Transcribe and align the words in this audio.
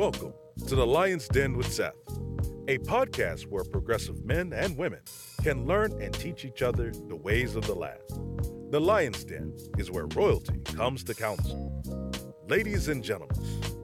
Welcome 0.00 0.32
to 0.66 0.74
the 0.74 0.86
Lion's 0.86 1.28
Den 1.28 1.58
with 1.58 1.70
Seth, 1.70 1.92
a 2.68 2.78
podcast 2.78 3.42
where 3.50 3.64
progressive 3.64 4.24
men 4.24 4.50
and 4.54 4.74
women 4.78 5.00
can 5.42 5.66
learn 5.66 5.92
and 6.00 6.14
teach 6.14 6.46
each 6.46 6.62
other 6.62 6.90
the 6.90 7.16
ways 7.16 7.54
of 7.54 7.66
the 7.66 7.74
land. 7.74 8.00
The 8.70 8.80
Lion's 8.80 9.22
Den 9.24 9.54
is 9.76 9.90
where 9.90 10.06
royalty 10.06 10.58
comes 10.64 11.04
to 11.04 11.14
council. 11.14 11.70
Ladies 12.48 12.88
and 12.88 13.04
gentlemen, 13.04 13.36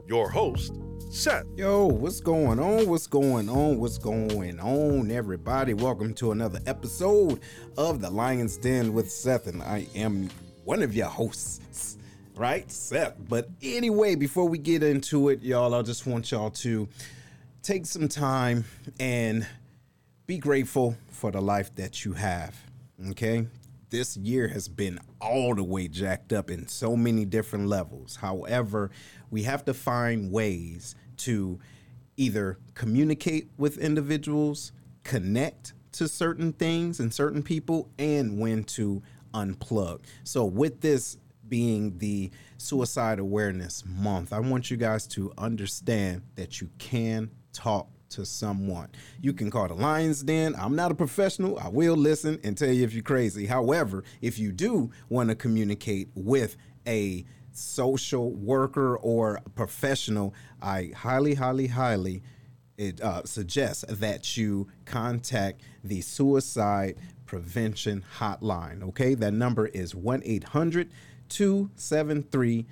your 0.07 0.31
host, 0.31 0.73
Seth. 1.11 1.45
Yo, 1.55 1.85
what's 1.85 2.21
going 2.21 2.61
on? 2.61 2.89
What's 2.89 3.07
going 3.07 3.51
on? 3.51 3.79
What's 3.79 3.99
going 3.99 4.59
on, 4.59 5.11
everybody? 5.11 5.75
Welcome 5.75 6.15
to 6.15 6.33
another 6.33 6.61
episode 6.65 7.41
of 7.77 8.01
the 8.01 8.09
Lion's 8.09 8.57
Den 8.57 8.95
with 8.95 9.11
Seth, 9.11 9.49
and 9.49 9.63
I 9.63 9.87
am 9.95 10.31
one 10.65 10.83
of 10.83 10.97
your 10.97 11.09
hosts, 11.09 11.96
right? 12.37 12.71
Seth. 12.71 13.15
But 13.29 13.49
anyway, 13.63 14.15
before 14.15 14.49
we 14.49 14.59
get 14.59 14.83
into 14.83 15.31
it, 15.31 15.43
y'all, 15.43 15.75
I 15.75 15.83
just 15.83 16.07
want 16.07 16.31
y'all 16.31 16.51
to 16.51 16.89
take 17.63 17.87
some 17.87 18.09
time 18.09 18.65
and 19.01 19.47
be 20.27 20.39
grateful 20.39 20.97
for 21.11 21.31
the 21.31 21.41
life 21.41 21.75
that 21.77 22.05
you 22.05 22.13
have, 22.13 22.55
okay? 23.11 23.47
This 23.91 24.17
year 24.17 24.49
has 24.49 24.69
been 24.69 24.99
all 25.21 25.55
the 25.55 25.65
way 25.65 25.89
jacked 25.89 26.33
up 26.33 26.51
in 26.51 26.69
so 26.69 26.97
many 26.97 27.25
different 27.25 27.69
levels. 27.69 28.17
However, 28.17 28.91
we 29.31 29.45
have 29.45 29.65
to 29.65 29.75
find 29.75 30.31
ways 30.31 30.95
to 31.19 31.59
either 32.17 32.59
communicate 32.75 33.49
with 33.57 33.79
individuals, 33.79 34.73
connect 35.05 35.73
to 35.93 36.09
certain 36.09 36.53
things 36.53 37.01
and 37.01 37.13
certain 37.13 37.43
people, 37.43 37.89
and 37.99 38.39
when 38.39 38.65
to 38.65 39.03
unplug. 39.33 40.01
So, 40.25 40.45
with 40.45 40.81
this 40.81 41.19
being 41.49 41.99
the 41.99 42.31
Suicide 42.59 43.19
Awareness 43.19 43.85
Month, 43.87 44.33
I 44.33 44.41
want 44.41 44.71
you 44.71 44.77
guys 44.77 45.07
to 45.09 45.33
understand 45.39 46.23
that 46.35 46.61
you 46.61 46.71
can 46.79 47.31
talk 47.53 47.89
to 48.11 48.25
someone. 48.25 48.89
You 49.21 49.33
can 49.33 49.51
call 49.51 49.69
the 49.69 49.75
Lions 49.75 50.23
Den. 50.23 50.55
I'm 50.57 50.77
not 50.77 50.91
a 50.91 50.95
professional. 50.95 51.59
I 51.59 51.69
will 51.69 51.97
listen 51.97 52.39
and 52.45 52.57
tell 52.57 52.71
you 52.71 52.85
if 52.85 52.95
you're 52.95 53.03
crazy. 53.03 53.47
However, 53.47 54.05
if 54.21 54.39
you 54.39 54.53
do 54.53 54.91
want 55.09 55.29
to 55.31 55.35
communicate 55.35 56.09
with 56.15 56.57
a 56.87 57.25
social 57.53 58.33
worker 58.33 58.97
or 58.99 59.41
professional, 59.55 60.35
I 60.61 60.93
highly, 60.95 61.35
highly, 61.35 61.67
highly 61.69 62.23
it 62.77 63.01
uh, 63.01 63.25
suggests 63.25 63.85
that 63.89 64.37
you 64.37 64.69
contact 64.85 65.63
the 65.83 66.01
suicide 66.01 66.97
prevention 67.25 68.05
hotline. 68.19 68.83
Okay, 68.89 69.15
that 69.15 69.33
number 69.33 69.67
is 69.67 69.95
1 69.95 70.23
800 70.25 70.91
273 71.29 72.67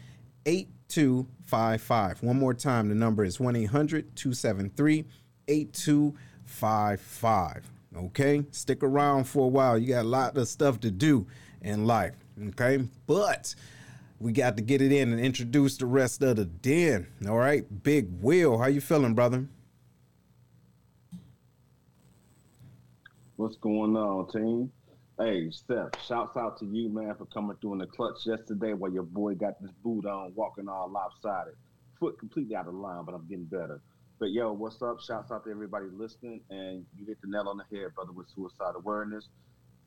8255. 0.47 2.23
One 2.23 2.39
more 2.39 2.55
time, 2.55 2.89
the 2.89 2.95
number 2.95 3.25
is 3.25 3.41
1 3.41 3.57
800 3.57 4.17
273 4.17 5.05
8255. 5.49 7.71
Okay, 7.97 8.45
stick 8.51 8.83
around 8.83 9.25
for 9.25 9.45
a 9.45 9.49
while. 9.49 9.79
You 9.79 9.95
got 9.95 10.05
a 10.05 10.09
lot 10.09 10.37
of 10.37 10.49
stuff 10.49 10.81
to 10.81 10.91
do 10.91 11.27
in 11.63 11.87
life. 11.87 12.15
Okay, 12.49 12.89
but 13.07 13.55
we 14.19 14.33
got 14.33 14.57
to 14.57 14.63
get 14.63 14.83
it 14.83 14.91
in 14.91 15.13
and 15.13 15.21
introduce 15.21 15.77
the 15.77 15.87
rest 15.87 16.23
of 16.23 16.37
the 16.37 16.45
den. 16.45 17.07
All 17.29 17.37
right, 17.37 17.65
Big 17.83 18.09
Will, 18.21 18.59
how 18.59 18.67
you 18.67 18.81
feeling, 18.81 19.15
brother? 19.15 19.47
What's 23.37 23.57
going 23.57 23.97
on, 23.97 24.31
team? 24.31 24.73
Hey, 25.17 25.49
Seth, 25.53 25.97
shouts 26.05 26.37
out 26.37 26.59
to 26.59 26.67
you, 26.67 26.89
man, 26.89 27.15
for 27.17 27.27
coming 27.27 27.57
through 27.61 27.75
in 27.75 27.79
the 27.79 27.87
clutch 27.87 28.27
yesterday 28.27 28.73
while 28.73 28.93
your 28.93 29.05
boy 29.05 29.37
got 29.37 29.55
this 29.63 29.71
boot 29.85 30.07
on, 30.07 30.35
walking 30.35 30.69
all 30.69 30.91
lopsided. 30.91 31.55
Foot 32.01 32.19
completely 32.19 32.57
out 32.57 32.67
of 32.67 32.75
line, 32.75 33.05
but 33.07 33.15
I'm 33.15 33.29
getting 33.29 33.45
better. 33.45 33.81
But 34.19 34.33
yo, 34.33 34.53
what's 34.53 34.83
up? 34.83 34.99
Shouts 35.01 35.31
out 35.31 35.45
to 35.45 35.51
everybody 35.53 35.87
listening. 35.93 36.43
And 36.51 36.85
you 36.97 37.07
hit 37.07 37.19
the 37.23 37.29
nail 37.31 37.49
on 37.49 37.59
the 37.59 37.79
head, 37.79 37.95
brother, 37.95 38.11
with 38.13 38.27
suicide 38.35 38.75
awareness. 38.75 39.29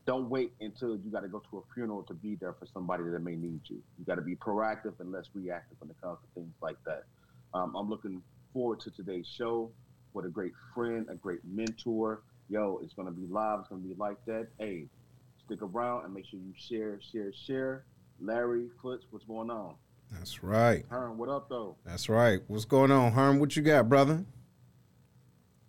Don't 0.06 0.30
wait 0.30 0.54
until 0.62 0.98
you 0.98 1.12
got 1.12 1.22
to 1.22 1.28
go 1.28 1.42
to 1.52 1.58
a 1.58 1.62
funeral 1.74 2.04
to 2.04 2.14
be 2.14 2.38
there 2.40 2.54
for 2.54 2.66
somebody 2.66 3.04
that 3.04 3.20
may 3.22 3.36
need 3.36 3.62
you. 3.70 3.84
You 3.98 4.06
got 4.06 4.16
to 4.16 4.22
be 4.22 4.38
proactive 4.38 4.98
and 5.02 5.12
less 5.12 5.28
reactive 5.34 5.78
when 5.82 5.90
it 5.92 5.98
comes 6.02 6.20
to 6.22 6.28
things 6.36 6.56
like 6.62 6.78
that. 6.86 7.04
Um, 7.54 7.76
I'm 7.76 7.90
looking 7.90 8.24
forward 8.54 8.80
to 8.82 8.92
today's 8.92 9.28
show. 9.28 9.74
What 10.14 10.26
a 10.26 10.30
great 10.30 10.54
friend, 10.74 11.08
a 11.12 11.16
great 11.16 11.42
mentor. 11.44 12.24
Yo, 12.48 12.80
it's 12.82 12.94
going 12.94 13.08
to 13.08 13.14
be 13.14 13.28
live. 13.28 13.60
It's 13.60 13.70
going 13.70 13.84
to 13.84 13.88
be 13.90 13.96
like 13.96 14.18
that. 14.28 14.48
Hey, 14.58 14.88
stick 15.48 15.62
around 15.62 16.04
and 16.04 16.14
make 16.14 16.26
sure 16.26 16.40
you 16.40 16.54
share, 16.58 17.00
share, 17.12 17.32
share. 17.46 17.86
Larry, 18.20 18.68
Foots, 18.82 19.06
what's 19.12 19.26
going 19.26 19.50
on? 19.50 19.76
That's 20.12 20.44
right. 20.44 20.84
Herm, 20.90 21.18
what 21.18 21.30
up, 21.30 21.50
though? 21.50 21.76
That's 21.86 22.10
right. 22.10 22.40
What's 22.48 22.66
going 22.66 22.92
on, 22.92 23.12
Herm? 23.14 23.40
What 23.40 23.56
you 23.56 23.62
got, 23.62 23.88
brother? 23.88 24.24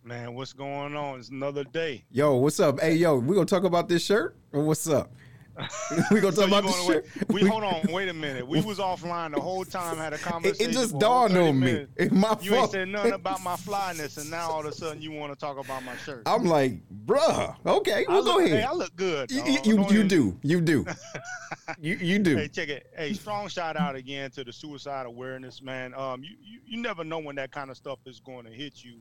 Man, 0.03 0.35
what's 0.35 0.53
going 0.53 0.97
on? 0.97 1.21
It's 1.21 1.29
another 1.29 1.65
day. 1.65 2.05
Yo, 2.11 2.37
what's 2.37 2.59
up? 2.61 2.81
Hey, 2.81 2.95
yo, 2.95 3.19
we 3.19 3.35
gonna 3.35 3.47
talk 3.47 3.65
about 3.65 3.89
this 3.89 4.05
shirt 4.05 4.35
or 4.53 4.65
what's 4.65 4.89
up? 4.89 5.13
we 6.11 6.21
gonna 6.21 6.35
talk 6.35 6.35
So 6.35 6.45
about 6.47 6.65
this 6.65 6.87
wait- 6.89 7.05
We 7.29 7.45
hold 7.47 7.65
on, 7.65 7.83
wait 7.91 8.09
a 8.09 8.13
minute. 8.13 8.47
We 8.47 8.61
was 8.61 8.79
offline 8.79 9.35
the 9.35 9.41
whole 9.41 9.65
time, 9.65 9.97
had 9.97 10.13
a 10.13 10.19
conversation. 10.33 10.71
it 10.71 10.73
just 10.73 10.99
dawned 10.99 11.33
30 11.35 11.49
on 11.49 11.61
me. 11.61 11.87
It's 11.97 12.13
my 12.13 12.37
You 12.41 12.53
ain't 12.53 12.61
fault. 12.61 12.71
said 12.73 12.89
nothing 12.89 13.13
about 13.13 13.43
my 13.43 13.57
flyness, 13.57 14.17
and 14.19 14.31
now 14.31 14.51
all 14.51 14.61
of 14.61 14.67
a 14.67 14.73
sudden 14.73 15.03
you 15.03 15.11
want 15.13 15.33
to 15.33 15.39
talk 15.39 15.59
about 15.59 15.83
my 15.85 15.97
shirt. 15.97 16.23
I'm 16.27 16.45
like, 16.45 16.75
bruh. 17.07 17.57
Okay, 17.67 18.05
I 18.09 18.13
well, 18.13 18.23
look, 18.25 18.37
go 18.37 18.45
Hey, 18.47 18.53
ahead. 18.53 18.65
I 18.65 18.73
look 18.73 18.95
good. 18.97 19.31
you, 19.31 19.43
you, 19.45 19.59
you, 19.65 19.87
you 19.91 20.05
do. 20.05 20.39
You 20.43 20.61
do. 20.61 20.87
you, 21.81 21.97
you 21.97 22.19
do. 22.19 22.37
Hey, 22.37 22.49
check 22.49 22.69
it. 22.69 22.87
Hey, 22.97 23.13
strong 23.13 23.49
shout 23.49 23.77
out 23.77 23.97
again 23.97 24.31
to 24.33 24.45
the 24.45 24.53
suicide 24.53 25.07
awareness, 25.07 25.61
man. 25.63 25.95
Um, 25.95 26.23
you, 26.23 26.31
you, 26.43 26.61
you 26.67 26.81
never 26.83 27.05
know 27.05 27.19
when 27.19 27.37
that 27.37 27.51
kind 27.51 27.71
of 27.71 27.77
stuff 27.77 27.99
is 28.07 28.21
going 28.21 28.45
to 28.47 28.53
hit 28.53 28.85
you 28.85 28.99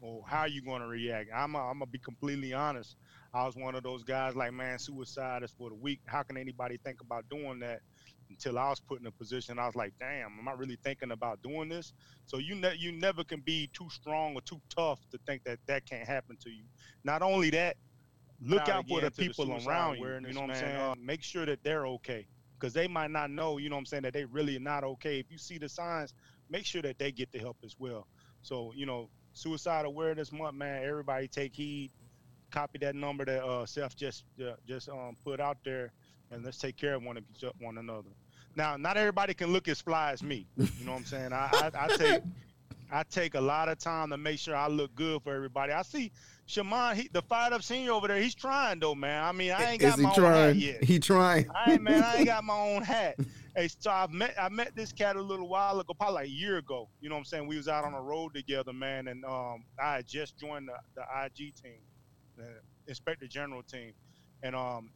or 0.00 0.22
how 0.26 0.44
you're 0.44 0.64
going 0.64 0.82
to 0.82 0.88
react. 0.88 1.30
I'm 1.34 1.56
I'm 1.56 1.78
gonna 1.78 1.86
be 1.86 1.98
completely 1.98 2.52
honest. 2.52 2.96
I 3.36 3.44
was 3.44 3.54
one 3.54 3.74
of 3.74 3.82
those 3.82 4.02
guys 4.02 4.34
like, 4.34 4.54
man, 4.54 4.78
suicide 4.78 5.42
is 5.42 5.52
for 5.52 5.68
the 5.68 5.74
weak. 5.76 6.00
How 6.06 6.22
can 6.22 6.38
anybody 6.38 6.78
think 6.82 7.02
about 7.02 7.28
doing 7.28 7.58
that? 7.60 7.80
Until 8.30 8.58
I 8.58 8.70
was 8.70 8.80
put 8.80 8.98
in 9.00 9.06
a 9.06 9.12
position, 9.12 9.58
I 9.58 9.66
was 9.66 9.76
like, 9.76 9.92
damn, 10.00 10.38
am 10.38 10.48
I 10.48 10.52
really 10.52 10.78
thinking 10.82 11.12
about 11.12 11.42
doing 11.42 11.68
this? 11.68 11.92
So 12.24 12.38
you 12.38 12.54
ne- 12.54 12.76
you 12.78 12.92
never 12.92 13.24
can 13.24 13.40
be 13.40 13.68
too 13.74 13.88
strong 13.90 14.34
or 14.34 14.40
too 14.40 14.60
tough 14.74 15.00
to 15.10 15.18
think 15.26 15.42
that 15.44 15.58
that 15.68 15.84
can't 15.86 16.08
happen 16.08 16.36
to 16.42 16.50
you. 16.50 16.64
Not 17.04 17.22
only 17.22 17.50
that, 17.50 17.76
look 18.40 18.68
out 18.68 18.86
for 18.88 19.00
the 19.02 19.10
to 19.10 19.16
the 19.16 19.24
people 19.24 19.52
around 19.52 19.98
you. 20.00 20.14
You 20.24 20.32
know 20.34 20.40
what 20.40 20.46
I'm 20.48 20.54
saying? 20.54 20.76
Uh, 20.76 20.94
make 20.98 21.22
sure 21.22 21.44
that 21.46 21.62
they're 21.62 21.86
okay 21.86 22.26
because 22.58 22.72
they 22.72 22.88
might 22.88 23.10
not 23.10 23.30
know, 23.30 23.58
you 23.58 23.68
know 23.68 23.76
what 23.76 23.80
I'm 23.80 23.86
saying, 23.86 24.02
that 24.04 24.14
they 24.14 24.24
really 24.24 24.56
are 24.56 24.60
not 24.60 24.82
okay. 24.82 25.20
If 25.20 25.30
you 25.30 25.38
see 25.38 25.58
the 25.58 25.68
signs, 25.68 26.14
make 26.48 26.64
sure 26.66 26.82
that 26.82 26.98
they 26.98 27.12
get 27.12 27.30
the 27.32 27.38
help 27.38 27.58
as 27.64 27.74
well. 27.78 28.08
So, 28.40 28.72
you 28.74 28.86
know, 28.86 29.10
suicide 29.34 29.84
awareness 29.84 30.32
month, 30.32 30.56
man, 30.56 30.82
everybody 30.82 31.28
take 31.28 31.54
heed. 31.54 31.92
Copy 32.50 32.78
that 32.78 32.94
number 32.94 33.24
that 33.24 33.44
uh 33.44 33.66
Seth 33.66 33.96
just 33.96 34.24
uh, 34.40 34.52
just 34.66 34.88
um 34.88 35.16
put 35.24 35.40
out 35.40 35.58
there 35.64 35.92
and 36.30 36.44
let's 36.44 36.58
take 36.58 36.76
care 36.76 36.94
of 36.94 37.02
one 37.02 37.16
of 37.16 37.24
each 37.34 37.44
one 37.60 37.78
another. 37.78 38.08
Now, 38.56 38.76
not 38.76 38.96
everybody 38.96 39.34
can 39.34 39.52
look 39.52 39.68
as 39.68 39.80
fly 39.80 40.12
as 40.12 40.22
me. 40.22 40.46
You 40.56 40.66
know 40.84 40.92
what 40.92 40.98
I'm 40.98 41.04
saying? 41.04 41.32
I, 41.32 41.48
I, 41.52 41.70
I 41.78 41.96
take 41.96 42.22
I 42.90 43.02
take 43.02 43.34
a 43.34 43.40
lot 43.40 43.68
of 43.68 43.78
time 43.78 44.10
to 44.10 44.16
make 44.16 44.38
sure 44.38 44.54
I 44.56 44.68
look 44.68 44.94
good 44.94 45.22
for 45.22 45.34
everybody. 45.34 45.72
I 45.72 45.82
see 45.82 46.12
Shamon, 46.48 46.94
he, 46.94 47.08
the 47.12 47.20
fired 47.22 47.52
up 47.52 47.62
senior 47.62 47.92
over 47.92 48.06
there, 48.06 48.20
he's 48.20 48.34
trying 48.34 48.78
though, 48.78 48.94
man. 48.94 49.24
I 49.24 49.32
mean, 49.32 49.50
I 49.50 49.72
ain't 49.72 49.82
Is 49.82 49.90
got 49.90 49.98
he 49.98 50.04
my 50.04 50.08
own 50.10 50.14
hat 50.14 50.20
trying? 50.22 50.58
yet. 50.58 50.84
He 50.84 50.98
trying. 51.00 51.46
I 51.54 51.72
ain't 51.72 51.82
man, 51.82 52.02
I 52.02 52.16
ain't 52.18 52.26
got 52.26 52.44
my 52.44 52.56
own 52.56 52.82
hat. 52.82 53.16
Hey, 53.56 53.68
so 53.78 53.90
I 53.90 54.06
met 54.10 54.34
I 54.40 54.48
met 54.48 54.74
this 54.76 54.92
cat 54.92 55.16
a 55.16 55.20
little 55.20 55.48
while 55.48 55.80
ago, 55.80 55.92
probably 55.94 56.14
like 56.14 56.26
a 56.26 56.30
year 56.30 56.58
ago. 56.58 56.88
You 57.00 57.08
know 57.08 57.16
what 57.16 57.20
I'm 57.20 57.24
saying? 57.24 57.46
We 57.48 57.56
was 57.56 57.68
out 57.68 57.84
on 57.84 57.92
the 57.92 58.00
road 58.00 58.34
together, 58.34 58.72
man, 58.72 59.08
and 59.08 59.24
um 59.24 59.64
I 59.82 59.96
had 59.96 60.06
just 60.06 60.38
joined 60.38 60.68
the, 60.68 60.74
the 60.94 61.02
IG 61.24 61.54
team, 61.60 61.80
the 62.36 62.60
inspector 62.86 63.26
general 63.26 63.62
team. 63.62 63.92
And 64.42 64.54
um 64.54 64.90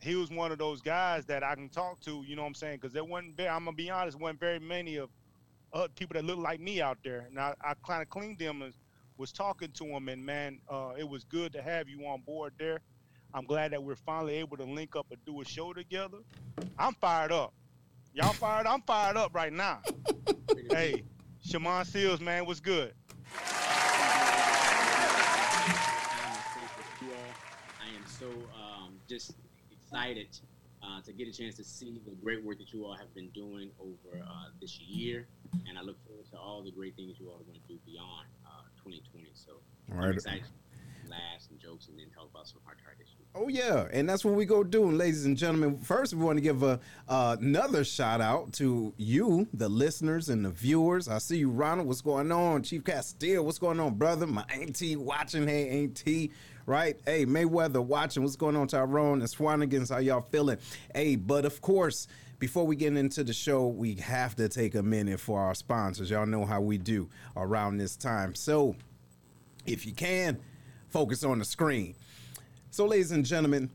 he 0.00 0.14
was 0.14 0.30
one 0.30 0.52
of 0.52 0.58
those 0.58 0.80
guys 0.80 1.26
that 1.26 1.42
I 1.42 1.54
can 1.54 1.68
talk 1.68 2.00
to, 2.02 2.22
you 2.26 2.36
know 2.36 2.42
what 2.42 2.48
I'm 2.48 2.54
saying? 2.54 2.76
Because 2.76 2.92
there 2.92 3.04
wasn't 3.04 3.36
very, 3.36 3.48
I'm 3.48 3.64
gonna 3.64 3.76
be 3.76 3.90
honest, 3.90 4.18
wasn't 4.18 4.40
very 4.40 4.60
many 4.60 4.96
of 4.96 5.10
other 5.72 5.88
people 5.88 6.14
that 6.14 6.24
looked 6.24 6.40
like 6.40 6.60
me 6.60 6.80
out 6.80 6.98
there. 7.02 7.26
And 7.28 7.38
I, 7.38 7.54
I 7.60 7.74
kind 7.86 8.02
of 8.02 8.08
cleaned 8.08 8.38
them 8.38 8.62
and 8.62 8.72
was 9.16 9.32
talking 9.32 9.70
to 9.72 9.84
him, 9.84 10.08
and 10.08 10.24
man, 10.24 10.60
uh, 10.70 10.92
it 10.96 11.08
was 11.08 11.24
good 11.24 11.52
to 11.54 11.62
have 11.62 11.88
you 11.88 12.06
on 12.06 12.20
board 12.20 12.52
there. 12.58 12.78
I'm 13.34 13.44
glad 13.44 13.72
that 13.72 13.82
we're 13.82 13.96
finally 13.96 14.36
able 14.36 14.56
to 14.56 14.64
link 14.64 14.96
up 14.96 15.06
and 15.10 15.22
do 15.26 15.40
a 15.40 15.44
show 15.44 15.72
together. 15.72 16.18
I'm 16.78 16.94
fired 16.94 17.32
up. 17.32 17.52
Y'all 18.14 18.32
fired? 18.32 18.66
I'm 18.66 18.80
fired 18.82 19.16
up 19.16 19.34
right 19.34 19.52
now. 19.52 19.80
hey, 20.70 21.02
Shamon 21.46 21.86
Seals, 21.86 22.20
man, 22.20 22.46
what's 22.46 22.60
good? 22.60 22.94
Just 29.08 29.34
excited 29.72 30.28
uh, 30.82 31.00
to 31.02 31.12
get 31.12 31.26
a 31.28 31.32
chance 31.32 31.56
to 31.56 31.64
see 31.64 32.00
the 32.04 32.12
great 32.22 32.44
work 32.44 32.58
that 32.58 32.72
you 32.72 32.84
all 32.84 32.94
have 32.94 33.12
been 33.14 33.28
doing 33.30 33.70
over 33.80 34.22
uh, 34.22 34.44
this 34.60 34.78
year, 34.80 35.26
and 35.68 35.78
I 35.78 35.82
look 35.82 35.96
forward 36.06 36.26
to 36.30 36.38
all 36.38 36.62
the 36.62 36.70
great 36.70 36.94
things 36.96 37.16
you 37.18 37.28
all 37.28 37.36
are 37.40 37.44
going 37.44 37.60
to 37.60 37.68
do 37.68 37.78
beyond 37.84 38.26
uh, 38.46 38.62
2020. 38.84 39.28
So 39.34 39.52
All 39.92 40.04
I'm 40.04 40.12
excited. 40.12 40.44
laughs 41.08 41.48
and 41.50 41.58
jokes, 41.58 41.88
and 41.88 41.98
then 41.98 42.06
talk 42.14 42.28
about 42.30 42.46
some 42.46 42.60
hard 42.64 42.78
target 42.84 43.06
issues. 43.06 43.14
Oh 43.34 43.48
yeah, 43.48 43.88
and 43.92 44.08
that's 44.08 44.24
what 44.24 44.34
we 44.34 44.44
go 44.44 44.62
do, 44.62 44.90
ladies 44.90 45.24
and 45.24 45.36
gentlemen. 45.36 45.78
First, 45.78 46.14
we 46.14 46.22
want 46.22 46.36
to 46.36 46.42
give 46.42 46.62
a 46.62 46.78
uh, 47.08 47.36
another 47.40 47.82
shout 47.84 48.20
out 48.20 48.52
to 48.54 48.92
you, 48.96 49.48
the 49.52 49.68
listeners 49.68 50.28
and 50.28 50.44
the 50.44 50.50
viewers. 50.50 51.08
I 51.08 51.18
see 51.18 51.38
you, 51.38 51.50
Ronald. 51.50 51.88
What's 51.88 52.00
going 52.02 52.30
on, 52.30 52.62
Chief 52.62 52.84
Castile? 52.84 53.44
What's 53.44 53.58
going 53.58 53.80
on, 53.80 53.94
brother? 53.94 54.26
My 54.26 54.44
auntie 54.52 54.96
watching. 54.96 55.46
Hey, 55.48 55.82
auntie. 55.82 56.30
Right, 56.68 57.00
hey 57.06 57.24
Mayweather 57.24 57.82
watching. 57.82 58.22
What's 58.22 58.36
going 58.36 58.54
on, 58.54 58.68
Tyrone 58.68 59.22
and 59.22 59.30
Swanigans? 59.30 59.88
How 59.88 60.00
y'all 60.00 60.20
feeling? 60.20 60.58
Hey, 60.94 61.16
but 61.16 61.46
of 61.46 61.62
course, 61.62 62.08
before 62.38 62.66
we 62.66 62.76
get 62.76 62.94
into 62.94 63.24
the 63.24 63.32
show, 63.32 63.68
we 63.68 63.94
have 63.94 64.36
to 64.36 64.50
take 64.50 64.74
a 64.74 64.82
minute 64.82 65.18
for 65.18 65.40
our 65.40 65.54
sponsors. 65.54 66.10
Y'all 66.10 66.26
know 66.26 66.44
how 66.44 66.60
we 66.60 66.76
do 66.76 67.08
around 67.38 67.78
this 67.78 67.96
time. 67.96 68.34
So, 68.34 68.76
if 69.64 69.86
you 69.86 69.94
can, 69.94 70.40
focus 70.90 71.24
on 71.24 71.38
the 71.38 71.46
screen. 71.46 71.94
So, 72.70 72.84
ladies 72.84 73.12
and 73.12 73.24
gentlemen, 73.24 73.70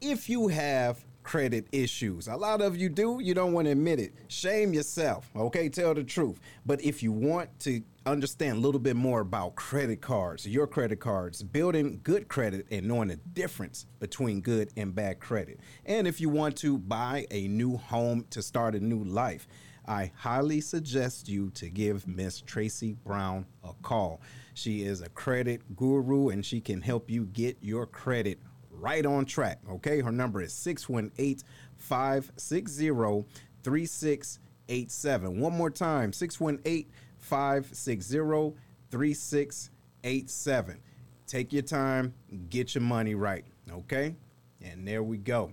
if 0.00 0.28
you 0.28 0.46
have 0.46 1.04
credit 1.24 1.66
issues, 1.72 2.28
a 2.28 2.36
lot 2.36 2.60
of 2.60 2.76
you 2.76 2.88
do, 2.88 3.18
you 3.20 3.34
don't 3.34 3.52
want 3.52 3.66
to 3.66 3.72
admit 3.72 3.98
it. 3.98 4.12
Shame 4.28 4.72
yourself, 4.72 5.28
okay? 5.34 5.68
Tell 5.68 5.94
the 5.94 6.04
truth. 6.04 6.38
But 6.64 6.80
if 6.82 7.02
you 7.02 7.10
want 7.10 7.58
to 7.60 7.82
understand 8.06 8.58
a 8.58 8.60
little 8.60 8.80
bit 8.80 8.94
more 8.94 9.20
about 9.20 9.56
credit 9.56 10.00
cards, 10.00 10.46
your 10.46 10.66
credit 10.66 11.00
cards, 11.00 11.42
building 11.42 11.98
good 12.04 12.28
credit, 12.28 12.66
and 12.70 12.86
knowing 12.86 13.08
the 13.08 13.16
difference 13.16 13.86
between 13.98 14.40
good 14.40 14.70
and 14.76 14.94
bad 14.94 15.18
credit, 15.18 15.58
and 15.86 16.06
if 16.06 16.20
you 16.20 16.28
want 16.28 16.56
to 16.58 16.78
buy 16.78 17.26
a 17.30 17.48
new 17.48 17.76
home 17.76 18.26
to 18.30 18.42
start 18.42 18.74
a 18.74 18.80
new 18.80 19.02
life, 19.02 19.48
I 19.86 20.12
highly 20.16 20.60
suggest 20.60 21.28
you 21.28 21.50
to 21.50 21.68
give 21.68 22.06
Miss 22.08 22.40
Tracy 22.40 22.96
Brown 23.04 23.44
a 23.62 23.72
call. 23.82 24.20
She 24.54 24.82
is 24.84 25.02
a 25.02 25.08
credit 25.10 25.76
guru 25.76 26.28
and 26.28 26.44
she 26.44 26.60
can 26.60 26.80
help 26.80 27.10
you 27.10 27.26
get 27.26 27.58
your 27.60 27.84
credit 27.84 28.38
right 28.84 29.06
on 29.06 29.24
track. 29.24 29.60
Okay, 29.70 30.00
her 30.02 30.12
number 30.12 30.42
is 30.42 30.52
618 30.52 31.38
560 31.78 33.24
3687. 33.62 35.40
One 35.40 35.52
more 35.54 35.70
time 35.70 36.12
618 36.12 36.86
560 37.18 38.54
3687. 38.90 40.80
Take 41.26 41.52
your 41.54 41.62
time, 41.62 42.12
get 42.50 42.74
your 42.74 42.82
money 42.82 43.14
right. 43.14 43.46
Okay, 43.72 44.14
and 44.62 44.86
there 44.86 45.02
we 45.02 45.16
go. 45.16 45.50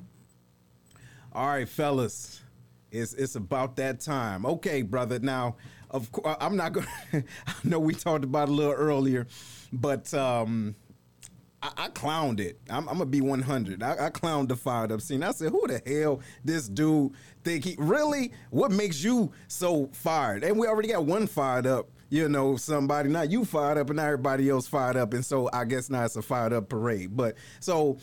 All 1.31 1.47
right, 1.47 1.69
fellas. 1.69 2.41
It's 2.91 3.13
it's 3.13 3.35
about 3.35 3.77
that 3.77 4.01
time. 4.01 4.45
Okay, 4.45 4.81
brother. 4.81 5.19
Now, 5.19 5.55
of 5.89 6.11
course, 6.11 6.35
I'm 6.41 6.57
not 6.57 6.73
going. 6.73 6.87
to 7.11 7.23
I 7.47 7.53
know 7.63 7.79
we 7.79 7.93
talked 7.93 8.25
about 8.25 8.49
a 8.49 8.51
little 8.51 8.73
earlier, 8.73 9.27
but 9.71 10.13
um, 10.13 10.75
I, 11.63 11.71
I 11.77 11.87
clowned 11.89 12.39
it. 12.39 12.59
I'm, 12.69 12.87
I'm 12.89 12.95
gonna 12.97 13.05
be 13.05 13.21
100. 13.21 13.83
I, 13.83 14.07
I 14.07 14.09
clowned 14.09 14.47
the 14.47 14.55
fired 14.55 14.91
up 14.91 15.01
scene. 15.01 15.23
I 15.23 15.31
said, 15.31 15.51
"Who 15.51 15.65
the 15.67 15.81
hell 15.85 16.21
this 16.43 16.67
dude 16.67 17.13
think 17.43 17.65
he 17.65 17.75
really? 17.77 18.31
What 18.49 18.71
makes 18.71 19.03
you 19.03 19.31
so 19.47 19.89
fired?" 19.93 20.43
And 20.43 20.57
we 20.57 20.67
already 20.67 20.89
got 20.89 21.05
one 21.05 21.27
fired 21.27 21.67
up. 21.67 21.89
You 22.09 22.27
know, 22.27 22.57
somebody. 22.57 23.09
Now 23.09 23.21
you 23.21 23.45
fired 23.45 23.77
up, 23.77 23.89
and 23.89 23.97
now 23.97 24.05
everybody 24.05 24.49
else 24.49 24.67
fired 24.67 24.97
up, 24.97 25.13
and 25.13 25.25
so 25.25 25.49
I 25.53 25.65
guess 25.65 25.89
now 25.89 26.03
it's 26.03 26.15
a 26.15 26.21
fired 26.21 26.51
up 26.51 26.67
parade. 26.67 27.15
But 27.15 27.35
so 27.59 27.99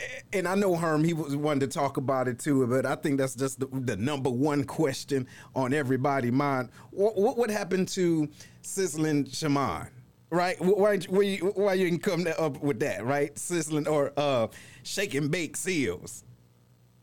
eh, 0.00 0.04
and 0.32 0.48
I 0.48 0.56
know 0.56 0.74
Herm, 0.74 1.04
he 1.04 1.12
was 1.12 1.36
wanting 1.36 1.60
to 1.60 1.66
talk 1.68 1.96
about 1.96 2.26
it 2.26 2.38
too, 2.40 2.66
but 2.66 2.84
I 2.86 2.96
think 2.96 3.18
that's 3.18 3.36
just 3.36 3.60
the, 3.60 3.68
the 3.72 3.96
number 3.96 4.30
one 4.30 4.64
question 4.64 5.28
on 5.54 5.72
everybody's 5.72 6.32
mind. 6.32 6.70
What, 6.90 7.16
what, 7.16 7.36
what 7.36 7.50
happened 7.50 7.86
to 7.88 8.28
sizzling 8.62 9.26
shaman? 9.26 9.90
Right? 10.30 10.60
Why, 10.60 10.98
why, 10.98 11.22
you, 11.22 11.52
why 11.54 11.74
you 11.74 11.88
didn't 11.88 12.02
come 12.02 12.26
up 12.38 12.60
with 12.62 12.80
that? 12.80 13.04
Right? 13.04 13.38
Sizzling 13.38 13.86
or 13.86 14.12
uh, 14.16 14.48
shake 14.82 15.14
and 15.14 15.30
bake 15.30 15.56
seals? 15.56 16.24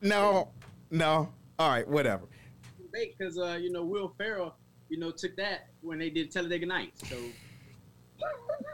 No, 0.01 0.49
no. 0.91 1.29
All 1.57 1.69
right, 1.69 1.87
whatever. 1.87 2.25
Bake 2.91 3.17
because 3.17 3.39
uh, 3.39 3.57
you 3.59 3.71
know 3.71 3.83
Will 3.83 4.13
Ferrell, 4.17 4.55
you 4.89 4.99
know, 4.99 5.11
took 5.11 5.35
that 5.37 5.69
when 5.81 5.97
they 5.97 6.09
did 6.09 6.31
Talladega 6.31 6.65
Nights. 6.65 7.01
So. 7.09 7.17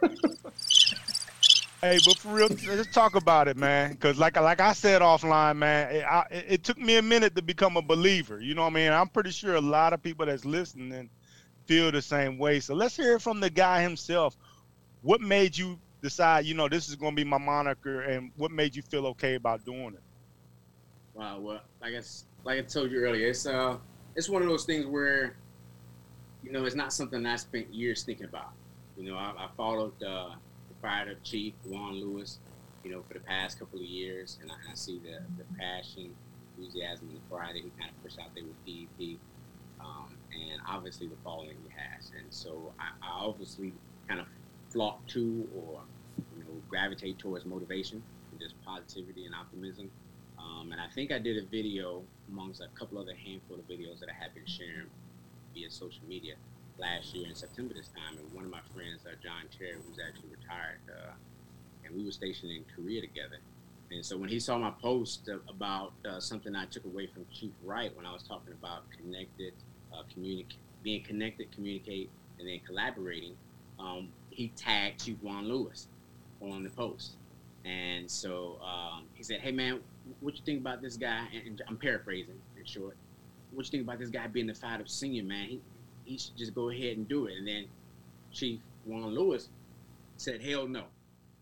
Hey, 1.81 1.97
but 2.05 2.17
for 2.17 2.33
real, 2.33 2.49
let's 2.67 2.93
talk 2.93 3.15
about 3.15 3.47
it, 3.47 3.55
man. 3.55 3.91
Because 3.91 4.17
like 4.17 4.35
like 4.35 4.59
I 4.59 4.73
said 4.73 5.01
offline, 5.01 5.55
man, 5.55 5.95
it, 5.95 6.03
I, 6.03 6.25
it, 6.29 6.63
took 6.65 6.77
me 6.77 6.97
a 6.97 7.01
minute 7.01 7.35
to 7.37 7.41
become 7.41 7.77
a 7.77 7.81
believer. 7.81 8.41
You 8.41 8.53
know 8.53 8.63
what 8.63 8.71
I 8.71 8.73
mean? 8.73 8.91
I'm 8.91 9.07
pretty 9.07 9.31
sure 9.31 9.55
a 9.55 9.61
lot 9.61 9.93
of 9.93 10.03
people 10.03 10.25
that's 10.25 10.43
listening 10.43 11.09
feel 11.69 11.91
the 11.91 12.01
same 12.01 12.37
way. 12.37 12.59
So 12.59 12.73
let's 12.73 12.97
hear 12.97 13.19
from 13.19 13.39
the 13.39 13.49
guy 13.49 13.81
himself. 13.81 14.35
What 15.01 15.21
made 15.21 15.55
you 15.55 15.79
decide? 16.01 16.45
You 16.45 16.55
know, 16.55 16.67
this 16.67 16.89
is 16.89 16.95
going 16.95 17.11
to 17.11 17.15
be 17.15 17.23
my 17.23 17.37
moniker, 17.37 18.01
and 18.01 18.31
what 18.37 18.51
made 18.51 18.75
you 18.75 18.81
feel 18.81 19.05
okay 19.07 19.35
about 19.35 19.63
doing 19.63 19.93
it? 19.93 20.03
Wow. 21.13 21.39
Well, 21.39 21.61
I 21.81 21.91
guess 21.91 22.25
like 22.43 22.57
I 22.57 22.61
told 22.63 22.91
you 22.91 22.99
earlier, 22.99 23.27
it's 23.27 23.45
uh, 23.45 23.77
it's 24.15 24.27
one 24.27 24.41
of 24.41 24.47
those 24.47 24.65
things 24.65 24.85
where, 24.87 25.37
you 26.43 26.51
know, 26.51 26.65
it's 26.65 26.75
not 26.75 26.91
something 26.91 27.25
I 27.25 27.35
spent 27.35 27.73
years 27.73 28.03
thinking 28.03 28.25
about. 28.25 28.51
You 28.97 29.11
know, 29.11 29.17
I, 29.17 29.33
I 29.37 29.49
followed. 29.55 30.01
Uh, 30.03 30.31
fired 30.81 31.09
up 31.11 31.17
Chief 31.23 31.53
Juan 31.65 31.99
Lewis, 31.99 32.39
you 32.83 32.91
know, 32.91 33.03
for 33.07 33.13
the 33.13 33.19
past 33.19 33.59
couple 33.59 33.79
of 33.79 33.85
years, 33.85 34.37
and 34.41 34.51
I, 34.51 34.55
I 34.71 34.75
see 34.75 34.99
the, 34.99 35.19
the 35.37 35.43
passion, 35.57 36.15
enthusiasm, 36.57 37.09
and 37.09 37.17
the 37.17 37.35
pride 37.35 37.55
that 37.55 37.63
he 37.63 37.71
kind 37.77 37.91
of 37.91 38.03
pushed 38.03 38.19
out 38.19 38.33
there 38.33 38.43
with 38.43 38.65
PEP, 38.65 39.19
um, 39.81 40.15
and 40.33 40.61
obviously 40.67 41.07
the 41.07 41.15
following 41.23 41.55
he 41.63 41.69
has. 41.75 42.11
And 42.17 42.27
so 42.29 42.73
I, 42.79 42.89
I 43.05 43.25
obviously 43.25 43.73
kind 44.07 44.19
of 44.19 44.27
flock 44.69 45.05
to 45.07 45.47
or 45.55 45.81
you 46.37 46.43
know 46.43 46.61
gravitate 46.69 47.17
towards 47.19 47.45
motivation 47.45 48.03
and 48.31 48.39
just 48.39 48.55
positivity 48.63 49.25
and 49.25 49.35
optimism. 49.35 49.89
Um, 50.37 50.71
and 50.71 50.79
I 50.79 50.87
think 50.87 51.11
I 51.11 51.19
did 51.19 51.43
a 51.43 51.45
video 51.47 52.01
amongst 52.31 52.61
a 52.61 52.67
couple 52.77 52.97
other 52.97 53.13
handful 53.13 53.57
of 53.57 53.67
videos 53.67 53.99
that 53.99 54.09
I 54.09 54.23
have 54.23 54.33
been 54.33 54.45
sharing 54.45 54.87
via 55.53 55.69
social 55.69 56.01
media 56.07 56.35
last 56.77 57.13
year 57.13 57.27
in 57.27 57.35
September 57.35 57.73
this 57.73 57.89
time, 57.89 58.17
and 58.17 58.33
one 58.33 58.45
of 58.45 58.51
my 58.51 58.61
friends, 58.73 59.01
uh, 59.05 59.15
John 59.21 59.43
Terry, 59.57 59.75
who's 59.85 59.99
actually 59.99 60.29
retired, 60.29 60.79
uh, 60.87 61.11
and 61.83 61.95
we 61.95 62.05
were 62.05 62.11
stationed 62.11 62.51
in 62.51 62.63
Korea 62.73 63.01
together. 63.01 63.37
And 63.91 64.05
so 64.05 64.17
when 64.17 64.29
he 64.29 64.39
saw 64.39 64.57
my 64.57 64.71
post 64.81 65.29
about 65.49 65.93
uh, 66.07 66.19
something 66.19 66.55
I 66.55 66.65
took 66.65 66.85
away 66.85 67.07
from 67.07 67.25
Chief 67.33 67.51
Wright 67.63 67.95
when 67.97 68.05
I 68.05 68.13
was 68.13 68.23
talking 68.23 68.53
about 68.53 68.83
connected, 68.91 69.53
uh, 69.93 70.03
communicate, 70.11 70.57
being 70.83 71.03
connected, 71.03 71.51
communicate, 71.51 72.09
and 72.39 72.47
then 72.47 72.59
collaborating, 72.65 73.35
um, 73.79 74.09
he 74.29 74.49
tagged 74.55 75.03
Chief 75.03 75.17
Juan 75.21 75.47
Lewis 75.47 75.87
on 76.41 76.63
the 76.63 76.69
post. 76.69 77.11
And 77.65 78.09
so 78.09 78.57
um, 78.63 79.05
he 79.13 79.23
said, 79.23 79.41
"Hey 79.41 79.51
man, 79.51 79.81
what 80.21 80.35
you 80.35 80.41
think 80.45 80.61
about 80.61 80.81
this 80.81 80.95
guy?" 80.95 81.27
And, 81.33 81.47
and 81.47 81.61
I'm 81.67 81.77
paraphrasing 81.77 82.39
in 82.57 82.65
short. 82.65 82.95
What 83.51 83.65
you 83.65 83.71
think 83.71 83.83
about 83.83 83.99
this 83.99 84.09
guy 84.09 84.27
being 84.27 84.47
the 84.47 84.53
fight 84.53 84.79
of 84.79 84.89
senior 84.89 85.23
man? 85.23 85.47
He, 85.47 85.61
he 86.05 86.17
should 86.17 86.37
just 86.37 86.55
go 86.55 86.69
ahead 86.69 86.97
and 86.97 87.07
do 87.07 87.25
it. 87.25 87.33
And 87.37 87.47
then 87.47 87.65
Chief 88.31 88.59
Juan 88.85 89.13
Lewis 89.13 89.49
said, 90.17 90.41
hell 90.41 90.67
no. 90.67 90.83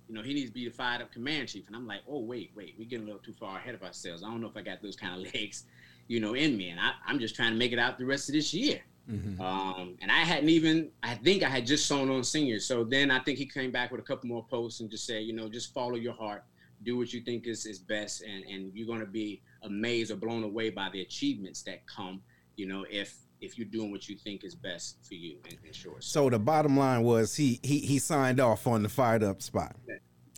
You 0.07 0.15
know, 0.15 0.21
he 0.21 0.33
needs 0.33 0.49
to 0.49 0.53
be 0.53 0.65
the 0.65 0.71
fired 0.71 1.01
up 1.01 1.11
command 1.11 1.49
chief. 1.49 1.67
And 1.67 1.75
I'm 1.75 1.87
like, 1.87 2.01
oh, 2.09 2.19
wait, 2.19 2.51
wait, 2.55 2.75
we're 2.77 2.87
getting 2.87 3.03
a 3.03 3.07
little 3.07 3.21
too 3.21 3.33
far 3.33 3.57
ahead 3.57 3.75
of 3.75 3.83
ourselves. 3.83 4.23
I 4.23 4.27
don't 4.27 4.39
know 4.39 4.47
if 4.47 4.55
I 4.55 4.61
got 4.61 4.81
those 4.81 4.95
kind 4.95 5.13
of 5.15 5.33
legs, 5.35 5.65
you 6.07 6.19
know, 6.19 6.33
in 6.33 6.57
me. 6.57 6.69
And 6.69 6.79
I, 6.79 6.91
am 7.07 7.19
just 7.19 7.35
trying 7.35 7.51
to 7.51 7.57
make 7.57 7.71
it 7.71 7.79
out 7.79 7.97
the 7.97 8.05
rest 8.05 8.29
of 8.29 8.33
this 8.33 8.53
year. 8.53 8.81
Mm-hmm. 9.09 9.41
Um, 9.41 9.97
and 10.01 10.11
I 10.11 10.19
hadn't 10.19 10.49
even, 10.49 10.89
I 11.01 11.15
think 11.15 11.43
I 11.43 11.49
had 11.49 11.65
just 11.65 11.85
sewn 11.85 12.09
on 12.09 12.23
seniors. 12.23 12.65
So 12.65 12.83
then 12.83 13.09
I 13.09 13.19
think 13.19 13.37
he 13.37 13.45
came 13.45 13.71
back 13.71 13.91
with 13.91 14.01
a 14.01 14.03
couple 14.03 14.27
more 14.27 14.45
posts 14.49 14.81
and 14.81 14.89
just 14.89 15.05
said, 15.05 15.23
you 15.23 15.33
know, 15.33 15.47
just 15.49 15.73
follow 15.73 15.95
your 15.95 16.13
heart, 16.13 16.43
do 16.83 16.97
what 16.97 17.13
you 17.13 17.21
think 17.21 17.47
is, 17.47 17.65
is 17.65 17.79
best. 17.79 18.21
And, 18.21 18.43
and 18.45 18.71
you're 18.73 18.87
going 18.87 18.99
to 18.99 19.05
be 19.05 19.41
amazed 19.63 20.11
or 20.11 20.15
blown 20.15 20.43
away 20.43 20.69
by 20.69 20.89
the 20.91 21.01
achievements 21.01 21.63
that 21.63 21.85
come, 21.87 22.21
you 22.55 22.67
know, 22.67 22.85
if 22.89 23.15
if 23.39 23.55
you're 23.55 23.67
doing 23.67 23.91
what 23.91 24.09
you 24.09 24.17
think 24.17 24.43
is 24.43 24.55
best 24.55 24.97
for 25.07 25.13
you 25.13 25.37
in, 25.47 25.57
in 25.63 25.71
short. 25.71 26.03
So 26.03 26.27
the 26.27 26.39
bottom 26.39 26.75
line 26.75 27.03
was 27.03 27.35
he 27.35 27.59
he 27.61 27.79
he 27.79 27.99
signed 27.99 28.39
off 28.39 28.65
on 28.65 28.81
the 28.81 28.89
fired 28.89 29.23
up 29.23 29.43
spot. 29.43 29.75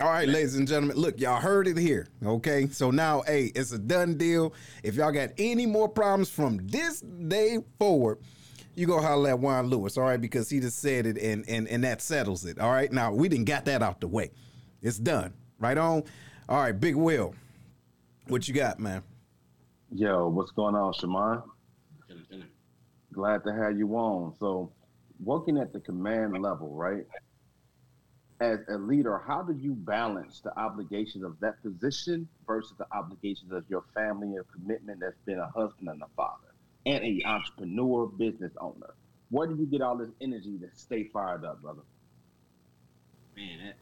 All 0.01 0.07
right, 0.07 0.29
ladies 0.29 0.55
and 0.55 0.65
gentlemen, 0.65 0.95
look, 0.95 1.19
y'all 1.19 1.41
heard 1.41 1.67
it 1.67 1.77
here. 1.77 2.07
Okay, 2.25 2.69
so 2.69 2.89
now, 2.89 3.21
hey, 3.23 3.51
it's 3.53 3.73
a 3.73 3.77
done 3.77 4.15
deal. 4.15 4.53
If 4.81 4.95
y'all 4.95 5.11
got 5.11 5.31
any 5.37 5.65
more 5.65 5.89
problems 5.89 6.29
from 6.29 6.65
this 6.67 7.01
day 7.01 7.57
forward, 7.77 8.19
you 8.75 8.87
go 8.87 9.01
holler 9.01 9.31
at 9.31 9.39
Juan 9.39 9.67
Lewis, 9.67 9.97
all 9.97 10.05
right, 10.05 10.21
because 10.21 10.49
he 10.49 10.61
just 10.61 10.79
said 10.79 11.05
it 11.05 11.17
and 11.17 11.43
and 11.49 11.67
and 11.67 11.83
that 11.83 12.01
settles 12.01 12.45
it. 12.45 12.59
All 12.59 12.71
right, 12.71 12.89
now 12.93 13.11
we 13.11 13.27
didn't 13.27 13.43
got 13.43 13.65
that 13.65 13.81
out 13.81 13.99
the 13.99 14.07
way. 14.07 14.31
It's 14.81 14.97
done. 14.97 15.33
Right 15.59 15.77
on. 15.77 16.03
All 16.47 16.61
right, 16.61 16.71
Big 16.71 16.95
Will, 16.95 17.35
what 18.29 18.47
you 18.47 18.53
got, 18.53 18.79
man? 18.79 19.03
Yo, 19.91 20.29
what's 20.29 20.51
going 20.51 20.75
on, 20.75 20.93
Shamon? 20.93 21.43
glad 23.11 23.43
to 23.43 23.51
have 23.51 23.77
you 23.77 23.93
on. 23.97 24.33
So, 24.39 24.71
working 25.21 25.57
at 25.57 25.73
the 25.73 25.81
command 25.81 26.41
level, 26.41 26.73
right? 26.73 27.05
As 28.39 28.59
a 28.69 28.77
leader, 28.77 29.21
how 29.27 29.41
do 29.41 29.53
you 29.53 29.73
balance 29.73 30.39
the 30.39 30.57
obligations 30.57 31.25
of 31.25 31.37
that 31.41 31.61
position 31.61 32.27
versus 32.47 32.73
the 32.77 32.85
obligations 32.93 33.51
of 33.51 33.65
your 33.69 33.83
family 33.93 34.35
and 34.35 34.45
commitment 34.51 35.01
that's 35.01 35.17
been 35.25 35.39
a 35.39 35.47
husband 35.47 35.89
and 35.89 36.01
a 36.01 36.07
father 36.15 36.53
and 36.85 37.03
a 37.03 37.21
entrepreneur, 37.27 38.05
business 38.05 38.53
owner? 38.61 38.93
Where 39.29 39.45
do 39.47 39.55
you 39.55 39.65
get 39.65 39.81
all 39.81 39.97
this 39.97 40.09
energy 40.21 40.57
to 40.59 40.69
stay 40.73 41.03
fired 41.11 41.43
up, 41.43 41.61
brother? 41.61 41.81
Man, 43.35 43.59
that, 43.65 43.75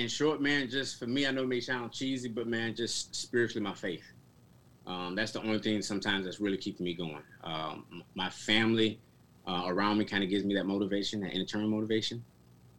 in 0.00 0.08
short, 0.08 0.40
man, 0.40 0.68
just 0.68 0.98
for 0.98 1.06
me, 1.06 1.26
I 1.26 1.32
know 1.32 1.42
it 1.42 1.48
may 1.48 1.60
sound 1.60 1.92
cheesy, 1.92 2.28
but 2.28 2.46
man, 2.46 2.74
just 2.74 3.14
spiritually, 3.14 3.62
my 3.62 3.74
faith. 3.74 4.04
Um, 4.86 5.16
that's 5.16 5.32
the 5.32 5.42
only 5.42 5.58
thing 5.58 5.82
sometimes 5.82 6.26
that's 6.26 6.38
really 6.38 6.58
keeping 6.58 6.84
me 6.84 6.94
going. 6.94 7.22
Um, 7.42 8.04
my 8.14 8.30
family 8.30 9.00
uh, 9.48 9.64
around 9.66 9.98
me 9.98 10.04
kind 10.04 10.22
of 10.22 10.30
gives 10.30 10.44
me 10.44 10.54
that 10.54 10.66
motivation, 10.66 11.20
that 11.20 11.32
internal 11.34 11.68
motivation. 11.68 12.24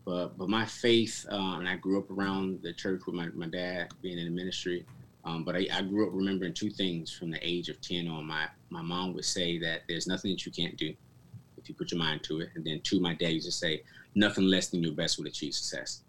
But 0.08 0.38
but 0.38 0.48
my 0.48 0.66
faith, 0.66 1.26
uh, 1.30 1.58
and 1.60 1.68
I 1.68 1.76
grew 1.76 2.00
up 2.00 2.10
around 2.10 2.62
the 2.64 2.72
church 2.72 3.02
with 3.06 3.14
my, 3.14 3.28
my 3.34 3.48
dad 3.48 3.90
being 4.02 4.18
in 4.18 4.24
the 4.24 4.32
ministry. 4.32 4.86
Um, 5.26 5.44
but 5.44 5.58
I, 5.58 5.68
I, 5.74 5.82
grew 5.82 6.08
up 6.08 6.14
remembering 6.14 6.54
two 6.54 6.70
things 6.70 7.12
from 7.12 7.30
the 7.30 7.40
age 7.46 7.68
of 7.68 7.82
10 7.82 8.08
on. 8.08 8.26
My, 8.26 8.48
my 8.70 8.82
mom 8.82 9.14
would 9.16 9.26
say 9.26 9.58
that 9.60 9.82
there's 9.90 10.08
nothing 10.08 10.32
that 10.32 10.46
you 10.46 10.54
can't 10.54 10.78
do 10.78 10.94
if 11.58 11.68
you 11.68 11.76
put 11.76 11.92
your 11.92 12.00
mind 12.00 12.24
to 12.24 12.40
it. 12.40 12.52
And 12.56 12.64
then 12.64 12.80
two, 12.80 13.02
my 13.02 13.14
dad 13.14 13.34
used 13.34 13.48
to 13.48 13.52
say, 13.52 13.84
nothing 14.16 14.46
less 14.46 14.70
than 14.70 14.82
your 14.82 14.94
best 14.94 15.18
will 15.18 15.28
achieve 15.28 15.54
success. 15.54 16.04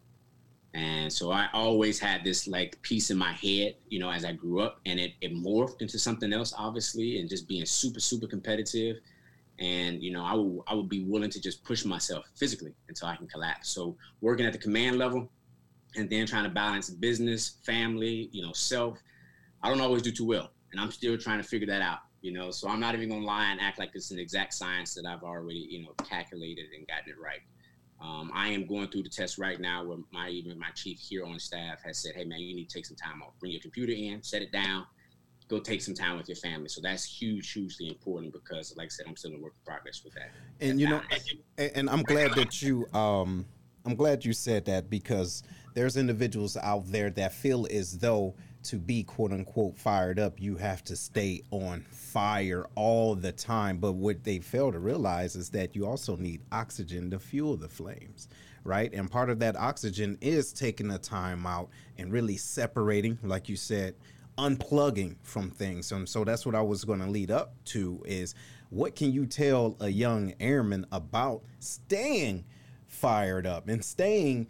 And 0.75 1.12
so 1.12 1.33
I 1.33 1.49
always 1.52 1.99
had 1.99 2.23
this 2.23 2.47
like 2.47 2.81
piece 2.83 3.11
in 3.11 3.19
my 3.19 3.33
head, 3.33 3.75
you 3.88 3.99
know, 3.99 4.12
as 4.12 4.25
I 4.25 4.31
grew 4.31 4.61
up, 4.61 4.78
and 4.87 5.00
it, 5.00 5.14
it 5.21 5.35
morphed 5.35 5.83
into 5.83 5.99
something 5.99 6.33
else, 6.33 6.55
obviously, 6.57 7.19
and 7.19 7.28
just 7.28 7.49
being 7.49 7.67
super, 7.67 7.99
super 7.99 8.28
competitive. 8.28 8.99
And 9.59 10.03
you 10.03 10.12
know, 10.12 10.25
I 10.25 10.35
will 10.35 10.65
I 10.67 10.75
would 10.75 10.88
be 10.88 11.05
willing 11.05 11.31
to 11.31 11.41
just 11.41 11.65
push 11.65 11.85
myself 11.85 12.25
physically 12.37 12.75
until 12.88 13.09
I 13.09 13.17
can 13.17 13.27
collapse. 13.27 13.71
So 13.71 13.97
working 14.21 14.47
at 14.47 14.53
the 14.53 14.59
command 14.59 14.99
level, 14.99 15.31
and 15.97 16.09
then 16.09 16.27
trying 16.27 16.45
to 16.45 16.50
balance 16.50 16.91
business, 16.91 17.57
family, 17.65 18.29
you 18.33 18.43
know, 18.43 18.53
self. 18.53 18.99
I 19.62 19.69
don't 19.69 19.81
always 19.81 20.03
do 20.03 20.12
too 20.12 20.27
well, 20.27 20.53
and 20.71 20.81
I'm 20.81 20.91
still 20.91 21.19
trying 21.19 21.43
to 21.43 21.49
figure 21.49 21.67
that 21.67 21.83
out. 21.83 21.99
You 22.21 22.33
know, 22.33 22.50
so 22.50 22.69
I'm 22.69 22.81
not 22.81 22.95
even 22.95 23.09
gonna 23.09 23.25
lie 23.25 23.50
and 23.50 23.61
act 23.61 23.79
like 23.79 23.91
it's 23.95 24.11
an 24.11 24.19
exact 24.19 24.55
science 24.55 24.95
that 24.95 25.07
I've 25.07 25.23
already, 25.23 25.67
you 25.71 25.83
know, 25.83 25.93
calculated 26.05 26.67
and 26.77 26.87
gotten 26.87 27.11
it 27.11 27.17
right. 27.23 27.41
Um, 28.00 28.31
I 28.33 28.49
am 28.49 28.67
going 28.67 28.88
through 28.88 29.05
the 29.05 29.09
test 29.09 29.38
right 29.38 29.61
now 29.61 29.85
where 29.85 29.99
my 30.12 30.29
even 30.29 30.59
my 30.59 30.71
chief 30.75 30.99
here 30.99 31.25
on 31.25 31.38
staff 31.38 31.81
has 31.85 31.99
said, 31.99 32.12
"Hey 32.15 32.25
man, 32.25 32.41
you 32.41 32.55
need 32.55 32.69
to 32.69 32.75
take 32.75 32.87
some 32.87 32.97
time 32.97 33.23
off. 33.23 33.35
Bring 33.41 33.53
your 33.53 33.61
computer 33.61 33.93
in, 33.93 34.23
set 34.23 34.43
it 34.43 34.53
down, 34.53 34.87
go 35.49 35.59
take 35.59 35.83
some 35.83 35.95
time 35.95 36.17
with 36.17 36.28
your 36.28 36.37
family." 36.37 36.69
So 36.69 36.81
that's 36.81 37.05
huge, 37.05 37.52
hugely 37.52 37.88
important 37.88 38.33
because, 38.33 38.75
like 38.76 38.87
I 38.87 38.88
said, 38.88 39.07
I'm 39.09 39.17
still 39.17 39.33
in 39.33 39.40
work 39.40 39.55
in 39.55 39.73
progress 39.73 40.02
with 40.05 40.14
that. 40.14 40.31
And 40.61 40.81
you 40.81 40.88
know, 40.88 41.00
and, 41.59 41.73
and 41.75 41.90
I'm 41.90 42.02
glad 42.02 42.35
that 42.35 42.62
you, 42.62 42.87
um, 42.93 43.47
I'm 43.85 43.95
glad 43.95 44.25
you 44.25 44.33
said 44.33 44.64
that 44.67 44.90
because 44.90 45.43
there's 45.75 45.97
individuals 45.97 46.57
out 46.57 46.87
there 46.87 47.11
that 47.11 47.33
feel 47.33 47.67
as 47.71 47.99
though 47.99 48.35
to 48.64 48.76
be 48.76 49.02
quote 49.02 49.33
unquote 49.33 49.78
fired 49.78 50.19
up, 50.19 50.40
you 50.40 50.57
have 50.57 50.83
to 50.85 50.97
stay 50.97 51.40
on 51.50 51.85
fire 51.90 52.67
all 52.75 53.14
the 53.14 53.33
time. 53.33 53.78
But 53.78 53.93
what 53.93 54.25
they 54.25 54.40
fail 54.40 54.73
to 54.73 54.78
realize 54.78 55.37
is 55.37 55.50
that 55.50 55.76
you 55.76 55.87
also 55.87 56.17
need 56.17 56.43
oxygen 56.52 57.11
to 57.11 57.19
fuel 57.19 57.57
the 57.57 57.69
flames, 57.69 58.28
right? 58.64 58.93
And 58.93 59.11
part 59.11 59.31
of 59.31 59.38
that 59.38 59.57
oxygen 59.57 60.19
is 60.21 60.52
taking 60.52 60.88
the 60.88 60.99
time 60.99 61.47
out 61.47 61.71
and 61.97 62.12
really 62.12 62.37
separating, 62.37 63.19
like 63.23 63.49
you 63.49 63.57
said, 63.57 63.95
unplugging 64.38 65.16
from 65.23 65.50
things. 65.50 65.92
And 65.92 66.09
so 66.09 66.25
that's 66.25 66.47
what 66.47 66.54
I 66.54 66.62
was 66.62 66.85
going 66.85 67.00
to 67.00 67.11
lead 67.11 67.30
up 67.30 67.52
to 67.66 68.02
is 68.07 68.35
what 68.71 68.95
can 68.95 69.12
you 69.12 69.26
tell 69.26 69.76
a 69.80 69.88
young 69.88 70.33
airman 70.40 70.87
about 70.92 71.42
staying 71.59 72.45
fired 72.87 73.47
up 73.47 73.68
and 73.68 73.85
staying 73.85 74.47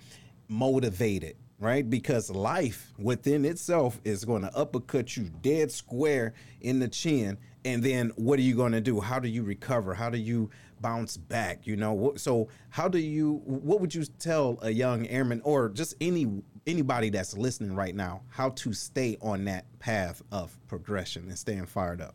motivated 0.48 1.36
right? 1.58 1.88
Because 1.88 2.30
life 2.30 2.92
within 2.98 3.44
itself 3.44 4.00
is 4.04 4.24
going 4.24 4.42
to 4.42 4.56
uppercut 4.56 5.16
you 5.16 5.30
dead 5.42 5.70
square 5.72 6.34
in 6.60 6.78
the 6.78 6.88
chin. 6.88 7.36
And 7.64 7.82
then 7.82 8.12
what 8.16 8.38
are 8.38 8.42
you 8.42 8.54
going 8.54 8.72
to 8.72 8.80
do? 8.80 9.00
How 9.00 9.18
do 9.18 9.28
you 9.28 9.42
recover? 9.42 9.92
How 9.94 10.08
do 10.08 10.18
you 10.18 10.50
bounce 10.80 11.16
back? 11.16 11.66
You 11.66 11.76
know, 11.76 12.12
so 12.16 12.48
how 12.70 12.88
do 12.88 12.98
you, 12.98 13.42
what 13.44 13.80
would 13.80 13.94
you 13.94 14.04
tell 14.04 14.58
a 14.62 14.70
young 14.70 15.06
airman 15.08 15.40
or 15.44 15.68
just 15.68 15.94
any, 16.00 16.42
anybody 16.68 17.08
that's 17.08 17.36
listening 17.36 17.74
right 17.74 17.94
now, 17.94 18.20
how 18.28 18.50
to 18.50 18.72
stay 18.72 19.16
on 19.22 19.44
that 19.46 19.64
path 19.78 20.22
of 20.30 20.56
progression 20.68 21.26
and 21.28 21.38
staying 21.38 21.66
fired 21.66 22.00
up? 22.00 22.14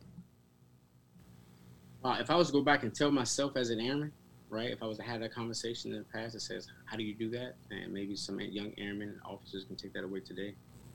Well, 2.02 2.14
if 2.20 2.30
I 2.30 2.36
was 2.36 2.48
to 2.48 2.52
go 2.52 2.62
back 2.62 2.84
and 2.84 2.94
tell 2.94 3.10
myself 3.10 3.56
as 3.56 3.70
an 3.70 3.80
airman, 3.80 4.12
right? 4.48 4.70
If 4.70 4.82
I 4.82 4.86
was 4.86 4.98
to 4.98 5.02
have 5.02 5.20
that 5.20 5.34
conversation 5.34 5.92
in 5.92 5.98
the 5.98 6.04
past 6.04 6.34
that 6.34 6.40
says, 6.40 6.68
how 6.84 6.96
do 6.96 7.02
you 7.02 7.14
do 7.14 7.28
that? 7.30 7.56
And 7.70 7.92
maybe 7.92 8.14
some 8.14 8.38
young 8.40 8.72
airmen 8.78 9.08
and 9.08 9.20
officers 9.24 9.64
can 9.64 9.74
take 9.74 9.92
that 9.94 10.04
away 10.04 10.20
today 10.20 10.54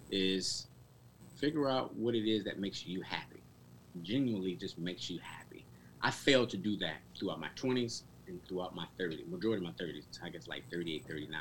is 0.09 0.67
figure 1.35 1.69
out 1.69 1.93
what 1.95 2.15
it 2.15 2.29
is 2.29 2.45
that 2.45 2.59
makes 2.59 2.85
you 2.85 3.01
happy. 3.01 3.41
Genuinely 4.03 4.55
just 4.55 4.77
makes 4.77 5.09
you 5.09 5.19
happy. 5.21 5.65
I 6.01 6.11
failed 6.11 6.49
to 6.51 6.57
do 6.57 6.77
that 6.77 6.97
throughout 7.17 7.41
my 7.41 7.49
20s 7.57 8.03
and 8.27 8.39
throughout 8.47 8.75
my 8.75 8.85
30s, 8.99 9.27
majority 9.27 9.65
of 9.65 9.77
my 9.77 9.83
30s, 9.83 10.05
I 10.23 10.29
guess 10.29 10.47
like 10.47 10.63
38, 10.71 11.05
39. 11.05 11.39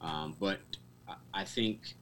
Um, 0.00 0.36
but 0.38 0.58
I 1.32 1.44
think 1.44 1.94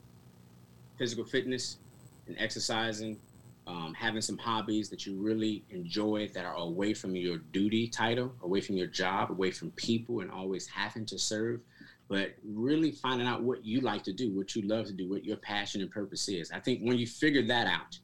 physical 0.99 1.25
fitness 1.25 1.79
and 2.27 2.37
exercising 2.39 3.19
um, 3.67 3.95
having 3.95 4.21
some 4.21 4.39
hobbies 4.39 4.89
that 4.91 5.07
you 5.07 5.21
really 5.21 5.65
enjoy 5.71 6.29
that 6.35 6.45
are 6.45 6.55
away 6.55 6.95
from 6.95 7.17
your 7.17 7.39
duty 7.53 7.89
title, 7.89 8.33
away 8.43 8.61
from 8.61 8.77
your 8.77 8.87
job, 8.87 9.31
away 9.31 9.51
from 9.51 9.73
people, 9.73 10.21
and 10.21 10.31
always 10.31 10.69
having 10.69 11.05
to 11.07 11.19
serve, 11.19 11.61
but 12.09 12.35
really 12.45 12.93
finding 12.93 13.27
out 13.27 13.43
what 13.43 13.65
you 13.65 13.81
like 13.81 14.05
to 14.05 14.13
do, 14.13 14.31
what 14.37 14.55
you 14.55 14.63
love 14.63 14.87
to 14.87 14.93
do, 14.93 15.09
what 15.09 15.25
your 15.25 15.37
passion 15.39 15.81
and 15.81 15.91
purpose 15.91 16.29
is. 16.29 16.53
I 16.53 16.61
think 16.61 16.81
when 16.83 16.97
you 16.97 17.07
figure 17.09 17.45
that 17.47 17.67
out, 17.67 17.99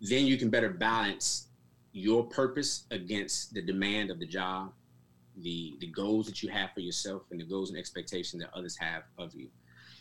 then 0.00 0.26
you 0.26 0.38
can 0.38 0.48
better 0.48 0.70
balance 0.70 1.48
your 1.92 2.24
purpose 2.24 2.84
against 2.90 3.52
the 3.52 3.60
demand 3.60 4.10
of 4.10 4.18
the 4.18 4.26
job, 4.26 4.72
the 5.42 5.76
the 5.80 5.88
goals 5.88 6.26
that 6.26 6.42
you 6.42 6.48
have 6.48 6.72
for 6.72 6.80
yourself, 6.80 7.22
and 7.30 7.40
the 7.40 7.44
goals 7.44 7.68
and 7.68 7.78
expectations 7.78 8.42
that 8.42 8.50
others 8.56 8.76
have 8.76 9.02
of 9.18 9.34
you. 9.34 9.48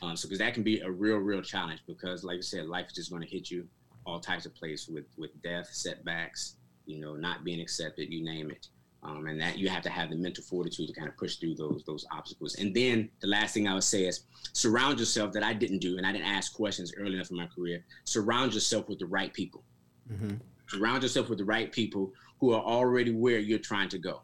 Um, 0.03 0.17
so, 0.17 0.27
because 0.27 0.39
that 0.39 0.53
can 0.53 0.63
be 0.63 0.81
a 0.81 0.91
real, 0.91 1.17
real 1.17 1.41
challenge. 1.41 1.81
Because, 1.88 2.24
like 2.24 2.39
I 2.39 2.41
said, 2.41 2.65
life 2.65 2.88
is 2.88 2.93
just 2.93 3.10
going 3.10 3.24
to 3.24 3.27
hit 3.27 3.50
you 3.50 3.65
all 4.05 4.19
types 4.19 4.45
of 4.45 4.53
places 4.53 4.89
with 4.89 5.05
with 5.17 5.31
death, 5.41 5.69
setbacks, 5.72 6.57
you 6.86 7.00
know, 7.00 7.15
not 7.15 7.43
being 7.43 7.62
accepted, 7.62 8.12
you 8.12 8.24
name 8.24 8.51
it. 8.51 8.67
Um, 9.01 9.27
and 9.27 9.39
that 9.41 9.57
you 9.57 9.67
have 9.67 9.83
to 9.83 9.89
have 9.89 10.10
the 10.10 10.15
mental 10.15 10.43
fortitude 10.45 10.88
to 10.88 10.93
kind 10.93 11.10
of 11.10 11.17
push 11.17 11.36
through 11.36 11.55
those 11.55 11.83
those 11.86 12.05
obstacles. 12.12 12.55
And 12.55 12.74
then 12.74 13.10
the 13.22 13.27
last 13.27 13.53
thing 13.53 13.67
I 13.67 13.74
would 13.74 13.83
say 13.83 14.05
is 14.05 14.25
surround 14.53 15.00
yourself 15.00 15.31
that 15.33 15.43
I 15.43 15.53
didn't 15.53 15.79
do, 15.79 15.98
and 15.98 16.05
I 16.05 16.12
didn't 16.12 16.27
ask 16.27 16.53
questions 16.53 16.93
early 16.98 17.15
enough 17.15 17.31
in 17.31 17.38
my 17.38 17.48
career. 17.48 17.83
Surround 18.05 18.53
yourself 18.53 18.89
with 18.89 19.00
the 19.00 19.05
right 19.05 19.33
people. 19.33 19.63
Mm-hmm. 20.12 20.36
Surround 20.67 21.03
yourself 21.03 21.29
with 21.29 21.38
the 21.38 21.45
right 21.45 21.72
people 21.72 22.12
who 22.39 22.51
are 22.53 22.62
already 22.62 23.12
where 23.12 23.39
you're 23.39 23.60
trying 23.60 23.89
to 23.89 23.98
go, 23.98 24.22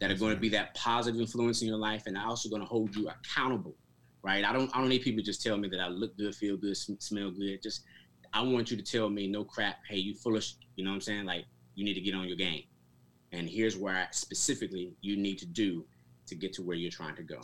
that 0.00 0.10
are 0.10 0.16
going 0.16 0.34
to 0.34 0.40
be 0.40 0.50
that 0.50 0.74
positive 0.74 1.20
influence 1.20 1.62
in 1.62 1.68
your 1.68 1.78
life, 1.78 2.02
and 2.06 2.16
are 2.16 2.26
also 2.26 2.48
going 2.48 2.62
to 2.62 2.68
hold 2.68 2.94
you 2.96 3.08
accountable. 3.08 3.74
Right? 4.24 4.44
I 4.44 4.52
don't 4.52 4.74
I 4.74 4.80
don't 4.80 4.88
need 4.88 5.02
people 5.02 5.20
to 5.20 5.24
just 5.24 5.42
tell 5.42 5.56
me 5.58 5.68
that 5.68 5.80
I 5.80 5.88
look 5.88 6.16
good, 6.16 6.34
feel 6.34 6.56
good, 6.56 6.76
smell 6.76 7.30
good. 7.30 7.62
Just 7.62 7.82
I 8.32 8.42
want 8.42 8.70
you 8.70 8.76
to 8.76 8.82
tell 8.82 9.10
me 9.10 9.28
no 9.28 9.44
crap. 9.44 9.76
Hey, 9.88 9.98
you 9.98 10.14
full 10.14 10.32
foolish. 10.32 10.56
You 10.76 10.84
know 10.84 10.90
what 10.90 10.96
I'm 10.96 11.00
saying? 11.02 11.26
Like 11.26 11.44
you 11.74 11.84
need 11.84 11.94
to 11.94 12.00
get 12.00 12.14
on 12.14 12.26
your 12.26 12.36
game. 12.36 12.64
And 13.32 13.48
here's 13.48 13.76
where 13.76 13.94
I, 13.94 14.06
specifically 14.12 14.94
you 15.02 15.16
need 15.16 15.38
to 15.38 15.46
do 15.46 15.84
to 16.26 16.34
get 16.34 16.52
to 16.54 16.62
where 16.62 16.76
you're 16.76 16.90
trying 16.90 17.16
to 17.16 17.22
go. 17.22 17.40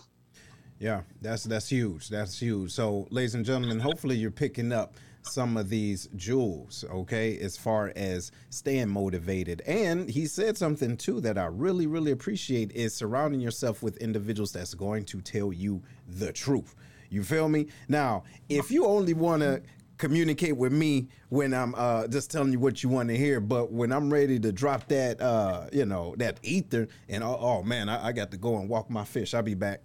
Yeah, 0.78 1.02
that's 1.20 1.44
that's 1.44 1.68
huge. 1.68 2.08
That's 2.08 2.40
huge. 2.40 2.72
So, 2.72 3.06
ladies 3.10 3.34
and 3.34 3.44
gentlemen, 3.44 3.78
hopefully 3.78 4.16
you're 4.16 4.30
picking 4.30 4.72
up 4.72 4.94
some 5.22 5.56
of 5.56 5.68
these 5.68 6.08
jewels, 6.16 6.84
okay, 6.90 7.38
as 7.38 7.56
far 7.56 7.92
as 7.96 8.32
staying 8.48 8.88
motivated. 8.88 9.62
And 9.66 10.08
he 10.08 10.26
said 10.26 10.56
something 10.56 10.96
too 10.96 11.20
that 11.20 11.38
I 11.38 11.46
really, 11.46 11.86
really 11.86 12.12
appreciate 12.12 12.72
is 12.72 12.94
surrounding 12.94 13.40
yourself 13.40 13.82
with 13.82 13.96
individuals 13.98 14.52
that's 14.52 14.74
going 14.74 15.04
to 15.06 15.20
tell 15.20 15.52
you 15.52 15.82
the 16.08 16.32
truth. 16.32 16.74
You 17.10 17.22
feel 17.22 17.48
me? 17.48 17.66
Now, 17.88 18.24
if 18.48 18.70
you 18.70 18.86
only 18.86 19.14
want 19.14 19.42
to 19.42 19.62
communicate 20.00 20.56
with 20.56 20.72
me 20.72 21.08
when 21.28 21.52
I'm 21.52 21.74
uh, 21.76 22.08
just 22.08 22.30
telling 22.30 22.52
you 22.52 22.58
what 22.58 22.82
you 22.82 22.88
want 22.88 23.10
to 23.10 23.16
hear. 23.16 23.38
But 23.38 23.70
when 23.70 23.92
I'm 23.92 24.10
ready 24.10 24.40
to 24.40 24.50
drop 24.50 24.88
that, 24.88 25.20
uh, 25.20 25.66
you 25.72 25.84
know, 25.84 26.14
that 26.16 26.40
ether, 26.42 26.88
and 27.08 27.22
oh, 27.22 27.36
oh 27.38 27.62
man, 27.62 27.88
I, 27.88 28.06
I, 28.06 28.12
got 28.12 28.30
to 28.30 28.38
go 28.38 28.56
and 28.56 28.68
walk 28.68 28.88
my 28.88 29.04
fish. 29.04 29.34
I'll 29.34 29.42
be 29.42 29.54
back. 29.54 29.82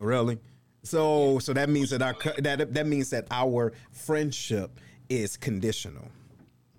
Really? 0.00 0.40
So, 0.84 1.38
so 1.38 1.54
that 1.54 1.70
means 1.70 1.90
that 1.90 2.02
our 2.02 2.14
that 2.38 2.74
that 2.74 2.86
means 2.86 3.10
that 3.10 3.26
our 3.30 3.72
friendship 3.90 4.78
is 5.08 5.36
conditional. 5.36 6.08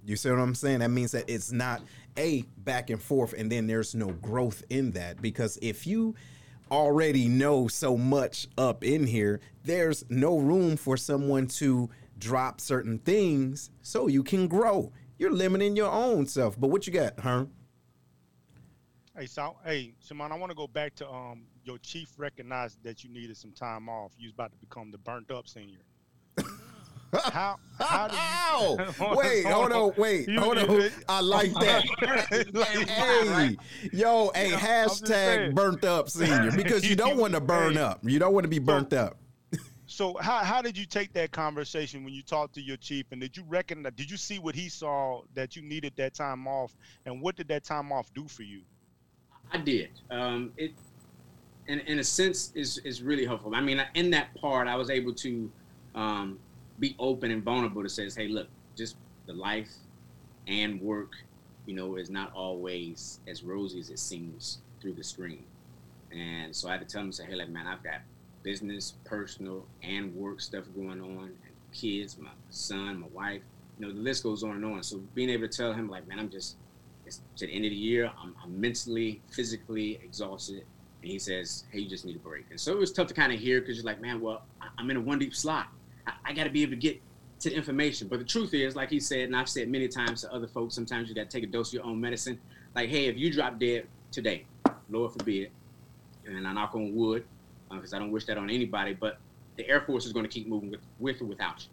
You 0.05 0.15
see 0.15 0.29
what 0.29 0.39
I'm 0.39 0.53
saying? 0.53 0.79
That 0.79 0.91
means 0.91 1.11
that 1.11 1.25
it's 1.27 1.51
not 1.51 1.81
a 2.15 2.43
back 2.57 2.91
and 2.91 3.01
forth, 3.01 3.33
and 3.33 3.51
then 3.51 3.65
there's 3.65 3.95
no 3.95 4.09
growth 4.09 4.63
in 4.69 4.91
that. 4.91 5.21
Because 5.21 5.57
if 5.61 5.87
you 5.87 6.15
already 6.69 7.27
know 7.27 7.67
so 7.67 7.97
much 7.97 8.47
up 8.59 8.83
in 8.83 9.07
here, 9.07 9.39
there's 9.63 10.05
no 10.09 10.37
room 10.37 10.77
for 10.77 10.97
someone 10.97 11.47
to 11.47 11.89
drop 12.19 12.61
certain 12.61 12.99
things 12.99 13.71
so 13.81 14.07
you 14.07 14.23
can 14.23 14.47
grow. 14.47 14.91
You're 15.17 15.33
limiting 15.33 15.75
your 15.75 15.91
own 15.91 16.27
self. 16.27 16.59
But 16.59 16.67
what 16.67 16.85
you 16.85 16.93
got, 16.93 17.19
huh? 17.19 17.45
Hey, 19.17 19.25
so, 19.25 19.55
hey, 19.65 19.93
Simon, 19.99 20.31
I 20.31 20.35
want 20.35 20.51
to 20.51 20.55
go 20.55 20.67
back 20.67 20.93
to 20.95 21.09
um 21.09 21.47
your 21.65 21.77
chief 21.79 22.09
recognized 22.17 22.81
that 22.83 23.03
you 23.03 23.09
needed 23.09 23.35
some 23.35 23.51
time 23.51 23.89
off. 23.89 24.13
You 24.17 24.27
was 24.27 24.33
about 24.33 24.51
to 24.51 24.57
become 24.57 24.91
the 24.91 24.97
burnt 24.99 25.31
up 25.31 25.47
senior. 25.47 25.79
How 27.13 27.57
how 27.79 28.07
do 28.09 28.77
you 28.77 29.15
wait, 29.15 29.45
hold 29.45 29.71
on, 29.71 29.93
wait, 29.95 30.27
you, 30.27 30.37
hold 30.37 30.57
on. 30.57 30.89
I 31.07 31.21
like 31.21 31.53
that. 31.61 31.85
hey, 32.89 33.57
yo, 33.93 34.31
hey, 34.35 34.51
hashtag 34.51 35.53
burnt 35.53 35.85
up 35.85 36.09
senior 36.09 36.51
because 36.51 36.83
you 36.83 36.95
don't 36.95 37.15
want 37.15 37.33
to 37.33 37.39
burn 37.39 37.77
up. 37.77 37.99
You 38.03 38.19
don't 38.19 38.33
want 38.33 38.43
to 38.43 38.49
be 38.49 38.59
burnt 38.59 38.91
up. 38.91 39.17
So 39.87 40.17
how 40.19 40.39
how 40.39 40.61
did 40.61 40.77
you 40.77 40.85
take 40.85 41.13
that 41.13 41.31
conversation 41.31 42.03
when 42.03 42.13
you 42.13 42.21
talked 42.21 42.55
to 42.55 42.61
your 42.61 42.77
chief, 42.77 43.05
and 43.11 43.21
did 43.21 43.37
you 43.37 43.43
recognize? 43.47 43.93
Did 43.95 44.11
you 44.11 44.17
see 44.17 44.39
what 44.39 44.55
he 44.55 44.67
saw 44.67 45.21
that 45.35 45.55
you 45.55 45.61
needed 45.61 45.93
that 45.95 46.15
time 46.15 46.47
off, 46.47 46.75
and 47.05 47.21
what 47.21 47.37
did 47.37 47.47
that 47.47 47.63
time 47.63 47.93
off 47.93 48.13
do 48.13 48.27
for 48.27 48.43
you? 48.43 48.61
I 49.51 49.59
did. 49.59 49.89
Um, 50.09 50.51
it, 50.57 50.73
in 51.67 51.79
in 51.81 51.99
a 51.99 52.03
sense, 52.03 52.51
is 52.55 52.77
is 52.79 53.01
really 53.01 53.25
helpful. 53.25 53.55
I 53.55 53.61
mean, 53.61 53.81
in 53.95 54.09
that 54.11 54.33
part, 54.35 54.67
I 54.67 54.75
was 54.75 54.89
able 54.89 55.13
to 55.15 55.51
um, 55.93 56.39
be 56.79 56.95
open 56.99 57.31
and 57.31 57.43
vulnerable 57.43 57.83
to 57.83 57.89
say, 57.89 58.09
"Hey, 58.09 58.27
look, 58.27 58.47
just 58.75 58.97
the 59.25 59.33
life 59.33 59.71
and 60.47 60.79
work, 60.81 61.13
you 61.65 61.73
know, 61.73 61.95
is 61.95 62.09
not 62.09 62.31
always 62.33 63.19
as 63.27 63.43
rosy 63.43 63.79
as 63.79 63.89
it 63.89 63.99
seems 63.99 64.59
through 64.81 64.93
the 64.93 65.03
screen." 65.03 65.43
And 66.11 66.55
so 66.55 66.69
I 66.69 66.73
had 66.73 66.81
to 66.81 66.87
tell 66.87 67.01
him, 67.01 67.11
"Say, 67.11 67.25
hey, 67.25 67.35
like, 67.35 67.49
man, 67.49 67.67
I've 67.67 67.83
got 67.83 68.01
business, 68.43 68.93
personal, 69.03 69.65
and 69.81 70.13
work 70.15 70.39
stuff 70.39 70.65
going 70.75 71.01
on, 71.01 71.23
and 71.23 71.55
kids, 71.73 72.17
my 72.17 72.29
son, 72.49 73.01
my 73.01 73.07
wife. 73.07 73.41
You 73.77 73.87
know, 73.87 73.93
the 73.93 73.99
list 73.99 74.23
goes 74.23 74.43
on 74.43 74.51
and 74.51 74.65
on. 74.65 74.83
So 74.83 75.01
being 75.13 75.29
able 75.29 75.47
to 75.47 75.57
tell 75.57 75.73
him, 75.73 75.89
like, 75.89 76.07
man, 76.07 76.19
I'm 76.19 76.29
just, 76.29 76.55
it's 77.05 77.21
to 77.37 77.47
the 77.47 77.51
end 77.51 77.65
of 77.65 77.71
the 77.71 77.75
year, 77.75 78.11
I'm, 78.21 78.35
I'm 78.41 78.59
mentally, 78.61 79.21
physically 79.29 79.99
exhausted. 80.03 80.63
And 81.05 81.11
he 81.11 81.19
says, 81.19 81.65
hey, 81.71 81.81
you 81.81 81.87
just 81.87 82.03
need 82.03 82.15
a 82.15 82.19
break. 82.19 82.47
And 82.49 82.59
so 82.59 82.71
it 82.71 82.79
was 82.79 82.91
tough 82.91 83.05
to 83.09 83.13
kind 83.13 83.31
of 83.31 83.39
hear 83.39 83.61
because 83.61 83.75
you're 83.77 83.85
like, 83.85 84.01
man, 84.01 84.19
well, 84.19 84.41
I'm 84.79 84.89
in 84.89 84.97
a 84.97 84.99
one 84.99 85.19
deep 85.19 85.35
slot. 85.35 85.67
I, 86.07 86.13
I 86.25 86.33
got 86.33 86.45
to 86.45 86.49
be 86.49 86.63
able 86.63 86.71
to 86.71 86.77
get 86.77 86.99
to 87.41 87.51
the 87.51 87.55
information. 87.55 88.07
But 88.07 88.17
the 88.17 88.25
truth 88.25 88.55
is, 88.55 88.75
like 88.75 88.89
he 88.89 88.99
said, 88.99 89.19
and 89.19 89.35
I've 89.35 89.47
said 89.47 89.69
many 89.69 89.87
times 89.87 90.21
to 90.21 90.33
other 90.33 90.47
folks, 90.47 90.73
sometimes 90.73 91.07
you 91.07 91.13
got 91.13 91.29
to 91.29 91.37
take 91.37 91.47
a 91.47 91.51
dose 91.51 91.67
of 91.67 91.75
your 91.75 91.85
own 91.85 92.01
medicine. 92.01 92.39
Like, 92.73 92.89
hey, 92.89 93.05
if 93.05 93.19
you 93.19 93.31
drop 93.31 93.59
dead 93.59 93.85
today, 94.09 94.47
Lord 94.89 95.11
forbid, 95.11 95.51
and 96.25 96.47
I 96.47 96.53
knock 96.53 96.73
on 96.73 96.95
wood, 96.95 97.23
because 97.69 97.93
uh, 97.93 97.97
I 97.97 97.99
don't 97.99 98.09
wish 98.09 98.25
that 98.25 98.39
on 98.39 98.49
anybody, 98.49 98.93
but 98.95 99.19
the 99.57 99.69
Air 99.69 99.81
Force 99.81 100.07
is 100.07 100.11
going 100.11 100.25
to 100.25 100.31
keep 100.31 100.47
moving 100.47 100.71
with, 100.71 100.81
with 100.97 101.21
or 101.21 101.25
without 101.25 101.61
you. 101.61 101.69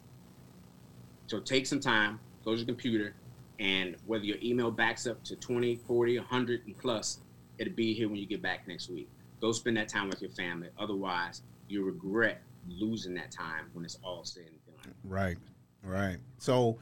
So 1.29 1.41
take 1.41 1.65
some 1.65 1.81
time, 1.81 2.21
close 2.43 2.59
your 2.59 2.67
computer, 2.67 3.15
and 3.59 3.97
whether 4.05 4.25
your 4.25 4.37
email 4.43 4.71
backs 4.71 5.07
up 5.07 5.25
to 5.25 5.37
20, 5.37 5.77
40, 5.77 6.19
100 6.19 6.67
and 6.67 6.77
plus, 6.77 7.21
it'll 7.57 7.73
be 7.73 7.95
here 7.95 8.11
when 8.11 8.19
you 8.19 8.27
get 8.27 8.43
back 8.43 8.69
next 8.69 8.91
week. 8.91 9.09
Go 9.43 9.51
spend 9.51 9.77
that 9.77 9.89
time 9.89 10.09
with 10.09 10.23
your 10.23 10.31
family. 10.31 10.69
Otherwise, 10.79 11.43
you 11.69 11.83
regret 11.83 12.43
losing 12.69 13.13
that 13.15 13.33
time 13.33 13.65
when 13.73 13.85
it's 13.85 13.99
all 14.05 14.25
said 14.25 14.45
and 14.45 14.85
done. 14.85 14.95
Right, 15.03 15.37
right. 15.83 16.19
So, 16.39 16.79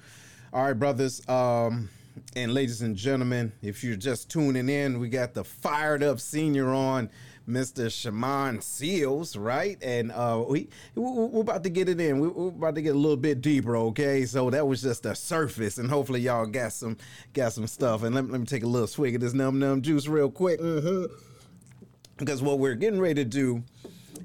all 0.53 0.65
right, 0.65 0.75
brothers. 0.75 1.27
Um, 1.27 1.89
and 2.37 2.53
ladies 2.53 2.83
and 2.83 2.97
gentlemen, 2.97 3.53
if 3.63 3.83
you're 3.83 3.97
just 3.97 4.31
tuning 4.31 4.69
in, 4.69 5.01
we 5.01 5.09
got 5.09 5.33
the 5.33 5.43
fired 5.43 6.03
up 6.03 6.21
senior 6.21 6.69
on. 6.69 7.09
Mr. 7.49 7.87
Shamon 7.87 8.63
Seals, 8.63 9.35
right? 9.35 9.77
And 9.83 10.13
uh, 10.13 10.45
we 10.47 10.69
we're 10.95 11.41
about 11.41 11.65
to 11.65 11.71
get 11.71 11.89
it 11.89 12.01
in. 12.01 12.21
We're 12.21 12.49
about 12.49 12.77
to 12.77 12.83
get 12.83 12.95
a 12.95 12.99
little 12.99 13.17
bit 13.17 13.41
deeper, 13.41 13.77
okay? 13.77 14.25
So 14.25 14.51
that 14.51 14.69
was 14.69 14.83
just 14.83 15.03
the 15.03 15.15
surface, 15.15 15.79
and 15.79 15.91
hopefully 15.91 16.21
y'all 16.21 16.47
got 16.47 16.73
some 16.75 16.97
got 17.33 17.53
some 17.53 17.67
stuff. 17.67 18.05
And 18.05 18.15
let, 18.15 18.27
me 18.27 18.31
let 18.31 18.41
me 18.41 18.47
take 18.47 18.63
a 18.63 18.69
little 18.69 18.87
swig 18.87 19.17
of 19.17 19.21
this 19.21 19.33
num 19.33 19.59
num 19.59 19.83
juice 19.83 20.07
real 20.07 20.31
quick, 20.31 20.61
mm-hmm. 20.61 21.13
Because 22.21 22.43
what 22.43 22.59
we're 22.59 22.75
getting 22.75 23.01
ready 23.01 23.25
to 23.25 23.25
do 23.25 23.65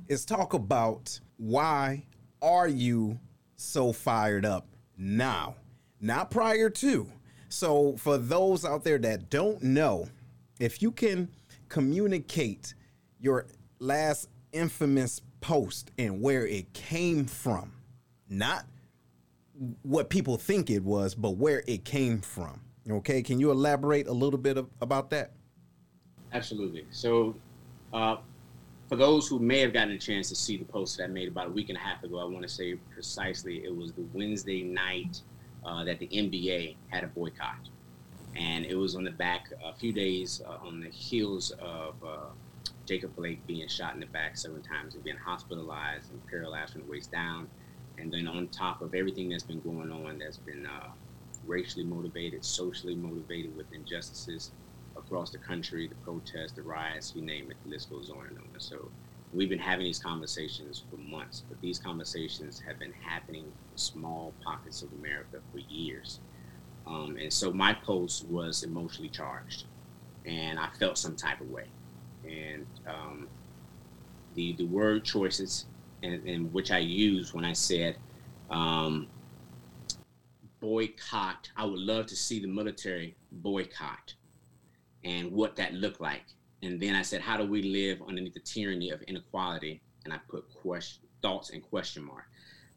is 0.08 0.26
talk 0.26 0.54
about 0.54 1.20
why 1.38 2.06
are 2.42 2.68
you 2.68 3.20
so 3.56 3.92
fired 3.92 4.46
up 4.46 4.68
now, 4.98 5.56
not 6.00 6.30
prior 6.30 6.70
to. 6.70 7.08
So 7.50 7.96
for 7.98 8.18
those 8.18 8.66
out 8.66 8.84
there 8.84 8.98
that 9.00 9.30
don't 9.30 9.64
know, 9.64 10.10
if 10.60 10.82
you 10.82 10.92
can 10.92 11.30
communicate 11.70 12.76
your 13.20 13.48
last 13.80 14.30
infamous 14.52 15.22
post 15.42 15.92
and 15.98 16.22
where 16.22 16.46
it 16.48 16.74
came 16.74 17.26
from. 17.26 17.72
Not 18.30 18.66
what 19.84 20.10
people 20.10 20.38
think 20.38 20.70
it 20.70 20.84
was, 20.84 21.16
but 21.16 21.32
where 21.32 21.64
it 21.68 21.86
came 21.86 22.20
from. 22.20 22.60
Okay, 22.90 23.22
can 23.22 23.40
you 23.40 23.52
elaborate 23.52 24.08
a 24.08 24.12
little 24.12 24.40
bit 24.40 24.58
of, 24.58 24.70
about 24.82 25.10
that? 25.12 25.32
Absolutely. 26.34 26.86
So, 26.92 27.36
uh, 27.94 28.18
for 28.88 28.96
those 28.96 29.28
who 29.28 29.40
may 29.40 29.60
have 29.60 29.74
gotten 29.74 29.94
a 29.94 29.98
chance 29.98 30.30
to 30.30 30.36
see 30.36 30.58
the 30.58 30.66
post 30.66 30.98
that 30.98 31.06
I 31.06 31.08
made 31.08 31.28
about 31.28 31.48
a 31.48 31.52
week 31.52 31.70
and 31.70 31.78
a 31.78 31.82
half 31.82 32.04
ago, 32.04 32.20
I 32.20 32.26
want 32.26 32.44
to 32.44 32.50
say 32.50 32.76
precisely 32.94 33.64
it 33.64 33.76
was 33.76 33.94
the 33.94 34.06
Wednesday 34.14 34.64
night 34.64 35.22
uh, 35.66 35.84
that 35.86 36.00
the 36.00 36.08
NBA 36.08 36.76
had 36.90 37.04
a 37.04 37.08
boycott. 37.08 37.70
And 38.36 38.66
it 38.66 38.76
was 38.76 38.96
on 38.96 39.04
the 39.04 39.12
back 39.12 39.52
a 39.64 39.74
few 39.74 39.92
days 39.94 40.42
uh, 40.46 40.68
on 40.68 40.82
the 40.82 40.90
heels 40.90 41.52
of 41.60 41.96
uh, 42.06 42.28
Jacob 42.86 43.16
Blake 43.16 43.46
being 43.48 43.68
shot 43.68 43.94
in 43.94 44.02
the 44.02 44.06
back 44.08 44.38
seven 44.38 44.62
times 44.62 44.94
and 44.94 45.04
being 45.04 45.18
hospitalized 45.18 46.12
and 46.12 46.26
paralyzed 46.28 46.74
from 46.74 46.82
the 46.82 46.92
waist 46.92 47.12
down. 47.12 47.48
And 47.98 48.12
then 48.12 48.28
on 48.28 48.50
top 48.50 48.82
of 48.82 48.94
everything 48.94 49.30
that's 49.30 49.44
been 49.44 49.62
going 49.62 49.92
on, 49.92 50.20
that's 50.20 50.38
been 50.38 50.66
uh, 50.66 50.90
racially 51.48 51.86
motivated, 51.86 52.44
socially 52.44 52.96
motivated 52.96 53.56
with 53.56 53.72
injustices 53.74 54.52
across 55.06 55.30
the 55.30 55.38
country, 55.38 55.88
the 55.88 55.96
protests, 55.96 56.54
the 56.54 56.62
riots, 56.62 57.14
you 57.16 57.22
name 57.22 57.52
it, 57.52 57.58
the 57.64 57.70
list 57.70 57.90
goes 57.90 58.10
on 58.10 58.26
and 58.28 58.38
on. 58.38 58.60
So 58.60 58.90
we've 59.34 59.50
been 59.50 59.60
having 59.60 59.86
these 59.86 60.00
conversations 60.00 60.84
for 60.90 60.98
months, 60.98 61.44
but 61.48 61.60
these 61.62 61.80
conversations 61.80 62.62
have 62.66 62.80
been 62.80 62.94
happening 62.94 63.44
in 63.44 63.78
small 63.78 64.34
pockets 64.44 64.82
of 64.82 64.92
America 64.94 65.40
for 65.52 65.60
years. 65.60 66.20
Um, 66.88 67.18
and 67.20 67.32
so 67.32 67.52
my 67.52 67.74
post 67.74 68.28
was 68.28 68.64
emotionally 68.64 69.10
charged, 69.10 69.66
and 70.26 70.60
I 70.60 70.70
felt 70.80 70.98
some 70.98 71.16
type 71.16 71.42
of 71.42 71.50
way 71.50 71.66
and 72.28 72.66
um, 72.88 73.28
the 74.36 74.54
the 74.54 74.66
word 74.66 75.04
choices 75.04 75.66
and, 76.04 76.24
and, 76.28 76.54
which 76.54 76.72
I 76.72 76.80
used 76.80 77.34
when 77.34 77.46
I 77.46 77.54
said 77.54 77.98
um, 78.50 79.08
boycott. 80.60 81.50
I 81.56 81.66
would 81.66 81.80
love 81.80 82.06
to 82.08 82.16
see 82.16 82.40
the 82.40 82.48
military 82.48 83.16
boycott 83.32 84.14
and 85.06 85.32
what 85.32 85.56
that 85.56 85.74
looked 85.74 86.02
like. 86.02 86.26
And 86.64 86.82
then 86.82 86.96
I 86.96 87.04
said, 87.04 87.22
how 87.22 87.38
do 87.38 87.46
we 87.46 87.62
live 87.62 88.02
underneath 88.08 88.34
the 88.34 88.40
tyranny 88.40 88.90
of 88.90 89.02
inequality? 89.04 89.82
And 90.04 90.14
I 90.14 90.20
put 90.30 90.50
question, 90.54 91.04
thoughts 91.22 91.52
and 91.52 91.62
question 91.62 92.04
mark. 92.04 92.26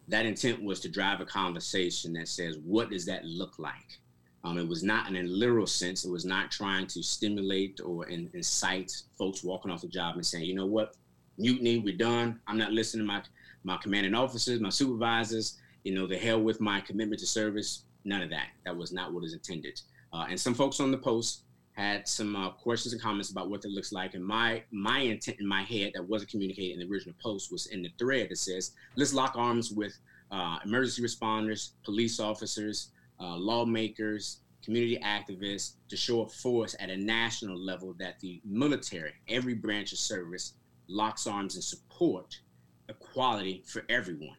That 0.09 0.27
intent 0.27 0.63
was 0.63 0.81
to 0.81 0.89
drive 0.89 1.21
a 1.21 1.25
conversation 1.25 2.13
that 2.15 2.29
says, 2.29 2.59
what 2.65 2.91
does 2.91 3.07
that 3.07 3.25
look 3.25 3.59
like? 3.59 3.99
Um, 4.45 4.59
it 4.59 4.69
was 4.69 4.83
not 4.83 5.09
in 5.09 5.17
a 5.17 5.23
literal 5.23 5.67
sense. 5.67 6.05
It 6.05 6.11
was 6.11 6.25
not 6.25 6.51
trying 6.51 6.87
to 6.89 7.03
stimulate 7.03 7.81
or 7.85 8.07
in, 8.09 8.31
incite 8.35 8.93
folks 9.17 9.43
walking 9.43 9.71
off 9.71 9.81
the 9.81 9.89
job 9.89 10.15
and 10.15 10.25
saying, 10.25 10.45
you 10.45 10.55
know 10.55 10.67
what, 10.67 10.95
mutiny, 11.39 11.79
we're 11.79 11.97
done. 11.97 12.41
I'm 12.47 12.59
not 12.59 12.73
listening 12.73 13.07
to 13.07 13.13
my, 13.13 13.23
my 13.65 13.77
commanding 13.79 14.15
officers, 14.15 14.61
my 14.61 14.71
supervisors, 14.71 15.59
you 15.85 15.95
know, 15.95 16.07
the 16.07 16.17
hell 16.17 16.41
with 16.41 16.61
my 16.61 16.81
commitment 16.81 17.21
to 17.21 17.27
service. 17.27 17.85
None 18.05 18.23
of 18.23 18.31
that. 18.31 18.49
That 18.65 18.77
was 18.77 18.93
not 18.93 19.13
what 19.13 19.25
is 19.25 19.33
intended. 19.33 19.81
Uh, 20.13 20.27
and 20.29 20.41
some 20.41 20.55
folks 20.55 20.81
on 20.81 20.91
the 20.91 20.99
post 20.99 21.43
had 21.79 22.09
some 22.09 22.35
uh, 22.35 22.51
questions 22.51 22.93
and 22.93 23.01
comments 23.01 23.31
about 23.31 23.49
what 23.49 23.63
that 23.63 23.71
looks 23.71 23.93
like. 23.93 24.15
And 24.15 24.25
my 24.25 24.65
my 24.73 24.99
intent 24.99 25.39
in 25.41 25.47
my 25.47 25.63
head 25.63 25.93
that 25.95 26.03
wasn't 26.03 26.31
communicated 26.33 26.73
in 26.75 26.81
the 26.81 26.93
original 26.93 27.15
post 27.23 27.53
was 27.53 27.67
in 27.67 27.83
the 27.83 27.91
thread 27.99 28.29
that 28.31 28.39
says, 28.39 28.73
let's 28.97 29.15
lock 29.15 29.35
arms 29.37 29.71
with 29.71 29.97
uh, 30.33 30.59
emergency 30.65 31.03
responders, 31.03 31.71
police 31.85 32.19
officers, 32.19 32.91
uh, 33.21 33.37
lawmakers, 33.37 34.41
community 34.65 34.99
activists 35.05 35.75
to 35.89 35.97
show 35.97 36.23
a 36.23 36.29
force 36.29 36.75
at 36.81 36.91
a 36.91 36.97
national 36.97 37.57
level 37.57 37.95
that 37.99 38.19
the 38.21 38.41
military, 38.45 39.13
every 39.29 39.55
branch 39.55 39.93
of 39.93 39.99
service, 39.99 40.55
locks 40.89 41.27
arms 41.29 41.55
and 41.55 41.63
support 41.63 42.41
equality 42.89 43.63
for 43.67 43.85
everyone, 43.89 44.38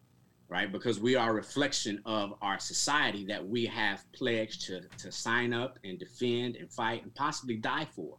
right? 0.50 0.72
Because 0.72 1.00
we 1.00 1.16
are 1.16 1.30
a 1.30 1.34
reflection 1.34 2.02
of 2.06 2.34
our 2.42 2.60
society 2.60 3.24
that 3.26 3.48
we 3.48 3.66
have 3.68 4.04
pledged 4.14 4.66
to, 4.66 4.82
to 4.98 5.12
sign 5.12 5.54
up 5.54 5.78
and 5.84 6.00
defend 6.00 6.56
and 6.56 6.72
fight 6.72 7.04
and 7.04 7.14
possibly 7.14 7.56
die 7.56 7.88
for. 7.96 8.18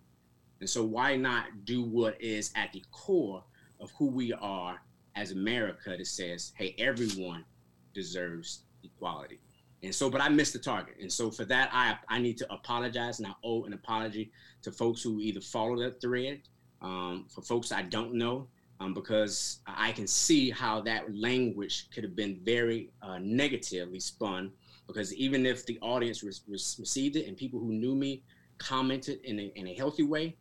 And 0.60 0.70
so, 0.70 0.84
why 0.84 1.16
not 1.16 1.46
do 1.64 1.82
what 1.82 2.20
is 2.22 2.52
at 2.54 2.72
the 2.72 2.84
core 2.92 3.42
of 3.80 3.90
who 3.98 4.06
we 4.06 4.32
are 4.32 4.80
as 5.16 5.32
America 5.32 5.96
that 5.96 6.06
says, 6.06 6.52
hey, 6.56 6.74
everyone 6.78 7.44
deserves 7.94 8.64
equality? 8.84 9.40
And 9.82 9.94
so, 9.94 10.10
but 10.10 10.20
I 10.20 10.28
missed 10.28 10.52
the 10.52 10.58
target. 10.58 10.96
And 11.00 11.10
so 11.10 11.30
for 11.30 11.44
that, 11.46 11.70
I 11.72 11.96
I 12.08 12.20
need 12.20 12.36
to 12.38 12.52
apologize 12.52 13.18
and 13.18 13.26
I 13.26 13.32
owe 13.42 13.64
an 13.64 13.72
apology 13.72 14.30
to 14.62 14.70
folks 14.70 15.02
who 15.02 15.20
either 15.20 15.40
follow 15.40 15.76
that 15.80 16.00
thread, 16.00 16.42
um, 16.82 17.26
for 17.30 17.42
folks 17.42 17.72
I 17.72 17.82
don't 17.82 18.14
know, 18.14 18.48
um, 18.80 18.94
because 18.94 19.60
I 19.66 19.92
can 19.92 20.06
see 20.06 20.50
how 20.50 20.80
that 20.82 21.14
language 21.14 21.88
could 21.94 22.02
have 22.02 22.16
been 22.16 22.40
very 22.42 22.90
uh, 23.02 23.18
negatively 23.20 24.00
spun. 24.00 24.50
Because 24.86 25.14
even 25.14 25.46
if 25.46 25.64
the 25.66 25.78
audience 25.80 26.22
was, 26.22 26.42
was 26.48 26.76
received 26.80 27.16
it 27.16 27.28
and 27.28 27.36
people 27.36 27.60
who 27.60 27.72
knew 27.72 27.94
me 27.94 28.24
commented 28.58 29.20
in 29.22 29.38
a, 29.38 29.52
in 29.54 29.68
a 29.68 29.74
healthy 29.74 30.02
way, 30.02 30.36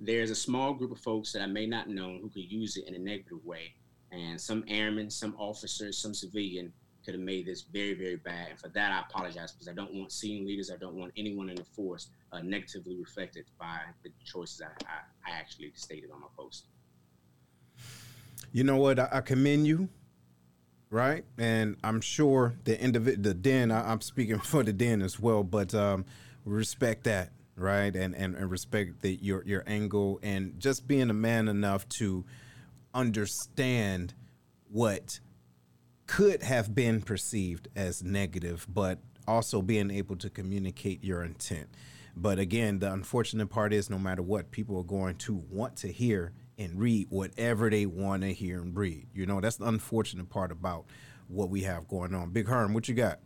there's 0.00 0.30
a 0.30 0.34
small 0.34 0.74
group 0.74 0.90
of 0.90 0.98
folks 0.98 1.32
that 1.32 1.40
I 1.40 1.46
may 1.46 1.66
not 1.66 1.88
know 1.88 2.18
who 2.20 2.28
could 2.28 2.50
use 2.50 2.76
it 2.76 2.86
in 2.86 2.94
a 2.94 2.98
negative 2.98 3.42
way. 3.44 3.74
And 4.12 4.38
some 4.40 4.64
airmen, 4.68 5.08
some 5.08 5.34
officers, 5.38 5.96
some 5.96 6.12
civilian 6.12 6.72
could 7.04 7.14
have 7.14 7.22
made 7.22 7.46
this 7.46 7.62
very, 7.62 7.94
very 7.94 8.16
bad. 8.16 8.50
And 8.50 8.58
for 8.58 8.68
that, 8.68 8.92
I 8.92 9.00
apologize 9.00 9.52
because 9.52 9.68
I 9.68 9.72
don't 9.72 9.94
want 9.94 10.10
senior 10.12 10.46
leaders, 10.46 10.70
I 10.70 10.76
don't 10.76 10.94
want 10.94 11.12
anyone 11.16 11.48
in 11.48 11.56
the 11.56 11.64
force 11.64 12.08
uh, 12.32 12.40
negatively 12.40 12.96
reflected 12.96 13.44
by 13.58 13.78
the 14.02 14.10
choices 14.24 14.62
I, 14.62 14.66
I, 14.86 15.30
I, 15.32 15.36
actually 15.36 15.72
stated 15.74 16.10
on 16.10 16.20
my 16.20 16.26
post. 16.36 16.64
You 18.54 18.64
know 18.64 18.76
what? 18.76 18.98
I, 18.98 19.08
I 19.12 19.20
commend 19.20 19.66
you 19.66 19.90
right? 20.94 21.24
And 21.38 21.76
I'm 21.82 22.00
sure 22.00 22.54
the 22.62 22.76
individ, 22.76 23.24
the 23.24 23.34
den. 23.34 23.72
I, 23.72 23.90
am 23.90 24.00
speaking 24.00 24.38
for 24.52 24.62
the 24.62 24.72
den 24.72 25.02
as 25.02 25.18
well, 25.18 25.42
but 25.42 25.74
um, 25.74 26.04
respect 26.44 27.04
that, 27.04 27.32
right? 27.56 27.94
And 27.94 28.14
and, 28.14 28.36
and 28.36 28.48
respect 28.48 29.02
the, 29.02 29.18
your 29.20 29.42
your 29.44 29.64
angle 29.66 30.20
and 30.22 30.58
just 30.58 30.86
being 30.86 31.10
a 31.10 31.14
man 31.14 31.48
enough 31.48 31.88
to 32.00 32.24
understand 32.94 34.14
what 34.70 35.18
could 36.06 36.44
have 36.44 36.76
been 36.76 37.02
perceived 37.02 37.66
as 37.74 38.04
negative, 38.04 38.64
but 38.72 39.00
also 39.26 39.62
being 39.62 39.90
able 39.90 40.14
to 40.16 40.30
communicate 40.30 41.02
your 41.02 41.24
intent. 41.24 41.66
But 42.16 42.38
again, 42.38 42.78
the 42.78 42.92
unfortunate 42.92 43.48
part 43.48 43.72
is 43.72 43.90
no 43.90 43.98
matter 43.98 44.22
what, 44.22 44.52
people 44.52 44.78
are 44.78 44.84
going 44.84 45.16
to 45.16 45.34
want 45.34 45.74
to 45.78 45.88
hear 45.90 46.32
and 46.58 46.78
read 46.78 47.06
whatever 47.10 47.70
they 47.70 47.86
want 47.86 48.22
to 48.22 48.32
hear 48.32 48.60
and 48.60 48.76
read. 48.76 49.08
You 49.12 49.26
know, 49.26 49.40
that's 49.40 49.56
the 49.56 49.66
unfortunate 49.66 50.28
part 50.28 50.52
about 50.52 50.86
what 51.28 51.50
we 51.50 51.62
have 51.62 51.88
going 51.88 52.14
on. 52.14 52.30
Big 52.30 52.46
Herm, 52.46 52.74
what 52.74 52.88
you 52.88 52.94
got? 52.94 53.20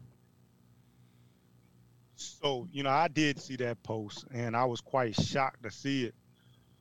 So, 2.17 2.67
you 2.73 2.83
know, 2.83 2.91
I 2.91 3.09
did 3.09 3.41
see 3.41 3.57
that 3.57 3.83
post 3.83 4.25
and 4.33 4.57
I 4.57 4.65
was 4.65 4.81
quite 4.81 5.15
shocked 5.15 5.63
to 5.63 5.71
see 5.71 6.05
it. 6.05 6.15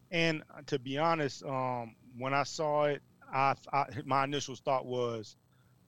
And 0.10 0.42
to 0.68 0.80
be 0.80 0.98
honest, 0.98 1.44
um, 1.44 1.96
when 2.18 2.34
I 2.34 2.44
saw 2.44 2.86
it, 2.86 3.02
I, 3.32 3.56
I 3.74 3.86
my 4.06 4.24
initial 4.24 4.56
thought 4.56 4.86
was 4.86 5.36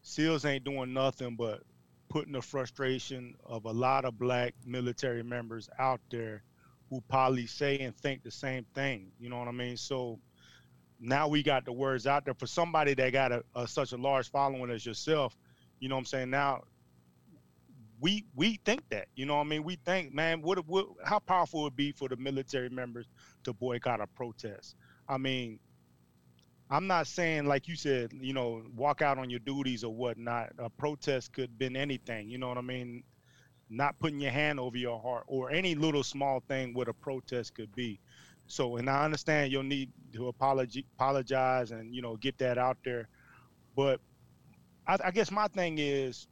Seals 0.01 0.45
ain't 0.45 0.65
doing 0.65 0.93
nothing 0.93 1.35
but 1.35 1.61
putting 2.09 2.33
the 2.33 2.41
frustration 2.41 3.35
of 3.45 3.65
a 3.65 3.71
lot 3.71 4.05
of 4.05 4.19
black 4.19 4.53
military 4.65 5.23
members 5.23 5.69
out 5.79 6.01
there 6.09 6.43
who 6.89 7.01
probably 7.01 7.45
say 7.45 7.79
and 7.79 7.95
think 7.95 8.23
the 8.23 8.31
same 8.31 8.65
thing. 8.73 9.11
You 9.19 9.29
know 9.29 9.37
what 9.37 9.47
I 9.47 9.51
mean? 9.51 9.77
So 9.77 10.19
now 10.99 11.27
we 11.27 11.43
got 11.43 11.65
the 11.65 11.71
words 11.71 12.07
out 12.07 12.25
there 12.25 12.33
for 12.33 12.47
somebody 12.47 12.93
that 12.95 13.13
got 13.13 13.31
a, 13.31 13.43
a, 13.55 13.67
such 13.67 13.93
a 13.93 13.97
large 13.97 14.29
following 14.29 14.69
as 14.69 14.85
yourself. 14.85 15.37
You 15.79 15.89
know 15.89 15.95
what 15.95 15.99
I'm 15.99 16.05
saying? 16.05 16.29
Now 16.29 16.63
we 18.01 18.25
we 18.35 18.59
think 18.65 18.87
that. 18.89 19.07
You 19.15 19.25
know 19.25 19.35
what 19.35 19.41
I 19.41 19.45
mean? 19.45 19.63
We 19.63 19.77
think, 19.85 20.13
man, 20.13 20.41
what, 20.41 20.65
what 20.67 20.87
how 21.05 21.19
powerful 21.19 21.61
it 21.61 21.63
would 21.63 21.75
be 21.75 21.91
for 21.91 22.09
the 22.09 22.17
military 22.17 22.69
members 22.69 23.07
to 23.43 23.53
boycott 23.53 24.01
a 24.01 24.07
protest? 24.07 24.75
I 25.07 25.17
mean, 25.17 25.59
I'm 26.69 26.87
not 26.87 27.07
saying 27.07 27.45
like 27.45 27.67
you 27.67 27.75
said, 27.75 28.11
you 28.13 28.33
know, 28.33 28.63
walk 28.75 29.01
out 29.01 29.17
on 29.17 29.29
your 29.29 29.39
duties 29.39 29.83
or 29.83 29.93
whatnot. 29.93 30.51
A 30.59 30.69
protest 30.69 31.33
could 31.33 31.49
have 31.49 31.57
been 31.57 31.75
anything. 31.75 32.29
You 32.29 32.37
know 32.37 32.49
what 32.49 32.57
I 32.57 32.61
mean? 32.61 33.03
Not 33.69 33.99
putting 33.99 34.19
your 34.19 34.31
hand 34.31 34.59
over 34.59 34.77
your 34.77 34.99
heart 34.99 35.25
or 35.27 35.51
any 35.51 35.75
little 35.75 36.03
small 36.03 36.41
thing 36.47 36.73
what 36.73 36.87
a 36.87 36.93
protest 36.93 37.55
could 37.55 37.73
be. 37.75 37.99
So, 38.49 38.77
and 38.77 38.89
I 38.89 39.05
understand 39.05 39.51
you'll 39.51 39.63
need 39.63 39.91
to 40.13 40.27
apologize 40.27 41.71
and 41.71 41.95
you 41.95 42.01
know 42.01 42.17
get 42.17 42.37
that 42.39 42.57
out 42.57 42.77
there, 42.83 43.07
but 43.75 44.01
I, 44.87 44.97
I 45.05 45.11
guess 45.11 45.31
my 45.31 45.47
thing 45.47 45.77
is 45.77 46.27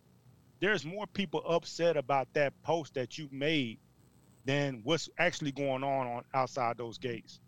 there's 0.60 0.84
more 0.84 1.08
people 1.08 1.44
upset 1.48 1.96
about 1.96 2.28
that 2.34 2.54
post 2.64 2.96
that 2.96 3.18
you 3.18 3.30
made 3.32 3.80
than 4.46 4.82
what's 4.84 5.10
actually 5.20 5.52
going 5.52 5.84
on 5.84 6.08
on 6.08 6.24
outside 6.34 6.78
those 6.78 6.98
gates. 6.98 7.40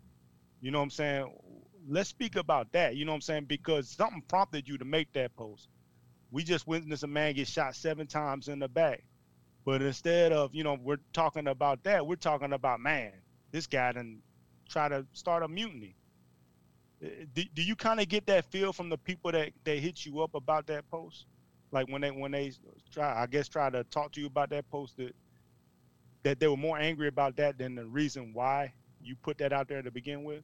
You 0.60 0.70
know 0.70 0.78
what 0.78 0.84
I'm 0.84 0.90
saying? 0.90 1.34
let's 1.88 2.08
speak 2.08 2.36
about 2.36 2.72
that. 2.72 2.96
You 2.96 3.04
know 3.04 3.12
what 3.12 3.16
I'm 3.16 3.22
saying? 3.22 3.44
Because 3.46 3.88
something 3.88 4.22
prompted 4.28 4.68
you 4.68 4.78
to 4.78 4.84
make 4.84 5.12
that 5.14 5.34
post. 5.36 5.68
We 6.30 6.44
just 6.44 6.66
witnessed 6.66 7.02
a 7.02 7.08
man 7.08 7.34
get 7.34 7.48
shot 7.48 7.74
seven 7.74 8.06
times 8.06 8.48
in 8.48 8.58
the 8.58 8.68
back. 8.68 9.02
But 9.64 9.82
instead 9.82 10.32
of, 10.32 10.54
you 10.54 10.64
know, 10.64 10.78
we're 10.80 10.98
talking 11.12 11.48
about 11.48 11.82
that, 11.84 12.06
we're 12.06 12.16
talking 12.16 12.52
about, 12.52 12.80
man, 12.80 13.12
this 13.50 13.66
guy 13.66 13.92
didn't 13.92 14.22
try 14.70 14.88
to 14.88 15.04
start 15.12 15.42
a 15.42 15.48
mutiny. 15.48 15.96
Uh, 17.04 17.08
do, 17.34 17.42
do 17.54 17.62
you 17.62 17.74
kind 17.76 18.00
of 18.00 18.08
get 18.08 18.26
that 18.26 18.44
feel 18.46 18.72
from 18.72 18.88
the 18.88 18.98
people 18.98 19.32
that, 19.32 19.50
that 19.64 19.78
hit 19.78 20.06
you 20.06 20.20
up 20.20 20.34
about 20.34 20.66
that 20.68 20.88
post? 20.90 21.26
Like 21.72 21.88
when 21.88 22.00
they 22.00 22.10
when 22.10 22.32
they 22.32 22.52
try, 22.92 23.22
I 23.22 23.26
guess, 23.26 23.48
try 23.48 23.70
to 23.70 23.84
talk 23.84 24.12
to 24.12 24.20
you 24.20 24.26
about 24.26 24.50
that 24.50 24.68
post 24.70 24.96
that 24.96 25.14
that 26.24 26.40
they 26.40 26.48
were 26.48 26.56
more 26.56 26.78
angry 26.78 27.08
about 27.08 27.36
that 27.36 27.58
than 27.58 27.74
the 27.74 27.86
reason 27.86 28.32
why 28.34 28.72
you 29.02 29.16
put 29.22 29.38
that 29.38 29.52
out 29.52 29.68
there 29.68 29.82
to 29.82 29.90
begin 29.90 30.24
with? 30.24 30.42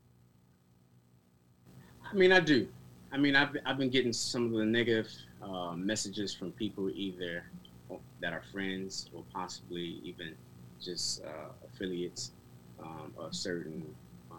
I 2.10 2.14
mean, 2.14 2.32
I 2.32 2.40
do. 2.40 2.68
I 3.12 3.18
mean, 3.18 3.36
I've, 3.36 3.56
I've 3.66 3.78
been 3.78 3.90
getting 3.90 4.12
some 4.12 4.46
of 4.46 4.52
the 4.52 4.64
negative 4.64 5.08
uh, 5.42 5.74
messages 5.76 6.34
from 6.34 6.52
people 6.52 6.90
either 6.90 7.44
that 8.20 8.32
are 8.32 8.42
friends 8.52 9.10
or 9.12 9.24
possibly 9.32 10.00
even 10.02 10.34
just 10.80 11.24
uh, 11.24 11.52
affiliates 11.66 12.32
um, 12.82 13.12
of 13.18 13.34
certain 13.34 13.84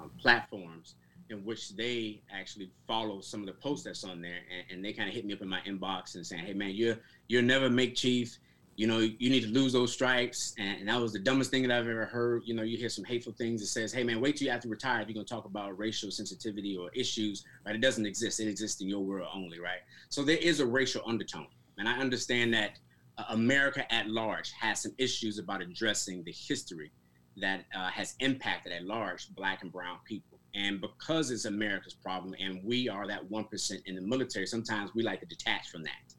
um, 0.02 0.12
platforms 0.20 0.96
in 1.30 1.44
which 1.44 1.76
they 1.76 2.22
actually 2.32 2.72
follow 2.88 3.20
some 3.20 3.42
of 3.42 3.48
the 3.48 3.54
posts 3.54 3.84
that's 3.84 4.04
on 4.04 4.22
there 4.22 4.40
and, 4.56 4.72
and 4.72 4.86
they 4.86 4.94
kind 4.94 5.10
of 5.10 5.16
hit 5.16 5.26
me 5.26 5.34
up 5.34 5.42
in 5.42 5.48
my 5.48 5.60
inbox 5.68 6.16
and 6.16 6.26
saying 6.26 6.46
hey 6.46 6.54
man 6.54 6.72
you're 6.74 6.98
you'll 7.28 7.44
never 7.44 7.70
make 7.70 7.96
chief 7.96 8.38
you 8.78 8.86
know, 8.86 9.00
you 9.00 9.32
need 9.32 9.42
to 9.42 9.50
lose 9.50 9.74
those 9.74 9.92
stripes. 9.92 10.54
And, 10.60 10.80
and, 10.80 10.88
that 10.88 11.02
was 11.02 11.12
the 11.12 11.20
dumbest 11.20 11.50
thing 11.50 11.68
that 11.68 11.72
I've 11.72 11.88
ever 11.88 12.06
heard. 12.06 12.44
You 12.46 12.54
know, 12.54 12.62
you 12.62 12.78
hear 12.78 12.90
some 12.90 13.04
hateful 13.04 13.34
things 13.34 13.60
that 13.60 13.68
says, 13.68 13.92
hey, 13.92 14.04
man, 14.04 14.22
wait 14.22 14.38
till 14.38 14.46
you 14.46 14.52
have 14.52 14.62
to 14.62 14.70
retire 14.70 15.02
if 15.02 15.08
you're 15.08 15.16
going 15.16 15.26
to 15.26 15.34
talk 15.34 15.46
about 15.46 15.78
racial 15.78 16.12
sensitivity 16.12 16.78
or 16.78 16.92
issues, 16.94 17.44
right? 17.66 17.74
It 17.74 17.82
doesn't 17.82 18.06
exist. 18.06 18.40
It 18.40 18.48
exists 18.48 18.80
in 18.80 18.88
your 18.88 19.00
world 19.00 19.30
only, 19.34 19.60
right? 19.60 19.80
So 20.10 20.24
there 20.24 20.38
is 20.38 20.60
a 20.60 20.66
racial 20.66 21.02
undertone. 21.08 21.48
And 21.80 21.90
I 21.90 21.98
understand 22.00 22.54
that 22.54 22.78
uh, 23.18 23.24
America 23.30 23.92
at 23.92 24.10
large 24.10 24.52
has 24.52 24.84
some 24.84 24.94
issues 25.00 25.40
about 25.40 25.64
addressing 25.64 26.24
the 26.24 26.32
history 26.32 26.92
that 27.40 27.66
uh, 27.76 27.90
has 27.90 28.16
impacted 28.20 28.72
at 28.72 28.86
large 28.86 29.30
Black 29.36 29.62
and 29.64 29.72
Brown 29.72 29.98
people. 30.06 30.40
And 30.56 30.82
because 30.82 31.30
it's 31.30 31.46
America's 31.46 31.94
problem 31.94 32.34
and 32.40 32.64
we 32.64 32.90
are 32.90 33.08
that 33.08 33.30
1% 33.30 33.82
in 33.86 33.96
the 33.96 34.02
military, 34.02 34.48
sometimes 34.48 34.92
we 34.96 35.04
like 35.04 35.20
to 35.20 35.26
detach 35.26 35.70
from 35.70 35.84
that 35.84 36.16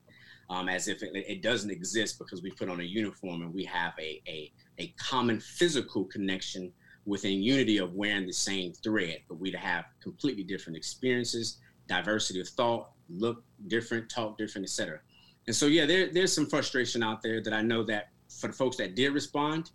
um, 0.50 0.68
as 0.68 0.88
if 0.88 1.02
it, 1.02 1.10
it, 1.14 1.42
doesn't 1.42 1.70
exist 1.70 2.18
because 2.18 2.42
we 2.42 2.50
put 2.50 2.68
on 2.68 2.80
a 2.80 2.84
uniform 2.84 3.42
and 3.42 3.52
we 3.52 3.64
have 3.64 3.92
a, 3.98 4.22
a, 4.28 4.52
a 4.78 4.94
common 4.98 5.40
physical 5.40 6.04
connection 6.04 6.72
within 7.04 7.42
unity 7.42 7.78
of 7.78 7.94
wearing 7.94 8.26
the 8.26 8.32
same 8.32 8.72
thread, 8.72 9.18
but 9.28 9.38
we'd 9.38 9.54
have 9.54 9.86
completely 10.02 10.42
different 10.42 10.76
experiences, 10.76 11.58
diversity 11.86 12.40
of 12.40 12.48
thought, 12.48 12.90
look 13.08 13.42
different, 13.66 14.08
talk 14.10 14.36
different, 14.38 14.66
etc. 14.66 15.00
And 15.46 15.56
so, 15.56 15.66
yeah, 15.66 15.86
there, 15.86 16.12
there's 16.12 16.32
some 16.32 16.46
frustration 16.46 17.02
out 17.02 17.22
there 17.22 17.42
that 17.42 17.52
I 17.52 17.62
know 17.62 17.82
that 17.84 18.10
for 18.28 18.48
the 18.48 18.52
folks 18.52 18.76
that 18.76 18.94
did 18.94 19.12
respond, 19.14 19.70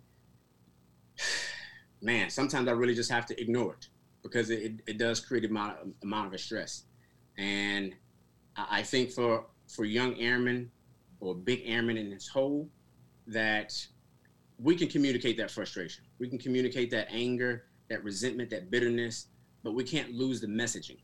man, 2.02 2.30
sometimes 2.30 2.68
I 2.68 2.72
really 2.72 2.94
just 2.94 3.10
have 3.10 3.26
to 3.26 3.40
ignore 3.40 3.74
it 3.74 3.88
because 4.22 4.50
it, 4.50 4.80
it 4.86 4.98
does 4.98 5.20
create 5.20 5.44
a 5.44 5.48
amount, 5.48 5.78
amount 6.02 6.34
of 6.34 6.40
stress. 6.40 6.84
And 7.38 7.94
I 8.56 8.82
think 8.82 9.10
for 9.10 9.46
for 9.68 9.84
young 9.84 10.18
airmen 10.20 10.70
or 11.20 11.34
big 11.34 11.62
airmen 11.64 11.96
in 11.96 12.10
this 12.10 12.28
whole 12.28 12.68
that 13.26 13.74
we 14.58 14.76
can 14.76 14.88
communicate 14.88 15.36
that 15.38 15.50
frustration. 15.50 16.04
We 16.18 16.28
can 16.28 16.38
communicate 16.38 16.90
that 16.90 17.08
anger, 17.10 17.64
that 17.88 18.04
resentment, 18.04 18.50
that 18.50 18.70
bitterness, 18.70 19.28
but 19.62 19.74
we 19.74 19.84
can't 19.84 20.12
lose 20.12 20.40
the 20.40 20.46
messaging. 20.46 20.98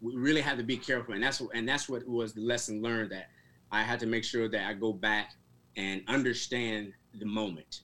We 0.00 0.16
really 0.16 0.40
have 0.40 0.56
to 0.56 0.64
be 0.64 0.76
careful, 0.76 1.14
and 1.14 1.22
that's 1.22 1.42
and 1.54 1.68
that's 1.68 1.88
what 1.88 2.06
was 2.08 2.32
the 2.32 2.40
lesson 2.40 2.82
learned 2.82 3.12
that 3.12 3.28
I 3.70 3.82
had 3.82 4.00
to 4.00 4.06
make 4.06 4.24
sure 4.24 4.48
that 4.48 4.66
I 4.66 4.72
go 4.72 4.92
back 4.92 5.32
and 5.76 6.02
understand 6.08 6.92
the 7.14 7.26
moment, 7.26 7.82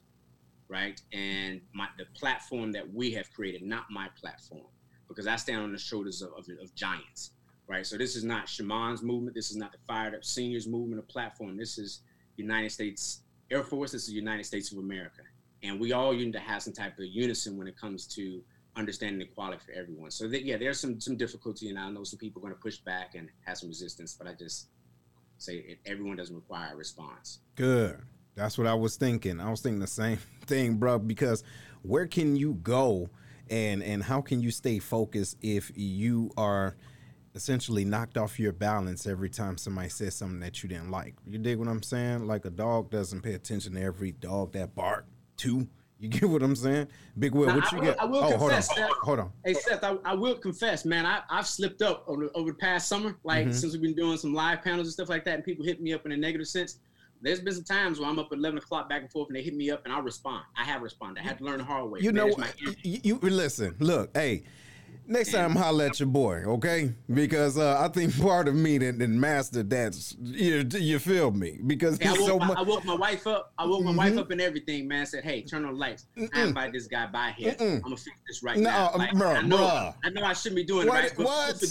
right? 0.69 1.01
And 1.13 1.61
my 1.73 1.89
the 1.99 2.07
platform 2.19 2.73
that 2.73 2.93
we 2.93 3.13
have 3.13 3.33
created, 3.33 3.63
not 3.63 3.85
my 3.91 4.09
platform, 4.21 4.67
because 5.09 5.27
I 5.27 5.37
stand 5.37 5.63
on 5.63 5.73
the 5.73 5.79
shoulders 5.79 6.23
of, 6.23 6.31
of, 6.37 6.49
of 6.63 6.75
giants 6.75 7.31
right? 7.69 7.87
So 7.87 7.97
this 7.97 8.17
is 8.17 8.25
not 8.25 8.47
Shamon's 8.47 9.03
movement. 9.03 9.35
This 9.35 9.51
is 9.51 9.57
not 9.57 9.73
the 9.73 9.79
Fired 9.87 10.15
Up 10.15 10.25
Seniors 10.25 10.67
movement 10.67 11.01
or 11.01 11.03
platform. 11.03 11.57
This 11.57 11.79
is 11.79 12.03
United 12.37 12.71
States 12.71 13.21
Air 13.51 13.63
Force. 13.63 13.93
This 13.93 14.05
is 14.05 14.13
United 14.13 14.45
States 14.45 14.73
of 14.73 14.79
America. 14.79 15.23
And 15.63 15.81
we 15.81 15.93
all 15.93 16.13
need 16.13 16.33
to 16.33 16.39
have 16.39 16.63
some 16.63 16.73
type 16.73 16.99
of 16.99 17.07
unison 17.07 17.57
when 17.57 17.67
it 17.67 17.77
comes 17.77 18.07
to 18.15 18.43
understanding 18.77 19.21
equality 19.27 19.63
for 19.65 19.73
everyone. 19.73 20.11
So 20.11 20.29
that, 20.29 20.45
yeah, 20.45 20.59
there's 20.59 20.79
some 20.79 21.01
some 21.01 21.17
difficulty, 21.17 21.71
and 21.71 21.79
I 21.79 21.91
know 21.91 22.05
some 22.05 22.19
people 22.19 22.41
are 22.41 22.45
going 22.45 22.55
to 22.55 22.61
push 22.61 22.77
back 22.79 23.15
and 23.15 23.29
have 23.47 23.57
some 23.57 23.69
resistance, 23.69 24.15
but 24.15 24.29
I 24.29 24.35
just 24.35 24.69
say 25.39 25.57
it, 25.57 25.79
everyone 25.87 26.17
doesn't 26.17 26.35
require 26.35 26.73
a 26.73 26.77
response. 26.77 27.41
Good. 27.57 28.01
That's 28.37 28.59
what 28.59 28.66
I 28.66 28.75
was 28.75 28.96
thinking. 28.96 29.40
I 29.40 29.51
was 29.51 29.61
thinking 29.62 29.81
the 29.81 29.87
same 29.87 30.18
thing, 30.46 30.77
bro. 30.77 30.99
Because 30.99 31.42
where 31.83 32.07
can 32.07 32.37
you 32.37 32.55
go, 32.55 33.11
and 33.51 33.83
and 33.83 34.03
how 34.03 34.20
can 34.20 34.40
you 34.40 34.51
stay 34.51 34.79
focused 34.79 35.37
if 35.40 35.72
you 35.75 36.31
are 36.37 36.77
essentially 37.35 37.85
knocked 37.85 38.16
off 38.16 38.40
your 38.40 38.53
balance 38.53 39.07
every 39.07 39.29
time 39.29 39.59
somebody 39.59 39.90
says 39.90 40.14
something 40.14 40.40
that 40.40 40.62
you 40.62 40.70
didn't 40.70 40.90
like. 40.90 41.14
You 41.27 41.38
dig 41.38 41.59
what 41.59 41.68
I'm 41.68 41.83
saying? 41.83 42.27
Like 42.27 42.46
a 42.46 42.51
dog 42.51 42.90
doesn't 42.90 43.20
pay 43.20 43.35
attention 43.35 43.75
to 43.75 43.83
every 43.83 44.12
dog 44.12 44.53
that 44.53 44.75
bark 44.75 45.07
too. 45.37 45.68
You 45.99 46.09
get 46.11 46.25
what 46.25 46.42
I'm 46.42 46.57
saying? 46.57 46.88
Big 47.18 47.35
Will, 47.35 47.46
what 47.46 47.70
you 47.72 47.79
I 47.79 47.85
get? 47.85 48.01
I 48.01 48.07
will 48.07 48.25
oh, 48.25 48.38
confess, 48.38 48.38
hold 48.38 48.53
on. 48.53 48.62
Seth, 48.62 48.90
hold 49.03 49.18
on. 49.20 49.33
Hey 49.44 49.55
Seth, 49.55 49.85
I, 49.85 49.96
I 50.05 50.14
will 50.14 50.35
confess, 50.35 50.85
man, 50.85 51.05
I, 51.05 51.20
I've 51.31 51.46
slipped 51.46 51.83
up 51.83 52.05
over, 52.07 52.29
over 52.35 52.51
the 52.53 52.57
past 52.57 52.88
summer, 52.88 53.18
like 53.22 53.46
mm-hmm. 53.46 53.53
since 53.53 53.75
we've 53.75 53.83
been 53.83 53.94
doing 53.94 54.16
some 54.16 54.33
live 54.33 54.62
panels 54.62 54.87
and 54.87 54.92
stuff 54.92 55.11
like 55.11 55.25
that, 55.27 55.35
and 55.35 55.44
people 55.44 55.64
hit 55.64 55.81
me 55.81 55.92
up 55.92 56.07
in 56.07 56.12
a 56.12 56.16
negative 56.16 56.49
sense. 56.49 56.79
There's 57.23 57.41
been 57.41 57.55
some 57.55 57.65
times 57.65 57.99
where 57.99 58.09
I'm 58.09 58.19
up 58.19 58.29
at 58.33 58.39
11 58.39 58.59
o'clock 58.59 58.89
back 58.89 59.03
and 59.03 59.11
forth, 59.11 59.29
and 59.29 59.37
they 59.37 59.43
hit 59.43 59.55
me 59.55 59.71
up, 59.71 59.85
and 59.85 59.93
I 59.93 59.99
respond. 60.01 60.45
I 60.57 60.65
have 60.65 60.83
responded. 60.83 61.21
I 61.21 61.25
had 61.25 61.39
to 61.39 61.45
learn 61.45 61.59
the 61.59 61.65
hard 61.65 61.91
way. 61.91 62.01
You 62.01 62.13
know, 62.13 62.31
you, 62.83 63.01
you 63.03 63.19
listen. 63.23 63.77
Look, 63.79 64.11
hey, 64.17 64.43
Next 65.09 65.31
time, 65.31 65.55
holla 65.55 65.87
at 65.87 66.01
your 66.01 66.09
boy, 66.09 66.43
okay? 66.47 66.93
Because 67.13 67.57
uh, 67.59 67.79
I 67.81 67.87
think 67.87 68.19
part 68.21 68.49
of 68.49 68.57
me 68.57 68.77
that, 68.79 68.99
that 68.99 69.09
mastered 69.09 69.71
that, 69.71 69.97
you, 70.21 70.67
you 70.81 70.99
feel 70.99 71.31
me? 71.31 71.61
Because 71.65 71.97
Hey, 71.99 72.09
I, 72.09 72.13
woke 72.13 72.21
so 72.27 72.39
my, 72.41 72.47
much. 72.49 72.59
I 72.59 72.63
woke 72.63 72.85
my 72.85 72.95
wife 72.97 73.25
up. 73.29 73.53
I 73.57 73.67
woke 73.67 73.85
my 73.85 73.93
Mhm. 73.93 73.97
wife 73.99 74.19
up 74.19 74.31
and 74.33 74.41
everything, 74.41 74.89
man. 74.89 75.07
Said, 75.07 75.23
"Hey, 75.23 75.43
turn 75.43 75.65
on 75.65 75.75
the 75.75 75.79
lights. 75.79 76.07
I 76.17 76.21
Mm-mm. 76.23 76.47
invite 76.49 76.73
this 76.73 76.89
guy 76.89 77.07
by 77.07 77.33
here. 77.37 77.53
Mm-mm. 77.53 77.77
I'm 77.77 77.81
gonna 77.83 77.97
fix 77.97 78.17
this 78.27 78.43
right 78.43 78.57
No, 78.59 78.69
now." 78.69 78.93
Like, 78.97 79.11
bruh, 79.13 79.37
I 79.37 79.43
know, 79.43 79.57
bruh. 79.59 79.95
I 80.05 80.11
know, 80.11 80.25
I 80.25 80.33
shouldn't 80.33 80.57
be 80.57 80.65
doing 80.65 80.89
What- 80.89 81.05
it, 81.05 81.17
right? 81.17 81.17
but 81.17 81.25
what? 81.27 81.65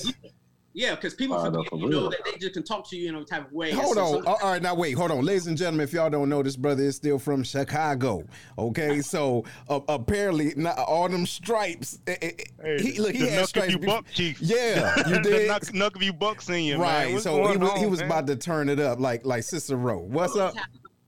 Forget- 0.75 0.89
Yeah, 0.89 0.95
because 0.95 1.13
people 1.13 1.35
Oh, 1.37 1.49
no, 1.49 1.63
forget, 1.63 1.69
for 1.69 1.77
you 1.79 1.89
know, 1.89 2.09
that 2.09 2.19
they 2.25 2.37
just 2.37 2.53
can 2.53 2.63
talk 2.63 2.87
to 2.89 2.95
you 2.97 3.09
in 3.09 3.15
a 3.15 3.23
type 3.23 3.47
of 3.47 3.51
way. 3.53 3.71
Hold 3.71 3.97
on. 3.97 4.23
some- 4.23 4.27
All 4.27 4.37
right, 4.43 4.61
now 4.61 4.75
wait. 4.75 4.93
Hold 4.93 5.11
on, 5.11 5.23
ladies 5.25 5.47
and 5.47 5.57
gentlemen. 5.57 5.83
If 5.85 5.93
y'all 5.93 6.09
don't 6.09 6.29
know, 6.29 6.43
this 6.43 6.55
brother 6.55 6.83
is 6.83 6.95
still 6.95 7.17
from 7.19 7.43
Chicago. 7.43 8.23
Okay, 8.57 9.01
so 9.13 9.43
uh, 9.69 9.79
apparently, 9.87 10.53
not 10.55 10.77
all 10.77 11.07
them 11.09 11.25
stripes. 11.25 11.99
eh, 12.07 12.15
Hey, 12.61 12.81
he, 12.81 12.99
look, 12.99 13.13
he 13.13 13.19
the 13.23 13.29
had 13.31 13.47
stripes. 13.47 13.73
of 13.75 13.81
you 13.81 13.87
buck 13.87 14.05
chief. 14.13 14.41
Yeah, 14.41 14.93
you 15.07 15.15
the 15.15 15.21
did. 15.21 15.49
Nuck, 15.49 15.71
Nuck 15.73 15.95
of 15.95 16.03
you 16.03 16.13
buck 16.13 16.41
senior, 16.41 16.77
right. 16.77 17.11
man. 17.13 17.19
So 17.21 17.37
he 17.37 17.43
going 17.55 17.59
was 17.61 17.79
he 17.79 17.85
was 17.87 17.99
man? 17.99 18.09
about 18.11 18.27
to 18.27 18.35
turn 18.35 18.69
it 18.69 18.79
up 18.79 18.99
like 18.99 19.25
like 19.25 19.43
Cicero. 19.43 19.99
What's 19.99 20.35
up? 20.35 20.55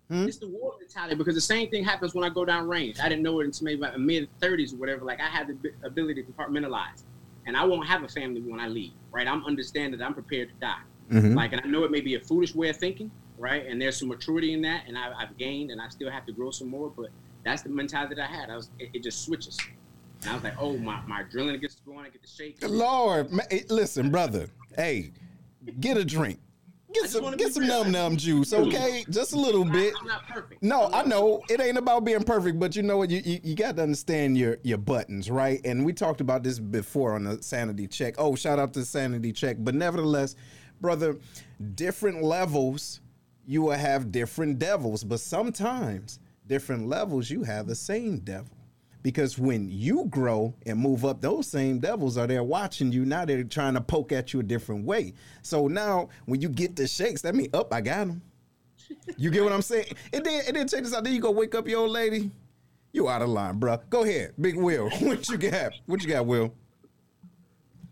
Hmm? 0.09 0.25
It's 0.25 0.37
the 0.37 0.47
war 0.47 0.73
mentality 0.79 1.15
because 1.15 1.35
the 1.35 1.41
same 1.41 1.69
thing 1.69 1.83
happens 1.83 2.13
when 2.15 2.23
I 2.23 2.29
go 2.33 2.45
down 2.45 2.65
range. 2.69 2.97
I 3.01 3.09
didn't 3.09 3.23
know 3.23 3.41
it 3.41 3.45
until 3.45 3.65
maybe 3.65 3.81
my 3.81 3.97
mid 3.97 4.29
30s 4.39 4.73
or 4.73 4.77
whatever. 4.77 5.03
Like 5.03 5.19
I 5.19 5.25
had 5.27 5.47
the 5.49 5.73
ability 5.83 6.23
to 6.23 6.31
compartmentalize, 6.31 7.03
and 7.47 7.57
I 7.57 7.63
won't 7.63 7.87
have 7.87 8.03
a 8.03 8.07
family 8.07 8.41
when 8.41 8.59
I 8.59 8.67
leave. 8.67 8.91
Right? 9.11 9.27
I'm 9.27 9.43
understanding 9.45 9.97
that 9.99 10.05
I'm 10.05 10.13
prepared 10.13 10.49
to 10.49 10.55
die. 10.55 10.81
Mhm. 11.11 11.35
Like, 11.35 11.53
and 11.53 11.61
I 11.63 11.67
know 11.67 11.83
it 11.85 11.91
may 11.91 12.01
be 12.01 12.15
a 12.15 12.19
foolish 12.19 12.53
way 12.53 12.69
of 12.69 12.77
thinking, 12.77 13.09
right? 13.37 13.65
And 13.65 13.81
there's 13.81 13.97
some 13.97 14.09
maturity 14.09 14.53
in 14.53 14.61
that, 14.63 14.83
and 14.87 14.97
I, 14.97 15.13
I've 15.17 15.35
gained, 15.37 15.71
and 15.71 15.81
I 15.81 15.87
still 15.89 16.11
have 16.11 16.25
to 16.27 16.33
grow 16.33 16.51
some 16.51 16.67
more. 16.67 16.89
But 16.95 17.07
that's 17.43 17.61
the 17.61 17.69
mentality 17.69 18.15
that 18.15 18.29
I 18.29 18.31
had. 18.31 18.49
I 18.49 18.55
was, 18.57 18.69
it, 18.77 18.89
it 18.93 19.03
just 19.03 19.23
switches. 19.23 19.57
And 20.21 20.31
I 20.31 20.33
was 20.33 20.43
like, 20.43 20.55
oh, 20.59 20.77
my, 20.77 20.99
my 21.07 21.23
adrenaline 21.23 21.61
gets 21.61 21.75
going, 21.75 21.99
I 22.05 22.09
get 22.09 22.21
the 22.21 22.27
shake. 22.27 22.57
Lord, 22.61 23.29
eh, 23.51 23.61
listen, 23.69 24.11
brother. 24.11 24.49
Hey, 24.75 25.11
get 25.79 25.95
a 25.95 26.03
drink. 26.03 26.39
Get 27.01 27.09
some 27.09 27.37
get 27.37 27.53
some 27.53 27.67
num 27.67 27.91
num 27.91 28.17
juice, 28.17 28.53
okay? 28.53 29.05
Just 29.09 29.33
a 29.33 29.37
little 29.37 29.65
bit. 29.65 29.93
I'm 29.99 30.07
not 30.07 30.27
perfect. 30.27 30.63
No, 30.63 30.89
I 30.91 31.03
know 31.03 31.41
it 31.49 31.61
ain't 31.61 31.77
about 31.77 32.05
being 32.05 32.23
perfect, 32.23 32.59
but 32.59 32.75
you 32.75 32.83
know 32.83 32.97
what? 32.97 33.09
You, 33.09 33.21
you, 33.23 33.39
you 33.43 33.55
got 33.55 33.75
to 33.77 33.83
understand 33.83 34.37
your 34.37 34.57
your 34.63 34.77
buttons, 34.77 35.29
right? 35.29 35.61
And 35.65 35.85
we 35.85 35.93
talked 35.93 36.21
about 36.21 36.43
this 36.43 36.59
before 36.59 37.13
on 37.15 37.23
the 37.23 37.41
sanity 37.41 37.87
check. 37.87 38.15
Oh, 38.17 38.35
shout 38.35 38.59
out 38.59 38.73
to 38.73 38.85
sanity 38.85 39.31
check. 39.31 39.57
But 39.59 39.75
nevertheless, 39.75 40.35
brother, 40.81 41.17
different 41.75 42.23
levels 42.23 43.01
you 43.45 43.61
will 43.61 43.71
have 43.71 44.11
different 44.11 44.59
devils, 44.59 45.03
but 45.03 45.21
sometimes 45.21 46.19
different 46.45 46.87
levels 46.87 47.29
you 47.29 47.43
have 47.43 47.65
the 47.65 47.75
same 47.75 48.19
devil. 48.19 48.56
Because 49.03 49.37
when 49.37 49.69
you 49.69 50.05
grow 50.09 50.53
and 50.65 50.79
move 50.79 51.05
up, 51.05 51.21
those 51.21 51.47
same 51.47 51.79
devils 51.79 52.17
are 52.17 52.27
there 52.27 52.43
watching 52.43 52.91
you. 52.91 53.05
Now 53.05 53.25
they're 53.25 53.43
trying 53.43 53.75
to 53.75 53.81
poke 53.81 54.11
at 54.11 54.33
you 54.33 54.39
a 54.39 54.43
different 54.43 54.85
way. 54.85 55.13
So 55.41 55.67
now 55.67 56.09
when 56.25 56.41
you 56.41 56.49
get 56.49 56.75
the 56.75 56.87
shakes, 56.87 57.21
that 57.21 57.35
mean 57.35 57.49
up, 57.53 57.73
I 57.73 57.81
got 57.81 58.07
them. 58.07 58.21
You 59.17 59.29
get 59.29 59.43
what 59.43 59.53
I'm 59.53 59.61
saying? 59.61 59.85
And 60.13 60.25
then, 60.25 60.43
and 60.47 60.55
then 60.55 60.67
check 60.67 60.83
this 60.83 60.93
out. 60.93 61.03
Then 61.03 61.13
you 61.13 61.21
go 61.21 61.31
wake 61.31 61.55
up 61.55 61.67
your 61.67 61.81
old 61.81 61.91
lady. 61.91 62.31
You 62.93 63.09
out 63.09 63.21
of 63.21 63.29
line, 63.29 63.59
bro. 63.59 63.77
Go 63.89 64.03
ahead, 64.03 64.33
Big 64.39 64.55
Will. 64.55 64.89
What 65.01 65.27
you 65.29 65.37
got? 65.37 65.73
What 65.85 66.01
you 66.03 66.09
got, 66.09 66.25
Will? 66.25 66.53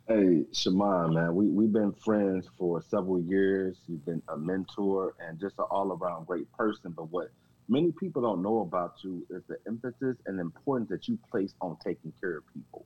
Hey, 0.08 0.46
Shamon, 0.54 1.14
man, 1.14 1.34
we, 1.34 1.48
we've 1.48 1.74
been 1.74 1.92
friends 1.92 2.48
for 2.58 2.82
several 2.82 3.20
years. 3.22 3.78
You've 3.88 4.06
been 4.06 4.22
a 4.30 4.38
mentor 4.38 5.16
and 5.20 5.40
just 5.40 5.58
an 5.58 5.66
all 5.72 5.92
around 5.92 6.28
great 6.28 6.52
person. 6.54 6.92
But 6.96 7.12
what 7.12 7.30
many 7.70 7.92
people 8.00 8.22
don't 8.22 8.42
know 8.42 8.60
about 8.62 8.94
you 9.04 9.26
is 9.30 9.44
the 9.48 9.58
emphasis 9.68 10.18
and 10.26 10.40
importance 10.40 10.90
that 10.90 11.08
you 11.08 11.18
place 11.32 11.54
on 11.62 11.78
taking 11.84 12.14
care 12.22 12.38
of 12.38 12.44
people, 12.54 12.86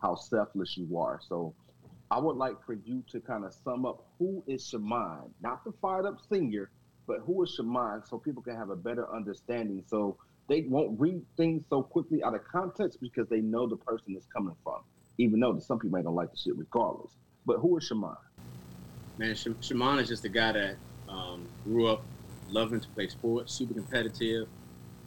how 0.00 0.14
selfless 0.14 0.76
you 0.76 0.98
are. 0.98 1.20
So 1.28 1.54
I 2.10 2.18
would 2.18 2.36
like 2.36 2.56
for 2.64 2.74
you 2.74 3.04
to 3.10 3.20
kind 3.20 3.44
of 3.44 3.52
sum 3.64 3.86
up 3.86 4.06
who 4.18 4.42
is 4.46 4.70
Shamon, 4.72 5.30
not 5.40 5.64
the 5.64 5.72
fired 5.80 6.06
up 6.06 6.18
senior, 6.32 6.70
but 7.06 7.18
who 7.24 7.42
is 7.42 7.58
Shamon 7.58 8.06
so 8.06 8.18
people 8.18 8.42
can 8.42 8.56
have 8.56 8.70
a 8.70 8.76
better 8.76 9.12
understanding. 9.14 9.84
So 9.86 10.16
they 10.48 10.62
won't 10.62 10.98
read 10.98 11.22
things 11.36 11.64
so 11.70 11.82
quickly 11.82 12.22
out 12.22 12.34
of 12.34 12.40
context 12.50 12.98
because 13.00 13.28
they 13.28 13.40
know 13.40 13.68
the 13.68 13.76
person 13.76 14.16
is 14.16 14.26
coming 14.34 14.56
from 14.64 14.80
even 15.20 15.40
though 15.40 15.58
some 15.58 15.78
people 15.78 15.98
ain't 15.98 16.06
gonna 16.06 16.16
like 16.16 16.30
the 16.30 16.38
shit 16.38 16.56
regardless. 16.56 17.12
But 17.44 17.58
who 17.58 17.76
is 17.76 17.90
Shamon? 17.90 18.16
Man, 19.18 19.34
Sh- 19.34 19.48
Shamon 19.60 20.00
is 20.00 20.08
just 20.08 20.24
a 20.24 20.28
guy 20.28 20.52
that 20.52 20.76
um, 21.08 21.46
grew 21.64 21.86
up 21.86 22.04
loving 22.52 22.80
to 22.80 22.88
play 22.90 23.08
sports, 23.08 23.52
super 23.52 23.74
competitive. 23.74 24.48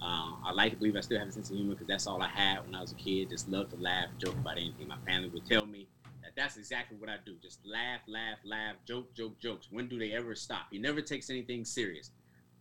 Um, 0.02 0.42
I 0.46 0.52
like 0.52 0.74
to 0.74 0.78
believe 0.78 0.96
I 0.98 1.02
still 1.02 1.20
have 1.20 1.30
a 1.30 1.32
sense 1.32 1.50
of 1.50 1.56
humor 1.56 1.74
because 1.74 1.88
that's 1.88 2.08
all 2.08 2.22
I 2.22 2.28
had 2.28 2.66
when 2.66 2.76
I 2.76 2.82
was 2.82 2.92
a 2.92 2.96
kid. 2.96 3.30
Just 3.30 3.48
love 3.50 3.70
to 3.70 3.78
laugh, 3.78 4.08
joke 4.18 4.36
about 4.36 4.58
anything. 4.58 4.88
My 4.88 4.98
family 5.06 5.30
would 5.30 5.46
tell 5.46 5.66
me 5.66 5.88
that 6.22 6.32
that's 6.36 6.58
exactly 6.58 6.98
what 6.98 7.10
I 7.10 7.16
do. 7.26 7.36
Just 7.42 7.60
laugh, 7.66 8.02
laugh, 8.08 8.40
laugh, 8.44 8.76
joke, 8.86 9.14
joke, 9.16 9.40
jokes. 9.40 9.68
When 9.72 9.88
do 9.88 9.98
they 9.98 10.12
ever 10.12 10.36
stop? 10.36 10.68
He 10.72 10.80
never 10.80 11.02
takes 11.02 11.30
anything 11.30 11.64
serious. 11.64 12.12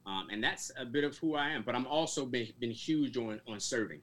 Um, 0.07 0.29
and 0.31 0.42
that's 0.42 0.71
a 0.79 0.85
bit 0.85 1.05
of 1.05 1.16
who 1.18 1.35
I 1.35 1.51
am. 1.51 1.62
But 1.64 1.75
I'm 1.75 1.87
also 1.87 2.25
been, 2.27 2.49
been 2.61 2.71
huge 2.71 3.16
on, 3.16 3.40
on 3.49 3.59
serving, 3.59 4.01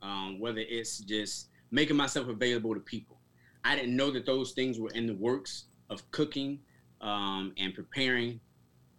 um, 0.00 0.40
whether 0.40 0.60
it's 0.60 0.98
just 0.98 1.48
making 1.70 1.96
myself 1.96 2.28
available 2.28 2.72
to 2.74 2.80
people. 2.80 3.18
I 3.64 3.76
didn't 3.76 3.96
know 3.96 4.10
that 4.10 4.26
those 4.26 4.52
things 4.52 4.78
were 4.78 4.90
in 4.90 5.06
the 5.06 5.14
works 5.14 5.64
of 5.90 6.10
cooking 6.10 6.60
um, 7.00 7.52
and 7.58 7.74
preparing 7.74 8.40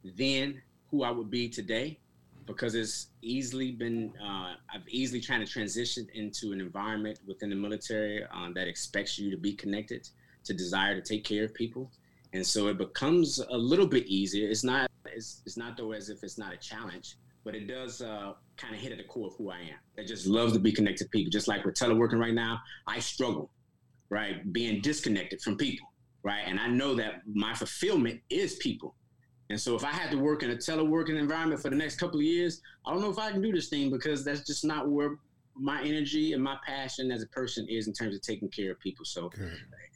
then 0.04 0.62
who 0.92 1.04
I 1.04 1.12
would 1.12 1.30
be 1.30 1.50
today 1.50 2.00
because 2.46 2.76
it's 2.76 3.08
easily 3.22 3.72
been, 3.72 4.14
uh, 4.22 4.54
I've 4.74 4.88
easily 4.88 5.20
trying 5.20 5.40
to 5.40 5.52
transition 5.52 6.08
into 6.14 6.52
an 6.52 6.62
environment 6.62 7.20
within 7.26 7.50
the 7.50 7.56
military 7.56 8.24
um, 8.32 8.54
that 8.54 8.68
expects 8.68 9.18
you 9.18 9.32
to 9.32 9.38
be 9.38 9.54
connected, 9.54 10.08
to 10.44 10.54
desire 10.54 10.96
to 10.96 11.02
take 11.02 11.24
care 11.24 11.46
of 11.46 11.54
people. 11.54 11.92
And 12.34 12.46
so 12.46 12.68
it 12.68 12.78
becomes 12.78 13.40
a 13.40 13.58
little 13.58 13.88
bit 13.88 14.06
easier. 14.08 14.50
It's 14.50 14.64
not, 14.64 14.92
it's, 15.06 15.42
it's 15.46 15.58
not 15.58 15.78
though 15.78 15.94
as 15.94 16.10
if 16.10 16.24
it's 16.24 16.38
not 16.38 16.54
a 16.54 16.58
challenge, 16.58 17.18
but 17.44 17.56
it 17.56 17.68
does 17.68 18.02
uh, 18.02 18.34
kind 18.58 18.76
of 18.76 18.82
hit 18.82 18.92
at 18.92 18.98
the 18.98 19.04
core 19.06 19.28
of 19.28 19.36
who 19.38 19.50
I 19.52 19.60
am. 19.60 19.80
I 19.98 20.04
just 20.04 20.28
love 20.28 20.54
to 20.54 20.60
be 20.60 20.72
connected 20.72 21.06
to 21.06 21.10
people. 21.10 21.32
Just 21.32 21.48
like 21.48 21.64
we're 21.66 21.72
teleworking 21.72 22.20
right 22.20 22.34
now, 22.34 22.60
I 22.88 23.00
struggle, 23.00 23.50
right, 24.10 24.52
being 24.52 24.82
disconnected 24.82 25.42
from 25.42 25.58
people, 25.58 25.88
right? 26.24 26.44
And 26.46 26.60
I 26.60 26.68
know 26.68 26.96
that 26.96 27.22
my 27.32 27.54
fulfillment 27.54 28.22
is 28.30 28.56
people. 28.56 28.96
And 29.50 29.60
so 29.60 29.76
if 29.76 29.84
I 29.84 29.92
had 29.92 30.10
to 30.12 30.18
work 30.18 30.44
in 30.44 30.52
a 30.52 30.56
teleworking 30.56 31.18
environment 31.20 31.62
for 31.62 31.70
the 31.70 31.76
next 31.76 31.98
couple 31.98 32.20
of 32.20 32.26
years, 32.26 32.62
I 32.86 32.92
don't 32.92 33.02
know 33.02 33.12
if 33.12 33.20
I 33.20 33.32
can 33.32 33.42
do 33.42 33.52
this 33.52 33.70
thing 33.70 33.92
because 33.92 34.24
that's 34.26 34.42
just 34.42 34.66
not 34.66 34.90
where 34.90 35.18
my 35.56 35.82
energy 35.84 36.34
and 36.34 36.44
my 36.44 36.58
passion 36.66 37.12
as 37.12 37.24
a 37.24 37.28
person 37.28 37.68
is 37.70 37.88
in 37.88 37.94
terms 37.94 38.16
of 38.16 38.22
taking 38.22 38.50
care 38.50 38.72
of 38.72 38.80
people. 38.80 39.06
So 39.06 39.32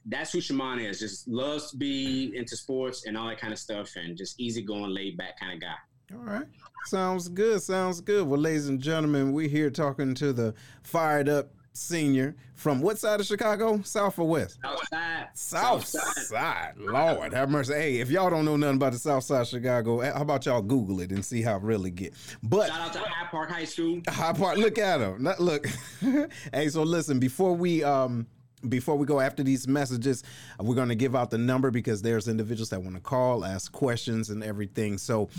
that's 0.06 0.32
who 0.32 0.40
Shamon 0.40 0.82
is. 0.88 1.00
Just 1.00 1.28
loves 1.28 1.72
to 1.72 1.78
be 1.78 2.32
into 2.36 2.56
sports 2.56 3.06
and 3.06 3.18
all 3.18 3.28
that 3.28 3.40
kind 3.40 3.52
of 3.52 3.60
stuff 3.60 3.96
and 3.96 4.16
just 4.16 4.40
easygoing, 4.40 4.94
laid 4.94 5.18
back 5.18 5.40
kind 5.40 5.54
of 5.54 5.60
guy. 5.60 6.16
All 6.16 6.24
right. 6.24 6.46
Sounds 6.86 7.28
good. 7.28 7.62
Sounds 7.62 8.02
good. 8.02 8.28
Well, 8.28 8.40
ladies 8.40 8.68
and 8.68 8.80
gentlemen, 8.80 9.34
we're 9.34 9.50
here 9.50 9.70
talking 9.70 10.16
to 10.16 10.32
the 10.32 10.56
fired 10.84 11.28
up 11.28 11.52
senior 11.80 12.36
from 12.56 12.82
what 12.82 13.00
side 13.00 13.20
of 13.20 13.26
Chicago? 13.26 13.82
South 13.84 14.20
or 14.20 14.28
west? 14.28 14.60
Outside. 14.64 15.28
South 15.34 15.86
side. 15.86 16.74
Lord 16.78 17.34
have 17.34 17.50
mercy. 17.50 17.74
Hey, 17.74 18.00
if 18.00 18.10
y'all 18.12 18.30
don't 18.30 18.46
know 18.46 18.58
nothing 18.58 18.76
about 18.76 18.94
the 18.94 19.00
South 19.00 19.24
side 19.24 19.42
of 19.42 19.48
Chicago, 19.48 20.02
eh, 20.02 20.12
how 20.14 20.22
about 20.22 20.46
y'all 20.46 20.62
Google 20.62 21.00
it 21.00 21.12
and 21.12 21.24
see 21.24 21.42
how 21.42 21.56
it 21.56 21.64
really 21.64 21.92
get? 21.92 22.14
But 22.44 22.68
Shout 22.68 22.82
out 22.82 22.94
to 22.94 23.00
Hyde 23.00 23.30
Park 23.32 23.50
High 23.50 23.66
School. 23.66 24.02
Hyde 24.08 24.38
Park, 24.38 24.58
look 24.58 24.78
at 24.78 25.00
him. 25.00 25.24
Not- 25.24 25.40
Look. 25.40 25.68
hey, 26.54 26.70
so 26.70 26.84
listen, 26.84 27.20
before 27.20 27.54
we 27.56 27.84
um 27.84 28.28
before 28.68 28.98
we 28.98 29.06
go 29.06 29.22
after 29.22 29.42
these 29.42 29.68
messages, 29.68 30.22
we're 30.60 30.76
going 30.76 30.90
to 30.90 30.96
give 30.96 31.16
out 31.16 31.32
the 31.32 31.38
number 31.38 31.72
because 31.72 32.02
there's 32.02 32.28
individuals 32.28 32.70
that 32.72 32.84
want 32.84 32.96
to 32.96 33.02
call, 33.02 33.46
ask 33.46 33.72
questions 33.72 34.30
and 34.30 34.44
everything. 34.44 34.98
So 34.98 35.30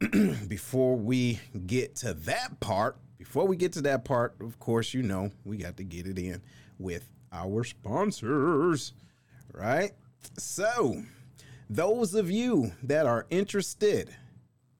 before 0.48 0.96
we 0.96 1.38
get 1.66 1.94
to 1.96 2.14
that 2.14 2.58
part, 2.58 2.96
before 3.20 3.46
we 3.46 3.54
get 3.54 3.74
to 3.74 3.82
that 3.82 4.02
part, 4.02 4.34
of 4.40 4.58
course, 4.58 4.94
you 4.94 5.02
know, 5.02 5.30
we 5.44 5.58
got 5.58 5.76
to 5.76 5.84
get 5.84 6.06
it 6.06 6.18
in 6.18 6.40
with 6.78 7.06
our 7.30 7.64
sponsors, 7.64 8.94
right? 9.52 9.92
So, 10.38 11.02
those 11.68 12.14
of 12.14 12.30
you 12.30 12.72
that 12.82 13.04
are 13.04 13.26
interested, 13.28 14.16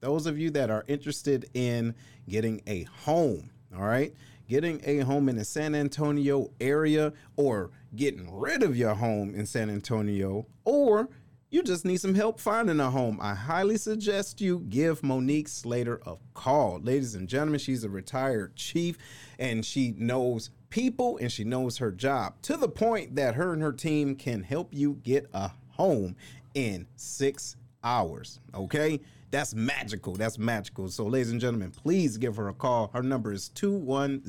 those 0.00 0.24
of 0.24 0.38
you 0.38 0.48
that 0.52 0.70
are 0.70 0.86
interested 0.88 1.50
in 1.52 1.94
getting 2.30 2.62
a 2.66 2.84
home, 2.84 3.50
all 3.76 3.84
right? 3.84 4.14
Getting 4.48 4.80
a 4.86 5.00
home 5.00 5.28
in 5.28 5.36
the 5.36 5.44
San 5.44 5.74
Antonio 5.74 6.50
area 6.62 7.12
or 7.36 7.70
getting 7.94 8.34
rid 8.34 8.62
of 8.62 8.74
your 8.74 8.94
home 8.94 9.34
in 9.34 9.44
San 9.44 9.68
Antonio 9.68 10.46
or 10.64 11.10
you 11.50 11.64
just 11.64 11.84
need 11.84 12.00
some 12.00 12.14
help 12.14 12.38
finding 12.38 12.78
a 12.78 12.90
home, 12.90 13.18
I 13.20 13.34
highly 13.34 13.76
suggest 13.76 14.40
you 14.40 14.60
give 14.68 15.02
Monique 15.02 15.48
Slater 15.48 16.00
a 16.06 16.14
call. 16.32 16.78
Ladies 16.80 17.16
and 17.16 17.28
gentlemen, 17.28 17.58
she's 17.58 17.82
a 17.82 17.90
retired 17.90 18.54
chief 18.54 18.96
and 19.38 19.66
she 19.66 19.92
knows 19.98 20.50
people 20.70 21.18
and 21.18 21.30
she 21.30 21.42
knows 21.42 21.78
her 21.78 21.90
job 21.90 22.34
to 22.42 22.56
the 22.56 22.68
point 22.68 23.16
that 23.16 23.34
her 23.34 23.52
and 23.52 23.62
her 23.62 23.72
team 23.72 24.14
can 24.14 24.44
help 24.44 24.68
you 24.72 25.00
get 25.02 25.28
a 25.34 25.50
home 25.70 26.14
in 26.54 26.86
six 26.94 27.56
hours. 27.82 28.38
Okay. 28.54 29.00
That's 29.32 29.54
magical. 29.54 30.14
That's 30.14 30.38
magical. 30.38 30.88
So, 30.88 31.06
ladies 31.06 31.30
and 31.30 31.40
gentlemen, 31.40 31.70
please 31.70 32.18
give 32.18 32.34
her 32.34 32.48
a 32.48 32.52
call. 32.52 32.90
Her 32.92 33.02
number 33.02 33.32
is 33.32 33.48
210 33.50 34.22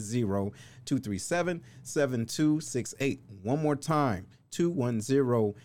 237 0.86 1.64
7268. 1.82 3.20
One 3.42 3.64
more 3.64 3.76
time 3.76 4.28
210 4.52 5.56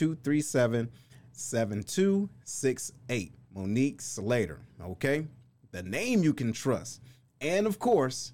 237 0.00 0.88
7268. 1.32 3.34
Monique 3.54 4.00
Slater. 4.00 4.60
Okay. 4.82 5.26
The 5.72 5.82
name 5.82 6.22
you 6.22 6.32
can 6.32 6.54
trust. 6.54 7.02
And 7.42 7.66
of 7.66 7.78
course, 7.78 8.32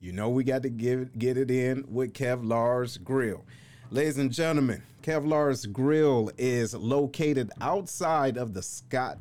you 0.00 0.10
know 0.10 0.28
we 0.28 0.42
got 0.42 0.64
to 0.64 0.70
give 0.70 1.16
get 1.16 1.38
it 1.38 1.52
in 1.52 1.84
with 1.86 2.14
Kevlar's 2.14 2.98
Grill. 2.98 3.44
Ladies 3.90 4.18
and 4.18 4.32
gentlemen, 4.32 4.82
Kevlar's 5.02 5.66
Grill 5.66 6.32
is 6.36 6.74
located 6.74 7.52
outside 7.60 8.36
of 8.36 8.52
the 8.52 8.62
Scott 8.62 9.18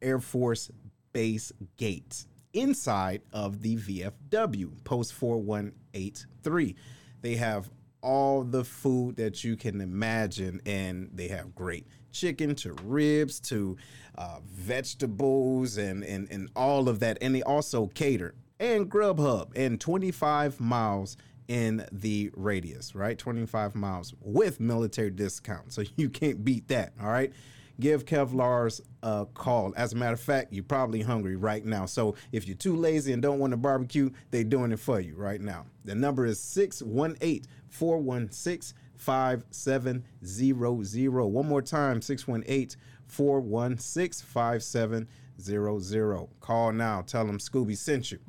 Air 0.00 0.20
Force 0.20 0.70
Base 1.12 1.50
Gate, 1.76 2.26
inside 2.52 3.22
of 3.32 3.60
the 3.60 3.74
VFW, 3.74 4.84
post 4.84 5.14
4183. 5.14 6.76
They 7.22 7.34
have 7.34 7.68
all 8.04 8.44
the 8.44 8.62
food 8.62 9.16
that 9.16 9.42
you 9.42 9.56
can 9.56 9.80
imagine, 9.80 10.60
and 10.66 11.10
they 11.12 11.28
have 11.28 11.54
great 11.54 11.86
chicken 12.12 12.54
to 12.54 12.74
ribs 12.84 13.40
to 13.40 13.76
uh, 14.16 14.38
vegetables 14.46 15.76
and, 15.76 16.04
and, 16.04 16.30
and 16.30 16.48
all 16.54 16.88
of 16.88 17.00
that. 17.00 17.18
And 17.20 17.34
they 17.34 17.42
also 17.42 17.88
cater 17.88 18.34
and 18.60 18.90
Grubhub 18.90 19.50
and 19.56 19.80
25 19.80 20.60
miles 20.60 21.16
in 21.48 21.84
the 21.92 22.30
radius, 22.34 22.94
right? 22.94 23.18
25 23.18 23.74
miles 23.74 24.14
with 24.20 24.60
military 24.60 25.10
discount. 25.10 25.72
So 25.72 25.82
you 25.96 26.08
can't 26.08 26.44
beat 26.44 26.68
that, 26.68 26.92
all 27.00 27.08
right? 27.08 27.32
Give 27.80 28.04
Kevlar's 28.04 28.80
a 29.02 29.26
call. 29.34 29.74
As 29.76 29.92
a 29.92 29.96
matter 29.96 30.14
of 30.14 30.20
fact, 30.20 30.52
you're 30.52 30.62
probably 30.62 31.02
hungry 31.02 31.34
right 31.34 31.64
now. 31.64 31.86
So 31.86 32.14
if 32.30 32.46
you're 32.46 32.56
too 32.56 32.76
lazy 32.76 33.12
and 33.12 33.20
don't 33.20 33.40
want 33.40 33.50
to 33.50 33.56
barbecue, 33.56 34.10
they're 34.30 34.44
doing 34.44 34.70
it 34.70 34.78
for 34.78 35.00
you 35.00 35.16
right 35.16 35.40
now. 35.40 35.66
The 35.84 35.96
number 35.96 36.24
is 36.24 36.38
618 36.38 37.42
416 37.74 38.74
5700. 38.96 41.26
One 41.26 41.48
more 41.48 41.62
time 41.62 42.00
618 42.00 42.78
416 43.06 44.26
5700. 44.26 46.28
Call 46.40 46.72
now. 46.72 47.02
Tell 47.02 47.26
them 47.26 47.38
Scooby 47.38 47.76
sent 47.76 48.12
you. 48.12 48.20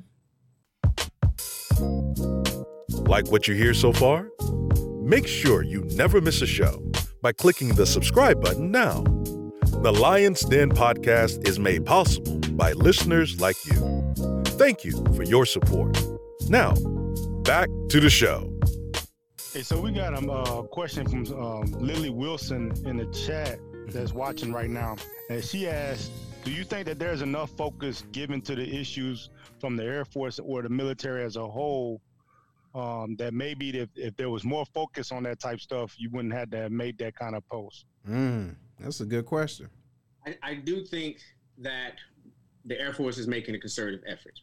Like 3.08 3.30
what 3.30 3.46
you 3.46 3.54
hear 3.54 3.72
so 3.72 3.92
far? 3.92 4.28
Make 5.02 5.28
sure 5.28 5.62
you 5.62 5.84
never 5.92 6.20
miss 6.20 6.42
a 6.42 6.46
show 6.46 6.82
by 7.22 7.30
clicking 7.32 7.68
the 7.68 7.86
subscribe 7.86 8.42
button 8.42 8.72
now. 8.72 9.04
The 9.82 9.92
Lion's 9.92 10.40
Den 10.40 10.70
podcast 10.70 11.46
is 11.46 11.60
made 11.60 11.86
possible 11.86 12.40
by 12.56 12.72
listeners 12.72 13.40
like 13.40 13.64
you. 13.66 14.12
Thank 14.58 14.84
you 14.84 15.04
for 15.14 15.22
your 15.22 15.46
support. 15.46 15.96
Now, 16.48 16.74
back 17.44 17.68
to 17.90 18.00
the 18.00 18.10
show. 18.10 18.55
Hey, 19.56 19.62
so 19.62 19.80
we 19.80 19.90
got 19.90 20.12
a 20.12 20.30
uh, 20.30 20.62
question 20.64 21.08
from 21.08 21.42
um, 21.42 21.72
Lily 21.80 22.10
Wilson 22.10 22.74
in 22.84 22.98
the 22.98 23.06
chat 23.06 23.58
that's 23.88 24.12
watching 24.12 24.52
right 24.52 24.68
now. 24.68 24.96
And 25.30 25.42
she 25.42 25.66
asked, 25.66 26.10
do 26.44 26.50
you 26.50 26.62
think 26.62 26.84
that 26.84 26.98
there's 26.98 27.22
enough 27.22 27.48
focus 27.56 28.04
given 28.12 28.42
to 28.42 28.54
the 28.54 28.68
issues 28.68 29.30
from 29.58 29.74
the 29.74 29.82
Air 29.82 30.04
Force 30.04 30.38
or 30.38 30.60
the 30.60 30.68
military 30.68 31.24
as 31.24 31.36
a 31.36 31.48
whole 31.48 32.02
um, 32.74 33.16
that 33.16 33.32
maybe 33.32 33.70
if, 33.70 33.88
if 33.96 34.14
there 34.18 34.28
was 34.28 34.44
more 34.44 34.66
focus 34.66 35.10
on 35.10 35.22
that 35.22 35.40
type 35.40 35.58
stuff, 35.58 35.94
you 35.96 36.10
wouldn't 36.10 36.34
have 36.34 36.50
to 36.50 36.58
have 36.58 36.70
made 36.70 36.98
that 36.98 37.14
kind 37.16 37.34
of 37.34 37.48
post? 37.48 37.86
Mm, 38.06 38.56
that's 38.78 39.00
a 39.00 39.06
good 39.06 39.24
question. 39.24 39.70
I, 40.26 40.36
I 40.42 40.54
do 40.56 40.84
think 40.84 41.16
that 41.56 41.94
the 42.66 42.78
Air 42.78 42.92
Force 42.92 43.16
is 43.16 43.26
making 43.26 43.54
a 43.54 43.58
concerted 43.58 44.02
effort. 44.06 44.38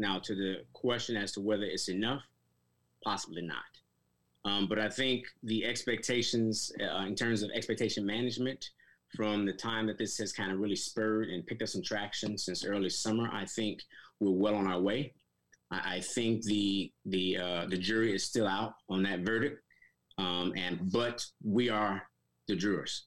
Now, 0.00 0.18
to 0.18 0.34
the 0.34 0.64
question 0.72 1.16
as 1.16 1.30
to 1.34 1.40
whether 1.40 1.62
it's 1.62 1.88
enough, 1.88 2.22
possibly 3.04 3.42
not. 3.42 3.62
Um, 4.48 4.66
but 4.66 4.78
I 4.78 4.88
think 4.88 5.26
the 5.42 5.64
expectations, 5.64 6.72
uh, 6.80 7.04
in 7.04 7.14
terms 7.14 7.42
of 7.42 7.50
expectation 7.50 8.06
management, 8.06 8.70
from 9.14 9.44
the 9.44 9.52
time 9.52 9.86
that 9.86 9.98
this 9.98 10.16
has 10.18 10.32
kind 10.32 10.52
of 10.52 10.58
really 10.58 10.76
spurred 10.76 11.28
and 11.28 11.46
picked 11.46 11.62
up 11.62 11.68
some 11.68 11.82
traction 11.82 12.38
since 12.38 12.64
early 12.64 12.88
summer, 12.88 13.28
I 13.32 13.44
think 13.44 13.80
we're 14.20 14.30
well 14.30 14.54
on 14.54 14.66
our 14.66 14.80
way. 14.80 15.14
I, 15.70 15.96
I 15.96 16.00
think 16.00 16.44
the 16.44 16.90
the 17.06 17.38
uh, 17.38 17.66
the 17.68 17.76
jury 17.76 18.14
is 18.14 18.24
still 18.24 18.46
out 18.46 18.74
on 18.88 19.02
that 19.02 19.20
verdict, 19.20 19.60
um, 20.18 20.52
and 20.56 20.90
but 20.92 21.24
we 21.44 21.68
are 21.68 22.02
the 22.48 22.56
jurors, 22.56 23.06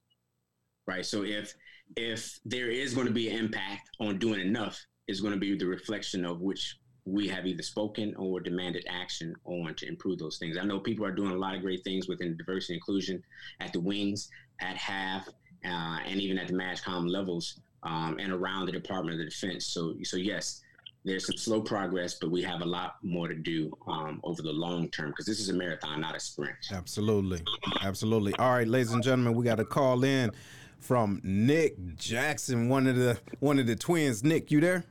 right? 0.88 1.06
So 1.06 1.24
if 1.24 1.54
if 1.96 2.40
there 2.46 2.70
is 2.70 2.94
going 2.94 3.08
to 3.08 3.14
be 3.14 3.30
an 3.30 3.38
impact 3.38 3.90
on 4.00 4.20
doing 4.20 4.42
enough, 4.42 4.80
is 5.08 5.22
going 5.22 5.34
to 5.34 5.40
be 5.40 5.58
the 5.58 5.66
reflection 5.66 6.26
of 6.26 6.42
which 6.42 6.78
we 7.06 7.28
have 7.28 7.48
either 7.48 7.64
spoken 7.64 8.16
or 8.16 8.40
demanded 8.40 8.86
action 8.90 9.36
on 9.46 9.74
to 9.76 9.88
improve 9.88 10.20
those 10.20 10.38
things. 10.38 10.58
I 10.58 10.64
know 10.64 10.80
people 10.80 11.06
are 11.06 11.12
doing 11.12 11.32
a 11.32 11.38
lot 11.38 11.56
of 11.56 11.62
great 11.62 11.84
things 11.84 12.08
within 12.08 12.38
diversity 12.38 12.76
inclusion 12.76 13.24
at 13.60 13.74
the 13.74 13.80
wings, 13.80 14.30
at 14.60 14.76
HAF, 14.76 15.28
uh, 15.66 16.00
and 16.06 16.22
even 16.22 16.38
at 16.38 16.48
the 16.48 16.54
MAJCOM 16.54 17.10
levels 17.10 17.60
um, 17.84 18.18
and 18.20 18.32
around 18.32 18.68
the 18.68 18.72
Department 18.72 19.20
of 19.20 19.28
Defense. 19.28 19.66
So, 19.68 19.96
so 20.04 20.18
yes, 20.18 20.62
there's 21.04 21.26
some 21.26 21.38
slow 21.38 21.62
progress, 21.62 22.18
but 22.22 22.30
we 22.30 22.44
have 22.44 22.62
a 22.62 22.66
lot 22.66 22.98
more 23.02 23.28
to 23.28 23.34
do 23.36 23.76
um, 23.88 24.20
over 24.24 24.44
the 24.44 24.52
long 24.52 24.88
term 24.90 25.10
because 25.10 25.26
this 25.26 25.40
is 25.40 25.50
a 25.50 25.54
marathon, 25.54 26.02
not 26.02 26.16
a 26.16 26.20
sprint. 26.20 26.56
Absolutely, 26.72 27.42
absolutely. 27.82 28.34
All 28.36 28.52
right, 28.52 28.68
ladies 28.68 28.92
and 28.92 29.02
gentlemen, 29.02 29.34
we 29.34 29.44
got 29.44 29.60
a 29.60 29.66
call 29.66 30.04
in 30.04 30.32
from 30.80 31.20
Nick 31.24 31.96
Jackson, 31.96 32.70
one 32.70 32.86
of 32.86 32.96
the 32.96 33.18
one 33.40 33.58
of 33.58 33.66
the 33.66 33.76
twins. 33.76 34.24
Nick, 34.24 34.52
you 34.52 34.62
there? 34.62 34.84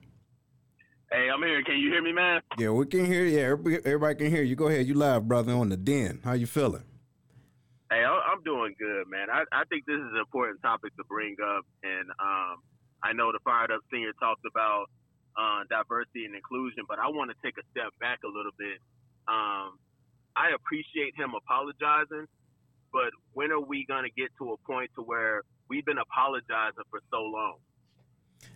Hey, 1.13 1.27
I'm 1.29 1.43
here. 1.43 1.61
Can 1.65 1.77
you 1.79 1.91
hear 1.91 2.03
me, 2.03 2.13
man? 2.13 2.41
Yeah, 2.57 2.71
we 2.71 2.87
can 2.87 3.05
hear 3.05 3.25
you. 3.25 3.39
Yeah, 3.39 3.51
everybody, 3.51 3.77
everybody 3.85 4.15
can 4.15 4.31
hear 4.31 4.45
you. 4.45 4.55
Go 4.55 4.69
ahead, 4.69 4.87
you 4.87 4.95
live, 4.95 5.27
brother, 5.27 5.53
on 5.55 5.69
the 5.69 5.77
den. 5.77 6.21
How 6.23 6.35
you 6.35 6.47
feeling? 6.47 6.85
Hey, 7.91 8.07
I'm 8.07 8.41
doing 8.45 8.77
good, 8.79 9.11
man. 9.11 9.27
I, 9.29 9.43
I 9.51 9.65
think 9.67 9.87
this 9.87 9.99
is 9.99 10.07
an 10.15 10.23
important 10.23 10.63
topic 10.63 10.95
to 10.99 11.05
bring 11.11 11.35
up, 11.43 11.67
and 11.83 12.07
um, 12.23 12.63
I 13.03 13.11
know 13.13 13.33
the 13.33 13.41
fired 13.43 13.73
up 13.73 13.81
senior 13.91 14.13
talked 14.23 14.47
about 14.47 14.87
uh, 15.35 15.67
diversity 15.69 16.27
and 16.27 16.35
inclusion, 16.37 16.85
but 16.87 17.01
I 17.01 17.09
want 17.09 17.35
to 17.35 17.37
take 17.43 17.59
a 17.59 17.67
step 17.75 17.91
back 17.99 18.23
a 18.23 18.31
little 18.31 18.55
bit. 18.57 18.79
Um, 19.27 19.83
I 20.39 20.55
appreciate 20.55 21.19
him 21.19 21.35
apologizing, 21.35 22.31
but 22.95 23.11
when 23.35 23.51
are 23.51 23.59
we 23.59 23.85
going 23.85 24.07
to 24.07 24.15
get 24.15 24.31
to 24.39 24.55
a 24.55 24.57
point 24.63 24.95
to 24.95 25.03
where 25.03 25.43
we've 25.67 25.85
been 25.85 25.99
apologizing 25.99 26.87
for 26.87 27.03
so 27.11 27.27
long 27.27 27.59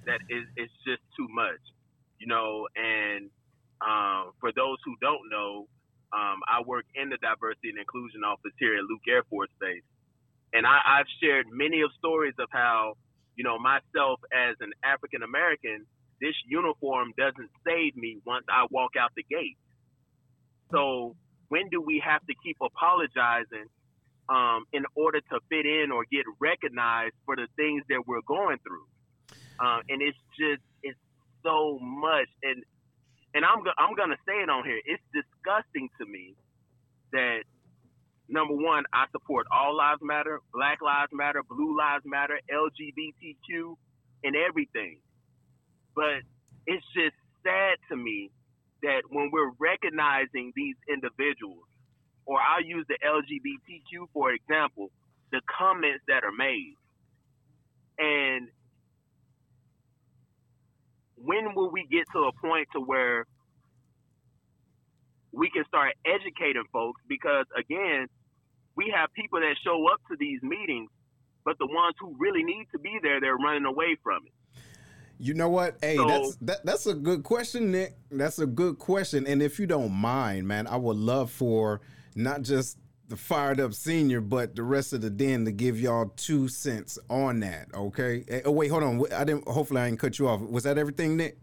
that 0.06 0.22
it, 0.30 0.46
it's 0.54 0.72
just 0.86 1.02
too 1.18 1.26
much? 1.34 1.58
You 2.24 2.28
know, 2.32 2.66
and 2.74 3.28
um, 3.84 4.32
for 4.40 4.50
those 4.56 4.78
who 4.84 4.96
don't 5.00 5.28
know, 5.30 5.68
um, 6.16 6.40
I 6.48 6.62
work 6.64 6.86
in 6.94 7.10
the 7.10 7.18
diversity 7.20 7.68
and 7.68 7.78
inclusion 7.78 8.24
office 8.24 8.56
here 8.58 8.76
at 8.76 8.84
Luke 8.88 9.04
Air 9.06 9.24
Force 9.28 9.50
Base. 9.60 9.84
And 10.54 10.64
I, 10.64 10.80
I've 10.86 11.10
shared 11.20 11.46
many 11.52 11.82
of 11.82 11.90
stories 11.98 12.32
of 12.38 12.48
how, 12.50 12.94
you 13.36 13.44
know, 13.44 13.58
myself 13.58 14.20
as 14.32 14.56
an 14.60 14.72
African 14.82 15.22
American, 15.22 15.84
this 16.18 16.32
uniform 16.48 17.12
doesn't 17.18 17.50
save 17.66 17.94
me 17.94 18.16
once 18.24 18.46
I 18.48 18.64
walk 18.70 18.92
out 18.98 19.10
the 19.16 19.24
gate. 19.28 19.58
So 20.72 21.16
when 21.48 21.68
do 21.68 21.82
we 21.82 22.00
have 22.06 22.24
to 22.24 22.34
keep 22.42 22.56
apologizing 22.62 23.68
um, 24.30 24.64
in 24.72 24.84
order 24.94 25.20
to 25.20 25.40
fit 25.50 25.66
in 25.66 25.92
or 25.92 26.04
get 26.10 26.24
recognized 26.40 27.16
for 27.26 27.36
the 27.36 27.48
things 27.56 27.82
that 27.90 28.06
we're 28.06 28.24
going 28.26 28.56
through? 28.64 28.86
Uh, 29.60 29.80
and 29.90 30.00
it's 30.00 30.18
just 30.38 30.62
it's 30.82 30.98
so 31.44 31.78
much, 31.80 32.28
and 32.42 32.64
and 33.34 33.44
I'm 33.44 33.64
go- 33.64 33.78
I'm 33.78 33.94
gonna 33.96 34.18
say 34.26 34.42
it 34.42 34.50
on 34.50 34.64
here. 34.64 34.80
It's 34.86 35.02
disgusting 35.14 35.90
to 36.00 36.06
me 36.06 36.36
that 37.12 37.44
number 38.28 38.54
one, 38.54 38.84
I 38.92 39.06
support 39.12 39.46
all 39.52 39.76
lives 39.76 40.00
matter, 40.02 40.40
Black 40.52 40.80
lives 40.82 41.12
matter, 41.12 41.42
Blue 41.48 41.76
lives 41.76 42.04
matter, 42.06 42.40
LGBTQ, 42.50 43.76
and 44.24 44.36
everything. 44.36 45.00
But 45.94 46.22
it's 46.66 46.86
just 46.94 47.16
sad 47.44 47.78
to 47.90 47.96
me 47.96 48.30
that 48.82 49.02
when 49.10 49.30
we're 49.32 49.52
recognizing 49.60 50.52
these 50.56 50.76
individuals, 50.88 51.64
or 52.26 52.40
I'll 52.40 52.64
use 52.64 52.86
the 52.88 52.98
LGBTQ 53.04 54.08
for 54.12 54.32
example, 54.32 54.90
the 55.32 55.40
comments 55.58 56.04
that 56.08 56.24
are 56.24 56.32
made, 56.32 56.76
and 57.98 58.48
when 61.24 61.54
will 61.54 61.70
we 61.70 61.86
get 61.90 62.04
to 62.12 62.24
a 62.24 62.32
point 62.32 62.68
to 62.74 62.80
where 62.80 63.26
we 65.32 65.50
can 65.50 65.64
start 65.66 65.94
educating 66.04 66.64
folks? 66.72 67.00
Because 67.08 67.46
again, 67.58 68.06
we 68.76 68.92
have 68.94 69.12
people 69.14 69.40
that 69.40 69.54
show 69.64 69.86
up 69.92 70.00
to 70.10 70.16
these 70.18 70.42
meetings, 70.42 70.90
but 71.44 71.58
the 71.58 71.66
ones 71.66 71.94
who 72.00 72.14
really 72.18 72.42
need 72.42 72.66
to 72.72 72.78
be 72.78 72.98
there, 73.02 73.20
they're 73.20 73.36
running 73.36 73.64
away 73.64 73.96
from 74.02 74.22
it. 74.26 74.32
You 75.18 75.34
know 75.34 75.48
what? 75.48 75.76
Hey, 75.80 75.96
so, 75.96 76.06
that's 76.06 76.36
that, 76.36 76.66
that's 76.66 76.86
a 76.86 76.94
good 76.94 77.22
question, 77.22 77.70
Nick. 77.70 77.96
That's 78.10 78.40
a 78.40 78.46
good 78.46 78.78
question. 78.78 79.26
And 79.26 79.40
if 79.40 79.60
you 79.60 79.66
don't 79.66 79.92
mind, 79.92 80.48
man, 80.48 80.66
I 80.66 80.76
would 80.76 80.96
love 80.96 81.30
for 81.30 81.80
not 82.16 82.42
just 82.42 82.78
the 83.14 83.20
fired 83.20 83.60
up 83.60 83.72
senior, 83.72 84.20
but 84.20 84.56
the 84.56 84.62
rest 84.62 84.92
of 84.92 85.00
the 85.00 85.10
den 85.10 85.44
to 85.44 85.52
give 85.52 85.78
y'all 85.78 86.12
two 86.16 86.48
cents 86.48 86.98
on 87.08 87.40
that. 87.40 87.68
Okay. 87.72 88.24
Eh, 88.28 88.40
oh 88.44 88.50
wait, 88.50 88.68
hold 88.68 88.82
on. 88.82 89.04
I 89.12 89.24
didn't. 89.24 89.46
Hopefully, 89.46 89.80
I 89.80 89.88
didn't 89.88 90.00
cut 90.00 90.18
you 90.18 90.28
off. 90.28 90.40
Was 90.40 90.64
that 90.64 90.78
everything, 90.78 91.16
Nick? 91.16 91.38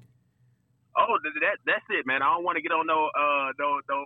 Oh, 0.97 1.17
that 1.23 1.57
that's 1.65 1.85
it, 1.89 2.05
man. 2.05 2.21
I 2.21 2.33
don't 2.33 2.43
want 2.43 2.57
to 2.57 2.61
get 2.61 2.73
on 2.73 2.85
no 2.85 3.09
uh 3.17 3.51
no 3.57 3.79
no 3.89 4.05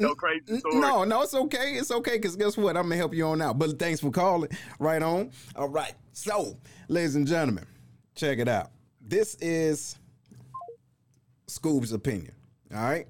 no 0.08 0.14
crazy 0.14 0.58
story. 0.58 0.76
No, 0.76 1.04
no, 1.04 1.22
it's 1.22 1.34
okay. 1.34 1.74
It's 1.74 1.90
okay 1.90 2.16
because 2.16 2.36
guess 2.36 2.56
what? 2.56 2.76
I'm 2.76 2.84
gonna 2.84 2.96
help 2.96 3.14
you 3.14 3.26
on 3.26 3.42
out. 3.42 3.58
But 3.58 3.78
thanks 3.78 4.00
for 4.00 4.10
calling. 4.10 4.50
Right 4.78 5.02
on. 5.02 5.30
All 5.54 5.68
right. 5.68 5.94
So, 6.12 6.56
ladies 6.88 7.16
and 7.16 7.26
gentlemen, 7.26 7.66
check 8.14 8.38
it 8.38 8.48
out. 8.48 8.70
This 9.00 9.34
is 9.36 9.98
Scoob's 11.46 11.92
opinion. 11.92 12.32
All 12.74 12.82
right. 12.82 13.06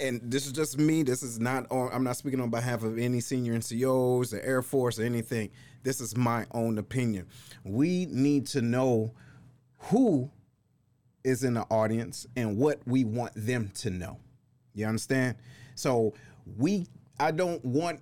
And 0.00 0.20
this 0.22 0.46
is 0.46 0.52
just 0.52 0.78
me. 0.78 1.02
This 1.02 1.22
is 1.22 1.38
not 1.38 1.70
on. 1.70 1.90
I'm 1.92 2.04
not 2.04 2.16
speaking 2.16 2.40
on 2.40 2.50
behalf 2.50 2.82
of 2.82 2.98
any 2.98 3.20
senior 3.20 3.54
NCOs, 3.54 4.30
the 4.30 4.44
Air 4.44 4.62
Force, 4.62 4.98
or 4.98 5.04
anything. 5.04 5.50
This 5.82 6.00
is 6.00 6.16
my 6.16 6.46
own 6.52 6.78
opinion. 6.78 7.26
We 7.64 8.06
need 8.06 8.46
to 8.48 8.62
know 8.62 9.14
who 9.78 10.30
is 11.24 11.44
in 11.44 11.54
the 11.54 11.62
audience 11.62 12.26
and 12.36 12.56
what 12.56 12.80
we 12.86 13.04
want 13.04 13.32
them 13.34 13.70
to 13.74 13.90
know. 13.90 14.18
You 14.74 14.86
understand? 14.86 15.36
So 15.74 16.14
we 16.56 16.86
I 17.18 17.30
don't 17.30 17.62
want 17.64 18.00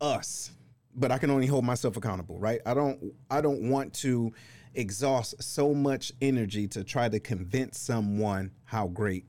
us, 0.00 0.52
but 0.94 1.10
I 1.10 1.18
can 1.18 1.30
only 1.30 1.46
hold 1.46 1.64
myself 1.64 1.96
accountable, 1.96 2.38
right? 2.38 2.60
I 2.64 2.74
don't 2.74 3.12
I 3.30 3.40
don't 3.40 3.68
want 3.68 3.94
to 3.94 4.32
exhaust 4.74 5.42
so 5.42 5.74
much 5.74 6.12
energy 6.20 6.66
to 6.66 6.84
try 6.84 7.08
to 7.08 7.20
convince 7.20 7.78
someone 7.78 8.52
how 8.64 8.86
great 8.86 9.24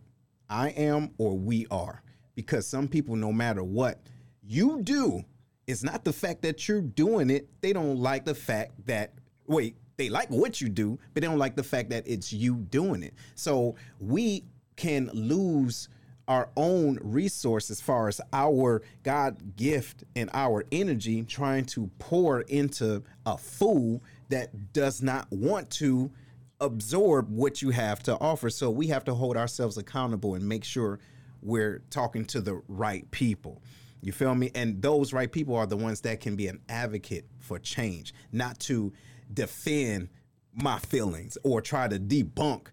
I 0.50 0.70
am 0.70 1.12
or 1.18 1.38
we 1.38 1.66
are. 1.72 2.03
Because 2.36 2.68
some 2.68 2.88
people, 2.88 3.16
no 3.16 3.32
matter 3.32 3.64
what 3.64 4.00
you 4.42 4.82
do, 4.82 5.24
it's 5.68 5.84
not 5.84 6.04
the 6.04 6.14
fact 6.14 6.42
that 6.42 6.68
you're 6.68 6.82
doing 6.82 7.30
it. 7.30 7.48
They 7.62 7.74
don't 7.74 7.98
like 7.98 8.26
the 8.26 8.36
fact 8.36 8.86
that, 8.86 9.14
wait, 9.48 9.76
they 9.98 10.10
like 10.10 10.30
what 10.30 10.60
you 10.60 10.70
do, 10.70 10.98
but 11.14 11.22
they 11.22 11.28
don't 11.28 11.38
like 11.38 11.56
the 11.56 11.64
fact 11.64 11.90
that 11.92 12.08
it's 12.08 12.34
you 12.34 12.56
doing 12.56 13.04
it. 13.04 13.14
So 13.36 13.76
we 14.00 14.44
can 14.76 15.10
lose 15.14 15.90
our 16.28 16.50
own 16.56 16.98
resource 17.02 17.70
as 17.70 17.82
far 17.82 18.08
as 18.08 18.20
our 18.32 18.82
God 19.04 19.56
gift 19.56 20.04
and 20.16 20.30
our 20.34 20.66
energy 20.72 21.24
trying 21.24 21.66
to 21.66 21.90
pour 22.00 22.42
into 22.42 23.04
a 23.26 23.38
fool 23.38 24.02
that 24.30 24.74
does 24.74 25.02
not 25.02 25.28
want 25.32 25.70
to 25.72 26.12
absorb 26.60 27.30
what 27.30 27.62
you 27.62 27.72
have 27.72 28.02
to 28.04 28.18
offer. 28.20 28.50
So 28.50 28.70
we 28.70 28.88
have 28.88 29.04
to 29.06 29.14
hold 29.14 29.36
ourselves 29.36 29.78
accountable 29.78 30.36
and 30.36 30.48
make 30.48 30.64
sure 30.64 31.00
we're 31.44 31.84
talking 31.90 32.26
to 32.26 32.42
the 32.42 32.62
right 32.68 33.10
people. 33.12 33.62
You 34.02 34.12
feel 34.12 34.36
me? 34.36 34.52
And 34.56 34.82
those 34.82 35.14
right 35.14 35.32
people 35.32 35.56
are 35.56 35.66
the 35.66 35.78
ones 35.78 36.02
that 36.02 36.20
can 36.20 36.36
be 36.36 36.48
an 36.48 36.60
advocate 36.68 37.26
for 37.40 37.60
change, 37.60 38.14
not 38.32 38.60
to 38.62 38.92
defend 39.34 40.10
my 40.54 40.80
feelings 40.80 41.38
or 41.44 41.62
try 41.62 41.88
to 41.88 42.00
debunk 42.00 42.68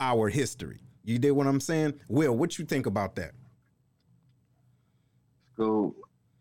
our 0.00 0.28
history. 0.28 0.80
You 1.04 1.18
did 1.18 1.32
what 1.32 1.46
I'm 1.46 1.60
saying? 1.60 1.94
Will, 2.08 2.36
what 2.36 2.58
you 2.58 2.64
think 2.64 2.86
about 2.86 3.16
that? 3.16 3.32
So 5.56 5.96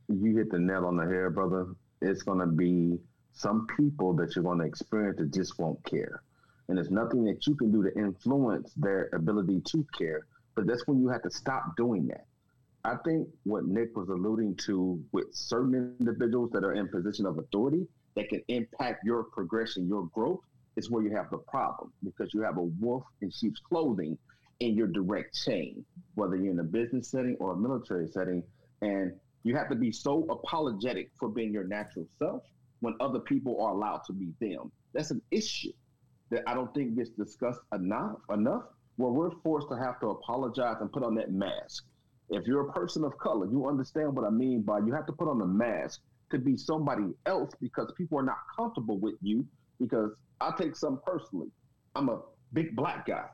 you 0.09 0.35
hit 0.37 0.51
the 0.51 0.59
nail 0.59 0.85
on 0.85 0.97
the 0.97 1.05
head, 1.05 1.33
brother. 1.33 1.67
It's 2.01 2.21
gonna 2.21 2.47
be 2.47 2.99
some 3.33 3.65
people 3.77 4.13
that 4.15 4.35
you're 4.35 4.43
gonna 4.43 4.65
experience 4.65 5.17
that 5.19 5.33
just 5.33 5.57
won't 5.57 5.83
care. 5.85 6.21
And 6.67 6.77
there's 6.77 6.91
nothing 6.91 7.23
that 7.25 7.47
you 7.47 7.55
can 7.55 7.71
do 7.71 7.81
to 7.83 7.97
influence 7.97 8.73
their 8.75 9.09
ability 9.13 9.61
to 9.67 9.85
care. 9.97 10.27
But 10.57 10.65
that's 10.65 10.87
when 10.87 10.99
you 10.99 11.07
have 11.09 11.21
to 11.21 11.29
stop 11.29 11.77
doing 11.77 12.07
that. 12.07 12.25
I 12.83 12.95
think 13.05 13.27
what 13.43 13.65
Nick 13.65 13.95
was 13.95 14.09
alluding 14.09 14.55
to 14.65 14.99
with 15.11 15.27
certain 15.31 15.95
individuals 15.99 16.49
that 16.53 16.63
are 16.63 16.73
in 16.73 16.87
position 16.87 17.27
of 17.27 17.37
authority 17.37 17.85
that 18.15 18.27
can 18.29 18.41
impact 18.47 19.05
your 19.05 19.25
progression, 19.25 19.87
your 19.87 20.07
growth, 20.07 20.39
is 20.75 20.89
where 20.89 21.03
you 21.03 21.15
have 21.15 21.29
the 21.29 21.37
problem 21.37 21.93
because 22.03 22.33
you 22.33 22.41
have 22.41 22.57
a 22.57 22.63
wolf 22.63 23.03
in 23.21 23.29
sheep's 23.29 23.59
clothing 23.59 24.17
in 24.59 24.75
your 24.75 24.87
direct 24.87 25.35
chain, 25.35 25.85
whether 26.15 26.35
you're 26.35 26.53
in 26.53 26.59
a 26.59 26.63
business 26.63 27.11
setting 27.11 27.37
or 27.39 27.51
a 27.51 27.55
military 27.55 28.07
setting. 28.07 28.41
And 28.81 29.13
you 29.43 29.55
have 29.55 29.69
to 29.69 29.75
be 29.75 29.91
so 29.91 30.25
apologetic 30.31 31.11
for 31.19 31.29
being 31.29 31.53
your 31.53 31.65
natural 31.65 32.07
self 32.17 32.41
when 32.79 32.95
other 32.99 33.19
people 33.19 33.61
are 33.61 33.73
allowed 33.73 34.01
to 34.07 34.13
be 34.13 34.33
them. 34.39 34.71
That's 34.93 35.11
an 35.11 35.21
issue 35.29 35.73
that 36.31 36.41
I 36.47 36.55
don't 36.55 36.73
think 36.73 36.95
gets 36.95 37.11
discussed 37.11 37.61
enough 37.73 38.15
enough 38.31 38.63
where 38.97 39.11
we're 39.11 39.31
forced 39.43 39.69
to 39.69 39.77
have 39.77 39.99
to 40.01 40.07
apologize 40.07 40.77
and 40.81 40.91
put 40.91 41.03
on 41.03 41.15
that 41.15 41.31
mask. 41.31 41.85
If 42.29 42.45
you're 42.45 42.67
a 42.67 42.73
person 42.73 43.03
of 43.03 43.17
color, 43.17 43.47
you 43.49 43.67
understand 43.67 44.15
what 44.15 44.25
I 44.25 44.29
mean 44.29 44.61
by 44.63 44.79
you 44.79 44.93
have 44.93 45.05
to 45.05 45.13
put 45.13 45.29
on 45.29 45.41
a 45.41 45.45
mask 45.45 46.01
to 46.31 46.37
be 46.37 46.57
somebody 46.57 47.13
else 47.25 47.53
because 47.61 47.91
people 47.97 48.19
are 48.19 48.23
not 48.23 48.39
comfortable 48.57 48.97
with 48.97 49.15
you. 49.21 49.45
Because 49.79 50.11
I 50.41 50.51
take 50.57 50.75
some 50.75 50.99
personally. 51.05 51.47
I'm 51.95 52.09
a 52.09 52.19
big 52.53 52.75
black 52.75 53.05
guy. 53.05 53.25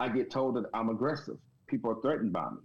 I 0.00 0.08
get 0.08 0.30
told 0.30 0.56
that 0.56 0.64
I'm 0.72 0.88
aggressive. 0.88 1.36
People 1.66 1.90
are 1.90 2.00
threatened 2.00 2.32
by 2.32 2.48
me 2.50 2.60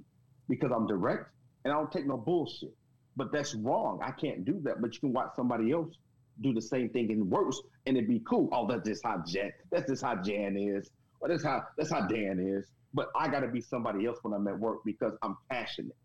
because 0.48 0.72
I'm 0.74 0.88
direct 0.88 1.26
and 1.66 1.74
I 1.74 1.78
don't 1.78 1.92
take 1.92 2.08
no 2.08 2.18
bullshit. 2.18 2.74
But 3.16 3.32
that's 3.32 3.54
wrong. 3.56 4.00
I 4.04 4.12
can't 4.12 4.46
do 4.46 4.60
that. 4.64 4.82
But 4.82 4.94
you 4.94 5.00
can 5.00 5.14
watch 5.14 5.32
somebody 5.36 5.72
else 5.72 5.96
do 6.42 6.54
the 6.54 6.62
same 6.62 6.90
thing 6.90 7.12
and 7.12 7.30
worse, 7.30 7.62
and 7.86 7.96
it'd 7.96 8.10
be 8.10 8.22
cool. 8.28 8.50
Oh, 8.52 8.68
that's 8.68 8.88
just 8.88 9.04
how 9.04 9.22
Jan. 9.26 9.52
That's 9.72 9.88
just 9.88 10.04
how 10.04 10.16
Jan 10.16 10.58
is. 10.58 10.90
Or 11.24 11.30
that's 11.30 11.44
how 11.44 11.64
that's 11.78 11.90
how 11.90 12.06
Dan 12.06 12.38
is. 12.38 12.68
But 12.94 13.08
I 13.16 13.30
got 13.30 13.40
to 13.40 13.48
be 13.48 13.62
somebody 13.62 14.06
else 14.06 14.20
when 14.22 14.34
I'm 14.34 14.46
at 14.48 14.60
work 14.60 14.80
because 14.86 15.14
I'm 15.24 15.38
passionate, 15.50 15.96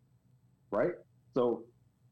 right? 0.71 0.93
So 1.35 1.65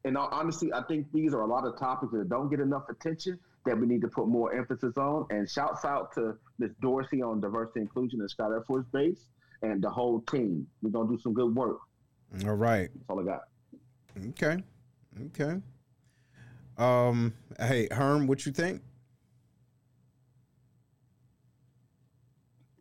and 0.05 0.19
honestly, 0.19 0.73
I 0.73 0.83
think 0.83 1.07
these 1.13 1.33
are 1.33 1.41
a 1.41 1.47
lot 1.47 1.65
of 1.67 1.79
topics 1.79 2.13
that 2.13 2.29
don't 2.29 2.51
get 2.51 2.61
enough 2.61 2.85
attention 2.89 3.39
that 3.65 3.79
we 3.79 3.87
need 3.87 4.01
to 4.03 4.09
put 4.09 4.29
more 4.29 4.55
emphasis 4.55 4.97
on. 4.97 5.27
And 5.31 5.49
shouts 5.49 5.85
out 5.85 6.13
to 6.15 6.37
Miss 6.59 6.71
Dorsey 6.81 7.23
on 7.23 7.41
diversity 7.41 7.81
inclusion 7.81 8.21
at 8.23 8.31
Scott 8.31 8.51
Air 8.51 8.63
Force 8.63 8.87
Base 8.93 9.27
and 9.63 9.83
the 9.83 9.91
whole 9.91 10.21
team. 10.31 10.67
We're 10.83 10.91
gonna 10.91 11.09
do 11.09 11.19
some 11.21 11.33
good 11.33 11.55
work. 11.55 11.79
All 12.45 12.55
right. 12.55 12.91
That's 12.93 13.05
all 13.09 13.21
I 13.21 13.25
got. 13.25 13.43
Okay. 14.31 14.63
Okay. 15.27 15.61
Um, 16.77 17.35
hey, 17.59 17.89
Herm, 17.91 18.27
what 18.27 18.45
you 18.45 18.53
think? 18.53 18.83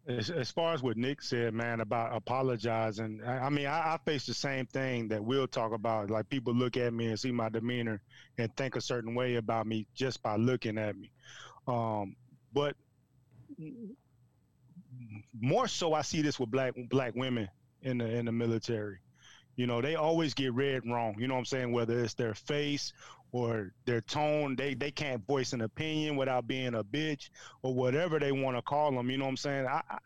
As, 0.08 0.30
as 0.30 0.52
far 0.52 0.74
as 0.74 0.84
what 0.84 0.98
Nick 0.98 1.22
said, 1.24 1.54
man, 1.56 1.82
about 1.82 2.16
apologizing, 2.16 3.22
I, 3.26 3.46
I 3.46 3.50
mean, 3.50 3.66
I, 3.66 3.96
I 3.96 4.00
face 4.06 4.26
the 4.28 4.36
same 4.36 4.68
thing 4.68 5.08
that 5.08 5.24
we'll 5.24 5.48
talk 5.48 5.74
about. 5.74 6.12
Like 6.12 6.30
people 6.30 6.54
look 6.54 6.78
at 6.78 6.94
me 6.94 7.08
and 7.08 7.20
see 7.20 7.32
my 7.32 7.50
demeanor 7.50 8.02
and 8.38 8.56
think 8.56 8.76
a 8.76 8.82
certain 8.82 9.16
way 9.16 9.36
about 9.36 9.66
me 9.66 9.88
just 9.96 10.22
by 10.22 10.36
looking 10.36 10.78
at 10.78 10.96
me. 10.96 11.12
Um, 11.68 12.16
but 12.54 12.76
more 15.40 15.68
so, 15.68 15.94
I 15.94 16.02
see 16.02 16.22
this 16.22 16.40
with 16.40 16.52
black 16.52 16.74
black 16.90 17.16
women 17.16 17.50
in 17.82 17.98
the 17.98 18.06
in 18.06 18.26
the 18.26 18.32
military. 18.32 19.00
You 19.56 19.68
know, 19.68 19.82
they 19.82 19.96
always 19.96 20.34
get 20.34 20.54
read 20.54 20.84
wrong. 20.86 21.16
You 21.18 21.28
know 21.28 21.34
what 21.34 21.40
I'm 21.40 21.46
saying? 21.46 21.72
Whether 21.72 22.04
it's 22.04 22.14
their 22.14 22.34
face 22.34 22.94
or 23.36 23.74
their 23.84 24.00
tone, 24.00 24.56
they 24.56 24.76
they 24.76 24.92
can't 24.92 25.28
voice 25.28 25.52
an 25.52 25.60
opinion 25.60 26.16
without 26.16 26.48
being 26.48 26.74
a 26.74 26.84
bitch 26.86 27.30
or 27.64 27.74
whatever 27.74 28.18
they 28.18 28.32
want 28.32 28.56
to 28.56 28.62
call 28.62 28.92
them. 28.94 29.10
You 29.10 29.18
know 29.18 29.26
what 29.26 29.32
I'm 29.32 29.38
saying? 29.38 29.68
I, 29.68 29.82
I, 29.90 29.98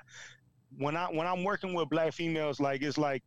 when 0.80 0.98
I 0.98 1.06
when 1.06 1.28
I'm 1.28 1.44
working 1.44 1.76
with 1.76 1.90
black 1.90 2.14
females, 2.14 2.60
like 2.60 2.82
it's 2.82 2.98
like 2.98 3.22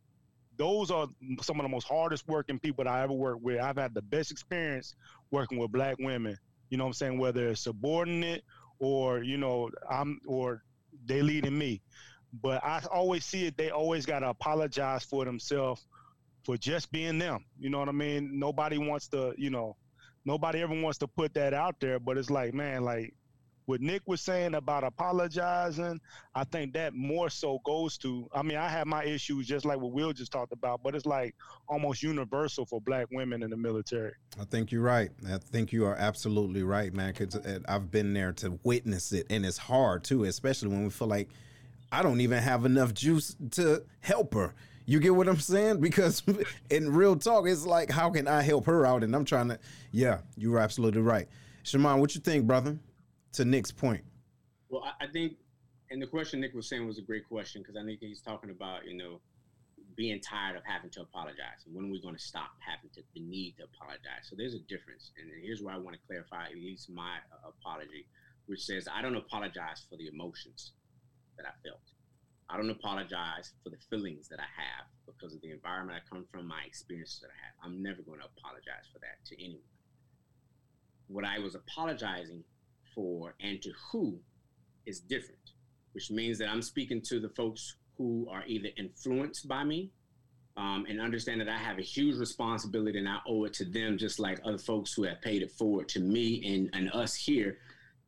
those 0.57 0.91
are 0.91 1.07
some 1.41 1.57
of 1.57 1.63
the 1.63 1.69
most 1.69 1.87
hardest 1.87 2.27
working 2.27 2.59
people 2.59 2.83
that 2.83 2.91
I 2.91 3.01
ever 3.01 3.13
worked 3.13 3.43
with. 3.43 3.61
I've 3.61 3.77
had 3.77 3.93
the 3.93 4.01
best 4.01 4.29
experience 4.29 4.93
working 5.31 5.57
with 5.57 5.71
black 5.71 5.95
women. 5.99 6.37
You 6.69 6.77
know 6.77 6.83
what 6.83 6.89
I'm 6.89 6.93
saying? 6.95 7.17
Whether 7.17 7.47
it's 7.47 7.61
subordinate 7.61 8.43
or 8.79 9.23
you 9.23 9.37
know 9.37 9.69
I'm 9.89 10.19
or 10.27 10.63
they 11.05 11.21
leading 11.21 11.57
me. 11.57 11.81
But 12.41 12.61
I 12.61 12.81
always 12.91 13.23
see 13.23 13.45
it. 13.45 13.55
They 13.55 13.69
always 13.69 14.05
got 14.05 14.19
to 14.19 14.29
apologize 14.29 15.05
for 15.05 15.23
themselves 15.23 15.85
for 16.43 16.57
just 16.57 16.91
being 16.91 17.19
them. 17.19 17.45
You 17.57 17.69
know 17.69 17.79
what 17.79 17.87
I 17.87 17.93
mean? 17.93 18.37
Nobody 18.37 18.77
wants 18.77 19.07
to, 19.09 19.33
you 19.37 19.49
know, 19.49 19.77
nobody 20.25 20.61
ever 20.61 20.79
wants 20.79 20.97
to 20.99 21.07
put 21.07 21.33
that 21.35 21.53
out 21.53 21.79
there, 21.79 21.99
but 21.99 22.17
it's 22.17 22.29
like, 22.29 22.53
man, 22.53 22.83
like 22.83 23.13
what 23.65 23.81
Nick 23.81 24.01
was 24.05 24.21
saying 24.21 24.55
about 24.55 24.83
apologizing, 24.83 25.99
I 26.35 26.43
think 26.43 26.73
that 26.73 26.93
more 26.93 27.29
so 27.29 27.59
goes 27.65 27.97
to. 27.99 28.27
I 28.33 28.41
mean, 28.41 28.57
I 28.57 28.67
have 28.67 28.87
my 28.87 29.03
issues 29.05 29.47
just 29.47 29.65
like 29.65 29.79
what 29.79 29.91
Will 29.91 30.13
just 30.13 30.31
talked 30.31 30.51
about, 30.51 30.83
but 30.83 30.95
it's 30.95 31.05
like 31.05 31.35
almost 31.67 32.03
universal 32.03 32.65
for 32.65 32.81
black 32.81 33.07
women 33.11 33.43
in 33.43 33.49
the 33.49 33.57
military. 33.57 34.13
I 34.39 34.45
think 34.45 34.71
you're 34.71 34.81
right. 34.81 35.11
I 35.29 35.37
think 35.37 35.71
you 35.71 35.85
are 35.85 35.95
absolutely 35.95 36.63
right, 36.63 36.93
man. 36.93 37.13
Because 37.17 37.35
uh, 37.35 37.59
I've 37.67 37.89
been 37.89 38.13
there 38.13 38.33
to 38.33 38.59
witness 38.63 39.11
it, 39.13 39.27
and 39.29 39.45
it's 39.45 39.57
hard 39.57 40.03
too, 40.03 40.25
especially 40.25 40.69
when 40.69 40.83
we 40.83 40.89
feel 40.89 41.07
like 41.07 41.29
I 41.91 42.01
don't 42.01 42.21
even 42.21 42.41
have 42.41 42.65
enough 42.65 42.93
juice 42.93 43.35
to 43.51 43.83
help 44.01 44.33
her. 44.33 44.53
You 44.85 44.99
get 44.99 45.15
what 45.15 45.27
I'm 45.27 45.39
saying? 45.39 45.79
Because 45.79 46.23
in 46.69 46.93
real 46.93 47.15
talk, 47.15 47.47
it's 47.47 47.65
like, 47.65 47.89
how 47.89 48.09
can 48.09 48.27
I 48.27 48.41
help 48.41 48.65
her 48.65 48.85
out? 48.85 49.03
And 49.03 49.15
I'm 49.15 49.25
trying 49.25 49.49
to, 49.49 49.59
yeah, 49.91 50.19
you're 50.35 50.59
absolutely 50.59 51.01
right. 51.01 51.27
Shamon, 51.63 51.99
what 51.99 52.15
you 52.15 52.21
think, 52.21 52.45
brother? 52.45 52.77
To 53.33 53.45
Nick's 53.45 53.71
point. 53.71 54.03
Well, 54.69 54.83
I 54.99 55.07
think, 55.07 55.33
and 55.89 56.01
the 56.01 56.07
question 56.07 56.41
Nick 56.41 56.53
was 56.53 56.67
saying 56.67 56.85
was 56.85 56.97
a 56.97 57.01
great 57.01 57.27
question 57.27 57.61
because 57.61 57.75
I 57.77 57.85
think 57.85 57.99
he's 57.99 58.21
talking 58.21 58.49
about, 58.49 58.85
you 58.85 58.97
know, 58.97 59.21
being 59.95 60.19
tired 60.21 60.55
of 60.55 60.63
having 60.65 60.89
to 60.91 61.01
apologize? 61.01 61.65
When 61.71 61.85
are 61.85 61.91
we 61.91 62.01
going 62.01 62.15
to 62.15 62.21
stop 62.21 62.51
having 62.59 62.89
to 62.95 63.01
the 63.13 63.21
need 63.21 63.55
to 63.57 63.65
apologize? 63.65 64.29
So 64.29 64.35
there's 64.35 64.53
a 64.53 64.59
difference, 64.59 65.11
and 65.17 65.29
here's 65.41 65.61
where 65.61 65.73
I 65.73 65.77
want 65.77 65.95
to 65.95 66.01
clarify 66.07 66.47
at 66.47 66.55
least 66.55 66.89
my 66.89 67.17
uh, 67.31 67.49
apology, 67.49 68.07
which 68.47 68.63
says 68.63 68.87
I 68.91 69.01
don't 69.01 69.15
apologize 69.15 69.85
for 69.89 69.97
the 69.97 70.07
emotions 70.07 70.71
that 71.37 71.45
I 71.45 71.53
felt. 71.63 71.81
I 72.53 72.57
don't 72.57 72.69
apologize 72.69 73.53
for 73.63 73.71
the 73.71 73.77
feelings 73.89 74.27
that 74.29 74.39
I 74.39 74.43
have 74.43 74.85
because 75.07 75.33
of 75.33 75.41
the 75.41 75.49
environment 75.49 75.97
I 75.97 76.07
come 76.07 76.25
from, 76.31 76.47
my 76.47 76.61
experiences 76.67 77.19
that 77.21 77.29
I 77.29 77.39
have. 77.45 77.55
I'm 77.63 77.81
never 77.81 78.03
going 78.03 78.19
to 78.19 78.25
apologize 78.37 78.85
for 78.93 78.99
that 78.99 79.25
to 79.25 79.43
anyone. 79.43 79.63
What 81.07 81.25
I 81.25 81.39
was 81.39 81.55
apologizing 81.55 82.43
for 82.93 83.33
and 83.41 83.59
to 83.63 83.71
who 83.91 84.19
is 84.85 84.99
different, 84.99 85.51
which 85.93 86.11
means 86.11 86.37
that 86.37 86.47
I'm 86.47 86.61
speaking 86.61 87.01
to 87.09 87.19
the 87.19 87.29
folks 87.29 87.77
who 87.97 88.27
are 88.29 88.43
either 88.45 88.69
influenced 88.77 89.47
by 89.47 89.63
me 89.63 89.89
um, 90.55 90.85
and 90.87 91.01
understand 91.01 91.41
that 91.41 91.49
I 91.49 91.57
have 91.57 91.79
a 91.79 91.83
huge 91.83 92.17
responsibility 92.17 92.99
and 92.99 93.09
I 93.09 93.17
owe 93.27 93.45
it 93.45 93.53
to 93.53 93.65
them, 93.65 93.97
just 93.97 94.19
like 94.19 94.39
other 94.45 94.59
folks 94.59 94.93
who 94.93 95.03
have 95.03 95.21
paid 95.21 95.41
it 95.41 95.51
forward 95.51 95.89
to 95.89 95.99
me 95.99 96.43
and, 96.53 96.69
and 96.73 96.93
us 96.93 97.15
here, 97.15 97.57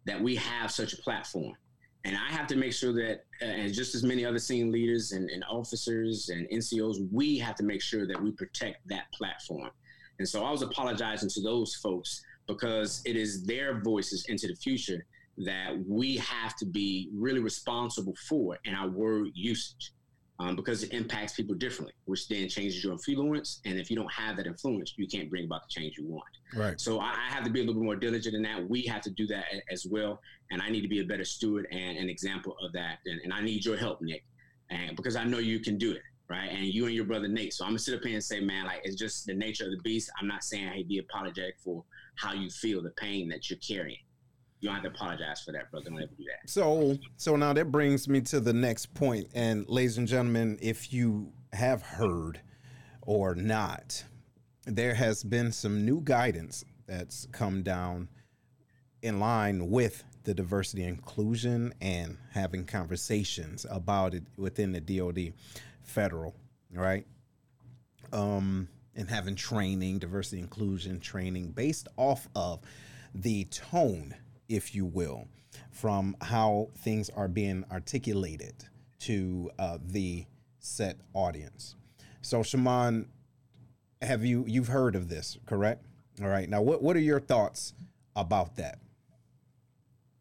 that 0.06 0.22
we 0.22 0.36
have 0.36 0.70
such 0.70 0.94
a 0.94 0.98
platform. 0.98 1.56
And 2.06 2.16
I 2.16 2.32
have 2.32 2.46
to 2.48 2.56
make 2.56 2.72
sure 2.72 2.94
that, 2.94 3.24
uh, 3.42 3.46
and 3.46 3.74
just 3.74 3.96
as 3.96 4.04
many 4.04 4.24
other 4.24 4.38
senior 4.38 4.72
leaders 4.72 5.12
and, 5.12 5.28
and 5.32 5.44
officers 5.50 6.30
and 6.30 6.48
NCOs, 6.50 7.08
we 7.12 7.40
have 7.40 7.56
to 7.56 7.64
make 7.64 7.82
sure 7.82 8.06
that 8.06 8.22
we 8.22 8.32
protect 8.32 8.88
that 8.88 9.12
platform. 9.12 9.72
And 10.20 10.30
so 10.30 10.46
I 10.46 10.52
was 10.52 10.62
apologizing 10.62 11.30
to 11.30 11.42
those 11.42 11.74
folks 11.76 12.24
because 12.48 13.02
it 13.06 13.16
is 13.16 13.44
their 13.44 13.82
voices 13.82 14.26
into 14.30 14.48
the 14.48 14.56
future 14.56 15.04
that 15.38 15.74
we 15.88 16.18
have 16.18 16.56
to 16.58 16.66
be 16.66 17.10
really 17.12 17.40
responsible 17.40 18.16
for 18.30 18.58
in 18.66 18.76
our 18.76 18.88
word 18.88 19.30
usage 19.34 19.92
um, 20.40 20.56
because 20.56 20.84
it 20.84 20.92
impacts 20.92 21.34
people 21.34 21.56
differently, 21.56 21.94
which 22.06 22.28
then 22.28 22.50
changes 22.50 22.84
your 22.84 22.94
influence. 22.94 23.62
And 23.66 23.80
if 23.80 23.90
you 23.90 23.96
don't 23.96 24.12
have 24.12 24.36
that 24.38 24.48
influence, 24.48 24.94
you 24.98 25.08
can't 25.08 25.30
bring 25.30 25.46
about 25.46 25.62
the 25.64 25.70
change 25.70 25.98
you 25.98 26.06
want. 26.08 26.26
Right. 26.56 26.80
So 26.80 27.00
I, 27.00 27.12
I 27.12 27.34
have 27.34 27.44
to 27.46 27.50
be 27.50 27.60
a 27.60 27.64
little 27.64 27.80
bit 27.82 27.86
more 27.86 27.96
diligent 27.96 28.36
in 28.36 28.42
that. 28.44 28.70
We 28.70 28.82
have 28.84 29.02
to 29.04 29.10
do 29.10 29.28
that 29.28 29.46
a- 29.54 29.72
as 29.72 29.86
well. 29.90 30.20
And 30.52 30.62
I 30.62 30.70
need 30.70 30.82
to 30.82 30.88
be 30.88 31.00
a 31.00 31.06
better 31.06 31.26
steward 31.26 31.68
and 31.72 31.98
an 31.98 32.10
example 32.10 32.56
of 32.62 32.74
that. 32.74 33.00
And, 33.06 33.22
and 33.24 33.34
I 33.34 33.42
need 33.42 33.64
your 33.64 33.78
help, 33.78 34.02
Nick, 34.02 34.24
and 34.70 34.96
because 34.96 35.16
I 35.16 35.24
know 35.24 35.40
you 35.40 35.60
can 35.60 35.78
do 35.78 35.92
it. 35.92 36.02
Right. 36.28 36.50
And 36.50 36.66
you 36.66 36.88
and 36.88 36.96
your 36.96 37.06
brother 37.06 37.28
Nate. 37.28 37.54
So 37.54 37.64
I'm 37.66 37.72
gonna 37.72 37.80
sit 37.80 37.94
up 37.94 38.04
here 38.04 38.16
and 38.16 38.24
say, 38.24 38.40
man, 38.40 38.66
like 38.66 38.82
it's 38.84 38.96
just 38.96 39.28
the 39.28 39.34
nature 39.36 39.66
of 39.66 39.72
the 39.72 39.82
beast. 39.84 40.10
I'm 40.20 40.28
not 40.28 40.44
saying, 40.44 40.68
hey, 40.70 40.82
be 40.82 40.98
apologetic 40.98 41.56
for 41.64 41.84
how 42.16 42.34
you 42.34 42.50
feel, 42.50 42.82
the 42.82 42.90
pain 42.92 43.30
that 43.30 43.48
you're 43.48 43.60
carrying. 43.60 44.00
You 44.66 44.72
don't 44.72 44.82
have 44.82 44.92
to 44.92 44.98
apologize 44.98 45.42
for 45.42 45.52
that, 45.52 45.70
brother. 45.70 45.92
Don't 45.92 46.02
ever 46.02 46.12
do 46.18 46.24
that. 46.24 46.50
So, 46.50 46.98
so 47.18 47.36
now 47.36 47.54
that 47.54 47.72
brings 47.72 48.10
me 48.10 48.20
to 48.22 48.40
the 48.40 48.52
next 48.52 48.96
point. 48.96 49.28
And 49.36 49.70
ladies 49.70 50.00
and 50.00 50.08
gentlemen, 50.08 50.58
if 50.60 50.92
you 50.92 51.32
have 51.54 51.84
heard 51.84 52.42
or 53.04 53.36
not, 53.36 54.04
there 54.66 54.96
has 54.96 55.24
been 55.24 55.52
some 55.52 55.86
new 55.86 56.02
guidance 56.02 56.66
that's 56.88 57.28
come 57.32 57.62
down 57.62 58.10
in 59.04 59.20
line 59.20 59.70
with 59.70 60.04
the 60.24 60.34
diversity 60.34 60.84
inclusion 60.84 61.72
and 61.80 62.18
having 62.32 62.66
conversations 62.66 63.68
about 63.70 64.16
it 64.16 64.24
within 64.36 64.72
the 64.72 64.82
DoD 64.82 65.34
federal, 65.84 66.34
right? 66.74 67.06
Um, 68.12 68.68
and 68.96 69.08
having 69.12 69.36
training, 69.36 70.00
diversity 70.00 70.40
inclusion 70.42 71.00
training 71.00 71.52
based 71.52 71.88
off 71.98 72.28
of 72.36 72.62
the 73.14 73.44
tone, 73.46 74.16
if 74.50 74.76
you 74.76 74.86
will, 74.86 75.28
from 75.72 76.16
how 76.22 76.70
things 76.78 77.10
are 77.10 77.28
being 77.28 77.66
articulated 77.72 78.56
to 79.00 79.52
uh, 79.60 79.78
the 79.84 80.26
set 80.60 80.98
audience. 81.14 81.76
So, 82.22 82.40
Shamon, 82.40 83.06
have 84.02 84.26
you 84.26 84.46
you've 84.48 84.68
heard 84.68 84.96
of 84.96 85.10
this, 85.10 85.38
correct? 85.46 85.86
All 86.22 86.28
right. 86.28 86.50
Now, 86.50 86.62
what 86.62 86.82
what 86.82 86.96
are 86.96 87.02
your 87.02 87.20
thoughts 87.20 87.74
about 88.16 88.56
that? 88.56 88.80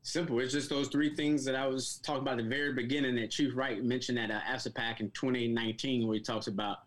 Simple. 0.03 0.39
It's 0.41 0.53
just 0.53 0.69
those 0.69 0.89
three 0.89 1.15
things 1.15 1.45
that 1.47 1.55
I 1.55 1.67
was 1.67 1.99
talking 2.05 2.23
about 2.23 2.39
at 2.39 2.45
the 2.45 2.51
very 2.51 2.75
beginning 2.75 3.17
that 3.17 3.31
Chief 3.31 3.53
Wright 3.55 3.83
mentioned 3.83 4.19
at 4.19 4.31
uh, 4.31 4.41
AFSAPAC 4.41 5.01
in 5.01 5.11
2019, 5.13 6.07
where 6.07 6.17
he 6.17 6.23
talks 6.23 6.47
about 6.47 6.79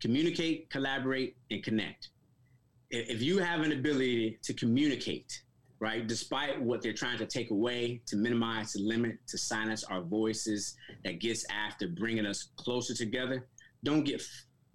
communicate, 0.00 0.70
collaborate, 0.70 1.36
and 1.50 1.62
connect. 1.62 2.08
If 2.90 3.10
if 3.10 3.22
you 3.22 3.38
have 3.38 3.60
an 3.60 3.72
ability 3.72 4.38
to 4.42 4.54
communicate, 4.54 5.42
right, 5.82 6.06
despite 6.06 6.62
what 6.62 6.80
they're 6.80 6.92
trying 6.92 7.18
to 7.18 7.26
take 7.26 7.50
away, 7.50 8.00
to 8.06 8.14
minimize, 8.14 8.72
to 8.72 8.78
limit, 8.80 9.18
to 9.26 9.36
silence 9.36 9.82
our 9.82 10.00
voices, 10.00 10.76
that 11.04 11.20
gets 11.20 11.44
after 11.50 11.88
bringing 11.88 12.24
us 12.24 12.50
closer 12.56 12.94
together, 12.94 13.48
don't 13.82 14.04
get 14.04 14.22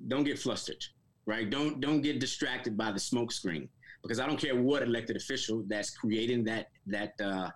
don't 0.09 0.25
get 0.25 0.37
flustered, 0.37 0.83
right? 1.25 1.49
Don't 1.49 1.79
don't 1.79 2.01
get 2.01 2.19
distracted 2.19 2.77
by 2.77 2.91
the 2.91 2.99
smokescreen 2.99 3.69
because 4.03 4.19
I 4.19 4.27
don't 4.27 4.37
care 4.37 4.61
what 4.61 4.83
elected 4.83 5.15
official 5.15 5.63
that's 5.67 5.91
creating 5.91 6.43
that 6.43 6.71
that 6.87 7.13
uh, 7.23 7.51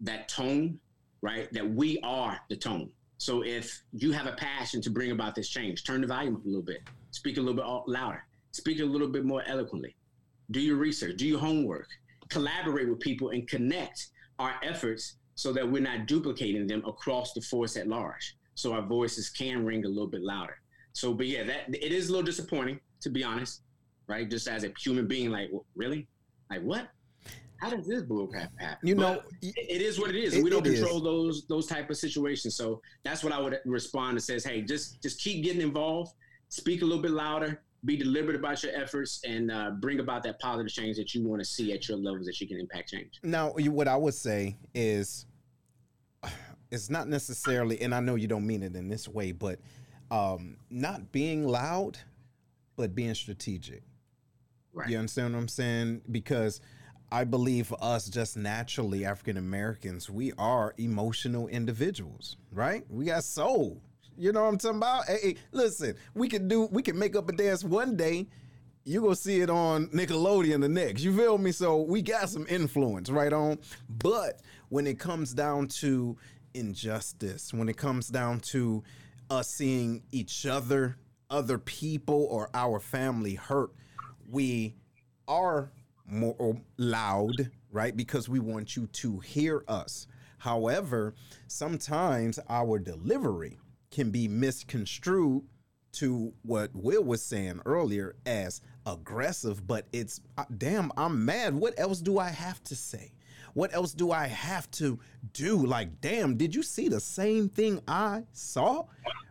that 0.00 0.28
tone, 0.28 0.80
right? 1.20 1.52
That 1.52 1.68
we 1.68 2.00
are 2.02 2.40
the 2.48 2.56
tone. 2.56 2.88
So 3.18 3.42
if 3.44 3.82
you 3.92 4.10
have 4.12 4.24
a 4.24 4.32
passion 4.32 4.80
to 4.80 4.90
bring 4.90 5.10
about 5.10 5.34
this 5.34 5.50
change, 5.50 5.84
turn 5.84 6.00
the 6.00 6.06
volume 6.06 6.36
up 6.36 6.44
a 6.46 6.48
little 6.48 6.62
bit, 6.62 6.80
speak 7.10 7.36
a 7.36 7.40
little 7.40 7.60
bit 7.62 7.66
louder, 7.92 8.24
speak 8.52 8.80
a 8.80 8.84
little 8.86 9.08
bit 9.08 9.26
more 9.26 9.42
eloquently, 9.46 9.94
do 10.50 10.60
your 10.60 10.76
research, 10.76 11.18
do 11.18 11.26
your 11.26 11.38
homework, 11.38 11.88
collaborate 12.30 12.88
with 12.88 13.00
people, 13.00 13.30
and 13.30 13.46
connect 13.48 14.08
our 14.38 14.54
efforts 14.62 15.16
so 15.34 15.52
that 15.52 15.70
we're 15.70 15.82
not 15.82 16.06
duplicating 16.06 16.66
them 16.66 16.82
across 16.86 17.32
the 17.32 17.40
force 17.42 17.76
at 17.76 17.86
large. 17.88 18.36
So 18.54 18.72
our 18.72 18.82
voices 18.82 19.28
can 19.30 19.64
ring 19.64 19.84
a 19.84 19.88
little 19.88 20.06
bit 20.08 20.22
louder. 20.22 20.56
So, 20.92 21.14
but 21.14 21.26
yeah, 21.26 21.44
that 21.44 21.68
it 21.68 21.92
is 21.92 22.08
a 22.08 22.12
little 22.12 22.24
disappointing 22.26 22.80
to 23.02 23.10
be 23.10 23.24
honest, 23.24 23.62
right? 24.08 24.28
Just 24.30 24.46
as 24.48 24.64
a 24.64 24.72
human 24.78 25.06
being, 25.06 25.30
like, 25.30 25.48
"Wh- 25.50 25.64
really, 25.74 26.06
like 26.50 26.60
what? 26.62 26.90
How 27.58 27.70
does 27.70 27.86
this 27.86 28.02
bullcrap 28.02 28.50
happen? 28.58 28.88
You 28.88 28.94
know, 28.94 29.22
it- 29.42 29.54
it 29.76 29.82
is 29.82 29.98
what 29.98 30.10
it 30.10 30.16
is. 30.16 30.34
it- 30.34 30.42
we 30.42 30.50
don't 30.50 30.66
it 30.66 30.72
is. 30.72 30.80
control 30.80 31.00
those 31.00 31.46
those 31.46 31.66
type 31.66 31.88
of 31.90 31.96
situations. 31.96 32.56
So 32.56 32.80
that's 33.04 33.22
what 33.24 33.32
I 33.32 33.40
would 33.40 33.58
respond 33.64 34.18
to. 34.18 34.24
Says, 34.24 34.44
hey, 34.44 34.62
just 34.62 35.02
just 35.02 35.20
keep 35.20 35.42
getting 35.44 35.62
involved, 35.62 36.12
speak 36.48 36.82
a 36.82 36.84
little 36.84 37.02
bit 37.02 37.12
louder, 37.12 37.62
be 37.84 37.96
deliberate 37.96 38.36
about 38.36 38.62
your 38.62 38.74
efforts, 38.74 39.20
and 39.24 39.50
uh, 39.50 39.70
bring 39.70 40.00
about 40.00 40.22
that 40.24 40.38
positive 40.38 40.72
change 40.72 40.96
that 40.96 41.14
you 41.14 41.26
want 41.26 41.40
to 41.40 41.46
see 41.46 41.72
at 41.72 41.88
your 41.88 41.96
levels 41.96 42.26
that 42.26 42.40
you 42.40 42.46
can 42.46 42.58
impact 42.58 42.90
change. 42.90 43.20
Now, 43.22 43.50
what 43.50 43.88
I 43.88 43.96
would 43.96 44.14
say 44.14 44.56
is, 44.74 45.26
it's 46.70 46.90
not 46.90 47.08
necessarily, 47.08 47.80
and 47.80 47.94
I 47.94 48.00
know 48.00 48.14
you 48.14 48.28
don't 48.28 48.46
mean 48.46 48.62
it 48.62 48.76
in 48.76 48.88
this 48.88 49.08
way, 49.08 49.32
but 49.32 49.58
um, 50.10 50.56
not 50.68 51.10
being 51.10 51.46
loud, 51.46 51.98
but 52.76 52.94
being 52.94 53.14
strategic. 53.14 53.82
Right. 54.72 54.88
You 54.88 54.98
understand 54.98 55.32
what 55.32 55.40
I'm 55.40 55.48
saying? 55.48 56.02
Because 56.10 56.60
I 57.10 57.24
believe 57.24 57.66
for 57.66 57.78
us, 57.82 58.08
just 58.08 58.36
naturally, 58.36 59.04
African 59.04 59.36
Americans, 59.36 60.08
we 60.08 60.32
are 60.38 60.74
emotional 60.78 61.48
individuals, 61.48 62.36
right? 62.52 62.84
We 62.88 63.06
got 63.06 63.24
soul. 63.24 63.82
You 64.20 64.32
know 64.32 64.42
what 64.42 64.48
I'm 64.48 64.58
talking 64.58 64.76
about? 64.76 65.06
Hey, 65.06 65.18
hey, 65.22 65.36
listen, 65.50 65.94
we 66.12 66.28
can 66.28 66.46
do, 66.46 66.66
we 66.70 66.82
can 66.82 66.98
make 66.98 67.16
up 67.16 67.30
a 67.30 67.32
dance 67.32 67.64
one 67.64 67.96
day. 67.96 68.26
You 68.84 69.00
gonna 69.00 69.16
see 69.16 69.40
it 69.40 69.48
on 69.48 69.86
Nickelodeon 69.88 70.60
the 70.60 70.68
next. 70.68 71.02
You 71.02 71.16
feel 71.16 71.38
me? 71.38 71.52
So 71.52 71.80
we 71.80 72.02
got 72.02 72.28
some 72.28 72.46
influence, 72.50 73.08
right 73.08 73.32
on. 73.32 73.60
But 73.88 74.42
when 74.68 74.86
it 74.86 74.98
comes 74.98 75.32
down 75.32 75.68
to 75.68 76.18
injustice, 76.52 77.54
when 77.54 77.70
it 77.70 77.78
comes 77.78 78.08
down 78.08 78.40
to 78.40 78.84
us 79.30 79.48
seeing 79.48 80.02
each 80.12 80.44
other, 80.44 80.98
other 81.30 81.56
people, 81.56 82.26
or 82.30 82.50
our 82.52 82.78
family 82.78 83.36
hurt, 83.36 83.70
we 84.28 84.74
are 85.28 85.72
more 86.04 86.60
loud, 86.76 87.50
right? 87.72 87.96
Because 87.96 88.28
we 88.28 88.38
want 88.38 88.76
you 88.76 88.86
to 88.86 89.20
hear 89.20 89.64
us. 89.66 90.06
However, 90.36 91.14
sometimes 91.46 92.38
our 92.50 92.78
delivery 92.78 93.56
can 93.90 94.10
be 94.10 94.28
misconstrued 94.28 95.42
to 95.92 96.32
what 96.42 96.70
Will 96.74 97.02
was 97.02 97.22
saying 97.22 97.60
earlier 97.66 98.14
as 98.24 98.60
aggressive, 98.86 99.66
but 99.66 99.86
it's 99.92 100.20
damn, 100.56 100.92
I'm 100.96 101.24
mad. 101.24 101.54
What 101.54 101.74
else 101.78 102.00
do 102.00 102.18
I 102.18 102.28
have 102.28 102.62
to 102.64 102.76
say? 102.76 103.12
What 103.54 103.74
else 103.74 103.92
do 103.92 104.12
I 104.12 104.28
have 104.28 104.70
to 104.72 105.00
do? 105.32 105.56
Like, 105.66 106.00
damn, 106.00 106.36
did 106.36 106.54
you 106.54 106.62
see 106.62 106.88
the 106.88 107.00
same 107.00 107.48
thing 107.48 107.80
I 107.88 108.24
saw? 108.32 108.86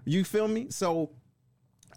You 0.06 0.26
feel 0.26 0.48
me? 0.48 0.68
So 0.70 1.12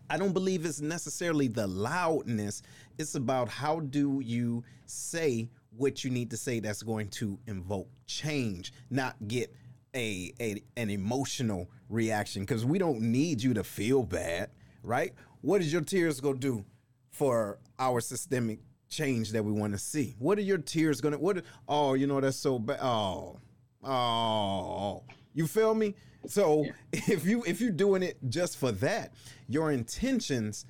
I 0.08 0.16
don't 0.18 0.32
believe 0.32 0.64
it's 0.64 0.80
necessarily 0.80 1.48
the 1.48 1.66
loudness. 1.66 2.62
It's 2.98 3.16
about 3.16 3.48
how 3.48 3.80
do 3.80 4.20
you 4.24 4.62
say 4.86 5.48
what 5.76 6.04
you 6.04 6.10
need 6.10 6.30
to 6.30 6.36
say 6.36 6.60
that's 6.60 6.82
going 6.82 7.08
to 7.08 7.38
invoke 7.46 7.88
change, 8.06 8.72
not 8.90 9.16
get 9.26 9.52
a, 9.94 10.32
a 10.40 10.62
an 10.76 10.90
emotional 10.90 11.70
reaction 11.92 12.42
because 12.42 12.64
we 12.64 12.78
don't 12.78 13.00
need 13.00 13.42
you 13.42 13.54
to 13.54 13.62
feel 13.62 14.02
bad, 14.02 14.50
right? 14.82 15.12
What 15.42 15.60
is 15.60 15.72
your 15.72 15.82
tears 15.82 16.20
gonna 16.20 16.38
do 16.38 16.64
for 17.10 17.58
our 17.78 18.00
systemic 18.00 18.60
change 18.88 19.32
that 19.32 19.44
we 19.44 19.52
want 19.52 19.72
to 19.72 19.78
see? 19.78 20.16
What 20.18 20.38
are 20.38 20.42
your 20.42 20.58
tears 20.58 21.00
gonna 21.00 21.18
what 21.18 21.38
are- 21.38 21.42
oh, 21.68 21.94
you 21.94 22.06
know 22.06 22.20
that's 22.20 22.36
so 22.36 22.58
bad. 22.58 22.80
Oh. 22.82 23.38
Oh. 23.84 25.04
You 25.34 25.46
feel 25.46 25.74
me? 25.74 25.94
So 26.26 26.64
yeah. 26.64 26.72
if 26.92 27.26
you 27.26 27.42
if 27.46 27.60
you're 27.60 27.70
doing 27.70 28.02
it 28.02 28.18
just 28.28 28.56
for 28.56 28.72
that, 28.72 29.12
your 29.48 29.70
intentions 29.70 30.64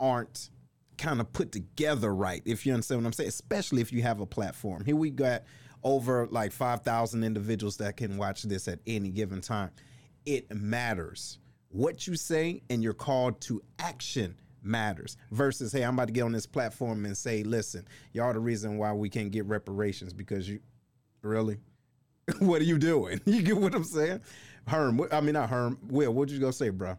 aren't 0.00 0.50
kind 0.96 1.20
of 1.20 1.32
put 1.32 1.52
together 1.52 2.14
right. 2.14 2.42
If 2.44 2.66
you 2.66 2.72
understand 2.72 3.02
what 3.02 3.06
I'm 3.06 3.12
saying, 3.12 3.28
especially 3.28 3.80
if 3.80 3.92
you 3.92 4.02
have 4.02 4.20
a 4.20 4.26
platform. 4.26 4.84
Here 4.84 4.96
we 4.96 5.10
got 5.10 5.44
over 5.84 6.26
like 6.32 6.50
5,000 6.50 7.22
individuals 7.22 7.76
that 7.76 7.96
can 7.96 8.16
watch 8.16 8.42
this 8.42 8.66
at 8.66 8.80
any 8.86 9.10
given 9.10 9.40
time. 9.40 9.70
It 10.28 10.54
matters. 10.54 11.38
What 11.70 12.06
you 12.06 12.14
say 12.14 12.60
and 12.68 12.82
your 12.82 12.92
call 12.92 13.32
to 13.32 13.62
action 13.78 14.34
matters 14.62 15.16
versus 15.30 15.72
hey 15.72 15.82
i'm 15.82 15.94
about 15.94 16.08
to 16.08 16.12
get 16.12 16.22
on 16.22 16.32
this 16.32 16.44
platform 16.44 17.06
and 17.06 17.16
say 17.16 17.44
listen 17.44 17.86
y'all 18.12 18.32
the 18.32 18.40
reason 18.40 18.76
why 18.76 18.92
we 18.92 19.08
can't 19.08 19.30
get 19.30 19.46
reparations 19.46 20.12
because 20.12 20.46
you 20.48 20.58
really? 21.22 21.56
What 22.40 22.60
are 22.60 22.64
you 22.64 22.76
doing? 22.76 23.20
You 23.24 23.40
get 23.40 23.56
what 23.56 23.74
i'm 23.74 23.84
saying? 23.84 24.20
Herm 24.66 25.00
i 25.12 25.20
mean 25.22 25.32
not 25.32 25.48
herm 25.48 25.78
will 25.88 26.12
what 26.12 26.28
you 26.28 26.38
gonna 26.40 26.52
say 26.52 26.68
bro 26.68 26.98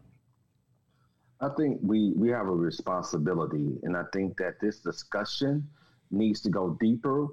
i 1.40 1.48
think 1.56 1.78
we 1.82 2.12
we 2.16 2.30
have 2.30 2.48
a 2.48 2.54
responsibility 2.54 3.78
and 3.84 3.96
i 3.96 4.02
think 4.12 4.36
that 4.38 4.54
this 4.60 4.80
discussion 4.80 5.68
needs 6.10 6.40
to 6.40 6.48
go 6.48 6.76
deeper 6.80 7.28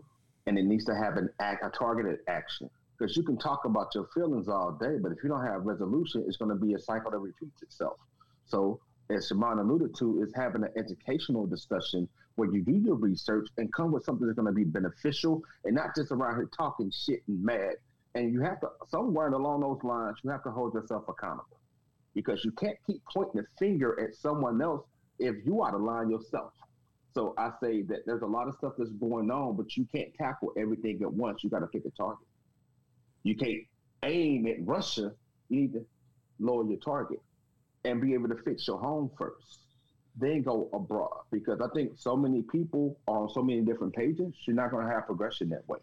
and 0.46 0.60
it 0.60 0.66
needs 0.66 0.86
to 0.86 0.94
have 0.94 1.16
an 1.18 1.30
act 1.40 1.66
a 1.66 1.70
targeted 1.70 2.20
action 2.28 2.70
because 2.98 3.16
you 3.16 3.24
can 3.24 3.38
talk 3.38 3.66
about 3.66 3.94
your 3.94 4.08
feelings 4.14 4.48
all 4.48 4.72
day 4.72 4.98
but 5.02 5.12
if 5.12 5.18
you 5.24 5.30
don't 5.30 5.46
have 5.46 5.64
resolution 5.66 6.24
it's 6.28 6.38
going 6.38 6.50
to 6.50 6.56
be 6.56 6.74
a 6.74 6.80
cycle 6.80 7.12
that 7.12 7.20
repeats 7.20 7.62
itself 7.62 7.98
so 8.46 8.80
as 9.10 9.30
Shamon 9.30 9.60
alluded 9.60 9.96
to, 10.00 10.22
is 10.22 10.34
having 10.36 10.64
an 10.64 10.72
educational 10.78 11.46
discussion 11.46 12.08
where 12.36 12.52
you 12.52 12.62
do 12.62 12.74
your 12.74 12.96
research 12.96 13.48
and 13.58 13.72
come 13.74 13.92
with 13.92 14.04
something 14.04 14.28
that's 14.28 14.36
going 14.36 14.48
to 14.48 14.52
be 14.54 14.64
beneficial 14.64 15.42
and 15.66 15.76
not 15.76 15.96
just 15.96 16.12
around 16.12 16.36
here 16.36 16.50
talking 16.56 16.92
shit 16.92 17.24
and 17.28 17.42
mad. 17.44 17.76
And 18.16 18.34
you 18.34 18.42
have 18.42 18.60
to, 18.62 18.68
somewhere 18.90 19.28
along 19.28 19.62
those 19.62 19.80
lines, 19.84 20.18
you 20.24 20.30
have 20.30 20.44
to 20.44 20.52
hold 20.52 20.74
yourself 20.74 21.04
accountable 21.08 21.60
because 22.16 22.44
you 22.44 22.52
can't 22.52 22.78
keep 22.86 23.02
pointing 23.14 23.42
the 23.42 23.48
finger 23.60 24.00
at 24.00 24.16
someone 24.16 24.62
else 24.62 24.84
if 25.20 25.36
you 25.46 25.64
out 25.64 25.74
of 25.74 25.82
line 25.82 26.10
yourself. 26.10 26.52
So 27.14 27.34
I 27.38 27.52
say 27.62 27.82
that 27.84 28.06
there's 28.06 28.22
a 28.22 28.28
lot 28.28 28.48
of 28.48 28.56
stuff 28.56 28.74
that's 28.78 28.92
going 28.92 29.32
on, 29.32 29.56
but 29.56 29.76
you 29.76 29.88
can't 29.94 30.14
tackle 30.16 30.52
everything 30.58 31.00
at 31.02 31.12
once. 31.12 31.44
You 31.44 31.50
got 31.50 31.60
to 31.60 31.68
pick 31.68 31.86
a 31.86 31.92
target. 31.92 32.28
You 33.24 33.36
can't 33.36 33.64
aim 34.04 34.48
at 34.48 34.66
Russia. 34.66 35.12
You 35.50 35.62
need 35.62 35.74
to 35.74 35.86
lower 36.40 36.66
your 36.66 36.80
target 36.80 37.22
and 37.86 38.02
be 38.02 38.14
able 38.14 38.30
to 38.30 38.38
fix 38.44 38.68
your 38.68 38.80
home 38.80 39.10
first. 39.18 39.60
Then 40.20 40.42
go 40.42 40.70
abroad 40.74 41.22
because 41.32 41.62
I 41.62 41.68
think 41.76 41.92
so 41.96 42.16
many 42.16 42.42
people 42.42 42.98
on 43.08 43.30
so 43.30 43.44
many 43.44 43.62
different 43.62 43.94
pages, 43.94 44.34
you're 44.46 44.56
not 44.56 44.72
going 44.72 44.86
to 44.86 44.92
have 44.92 45.06
progression 45.06 45.50
that 45.50 45.68
way. 45.68 45.80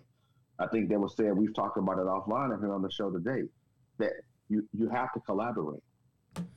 I 0.59 0.67
think 0.67 0.89
they 0.89 0.97
were 0.97 1.09
saying 1.09 1.37
we've 1.37 1.55
talked 1.55 1.79
about 1.79 1.99
it 1.99 2.07
offline 2.07 2.59
here 2.61 2.73
on 2.73 2.83
the 2.83 2.91
show 2.91 3.11
today 3.11 3.45
that 3.99 4.13
you 4.49 4.67
you 4.73 4.89
have 4.89 5.13
to 5.13 5.21
collaborate, 5.21 5.83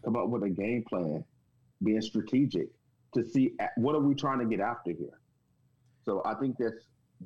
come 0.03 0.15
up 0.15 0.30
with 0.30 0.43
a 0.43 0.49
game 0.49 0.84
plan, 0.88 1.23
being 1.84 2.01
strategic 2.01 2.67
to 3.13 3.23
see 3.28 3.53
uh, 3.59 3.67
what 3.78 3.95
are 3.95 4.01
we 4.01 4.13
trying 4.13 4.39
to 4.39 4.45
get 4.45 4.59
after 4.59 4.91
here. 4.91 5.19
So 6.05 6.21
I 6.25 6.36
think 6.36 6.57
that 6.57 6.73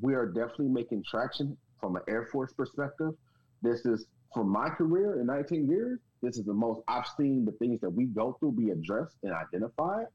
we 0.02 0.14
are 0.16 0.26
definitely 0.26 0.70
making 0.70 1.04
traction 1.10 1.58
from 1.80 1.96
an 1.96 2.04
Air 2.08 2.28
Force 2.32 2.54
perspective. 2.54 3.14
This 3.62 3.86
is 3.86 4.06
for 4.34 4.44
my 4.44 4.70
career 4.70 5.20
in 5.20 5.28
19 5.28 5.70
years. 5.70 6.00
This 6.22 6.38
is 6.38 6.46
the 6.46 6.54
most 6.54 6.82
I've 6.88 7.08
seen 7.18 7.46
the 7.46 7.52
things 7.54 7.80
that 7.82 7.90
we 7.90 8.06
go 8.06 8.38
through 8.40 8.54
be 8.54 8.70
addressed 8.70 9.18
and 9.24 9.34
identified. 9.34 10.06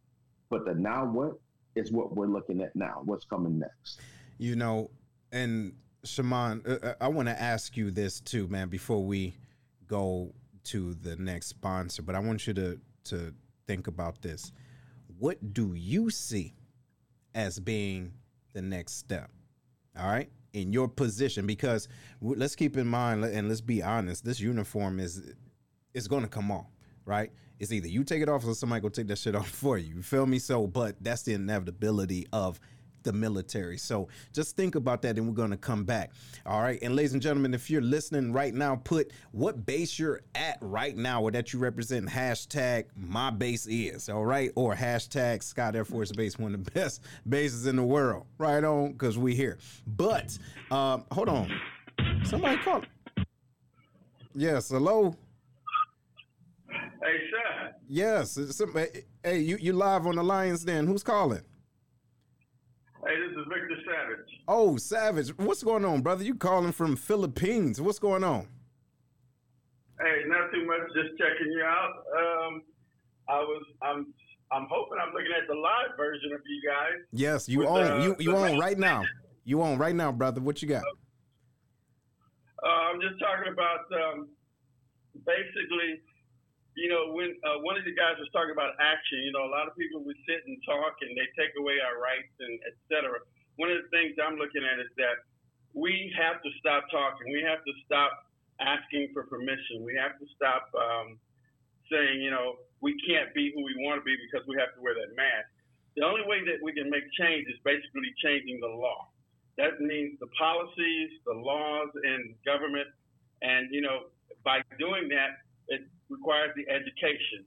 But 0.50 0.64
the 0.64 0.74
now 0.74 1.04
what 1.04 1.32
is 1.74 1.92
what 1.92 2.14
we're 2.14 2.26
looking 2.26 2.62
at 2.62 2.74
now. 2.74 3.02
What's 3.04 3.24
coming 3.24 3.58
next? 3.58 4.00
You 4.38 4.56
know, 4.56 4.90
and 5.32 5.74
Shamon, 6.04 6.66
uh, 6.68 6.86
uh 6.86 6.94
I 7.00 7.08
want 7.08 7.28
to 7.28 7.40
ask 7.40 7.76
you 7.76 7.90
this 7.90 8.20
too, 8.20 8.46
man, 8.48 8.68
before 8.68 9.04
we 9.04 9.34
go 9.86 10.32
to 10.64 10.94
the 10.94 11.16
next 11.16 11.48
sponsor. 11.48 12.02
But 12.02 12.14
I 12.14 12.20
want 12.20 12.46
you 12.46 12.54
to 12.54 12.80
to 13.04 13.34
think 13.66 13.86
about 13.86 14.22
this. 14.22 14.52
What 15.18 15.54
do 15.54 15.74
you 15.74 16.10
see 16.10 16.54
as 17.34 17.58
being 17.58 18.12
the 18.52 18.62
next 18.62 18.94
step? 18.98 19.30
All 19.98 20.08
right 20.08 20.30
in 20.56 20.72
your 20.72 20.88
position 20.88 21.46
because 21.46 21.88
let's 22.20 22.56
keep 22.56 22.76
in 22.76 22.86
mind 22.86 23.24
and 23.24 23.48
let's 23.48 23.60
be 23.60 23.82
honest 23.82 24.24
this 24.24 24.40
uniform 24.40 24.98
is 24.98 25.34
it's 25.96 26.08
going 26.08 26.22
to 26.22 26.28
come 26.28 26.50
off, 26.50 26.66
right? 27.06 27.30
It's 27.58 27.72
either 27.72 27.88
you 27.88 28.04
take 28.04 28.20
it 28.20 28.28
off 28.28 28.46
or 28.46 28.54
somebody 28.54 28.82
go 28.82 28.90
take 28.90 29.06
that 29.08 29.18
shit 29.18 29.34
off 29.34 29.48
for 29.62 29.78
you. 29.78 29.96
You 29.96 30.02
feel 30.02 30.26
me? 30.26 30.38
So, 30.38 30.66
but 30.66 30.96
that's 31.00 31.22
the 31.22 31.32
inevitability 31.32 32.26
of 32.32 32.60
the 33.06 33.12
military. 33.12 33.78
So 33.78 34.08
just 34.34 34.56
think 34.56 34.74
about 34.74 35.00
that 35.02 35.16
and 35.16 35.26
we're 35.26 35.34
going 35.34 35.52
to 35.52 35.56
come 35.56 35.84
back. 35.84 36.12
All 36.44 36.60
right. 36.60 36.78
And 36.82 36.94
ladies 36.94 37.14
and 37.14 37.22
gentlemen, 37.22 37.54
if 37.54 37.70
you're 37.70 37.80
listening 37.80 38.32
right 38.32 38.52
now, 38.52 38.76
put 38.76 39.12
what 39.32 39.64
base 39.64 39.98
you're 39.98 40.20
at 40.34 40.58
right 40.60 40.94
now 40.94 41.22
or 41.22 41.30
that 41.30 41.52
you 41.54 41.58
represent 41.58 42.06
hashtag 42.06 42.84
my 42.94 43.30
base 43.30 43.66
is. 43.66 44.10
All 44.10 44.26
right. 44.26 44.50
Or 44.56 44.74
hashtag 44.74 45.42
Scott 45.42 45.74
Air 45.74 45.86
Force 45.86 46.12
Base, 46.12 46.38
one 46.38 46.54
of 46.54 46.64
the 46.64 46.70
best 46.78 47.02
bases 47.26 47.66
in 47.66 47.76
the 47.76 47.84
world. 47.84 48.26
Right 48.36 48.62
on. 48.62 48.94
Cause 48.94 49.16
we 49.16 49.34
here. 49.34 49.58
But 49.86 50.36
um, 50.70 51.04
hold 51.10 51.30
on. 51.30 51.50
Somebody 52.24 52.58
call. 52.58 52.82
Yes. 54.34 54.68
Hello. 54.68 55.16
Hey, 56.68 57.20
sir. 57.30 57.74
Yes. 57.88 58.38
Hey, 59.22 59.38
you, 59.38 59.56
you 59.60 59.72
live 59.72 60.06
on 60.06 60.16
the 60.16 60.24
Lions 60.24 60.64
Den. 60.64 60.86
Who's 60.86 61.04
calling? 61.04 61.42
Hey, 63.06 63.14
this 63.20 63.38
is 63.38 63.46
Victor 63.48 63.76
Savage. 63.86 64.26
Oh, 64.48 64.76
Savage. 64.76 65.28
What's 65.38 65.62
going 65.62 65.84
on, 65.84 66.00
brother? 66.00 66.24
You 66.24 66.34
calling 66.34 66.72
from 66.72 66.96
Philippines. 66.96 67.80
What's 67.80 68.00
going 68.00 68.24
on? 68.24 68.48
Hey, 70.00 70.24
not 70.26 70.50
too 70.52 70.66
much. 70.66 70.80
Just 70.94 71.16
checking 71.16 71.52
you 71.52 71.62
out. 71.62 71.92
Um, 72.18 72.62
I 73.28 73.38
was, 73.38 73.62
I'm, 73.82 74.12
I'm 74.50 74.66
hoping 74.68 74.98
I'm 75.00 75.12
looking 75.12 75.30
at 75.40 75.46
the 75.46 75.54
live 75.54 75.96
version 75.96 76.32
of 76.34 76.40
you 76.46 76.68
guys. 76.68 77.06
Yes, 77.12 77.48
you 77.48 77.66
own. 77.66 77.86
Uh, 77.86 78.02
you 78.02 78.16
you 78.18 78.36
own 78.36 78.58
right 78.58 78.78
now. 78.78 79.04
You 79.44 79.62
own 79.62 79.78
right 79.78 79.94
now, 79.94 80.10
brother. 80.10 80.40
What 80.40 80.60
you 80.60 80.68
got? 80.68 80.82
Uh, 82.64 82.66
I'm 82.66 83.00
just 83.00 83.20
talking 83.20 83.52
about 83.52 83.86
um, 83.94 84.28
basically 85.24 86.02
you 86.76 86.92
know, 86.92 87.16
when 87.16 87.32
uh, 87.40 87.64
one 87.64 87.80
of 87.80 87.88
the 87.88 87.96
guys 87.96 88.20
was 88.20 88.28
talking 88.36 88.52
about 88.52 88.76
action, 88.76 89.24
you 89.24 89.32
know, 89.32 89.48
a 89.48 89.52
lot 89.52 89.64
of 89.64 89.72
people 89.80 90.04
would 90.04 90.20
sit 90.28 90.44
and 90.44 90.60
talk 90.68 91.00
and 91.00 91.16
they 91.16 91.24
take 91.32 91.56
away 91.56 91.80
our 91.80 91.96
rights 91.96 92.36
and 92.36 92.60
et 92.68 92.76
cetera. 92.92 93.24
One 93.56 93.72
of 93.72 93.80
the 93.80 93.88
things 93.88 94.20
I'm 94.20 94.36
looking 94.36 94.60
at 94.60 94.76
is 94.76 94.92
that 95.00 95.24
we 95.72 96.12
have 96.20 96.44
to 96.44 96.50
stop 96.60 96.84
talking. 96.92 97.32
We 97.32 97.40
have 97.48 97.64
to 97.64 97.72
stop 97.88 98.28
asking 98.60 99.16
for 99.16 99.24
permission. 99.24 99.88
We 99.88 99.96
have 99.96 100.20
to 100.20 100.26
stop 100.36 100.68
um, 100.76 101.16
saying, 101.88 102.20
you 102.20 102.28
know, 102.28 102.60
we 102.84 102.92
can't 103.08 103.32
be 103.32 103.56
who 103.56 103.64
we 103.64 103.72
want 103.80 104.00
to 104.00 104.04
be 104.04 104.12
because 104.28 104.44
we 104.44 104.60
have 104.60 104.76
to 104.76 104.80
wear 104.84 104.92
that 104.92 105.16
mask. 105.16 105.48
The 105.96 106.04
only 106.04 106.28
way 106.28 106.44
that 106.44 106.60
we 106.60 106.76
can 106.76 106.92
make 106.92 107.08
change 107.16 107.48
is 107.48 107.56
basically 107.64 108.12
changing 108.20 108.60
the 108.60 108.68
law. 108.68 109.08
That 109.56 109.80
means 109.80 110.20
the 110.20 110.28
policies, 110.36 111.08
the 111.24 111.32
laws 111.32 111.88
in 112.04 112.36
government, 112.44 112.92
and 113.40 113.72
you 113.72 113.80
know, 113.80 114.12
by 114.44 114.60
doing 114.76 115.08
that, 115.08 115.40
it 115.68 115.82
requires 116.08 116.54
the 116.54 116.66
education. 116.70 117.44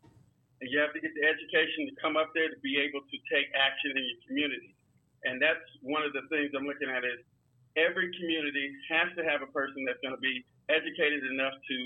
And 0.59 0.67
you 0.67 0.79
have 0.83 0.91
to 0.91 0.99
get 0.99 1.15
the 1.15 1.23
education 1.23 1.87
to 1.87 1.93
come 2.03 2.19
up 2.19 2.35
there 2.35 2.51
to 2.51 2.59
be 2.59 2.75
able 2.79 2.99
to 2.99 3.17
take 3.31 3.47
action 3.55 3.95
in 3.95 4.03
your 4.03 4.19
community. 4.27 4.75
And 5.23 5.39
that's 5.39 5.63
one 5.83 6.03
of 6.03 6.11
the 6.11 6.27
things 6.27 6.51
I'm 6.51 6.67
looking 6.67 6.91
at 6.91 7.07
is 7.07 7.23
every 7.79 8.11
community 8.19 8.71
has 8.91 9.07
to 9.15 9.23
have 9.23 9.39
a 9.39 9.49
person 9.55 9.87
that's 9.87 9.99
going 10.03 10.15
to 10.15 10.23
be 10.23 10.43
educated 10.67 11.23
enough 11.31 11.55
to 11.55 11.77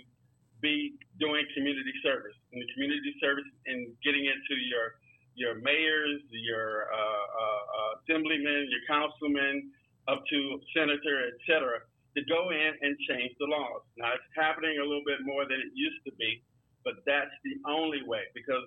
be 0.62 0.98
doing 1.22 1.46
community 1.54 1.94
service. 2.02 2.38
And 2.50 2.62
the 2.62 2.70
community 2.74 3.14
service 3.22 3.46
and 3.70 3.94
getting 4.02 4.26
into 4.26 4.56
your 4.70 4.98
your 5.36 5.58
mayors, 5.66 6.22
your 6.30 6.94
uh, 6.94 7.26
uh, 7.42 7.64
uh, 7.74 7.92
assemblymen, 8.06 8.70
your 8.70 8.86
councilmen, 8.86 9.74
up 10.08 10.22
to 10.30 10.62
senator, 10.78 11.26
et 11.26 11.38
cetera, 11.50 11.82
to 12.16 12.22
go 12.30 12.52
in 12.52 12.72
and 12.82 12.94
change 13.10 13.34
the 13.40 13.50
laws. 13.50 13.82
Now 13.98 14.14
it's 14.14 14.32
happening 14.36 14.78
a 14.78 14.86
little 14.86 15.06
bit 15.06 15.26
more 15.26 15.44
than 15.50 15.58
it 15.60 15.72
used 15.74 16.02
to 16.06 16.14
be, 16.18 16.44
but 16.84 17.02
that's 17.06 17.34
the 17.44 17.58
only 17.70 18.02
way 18.06 18.30
because 18.34 18.64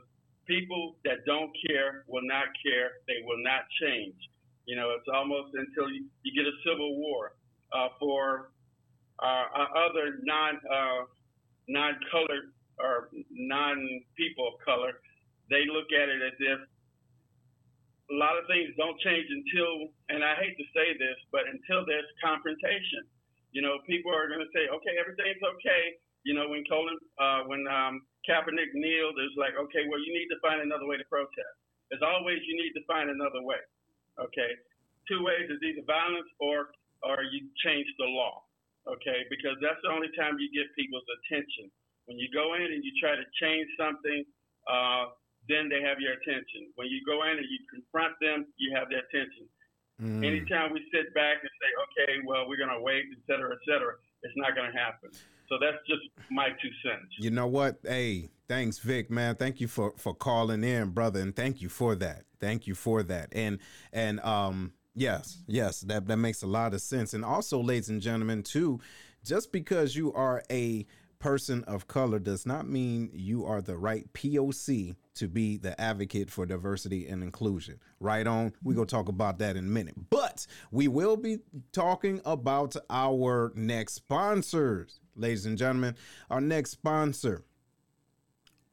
people 0.46 0.96
that 1.04 1.26
don't 1.26 1.50
care 1.66 2.04
will 2.06 2.26
not 2.26 2.50
care. 2.64 3.02
They 3.06 3.22
will 3.26 3.42
not 3.42 3.66
change. 3.82 4.16
You 4.66 4.74
know, 4.74 4.90
it's 4.98 5.06
almost 5.12 5.54
until 5.54 5.90
you, 5.90 6.06
you 6.22 6.34
get 6.34 6.46
a 6.46 6.56
civil 6.66 6.98
war 6.98 7.34
uh, 7.72 7.94
for 8.00 8.50
uh, 9.22 9.46
other 9.74 10.18
non 10.22 10.58
uh, 10.66 11.06
non 11.68 11.94
colored 12.10 12.50
or 12.78 13.08
non 13.30 13.78
people 14.16 14.48
of 14.48 14.54
color. 14.64 14.98
They 15.50 15.66
look 15.70 15.94
at 15.94 16.10
it 16.10 16.22
as 16.22 16.36
if 16.40 16.60
a 18.10 18.14
lot 18.14 18.38
of 18.38 18.46
things 18.46 18.70
don't 18.78 18.98
change 19.02 19.26
until, 19.30 19.90
and 20.10 20.22
I 20.22 20.34
hate 20.38 20.54
to 20.58 20.66
say 20.74 20.94
this, 20.98 21.18
but 21.30 21.46
until 21.50 21.86
there's 21.86 22.06
confrontation. 22.22 23.06
You 23.56 23.64
know, 23.64 23.80
people 23.88 24.12
are 24.12 24.28
going 24.28 24.44
to 24.44 24.52
say, 24.52 24.68
okay, 24.68 25.00
everything's 25.00 25.40
okay 25.40 25.96
you 26.26 26.34
know, 26.34 26.50
when 26.50 26.66
Colin, 26.66 26.98
uh, 27.22 27.46
when 27.46 27.62
um, 27.70 28.02
Kaepernick 28.26 28.74
kneeled, 28.74 29.14
it's 29.22 29.38
like, 29.38 29.54
okay, 29.54 29.86
well, 29.86 30.02
you 30.02 30.10
need 30.10 30.26
to 30.34 30.42
find 30.42 30.58
another 30.58 30.82
way 30.90 30.98
to 30.98 31.06
protest. 31.06 31.54
As 31.94 32.02
always, 32.02 32.42
you 32.50 32.58
need 32.58 32.74
to 32.74 32.82
find 32.90 33.06
another 33.06 33.46
way. 33.46 33.62
Okay, 34.18 34.58
two 35.06 35.22
ways 35.22 35.46
is 35.46 35.62
either 35.62 35.86
violence 35.86 36.26
or 36.42 36.74
or 37.06 37.22
you 37.30 37.46
change 37.62 37.86
the 38.02 38.10
law. 38.10 38.42
okay? 38.90 39.26
Because 39.30 39.54
that's 39.62 39.78
the 39.82 39.92
only 39.92 40.10
time 40.18 40.38
you 40.40 40.50
get 40.50 40.66
people's 40.74 41.06
attention. 41.22 41.70
When 42.06 42.18
you 42.18 42.26
go 42.32 42.54
in 42.58 42.66
and 42.66 42.82
you 42.82 42.90
try 42.98 43.14
to 43.14 43.26
change 43.38 43.68
something, 43.78 44.24
uh, 44.66 45.14
then 45.46 45.70
they 45.70 45.82
have 45.82 46.02
your 46.02 46.18
attention. 46.18 46.70
When 46.74 46.90
you 46.90 47.02
go 47.06 47.22
in 47.26 47.38
and 47.38 47.46
you 47.46 47.60
confront 47.70 48.18
them, 48.18 48.50
you 48.58 48.74
have 48.74 48.90
their 48.90 49.06
attention. 49.06 49.46
Mm. 50.02 50.24
Anytime 50.24 50.72
we 50.72 50.80
sit 50.92 51.14
back 51.14 51.38
and 51.40 51.50
say, 51.60 51.70
okay, 52.04 52.26
well, 52.26 52.48
we're 52.48 52.58
going 52.58 52.76
to 52.76 52.82
wait, 52.82 53.04
et 53.12 53.18
cetera, 53.26 53.52
et 53.52 53.58
cetera, 53.66 53.94
it's 54.22 54.34
not 54.36 54.54
going 54.54 54.70
to 54.70 54.78
happen. 54.78 55.10
So 55.48 55.56
that's 55.60 55.78
just 55.88 56.02
my 56.30 56.48
two 56.48 56.70
cents. 56.84 57.06
You 57.18 57.30
know 57.30 57.46
what? 57.46 57.78
Hey, 57.82 58.30
thanks, 58.48 58.78
Vic, 58.78 59.10
man. 59.10 59.36
Thank 59.36 59.60
you 59.60 59.68
for 59.68 59.94
for 59.96 60.12
calling 60.12 60.64
in, 60.64 60.90
brother, 60.90 61.20
and 61.20 61.34
thank 61.34 61.62
you 61.62 61.68
for 61.68 61.94
that. 61.94 62.24
Thank 62.40 62.66
you 62.66 62.74
for 62.74 63.02
that. 63.04 63.28
And 63.32 63.58
and 63.92 64.18
um, 64.20 64.72
yes, 64.94 65.38
yes, 65.46 65.80
that 65.82 66.08
that 66.08 66.16
makes 66.16 66.42
a 66.42 66.48
lot 66.48 66.74
of 66.74 66.80
sense. 66.80 67.14
And 67.14 67.24
also, 67.24 67.62
ladies 67.62 67.88
and 67.88 68.02
gentlemen, 68.02 68.42
too, 68.42 68.80
just 69.24 69.52
because 69.52 69.94
you 69.94 70.12
are 70.14 70.42
a 70.50 70.84
person 71.26 71.64
of 71.64 71.88
color 71.88 72.20
does 72.20 72.46
not 72.46 72.68
mean 72.68 73.10
you 73.12 73.44
are 73.44 73.60
the 73.60 73.76
right 73.76 74.12
POC 74.12 74.94
to 75.16 75.26
be 75.26 75.56
the 75.56 75.78
advocate 75.80 76.30
for 76.30 76.46
diversity 76.46 77.08
and 77.08 77.20
inclusion. 77.20 77.80
Right 77.98 78.24
on. 78.28 78.52
We're 78.62 78.76
going 78.76 78.86
to 78.86 78.94
talk 78.94 79.08
about 79.08 79.40
that 79.40 79.56
in 79.56 79.64
a 79.64 79.68
minute. 79.68 79.96
But 80.08 80.46
we 80.70 80.86
will 80.86 81.16
be 81.16 81.38
talking 81.72 82.20
about 82.24 82.76
our 82.88 83.52
next 83.56 83.94
sponsors, 83.94 85.00
ladies 85.16 85.46
and 85.46 85.58
gentlemen. 85.58 85.96
Our 86.30 86.40
next 86.40 86.70
sponsor. 86.70 87.42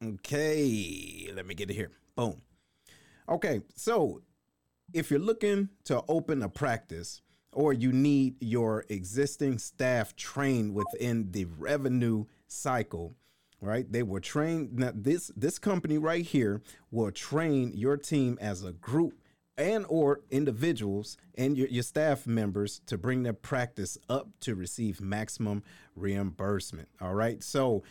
Okay, 0.00 1.32
let 1.34 1.46
me 1.46 1.56
get 1.56 1.70
it 1.70 1.74
here. 1.74 1.90
Boom. 2.14 2.40
Okay, 3.28 3.62
so 3.74 4.22
if 4.92 5.10
you're 5.10 5.18
looking 5.18 5.70
to 5.86 6.04
open 6.06 6.40
a 6.40 6.48
practice, 6.48 7.20
or 7.54 7.72
you 7.72 7.92
need 7.92 8.36
your 8.40 8.84
existing 8.88 9.58
staff 9.58 10.14
trained 10.16 10.74
within 10.74 11.30
the 11.32 11.44
revenue 11.44 12.24
cycle 12.46 13.14
right? 13.64 13.90
They 13.90 14.02
will 14.02 14.20
train 14.20 14.70
now 14.74 14.92
this 14.94 15.30
this 15.36 15.58
company 15.58 15.98
right 15.98 16.24
here 16.24 16.62
will 16.90 17.10
train 17.10 17.72
your 17.74 17.96
team 17.96 18.38
as 18.40 18.62
a 18.62 18.72
group 18.72 19.14
and 19.56 19.86
or 19.88 20.20
individuals 20.30 21.16
and 21.36 21.56
your, 21.56 21.68
your 21.68 21.82
staff 21.82 22.26
members 22.26 22.80
to 22.86 22.98
bring 22.98 23.22
their 23.22 23.32
practice 23.32 23.96
up 24.08 24.28
to 24.40 24.54
receive 24.54 25.00
maximum 25.00 25.62
reimbursement 25.96 26.88
all 27.00 27.14
right? 27.14 27.42
So 27.42 27.82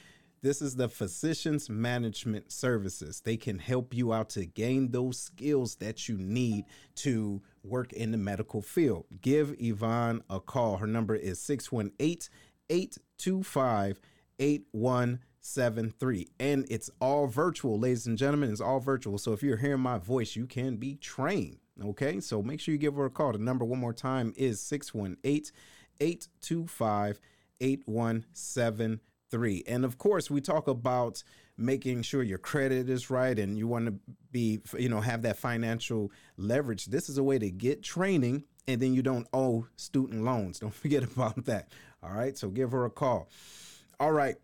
this 0.41 0.61
is 0.61 0.75
the 0.75 0.89
physicians 0.89 1.69
management 1.69 2.51
services. 2.51 3.21
They 3.21 3.37
can 3.37 3.59
help 3.59 3.93
you 3.93 4.11
out 4.11 4.29
to 4.31 4.45
gain 4.45 4.91
those 4.91 5.17
skills 5.17 5.75
that 5.75 6.09
you 6.09 6.17
need 6.17 6.65
to 6.95 7.41
work 7.63 7.93
in 7.93 8.11
the 8.11 8.17
medical 8.17 8.61
field 8.61 9.05
give 9.21 9.55
yvonne 9.57 10.21
a 10.29 10.39
call 10.39 10.77
her 10.77 10.87
number 10.87 11.15
is 11.15 11.39
618 11.39 12.29
825 12.69 13.99
8173. 14.39 16.27
And 16.39 16.65
it's 16.69 16.89
all 16.99 17.27
virtual, 17.27 17.79
ladies 17.79 18.07
and 18.07 18.17
gentlemen. 18.17 18.51
It's 18.51 18.61
all 18.61 18.79
virtual. 18.79 19.17
So 19.17 19.33
if 19.33 19.43
you're 19.43 19.57
hearing 19.57 19.81
my 19.81 19.97
voice, 19.97 20.35
you 20.35 20.45
can 20.45 20.77
be 20.77 20.95
trained. 20.95 21.57
Okay. 21.83 22.19
So 22.19 22.41
make 22.41 22.59
sure 22.59 22.73
you 22.73 22.77
give 22.77 22.95
her 22.95 23.05
a 23.05 23.09
call. 23.09 23.33
The 23.33 23.39
number, 23.39 23.65
one 23.65 23.79
more 23.79 23.93
time, 23.93 24.33
is 24.35 24.61
618 24.61 25.51
825 25.99 27.19
8173. 27.59 29.63
And 29.67 29.85
of 29.85 29.97
course, 29.97 30.31
we 30.31 30.41
talk 30.41 30.67
about 30.67 31.23
making 31.57 32.01
sure 32.01 32.23
your 32.23 32.37
credit 32.37 32.89
is 32.89 33.09
right 33.09 33.37
and 33.37 33.57
you 33.57 33.67
want 33.67 33.85
to 33.85 33.93
be, 34.31 34.59
you 34.77 34.89
know, 34.89 35.01
have 35.01 35.21
that 35.21 35.37
financial 35.37 36.11
leverage. 36.37 36.85
This 36.85 37.09
is 37.09 37.17
a 37.17 37.23
way 37.23 37.37
to 37.39 37.51
get 37.51 37.83
training 37.83 38.45
and 38.67 38.81
then 38.81 38.93
you 38.93 39.01
don't 39.01 39.27
owe 39.33 39.67
student 39.75 40.23
loans. 40.23 40.59
Don't 40.61 40.73
forget 40.73 41.03
about 41.03 41.45
that. 41.45 41.69
All 42.01 42.11
right. 42.11 42.37
So 42.37 42.49
give 42.49 42.71
her 42.71 42.85
a 42.85 42.89
call. 42.89 43.29
All 43.99 44.11
right, 44.11 44.35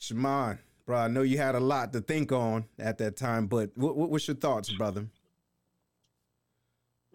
Shamon, 0.00 0.58
bro, 0.84 0.98
I 0.98 1.08
know 1.08 1.22
you 1.22 1.38
had 1.38 1.54
a 1.54 1.60
lot 1.60 1.92
to 1.92 2.00
think 2.00 2.32
on 2.32 2.66
at 2.78 2.98
that 2.98 3.16
time, 3.16 3.46
but 3.46 3.70
what, 3.74 3.96
what 3.96 4.10
what's 4.10 4.28
your 4.28 4.36
thoughts, 4.36 4.70
brother? 4.72 5.06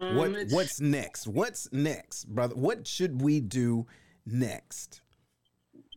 Um, 0.00 0.16
what 0.16 0.32
what's 0.50 0.80
next? 0.80 1.26
What's 1.26 1.72
next, 1.72 2.24
brother? 2.24 2.54
What 2.56 2.86
should 2.86 3.22
we 3.22 3.40
do 3.40 3.86
next? 4.24 5.00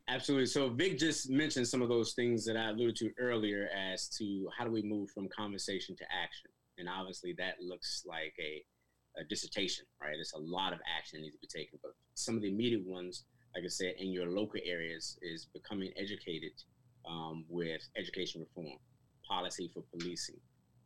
Absolutely. 0.09 0.47
So 0.47 0.69
Vic 0.69 0.97
just 0.97 1.29
mentioned 1.29 1.67
some 1.67 1.81
of 1.81 1.89
those 1.89 2.13
things 2.13 2.43
that 2.45 2.57
I 2.57 2.69
alluded 2.69 2.95
to 2.97 3.11
earlier 3.19 3.69
as 3.75 4.07
to 4.17 4.49
how 4.57 4.65
do 4.65 4.71
we 4.71 4.81
move 4.81 5.11
from 5.11 5.29
conversation 5.29 5.95
to 5.97 6.03
action, 6.05 6.49
and 6.77 6.89
obviously 6.89 7.35
that 7.37 7.61
looks 7.61 8.03
like 8.07 8.33
a, 8.39 8.63
a 9.19 9.23
dissertation, 9.25 9.85
right? 10.01 10.13
There's 10.13 10.33
a 10.35 10.39
lot 10.39 10.73
of 10.73 10.79
action 10.97 11.19
that 11.19 11.21
needs 11.21 11.35
to 11.35 11.41
be 11.41 11.47
taken, 11.47 11.77
but 11.83 11.91
some 12.15 12.35
of 12.35 12.41
the 12.41 12.49
immediate 12.49 12.85
ones 12.85 13.25
like 13.55 13.63
I 13.63 13.67
said, 13.67 13.95
in 13.97 14.11
your 14.11 14.27
local 14.27 14.59
areas 14.63 15.17
is 15.21 15.47
becoming 15.53 15.91
educated 15.97 16.51
um, 17.09 17.45
with 17.49 17.81
education 17.97 18.41
reform, 18.41 18.77
policy 19.27 19.69
for 19.73 19.83
policing, 19.91 20.39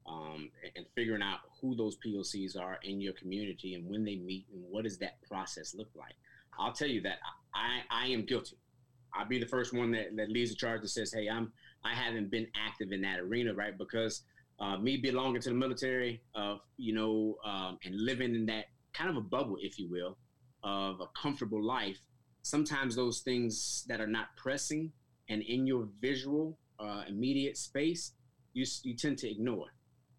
um, 0.08 0.50
and, 0.76 0.86
figuring 0.96 1.22
out 1.22 1.40
who 1.62 1.76
those 1.76 1.98
POCs 2.06 2.60
are 2.60 2.78
in 2.84 3.02
your 3.02 3.14
community 3.14 3.74
and 3.74 3.90
when 3.90 4.04
they 4.04 4.16
meet 4.16 4.46
and 4.54 4.64
what 4.70 4.84
does 4.84 4.98
that 5.00 5.22
process 5.28 5.74
look 5.76 5.90
like. 5.96 6.14
I'll 6.60 6.74
tell 6.74 6.88
you 6.88 7.02
that 7.02 7.18
I, 7.56 7.82
I 7.90 8.08
am 8.08 8.26
guilty. 8.26 8.58
I'll 9.16 9.28
be 9.28 9.40
the 9.40 9.46
first 9.46 9.74
one 9.74 9.92
that, 9.92 10.16
that 10.16 10.30
leads 10.30 10.52
the 10.52 10.56
charge 10.56 10.82
that 10.82 10.90
says, 10.90 11.14
hey, 11.14 11.30
I'm 11.30 11.52
I 11.86 11.94
haven't 11.94 12.32
been 12.32 12.48
active 12.56 12.92
in 12.92 13.02
that 13.02 13.20
arena, 13.20 13.54
right? 13.54 13.78
Because 13.78 14.24
uh, 14.60 14.78
me 14.78 14.98
belonging 14.98 15.42
to 15.42 15.50
the 15.50 15.56
military, 15.56 16.22
of 16.36 16.60
you 16.78 16.94
know, 16.94 17.36
um, 17.46 17.78
and 17.84 17.94
living 18.00 18.36
in 18.36 18.46
that 18.46 18.66
kind 18.94 19.10
of 19.10 19.18
a 19.18 19.22
bubble, 19.22 19.58
if 19.60 19.78
you 19.78 19.90
will, 19.90 20.18
of 20.64 21.02
a 21.02 21.08
comfortable 21.22 21.62
life, 21.62 22.00
sometimes 22.44 22.96
those 22.96 23.20
things 23.20 23.84
that 23.88 24.00
are 24.00 24.08
not 24.08 24.28
pressing 24.38 24.92
and 25.30 25.42
in 25.42 25.66
your 25.68 25.88
visual 26.02 26.58
uh, 26.80 27.04
immediate 27.08 27.58
space, 27.58 28.14
you, 28.54 28.66
you 28.84 28.96
tend 28.96 29.18
to 29.18 29.30
ignore. 29.30 29.68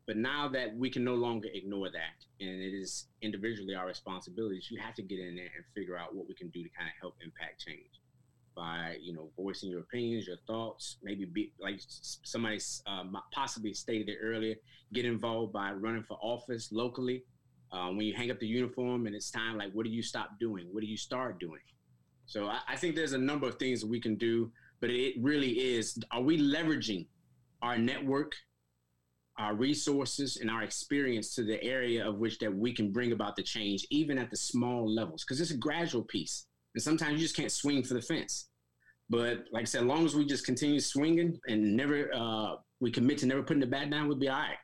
But 0.06 0.18
now 0.18 0.48
that 0.48 0.76
we 0.76 0.90
can 0.90 1.02
no 1.02 1.14
longer 1.14 1.48
ignore 1.54 1.90
that, 1.90 2.24
and 2.40 2.60
it 2.60 2.74
is 2.74 3.06
individually 3.22 3.74
our 3.74 3.86
responsibilities, 3.86 4.68
you 4.70 4.78
have 4.80 4.94
to 4.96 5.02
get 5.02 5.18
in 5.18 5.36
there 5.36 5.48
and 5.56 5.64
figure 5.74 5.96
out 5.96 6.14
what 6.14 6.28
we 6.28 6.34
can 6.34 6.48
do 6.48 6.62
to 6.62 6.68
kind 6.76 6.88
of 6.88 6.94
help 7.00 7.16
impact 7.24 7.64
change 7.64 8.00
by 8.54 8.96
you 9.00 9.12
know 9.12 9.30
voicing 9.36 9.70
your 9.70 9.80
opinions, 9.80 10.26
your 10.26 10.36
thoughts, 10.46 10.98
maybe 11.02 11.24
be 11.24 11.52
like 11.60 11.80
somebody 11.88 12.58
uh, 12.86 13.04
possibly 13.32 13.74
stated 13.74 14.08
it 14.08 14.18
earlier. 14.22 14.54
Get 14.92 15.04
involved 15.04 15.52
by 15.52 15.72
running 15.72 16.04
for 16.04 16.18
office 16.22 16.70
locally. 16.72 17.24
Uh, 17.72 17.88
when 17.88 18.02
you 18.02 18.14
hang 18.14 18.30
up 18.30 18.38
the 18.38 18.46
uniform 18.46 19.06
and 19.06 19.16
it's 19.16 19.30
time, 19.30 19.58
like 19.58 19.72
what 19.72 19.84
do 19.84 19.90
you 19.90 20.02
stop 20.02 20.38
doing? 20.38 20.68
What 20.70 20.82
do 20.82 20.86
you 20.86 20.96
start 20.96 21.40
doing? 21.40 21.60
So 22.26 22.46
I, 22.46 22.60
I 22.68 22.76
think 22.76 22.94
there's 22.94 23.12
a 23.12 23.18
number 23.18 23.48
of 23.48 23.56
things 23.56 23.84
we 23.84 24.00
can 24.00 24.16
do, 24.16 24.50
but 24.80 24.90
it 24.90 25.14
really 25.20 25.50
is: 25.50 25.98
are 26.10 26.22
we 26.22 26.38
leveraging 26.40 27.06
our 27.62 27.76
network, 27.78 28.32
our 29.38 29.54
resources, 29.54 30.36
and 30.36 30.50
our 30.50 30.62
experience 30.62 31.34
to 31.34 31.42
the 31.42 31.62
area 31.62 32.06
of 32.06 32.18
which 32.18 32.38
that 32.38 32.54
we 32.54 32.72
can 32.72 32.92
bring 32.92 33.12
about 33.12 33.36
the 33.36 33.42
change, 33.42 33.86
even 33.90 34.18
at 34.18 34.30
the 34.30 34.36
small 34.36 34.88
levels? 34.92 35.24
Because 35.24 35.40
it's 35.40 35.50
a 35.50 35.56
gradual 35.56 36.02
piece, 36.02 36.46
and 36.74 36.82
sometimes 36.82 37.14
you 37.14 37.18
just 37.18 37.36
can't 37.36 37.52
swing 37.52 37.82
for 37.82 37.94
the 37.94 38.02
fence. 38.02 38.48
But 39.10 39.44
like 39.52 39.62
I 39.62 39.64
said, 39.64 39.82
as 39.82 39.86
long 39.86 40.04
as 40.04 40.14
we 40.14 40.24
just 40.24 40.46
continue 40.46 40.80
swinging 40.80 41.38
and 41.46 41.76
never 41.76 42.10
uh, 42.14 42.56
we 42.80 42.90
commit 42.90 43.18
to 43.18 43.26
never 43.26 43.42
putting 43.42 43.60
the 43.60 43.66
bat 43.66 43.90
down, 43.90 44.08
we'll 44.08 44.16
be 44.16 44.28
all 44.28 44.38
right. 44.38 44.56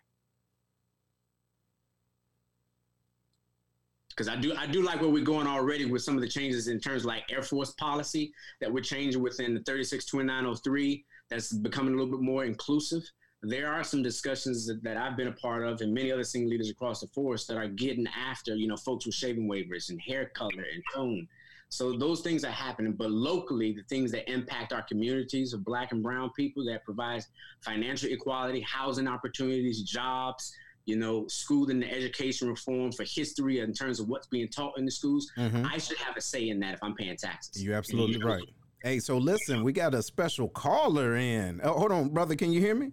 because 4.21 4.29
I 4.29 4.39
do 4.39 4.55
I 4.55 4.67
do 4.67 4.83
like 4.83 5.01
where 5.01 5.09
we're 5.09 5.25
going 5.25 5.47
already 5.47 5.87
with 5.87 6.03
some 6.03 6.15
of 6.15 6.21
the 6.21 6.29
changes 6.29 6.69
in 6.69 6.79
terms 6.79 7.07
like 7.07 7.25
Air 7.31 7.43
Force 7.43 7.73
policy 7.73 8.35
that 8.61 8.71
we're 8.71 8.83
changing 8.83 9.23
within 9.23 9.55
the 9.55 9.61
362903 9.61 11.05
that's 11.31 11.55
becoming 11.55 11.95
a 11.95 11.97
little 11.97 12.19
bit 12.19 12.21
more 12.21 12.45
inclusive. 12.45 13.03
There 13.43 13.73
are 13.73 13.83
some 13.83 14.03
discussions 14.03 14.67
that, 14.67 14.83
that 14.83 14.99
I've 14.99 15.17
been 15.17 15.29
a 15.29 15.33
part 15.33 15.67
of 15.67 15.81
and 15.81 15.95
many 15.95 16.13
other 16.13 16.25
senior 16.25 16.49
leaders 16.49 16.69
across 16.69 17.01
the 17.01 17.07
force 17.07 17.47
that 17.47 17.57
are 17.57 17.69
getting 17.69 18.07
after, 18.09 18.55
you 18.55 18.69
know, 18.69 18.77
folks 18.77 19.07
with 19.07 19.15
shaving 19.15 19.49
waivers 19.49 19.89
and 19.89 19.99
hair 20.07 20.31
color 20.35 20.67
and 20.71 20.83
tone. 20.95 21.27
So 21.71 21.93
those 21.93 22.21
things 22.21 22.45
are 22.45 22.51
happening, 22.51 22.93
but 22.93 23.13
locally, 23.13 23.73
the 23.73 23.85
things 23.85 24.11
that 24.11 24.29
impact 24.31 24.73
our 24.73 24.83
communities 24.83 25.53
of 25.53 25.65
black 25.65 25.93
and 25.93 26.03
brown 26.03 26.31
people 26.37 26.65
that 26.65 26.85
provides 26.85 27.29
financial 27.61 28.11
equality, 28.11 28.61
housing 28.61 29.07
opportunities, 29.07 29.83
jobs, 29.83 30.53
you 30.87 30.97
know, 30.97 31.29
schooling 31.29 31.71
and 31.71 31.83
the 31.85 31.93
education 31.93 32.49
reform 32.49 32.91
for 32.91 33.05
history 33.05 33.61
in 33.61 33.73
terms 33.73 34.01
of 34.01 34.09
what's 34.09 34.27
being 34.27 34.49
taught 34.49 34.77
in 34.79 34.85
the 34.85 34.91
schools. 34.91 35.31
Mm-hmm. 35.39 35.65
I 35.65 35.79
should 35.79 35.99
have 35.99 36.17
a 36.17 36.21
say 36.21 36.49
in 36.49 36.59
that 36.61 36.75
if 36.75 36.81
I'm 36.83 36.95
paying 36.95 37.17
taxes. 37.17 37.63
You're 37.63 37.77
absolutely 37.77 38.15
you 38.15 38.19
know, 38.19 38.27
right. 38.27 38.43
Hey, 38.83 38.99
so 38.99 39.17
listen, 39.19 39.63
we 39.63 39.73
got 39.73 39.95
a 39.95 40.03
special 40.03 40.49
caller 40.49 41.15
in. 41.15 41.61
Oh, 41.63 41.75
hold 41.75 41.93
on, 41.93 42.09
brother. 42.09 42.35
Can 42.35 42.53
you 42.53 42.61
hear 42.61 42.75
me? 42.75 42.91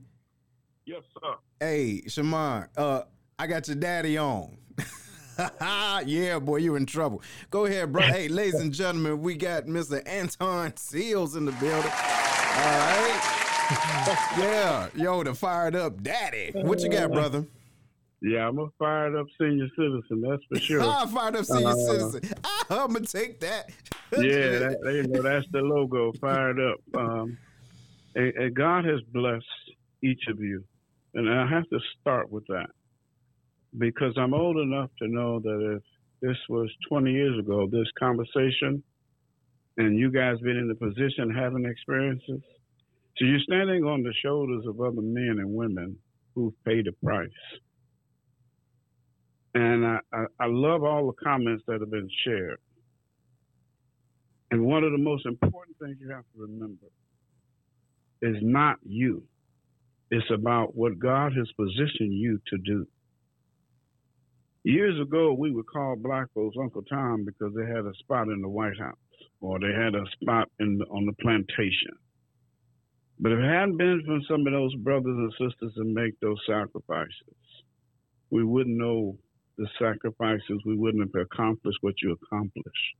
Yes, 0.85 1.01
sir. 1.13 1.33
Hey, 1.59 2.03
Shamon, 2.05 2.67
uh, 2.77 3.03
I 3.39 3.47
got 3.47 3.67
your 3.67 3.77
daddy 3.77 4.19
on. 4.19 4.57
yeah, 6.05 6.39
boy, 6.39 6.57
you're 6.57 6.77
in 6.77 6.85
trouble. 6.85 7.21
Go 7.49 7.65
ahead, 7.65 7.91
bro. 7.91 8.03
hey, 8.03 8.27
ladies 8.27 8.59
and 8.59 8.73
gentlemen, 8.73 9.21
we 9.21 9.35
got 9.35 9.65
Mr. 9.65 10.01
Anton 10.07 10.75
Seals 10.77 11.35
in 11.35 11.45
the 11.45 11.51
building. 11.53 11.91
All 11.91 12.63
right. 12.63 13.37
yeah, 14.37 14.87
yo, 14.95 15.23
the 15.23 15.33
fired 15.33 15.75
up 15.75 16.01
daddy. 16.01 16.51
What 16.53 16.81
you 16.81 16.89
got, 16.89 17.11
brother? 17.11 17.45
Yeah, 18.21 18.47
I'm 18.47 18.57
a 18.57 18.67
fired 18.79 19.15
up 19.15 19.27
senior 19.39 19.67
citizen. 19.75 20.21
That's 20.21 20.43
for 20.49 20.59
sure. 20.59 20.81
I'm 20.81 21.07
fired 21.13 21.35
up 21.35 21.45
senior 21.45 21.67
uh, 21.67 21.75
citizen. 21.75 22.21
I'm 22.69 22.93
gonna 22.93 23.01
take 23.01 23.39
that. 23.41 23.69
yeah, 24.17 24.59
that, 24.59 24.91
you 24.93 25.07
know 25.07 25.21
that's 25.21 25.45
the 25.51 25.59
logo. 25.59 26.13
Fired 26.13 26.59
up. 26.59 26.79
Um, 26.95 27.37
and, 28.15 28.33
and 28.35 28.55
God 28.55 28.85
has 28.85 29.01
blessed 29.13 29.45
each 30.01 30.23
of 30.29 30.39
you, 30.39 30.63
and 31.13 31.29
I 31.29 31.45
have 31.45 31.69
to 31.69 31.79
start 31.99 32.31
with 32.31 32.47
that 32.47 32.69
because 33.77 34.13
I'm 34.17 34.33
old 34.33 34.57
enough 34.57 34.89
to 34.99 35.07
know 35.07 35.39
that 35.39 35.77
if 35.77 35.83
this 36.21 36.37
was 36.49 36.69
20 36.89 37.11
years 37.11 37.37
ago, 37.39 37.67
this 37.71 37.87
conversation, 37.99 38.83
and 39.77 39.97
you 39.97 40.11
guys 40.11 40.39
been 40.39 40.57
in 40.57 40.67
the 40.67 40.75
position 40.75 41.29
having 41.35 41.65
experiences, 41.65 42.41
so 43.17 43.25
you're 43.25 43.39
standing 43.39 43.83
on 43.83 44.03
the 44.03 44.13
shoulders 44.23 44.65
of 44.67 44.79
other 44.79 45.01
men 45.01 45.37
and 45.39 45.53
women 45.53 45.97
who've 46.35 46.53
paid 46.65 46.87
a 46.87 46.91
price. 47.05 47.29
And 49.55 49.85
I, 49.85 49.99
I, 50.13 50.25
I 50.39 50.45
love 50.47 50.83
all 50.83 51.07
the 51.07 51.23
comments 51.23 51.63
that 51.67 51.81
have 51.81 51.89
been 51.89 52.09
shared. 52.23 52.59
And 54.51 54.65
one 54.65 54.83
of 54.83 54.91
the 54.91 54.97
most 54.97 55.25
important 55.25 55.77
things 55.79 55.97
you 55.99 56.09
have 56.11 56.23
to 56.35 56.41
remember 56.41 56.87
is 58.21 58.37
not 58.41 58.77
you. 58.83 59.23
It's 60.09 60.29
about 60.31 60.75
what 60.75 60.99
God 60.99 61.33
has 61.35 61.47
positioned 61.57 62.13
you 62.13 62.39
to 62.47 62.57
do. 62.59 62.87
Years 64.67 64.99
ago, 64.99 65.31
we 65.31 65.49
would 65.49 65.65
call 65.67 65.95
black 65.95 66.27
folks 66.33 66.57
Uncle 66.61 66.81
Tom 66.81 67.23
because 67.23 67.53
they 67.55 67.65
had 67.65 67.85
a 67.85 67.93
spot 67.99 68.27
in 68.27 68.41
the 68.41 68.49
White 68.49 68.77
House 68.77 68.97
or 69.39 69.61
they 69.61 69.71
had 69.71 69.95
a 69.95 70.03
spot 70.19 70.49
in 70.59 70.77
the, 70.77 70.83
on 70.87 71.05
the 71.05 71.13
plantation. 71.21 71.95
But 73.17 73.31
if 73.31 73.39
it 73.39 73.49
hadn't 73.49 73.77
been 73.77 74.03
for 74.05 74.19
some 74.27 74.45
of 74.45 74.51
those 74.51 74.75
brothers 74.75 75.05
and 75.05 75.31
sisters 75.31 75.71
that 75.73 75.85
make 75.85 76.19
those 76.19 76.35
sacrifices, 76.45 77.39
we 78.29 78.43
wouldn't 78.43 78.77
know 78.77 79.17
the 79.57 79.69
sacrifices. 79.79 80.61
We 80.65 80.75
wouldn't 80.75 81.15
have 81.15 81.21
accomplished 81.31 81.77
what 81.79 81.93
you 82.03 82.17
accomplished. 82.21 82.95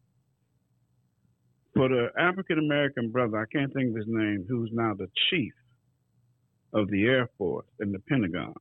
For 1.76 1.90
the 1.90 2.12
African 2.18 2.60
American 2.60 3.12
brother, 3.12 3.42
I 3.42 3.46
can't 3.52 3.74
think 3.74 3.90
of 3.90 3.98
his 3.98 4.08
name, 4.08 4.46
who's 4.48 4.70
now 4.72 4.94
the 4.94 5.10
chief 5.30 5.52
of 6.72 6.90
the 6.90 7.08
Air 7.08 7.30
Force 7.38 7.68
in 7.82 7.92
the 7.92 8.00
Pentagon. 8.08 8.54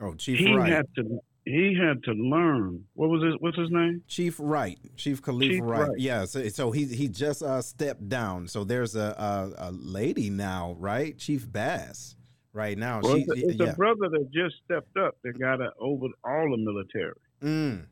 Oh, 0.00 0.14
Chief 0.14 0.38
he 0.38 0.54
Wright. 0.54 0.72
had 0.72 0.86
to 0.96 1.20
he 1.44 1.76
had 1.76 2.02
to 2.04 2.12
learn. 2.12 2.84
What 2.94 3.10
was 3.10 3.22
his 3.22 3.34
what's 3.40 3.58
his 3.58 3.70
name? 3.70 4.02
Chief 4.06 4.36
Wright, 4.38 4.78
Chief 4.96 5.20
Kaleth 5.22 5.48
Chief 5.48 5.60
Wright. 5.62 5.88
Wright. 5.88 5.98
Yeah, 5.98 6.24
so, 6.24 6.48
so 6.48 6.70
he 6.70 6.84
he 6.86 7.08
just 7.08 7.42
uh, 7.42 7.62
stepped 7.62 8.08
down. 8.08 8.48
So 8.48 8.64
there's 8.64 8.94
a, 8.96 9.52
a 9.58 9.68
a 9.68 9.70
lady 9.72 10.30
now, 10.30 10.76
right? 10.78 11.18
Chief 11.18 11.50
Bass, 11.50 12.16
right 12.52 12.78
now. 12.78 13.00
Well, 13.02 13.16
she, 13.16 13.22
it's, 13.22 13.30
a, 13.30 13.48
it's 13.48 13.60
yeah. 13.60 13.70
a 13.70 13.74
brother 13.74 14.08
that 14.08 14.30
just 14.32 14.56
stepped 14.64 14.96
up 14.96 15.16
that 15.24 15.38
got 15.38 15.60
a, 15.60 15.70
over 15.80 16.06
all 16.24 16.50
the 16.50 16.58
military. 16.58 17.14
Mm. 17.42 17.86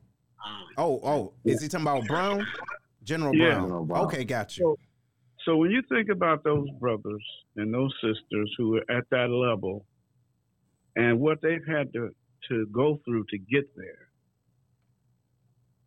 Oh, 0.79 1.01
oh, 1.03 1.33
is 1.45 1.61
he 1.61 1.69
talking 1.69 1.87
about 1.87 2.07
Brown? 2.07 2.47
General 3.03 3.35
Yeah. 3.35 3.47
Brown. 3.47 3.63
General 3.63 3.85
Brown. 3.85 4.05
Okay, 4.07 4.25
got 4.25 4.57
you. 4.57 4.65
So, 4.65 4.77
so 5.45 5.57
when 5.57 5.71
you 5.71 5.83
think 5.89 6.09
about 6.09 6.45
those 6.45 6.69
brothers 6.79 7.25
and 7.57 7.75
those 7.75 7.93
sisters 8.01 8.55
who 8.57 8.77
are 8.77 8.91
at 8.91 9.05
that 9.11 9.29
level 9.29 9.85
and 10.97 11.19
what 11.19 11.43
they've 11.43 11.67
had 11.67 11.93
to, 11.95 12.15
to 12.49 12.67
go 12.73 12.99
through 13.05 13.25
to 13.31 13.39
get 13.39 13.65
there, 13.77 14.09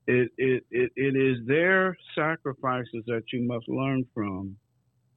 it, 0.08 0.32
it, 0.38 0.64
it, 0.72 0.92
it 0.96 1.16
is 1.16 1.46
their 1.48 1.96
sacrifices 2.16 3.04
that 3.08 3.24
you 3.32 3.48
must 3.48 3.68
learn 3.70 4.06
from, 4.14 4.56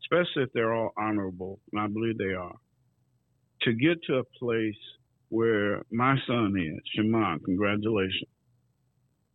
especially 0.03 0.45
if 0.45 0.53
they're 0.55 0.75
all 0.75 0.93
honorable, 0.97 1.61
and 1.73 1.81
I 1.81 1.89
believe 1.89 2.19
they 2.19 2.35
are, 2.35 2.55
to 3.63 3.73
get 3.73 4.03
to 4.05 4.17
a 4.19 4.25
place 4.39 4.75
where 5.29 5.83
my 5.91 6.17
son 6.27 6.55
is. 6.57 6.81
Shamon, 6.97 7.45
congratulations. 7.45 8.31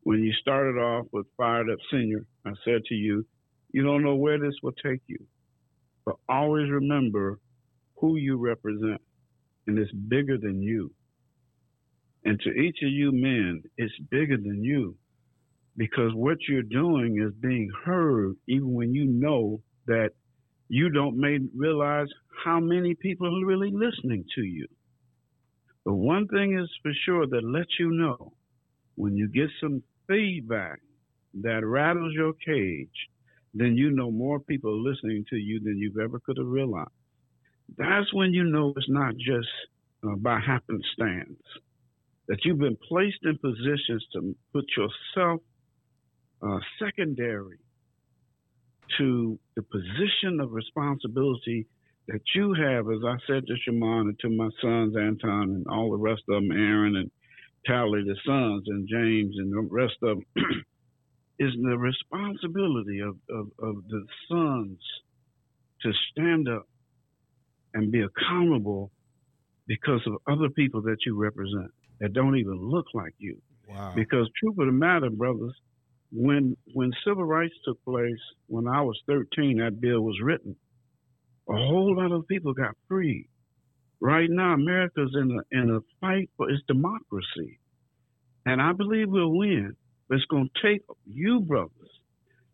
When 0.03 0.23
you 0.23 0.31
started 0.33 0.79
off 0.79 1.07
with 1.11 1.27
Fired 1.37 1.69
Up 1.69 1.79
Senior, 1.91 2.25
I 2.45 2.51
said 2.65 2.83
to 2.85 2.95
you, 2.95 3.25
you 3.71 3.83
don't 3.83 4.03
know 4.03 4.15
where 4.15 4.39
this 4.39 4.55
will 4.63 4.73
take 4.83 5.01
you. 5.07 5.19
But 6.05 6.15
always 6.27 6.69
remember 6.69 7.39
who 7.97 8.15
you 8.15 8.37
represent, 8.37 9.01
and 9.67 9.77
it's 9.77 9.91
bigger 9.91 10.37
than 10.37 10.61
you. 10.61 10.91
And 12.23 12.39
to 12.41 12.49
each 12.51 12.77
of 12.83 12.89
you 12.89 13.11
men, 13.11 13.63
it's 13.77 13.93
bigger 14.09 14.37
than 14.37 14.63
you 14.63 14.95
because 15.77 16.13
what 16.13 16.37
you're 16.47 16.63
doing 16.63 17.21
is 17.21 17.33
being 17.41 17.69
heard, 17.85 18.35
even 18.47 18.73
when 18.73 18.93
you 18.93 19.05
know 19.05 19.61
that 19.87 20.11
you 20.67 20.89
don't 20.89 21.17
may 21.17 21.39
realize 21.55 22.07
how 22.45 22.59
many 22.59 22.95
people 22.95 23.27
are 23.27 23.45
really 23.45 23.71
listening 23.71 24.23
to 24.35 24.41
you. 24.41 24.67
But 25.85 25.95
one 25.95 26.27
thing 26.27 26.57
is 26.57 26.69
for 26.83 26.91
sure 27.05 27.25
that 27.27 27.43
lets 27.43 27.79
you 27.79 27.91
know 27.91 28.33
when 28.95 29.15
you 29.15 29.27
get 29.27 29.49
some 29.59 29.81
feedback 30.07 30.79
that 31.41 31.65
rattles 31.65 32.13
your 32.13 32.33
cage, 32.45 32.89
then 33.53 33.75
you 33.75 33.91
know 33.91 34.11
more 34.11 34.39
people 34.39 34.71
are 34.71 34.91
listening 34.91 35.25
to 35.29 35.37
you 35.37 35.59
than 35.59 35.77
you've 35.77 35.97
ever 35.97 36.19
could 36.19 36.37
have 36.37 36.47
realized. 36.47 36.89
That's 37.77 38.13
when 38.13 38.33
you 38.33 38.43
know 38.43 38.73
it's 38.75 38.89
not 38.89 39.15
just 39.17 39.47
uh, 40.03 40.15
by 40.17 40.39
happenstance, 40.39 41.41
that 42.31 42.45
you've 42.45 42.59
been 42.59 42.77
placed 42.87 43.19
in 43.23 43.37
positions 43.39 44.05
to 44.13 44.33
put 44.53 44.63
yourself 44.77 45.41
uh, 46.41 46.59
secondary 46.81 47.59
to 48.97 49.37
the 49.57 49.61
position 49.63 50.39
of 50.39 50.53
responsibility 50.53 51.67
that 52.07 52.21
you 52.33 52.53
have, 52.53 52.85
as 52.87 53.03
I 53.05 53.17
said 53.27 53.43
to 53.45 53.53
Shamon 53.67 54.03
and 54.03 54.19
to 54.19 54.29
my 54.29 54.47
sons, 54.61 54.95
Anton, 54.95 55.55
and 55.55 55.65
all 55.67 55.91
the 55.91 55.97
rest 55.97 56.21
of 56.29 56.35
them, 56.35 56.51
Aaron 56.53 56.95
and 56.95 57.11
Tally, 57.65 58.01
the 58.05 58.15
sons, 58.25 58.63
and 58.67 58.87
James, 58.87 59.35
and 59.37 59.51
the 59.51 59.67
rest 59.69 59.97
of 60.01 60.19
them, 60.19 60.25
is 61.39 61.51
the 61.61 61.77
responsibility 61.77 63.01
of, 63.01 63.17
of, 63.29 63.47
of 63.59 63.75
the 63.89 64.05
sons 64.29 64.79
to 65.81 65.91
stand 66.11 66.47
up 66.47 66.65
and 67.73 67.91
be 67.91 68.01
accountable 68.01 68.89
because 69.67 70.01
of 70.07 70.13
other 70.31 70.49
people 70.49 70.81
that 70.83 70.97
you 71.05 71.21
represent 71.21 71.71
that 72.01 72.13
don't 72.13 72.35
even 72.35 72.57
look 72.59 72.87
like 72.93 73.13
you. 73.19 73.37
Wow. 73.69 73.93
Because 73.95 74.29
truth 74.37 74.57
of 74.59 74.65
the 74.65 74.71
matter, 74.73 75.09
brothers, 75.09 75.53
when 76.11 76.57
when 76.73 76.91
civil 77.05 77.23
rights 77.23 77.53
took 77.63 77.81
place, 77.85 78.19
when 78.47 78.67
I 78.67 78.81
was 78.81 78.99
13, 79.07 79.59
that 79.59 79.79
bill 79.79 80.01
was 80.01 80.19
written. 80.21 80.55
A 81.47 81.53
whole 81.53 81.95
lot 81.95 82.11
of 82.11 82.27
people 82.27 82.53
got 82.53 82.75
free. 82.87 83.27
Right 84.01 84.29
now, 84.29 84.53
America's 84.53 85.15
in 85.15 85.39
a 85.39 85.57
in 85.57 85.69
a 85.69 85.79
fight 86.01 86.29
for 86.35 86.49
its 86.49 86.61
democracy, 86.67 87.59
and 88.45 88.61
I 88.61 88.73
believe 88.73 89.09
we'll 89.09 89.37
win. 89.37 89.75
But 90.09 90.15
it's 90.15 90.25
going 90.25 90.49
to 90.53 90.67
take 90.67 90.81
you, 91.05 91.41
brothers, 91.41 91.71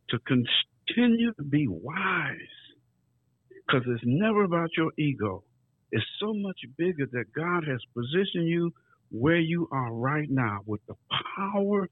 to 0.09 0.19
continue 0.19 1.33
to 1.33 1.43
be 1.43 1.67
wise, 1.67 2.35
because 3.49 3.87
it's 3.87 4.03
never 4.05 4.43
about 4.43 4.69
your 4.77 4.91
ego. 4.99 5.43
It's 5.91 6.05
so 6.19 6.33
much 6.33 6.59
bigger 6.77 7.07
that 7.11 7.33
God 7.33 7.63
has 7.67 7.79
positioned 7.95 8.47
you 8.47 8.73
where 9.11 9.39
you 9.39 9.67
are 9.71 9.93
right 9.93 10.27
now 10.29 10.59
with 10.65 10.81
the 10.87 10.95
power 11.35 11.87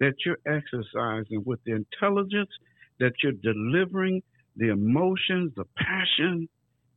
that 0.00 0.14
you're 0.24 0.38
exercising, 0.46 1.42
with 1.44 1.60
the 1.64 1.72
intelligence 1.72 2.50
that 2.98 3.12
you're 3.22 3.32
delivering, 3.32 4.22
the 4.56 4.68
emotions, 4.68 5.52
the 5.56 5.64
passion. 5.76 6.48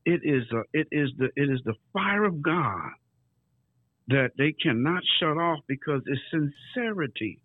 It 0.05 0.21
is 0.23 0.43
a, 0.51 0.61
it 0.73 0.87
is 0.91 1.09
the 1.17 1.29
it 1.35 1.49
is 1.49 1.61
the 1.65 1.75
fire 1.93 2.25
of 2.25 2.41
God 2.41 2.91
that 4.07 4.31
they 4.37 4.53
cannot 4.61 5.01
shut 5.19 5.37
off 5.37 5.59
because 5.67 6.01
it's 6.05 6.21
sincerity 6.29 7.41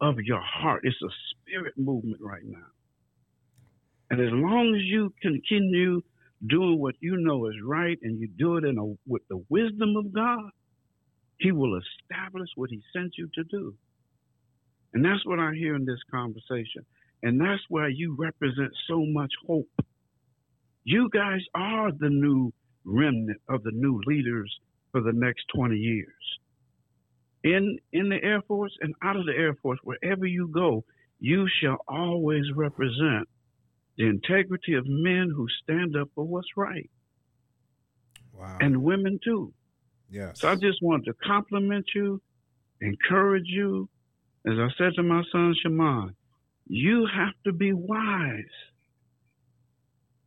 of 0.00 0.16
your 0.20 0.40
heart. 0.40 0.82
It's 0.84 0.96
a 1.02 1.12
spirit 1.30 1.74
movement 1.76 2.20
right 2.20 2.44
now. 2.44 2.66
And 4.10 4.20
as 4.20 4.32
long 4.32 4.74
as 4.74 4.82
you 4.84 5.12
continue 5.20 6.00
doing 6.46 6.78
what 6.78 6.94
you 7.00 7.16
know 7.18 7.46
is 7.46 7.56
right 7.64 7.98
and 8.02 8.20
you 8.20 8.28
do 8.38 8.56
it 8.56 8.64
in 8.64 8.78
a, 8.78 8.84
with 9.06 9.22
the 9.28 9.42
wisdom 9.48 9.96
of 9.96 10.12
God, 10.12 10.50
He 11.38 11.52
will 11.52 11.78
establish 11.78 12.48
what 12.56 12.70
He 12.70 12.82
sent 12.92 13.12
you 13.16 13.28
to 13.34 13.44
do. 13.44 13.74
And 14.94 15.04
that's 15.04 15.24
what 15.24 15.38
I 15.38 15.54
hear 15.54 15.74
in 15.74 15.84
this 15.84 16.00
conversation. 16.10 16.84
And 17.22 17.40
that's 17.40 17.62
why 17.68 17.88
you 17.88 18.16
represent 18.18 18.72
so 18.88 19.04
much 19.06 19.32
hope. 19.46 19.68
You 20.84 21.10
guys 21.12 21.40
are 21.54 21.90
the 21.92 22.08
new 22.08 22.52
remnant 22.84 23.40
of 23.48 23.62
the 23.62 23.72
new 23.72 24.00
leaders 24.06 24.52
for 24.92 25.02
the 25.02 25.12
next 25.12 25.44
20 25.54 25.76
years. 25.76 26.06
In 27.44 27.78
in 27.92 28.08
the 28.08 28.22
Air 28.22 28.42
Force 28.42 28.72
and 28.80 28.94
out 29.02 29.16
of 29.16 29.26
the 29.26 29.32
Air 29.32 29.54
Force, 29.62 29.78
wherever 29.84 30.26
you 30.26 30.48
go, 30.48 30.84
you 31.20 31.46
shall 31.60 31.78
always 31.86 32.44
represent 32.54 33.28
the 33.96 34.06
integrity 34.06 34.74
of 34.74 34.84
men 34.86 35.30
who 35.34 35.46
stand 35.62 35.96
up 35.96 36.08
for 36.14 36.24
what's 36.24 36.56
right. 36.56 36.90
Wow. 38.32 38.58
And 38.60 38.82
women 38.82 39.18
too. 39.22 39.52
Yes. 40.10 40.40
So 40.40 40.48
I 40.48 40.54
just 40.56 40.82
want 40.82 41.04
to 41.06 41.14
compliment 41.14 41.86
you, 41.94 42.20
encourage 42.80 43.46
you. 43.48 43.88
As 44.46 44.54
I 44.58 44.68
said 44.78 44.94
to 44.96 45.02
my 45.02 45.22
son 45.32 45.54
Shamon, 45.64 46.14
you 46.68 47.06
have 47.06 47.34
to 47.44 47.52
be 47.52 47.72
wise 47.72 48.44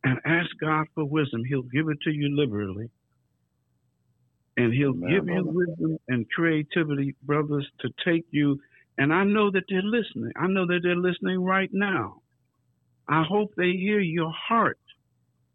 and 0.04 0.18
ask 0.24 0.50
God 0.60 0.86
for 0.94 1.04
wisdom. 1.04 1.42
He'll 1.44 1.62
give 1.62 1.88
it 1.88 1.98
to 2.02 2.10
you 2.10 2.36
liberally. 2.36 2.90
And 4.56 4.72
he'll 4.72 4.96
Amen, 5.04 5.10
give 5.10 5.26
you 5.28 5.44
wisdom 5.44 5.98
and 6.08 6.28
creativity, 6.30 7.14
brothers, 7.22 7.66
to 7.80 7.88
take 8.04 8.26
you. 8.30 8.60
And 8.98 9.12
I 9.12 9.24
know 9.24 9.50
that 9.50 9.64
they're 9.68 9.82
listening. 9.82 10.32
I 10.36 10.46
know 10.48 10.66
that 10.66 10.80
they're 10.82 10.96
listening 10.96 11.42
right 11.42 11.70
now. 11.72 12.22
I 13.08 13.24
hope 13.28 13.52
they 13.56 13.72
hear 13.72 14.00
your 14.00 14.32
heart. 14.32 14.78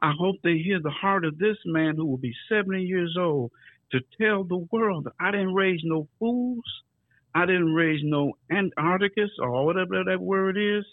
I 0.01 0.13
hope 0.17 0.37
they 0.43 0.57
hear 0.57 0.79
the 0.81 0.91
heart 0.91 1.25
of 1.25 1.37
this 1.37 1.57
man 1.65 1.95
who 1.95 2.05
will 2.05 2.17
be 2.17 2.33
70 2.49 2.83
years 2.83 3.15
old 3.19 3.51
to 3.91 3.99
tell 4.19 4.43
the 4.43 4.67
world 4.71 5.07
I 5.19 5.31
didn't 5.31 5.53
raise 5.53 5.81
no 5.83 6.07
fools. 6.19 6.63
I 7.33 7.45
didn't 7.45 7.73
raise 7.73 8.01
no 8.03 8.33
Antarcticus 8.51 9.29
or 9.39 9.65
whatever 9.65 10.03
that 10.03 10.19
word 10.19 10.57
is. 10.57 10.85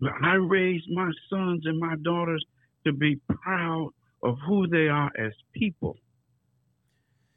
But 0.00 0.12
I 0.22 0.34
raised 0.34 0.86
my 0.90 1.10
sons 1.30 1.62
and 1.66 1.78
my 1.78 1.96
daughters 2.02 2.44
to 2.84 2.92
be 2.92 3.20
proud 3.28 3.90
of 4.22 4.36
who 4.46 4.66
they 4.66 4.88
are 4.88 5.10
as 5.18 5.32
people 5.52 5.96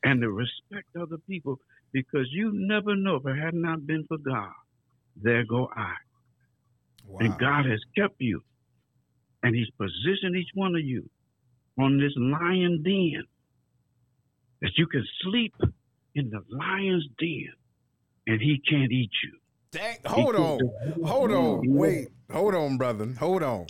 and 0.03 0.21
to 0.21 0.31
respect 0.31 0.95
other 0.99 1.17
people 1.27 1.59
because 1.91 2.27
you 2.31 2.51
never 2.53 2.95
know 2.95 3.15
if 3.15 3.25
it 3.25 3.37
had 3.37 3.53
not 3.53 3.85
been 3.85 4.05
for 4.07 4.17
God, 4.17 4.53
there 5.21 5.45
go 5.45 5.69
I. 5.75 5.93
Wow. 7.07 7.19
And 7.21 7.37
God 7.39 7.65
has 7.65 7.79
kept 7.97 8.15
you. 8.19 8.41
And 9.43 9.55
He's 9.55 9.69
positioned 9.77 10.35
each 10.35 10.51
one 10.53 10.75
of 10.75 10.81
you 10.81 11.09
on 11.79 11.97
this 11.97 12.13
lion 12.15 12.83
den 12.83 13.23
that 14.61 14.71
you 14.77 14.87
can 14.87 15.05
sleep 15.21 15.53
in 16.15 16.29
the 16.29 16.41
lion's 16.49 17.07
den 17.19 17.47
and 18.27 18.41
he 18.41 18.61
can't 18.69 18.91
eat 18.91 19.11
you. 19.23 19.37
Dang, 19.71 19.97
hold 20.05 20.35
on. 20.35 20.59
Hold 21.05 21.31
on. 21.31 21.61
Wait. 21.65 22.07
Hold 22.31 22.55
on, 22.55 22.77
brother. 22.77 23.13
Hold 23.19 23.43
on. 23.43 23.67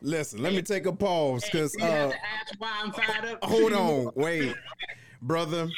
Listen, 0.00 0.42
let 0.42 0.52
me 0.52 0.62
take 0.62 0.86
a 0.86 0.92
pause 0.92 1.44
because 1.44 1.74
you 1.74 1.80
have 1.82 2.10
uh, 2.10 2.12
to 2.12 2.16
ask 2.16 2.54
why 2.58 2.80
I'm 2.82 2.92
fired 2.92 3.24
up. 3.24 3.44
hold 3.44 3.72
on. 3.72 4.12
Wait. 4.14 4.54
Brother, 5.20 5.68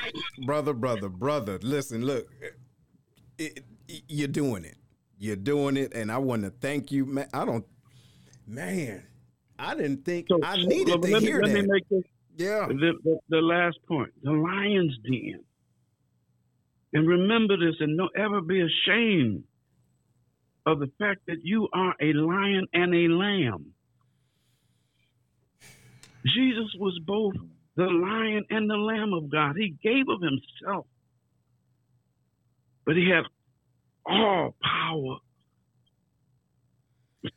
brother, 0.44 0.74
brother, 0.74 1.08
brother. 1.08 1.58
Listen, 1.62 2.04
look. 2.04 2.28
It, 3.38 3.60
it- 3.88 4.02
you're 4.08 4.28
doing 4.28 4.64
it. 4.64 4.76
You're 5.18 5.34
doing 5.36 5.76
it 5.76 5.92
and 5.94 6.12
I 6.12 6.18
want 6.18 6.44
to 6.44 6.50
thank 6.50 6.92
you, 6.92 7.04
man. 7.06 7.28
I 7.34 7.44
don't 7.44 7.66
man. 8.46 9.02
I 9.58 9.74
didn't 9.74 10.04
think 10.04 10.28
So, 10.28 10.38
I 10.44 10.54
so 10.54 10.62
needed 10.68 11.02
to 11.02 11.08
let, 11.08 11.22
me, 11.22 11.28
hear 11.28 11.40
let 11.40 11.50
me 11.50 11.60
that. 11.60 11.66
make 11.68 11.88
this 11.88 12.02
yeah. 12.36 12.66
the, 12.68 12.92
the, 13.04 13.18
the 13.28 13.40
last 13.40 13.78
point 13.86 14.10
the 14.22 14.32
lion's 14.32 14.96
den. 15.04 15.44
And 16.92 17.06
remember 17.06 17.56
this 17.56 17.76
and 17.80 17.96
don't 17.96 18.16
ever 18.16 18.40
be 18.40 18.60
ashamed 18.60 19.44
of 20.66 20.80
the 20.80 20.90
fact 20.98 21.20
that 21.26 21.38
you 21.42 21.68
are 21.72 21.94
a 22.00 22.12
lion 22.12 22.66
and 22.72 22.94
a 22.94 23.08
lamb. 23.08 23.72
Jesus 26.26 26.74
was 26.78 26.98
both 27.06 27.34
the 27.76 27.84
lion 27.84 28.44
and 28.50 28.68
the 28.68 28.76
lamb 28.76 29.12
of 29.14 29.30
God. 29.30 29.56
He 29.56 29.74
gave 29.82 30.08
of 30.08 30.20
himself. 30.20 30.86
But 32.84 32.96
he 32.96 33.08
had 33.08 33.24
all 34.04 34.54
power. 34.62 35.16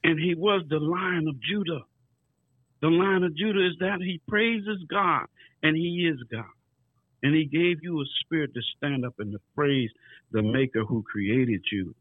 And 0.03 0.19
he 0.19 0.35
was 0.35 0.63
the 0.69 0.79
lion 0.79 1.27
of 1.27 1.39
Judah. 1.41 1.83
The 2.83 2.89
line 2.89 3.23
of 3.23 3.33
Judah 3.37 3.65
is 3.65 3.77
that 3.79 4.01
he 4.01 4.19
praises 4.27 4.77
God 4.89 5.27
and 5.63 5.73
he 5.73 6.05
is 6.05 6.21
God. 6.29 6.43
And 7.23 7.33
he 7.33 7.45
gave 7.45 7.77
you 7.81 8.01
a 8.01 8.05
spirit 8.19 8.53
to 8.53 8.61
stand 8.75 9.05
up 9.05 9.13
and 9.19 9.31
to 9.31 9.39
praise 9.55 9.89
the 10.33 10.41
maker 10.41 10.83
who 10.83 11.01
created 11.09 11.61
you. 11.71 11.95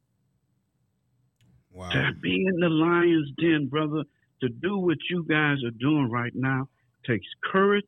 Wow. 1.70 1.88
To 1.90 2.12
be 2.20 2.44
in 2.48 2.58
the 2.58 2.68
lion's 2.68 3.30
den, 3.38 3.68
brother, 3.68 4.02
to 4.40 4.48
do 4.48 4.76
what 4.76 4.98
you 5.08 5.24
guys 5.30 5.58
are 5.64 5.78
doing 5.78 6.10
right 6.10 6.32
now 6.34 6.68
takes 7.06 7.28
courage. 7.52 7.84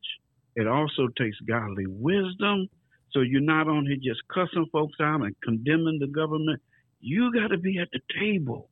It 0.55 0.65
also 0.65 1.09
takes 1.17 1.37
godly 1.45 1.87
wisdom. 1.87 2.69
So 3.11 3.19
you're 3.19 3.41
not 3.41 3.67
on 3.67 3.85
here 3.85 3.97
just 4.01 4.21
cussing 4.33 4.67
folks 4.71 4.95
out 5.01 5.21
and 5.21 5.35
condemning 5.43 5.99
the 5.99 6.07
government. 6.07 6.61
You 7.01 7.33
got 7.33 7.47
to 7.47 7.57
be 7.57 7.77
at 7.77 7.89
the 7.91 7.99
table. 8.17 8.69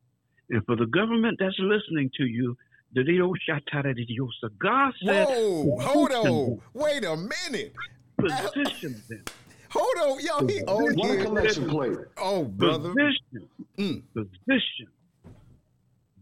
And 0.50 0.66
for 0.66 0.78
the 0.78 0.86
government 0.86 1.40
that's 1.42 1.60
listening 1.60 2.10
to 2.16 2.24
you, 2.24 2.56
the 2.94 3.04
Dio 3.04 3.34
Shatara 3.48 3.96
de 3.96 4.06
Diosa, 4.06 4.50
God 4.60 4.94
said, 5.06 5.28
Whoa, 5.28 5.78
hold 5.80 6.12
on. 6.12 6.62
Wait 6.74 7.04
a 7.06 7.16
minute. 7.18 7.74
position 8.18 9.02
them. 9.10 9.24
Hold 9.72 9.98
on. 9.98 10.20
Yo, 10.20 10.48
he 10.48 10.62
on 10.62 10.96
One 10.96 11.10
here. 11.10 11.24
collection 11.26 11.70
plate. 11.70 11.98
Oh, 12.18 12.44
brother. 12.44 12.90
Position. 12.90 13.50
Mm. 13.80 14.04
Position. 14.14 14.88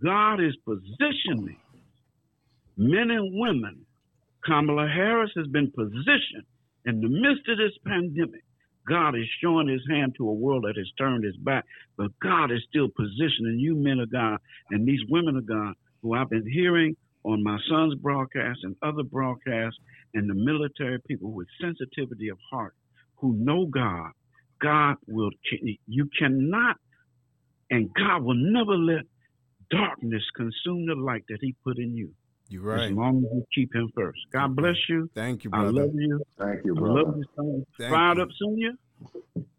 God 0.03 0.39
is 0.41 0.55
positioning 0.65 1.57
men 2.77 3.11
and 3.11 3.39
women. 3.39 3.85
Kamala 4.45 4.87
Harris 4.87 5.31
has 5.35 5.45
been 5.47 5.69
positioned 5.71 6.45
in 6.85 7.01
the 7.01 7.09
midst 7.09 7.47
of 7.49 7.57
this 7.57 7.77
pandemic. 7.85 8.43
God 8.87 9.15
is 9.15 9.27
showing 9.43 9.67
his 9.67 9.81
hand 9.91 10.15
to 10.17 10.27
a 10.27 10.33
world 10.33 10.63
that 10.63 10.75
has 10.75 10.89
turned 10.97 11.23
its 11.23 11.37
back, 11.37 11.65
but 11.97 12.07
God 12.23 12.51
is 12.51 12.61
still 12.67 12.87
positioning 12.89 13.59
you 13.59 13.75
men 13.75 13.99
of 13.99 14.11
God 14.11 14.39
and 14.71 14.87
these 14.87 15.01
women 15.09 15.35
of 15.37 15.45
God 15.45 15.75
who 16.01 16.13
I've 16.13 16.29
been 16.29 16.49
hearing 16.49 16.95
on 17.23 17.43
my 17.43 17.57
son's 17.69 17.95
broadcast 17.95 18.59
and 18.63 18.75
other 18.81 19.03
broadcasts 19.03 19.79
and 20.13 20.29
the 20.29 20.33
military 20.33 20.99
people 21.07 21.31
with 21.31 21.47
sensitivity 21.61 22.29
of 22.29 22.37
heart 22.49 22.73
who 23.17 23.33
know 23.33 23.65
God. 23.65 24.11
God 24.61 24.95
will, 25.07 25.31
you 25.87 26.09
cannot, 26.17 26.77
and 27.69 27.89
God 27.93 28.23
will 28.23 28.35
never 28.35 28.75
let 28.75 29.03
darkness 29.69 30.23
consume 30.35 30.85
the 30.85 30.95
light 30.95 31.23
that 31.29 31.37
he 31.41 31.55
put 31.63 31.77
in 31.77 31.95
you. 31.95 32.11
You're 32.49 32.63
right. 32.63 32.91
As 32.91 32.91
long 32.91 33.17
as 33.17 33.31
you 33.33 33.45
keep 33.55 33.73
him 33.73 33.89
first. 33.95 34.19
God 34.33 34.55
bless 34.55 34.75
you. 34.89 35.09
Thank 35.15 35.45
you, 35.45 35.49
brother. 35.49 35.67
I 35.67 35.83
love 35.85 35.91
you. 35.93 36.21
Thank 36.37 36.65
you, 36.65 36.75
I 36.75 36.79
brother. 36.79 37.03
love 37.03 37.17
you, 37.17 37.23
son. 37.35 37.65
Fired 37.89 38.19
up, 38.19 38.27
senior. 38.39 38.71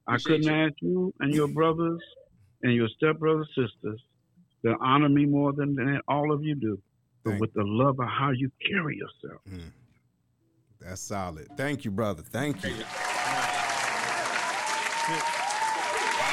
I 0.07 0.19
couldn't 0.19 0.43
you. 0.43 0.51
ask 0.51 0.75
you 0.81 1.15
and 1.21 1.33
your 1.33 1.49
brothers 1.49 2.01
and 2.63 2.75
your 2.75 2.89
stepbrothers, 3.03 3.47
sisters 3.49 4.03
to 4.65 4.77
honor 4.81 5.09
me 5.09 5.27
more 5.27 5.53
than, 5.53 5.75
than 5.75 6.01
all 6.09 6.33
of 6.33 6.43
you 6.45 6.55
do, 6.55 6.79
but 7.25 7.31
Thank 7.31 7.41
with 7.41 7.53
the 7.55 7.65
love 7.65 7.99
of 8.01 8.09
how 8.09 8.31
you 8.31 8.51
carry 8.71 8.97
yourself. 8.97 9.41
Mm. 9.51 9.71
That's 10.81 11.01
solid. 11.01 11.49
Thank 11.57 11.85
you, 11.85 11.91
brother. 11.91 12.23
Thank 12.23 12.65
you. 12.65 12.75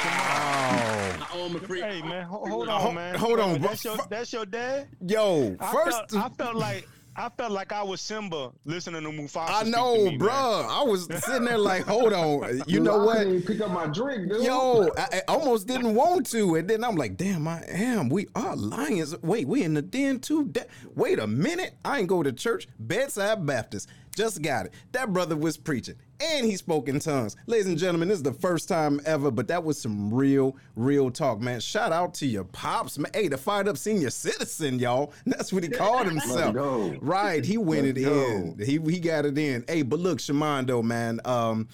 Wow. 0.02 1.16
I 1.20 1.28
owe 1.34 1.46
him 1.46 1.56
a 1.56 1.60
free. 1.60 1.80
Hey 1.80 2.00
man, 2.02 2.24
ho- 2.24 2.44
hold 2.46 2.68
Ho- 2.68 2.88
on, 2.88 2.94
man. 2.94 3.14
hold 3.16 3.38
on, 3.40 3.52
wait, 3.52 3.60
bro. 3.60 3.68
That's 3.68 3.84
your 3.84 3.96
that's 4.08 4.32
your 4.32 4.46
dad. 4.46 4.88
Yo, 5.06 5.56
I 5.60 5.72
first, 5.72 6.10
felt, 6.10 6.16
I 6.16 6.28
felt 6.42 6.56
like 6.56 6.88
I 7.16 7.28
felt 7.36 7.50
like 7.52 7.72
I 7.72 7.82
was 7.82 8.00
Simba 8.00 8.52
listening 8.64 9.02
to 9.02 9.08
Mufasa. 9.10 9.50
I 9.50 9.60
speak 9.62 9.72
know, 9.74 9.96
to 9.96 10.04
me, 10.04 10.16
man. 10.16 10.18
bruh. 10.28 10.66
I 10.68 10.82
was 10.84 11.06
sitting 11.24 11.44
there 11.44 11.58
like, 11.58 11.84
hold 11.84 12.12
on. 12.12 12.58
You 12.58 12.64
Dude, 12.64 12.82
know 12.84 13.02
I 13.02 13.04
what? 13.04 13.16
couldn't 13.18 13.42
pick 13.46 13.60
up 13.60 13.70
my 13.72 13.86
drink, 13.86 14.30
dude. 14.30 14.42
Yo, 14.44 14.88
I, 14.96 15.08
I 15.16 15.22
almost 15.28 15.66
didn't 15.66 15.94
want 15.94 16.26
to, 16.30 16.54
and 16.54 16.68
then 16.70 16.84
I'm 16.84 16.94
like, 16.96 17.16
damn, 17.16 17.46
I 17.48 17.62
am. 17.68 18.08
We 18.08 18.28
are 18.34 18.54
lions. 18.56 19.14
Wait, 19.22 19.46
we 19.48 19.64
in 19.64 19.74
the 19.74 19.82
den 19.82 20.20
too. 20.20 20.44
Da- 20.46 20.62
Wait 20.94 21.18
a 21.18 21.26
minute, 21.26 21.74
I 21.84 21.98
ain't 21.98 22.08
go 22.08 22.22
to 22.22 22.32
church. 22.32 22.68
Bedside 22.78 23.44
Baptist. 23.44 23.88
Just 24.14 24.40
got 24.42 24.66
it. 24.66 24.74
That 24.92 25.12
brother 25.12 25.36
was 25.36 25.56
preaching, 25.56 25.96
and 26.20 26.46
he 26.46 26.56
spoke 26.56 26.88
in 26.88 27.00
tongues. 27.00 27.36
Ladies 27.46 27.66
and 27.66 27.78
gentlemen, 27.78 28.08
this 28.08 28.18
is 28.18 28.22
the 28.22 28.32
first 28.32 28.68
time 28.68 29.00
ever, 29.04 29.30
but 29.30 29.48
that 29.48 29.64
was 29.64 29.80
some 29.80 30.12
real, 30.12 30.56
real 30.76 31.10
talk, 31.10 31.40
man. 31.40 31.60
Shout 31.60 31.92
out 31.92 32.14
to 32.14 32.26
your 32.26 32.44
pops, 32.44 32.98
man. 32.98 33.10
Hey, 33.14 33.28
the 33.28 33.38
fired 33.38 33.68
up 33.68 33.78
senior 33.78 34.10
citizen, 34.10 34.78
y'all. 34.78 35.12
That's 35.26 35.52
what 35.52 35.62
he 35.62 35.68
called 35.68 36.06
himself. 36.06 36.54
Right, 37.00 37.44
he 37.44 37.58
went 37.58 37.86
Let's 37.86 37.98
it 37.98 38.04
go. 38.04 38.24
in. 38.24 38.58
He 38.58 38.78
he 38.92 39.00
got 39.00 39.26
it 39.26 39.36
in. 39.38 39.64
Hey, 39.68 39.82
but 39.82 39.98
look, 39.98 40.18
Shamando, 40.18 40.82
man. 40.82 41.20
Um, 41.24 41.68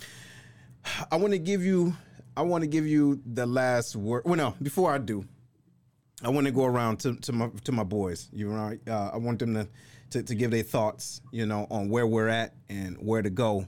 I 1.11 1.17
want 1.17 1.33
to 1.33 1.39
give 1.39 1.65
you 1.65 1.95
I 2.37 2.43
want 2.43 2.63
to 2.63 2.69
give 2.69 2.87
you 2.87 3.21
the 3.25 3.47
last 3.47 3.97
word. 3.97 4.23
Well, 4.27 4.37
no, 4.37 4.55
before 4.61 4.93
I 4.93 4.99
do, 4.99 5.25
I 6.23 6.29
want 6.29 6.47
to 6.47 6.53
go 6.53 6.65
around 6.65 6.99
to, 7.01 7.15
to 7.17 7.33
my 7.33 7.49
to 7.65 7.73
my 7.73 7.85
boys. 7.85 8.29
You 8.33 8.51
right? 8.51 8.79
Uh, 8.87 9.11
I 9.15 9.17
want 9.17 9.39
them 9.39 9.55
to, 9.55 9.69
to 10.11 10.23
to 10.23 10.35
give 10.35 10.51
their 10.51 10.63
thoughts, 10.63 11.23
you 11.33 11.47
know, 11.47 11.67
on 11.71 11.89
where 11.89 12.07
we're 12.07 12.29
at 12.29 12.55
and 12.69 12.97
where 12.99 13.23
to 13.23 13.31
go, 13.31 13.67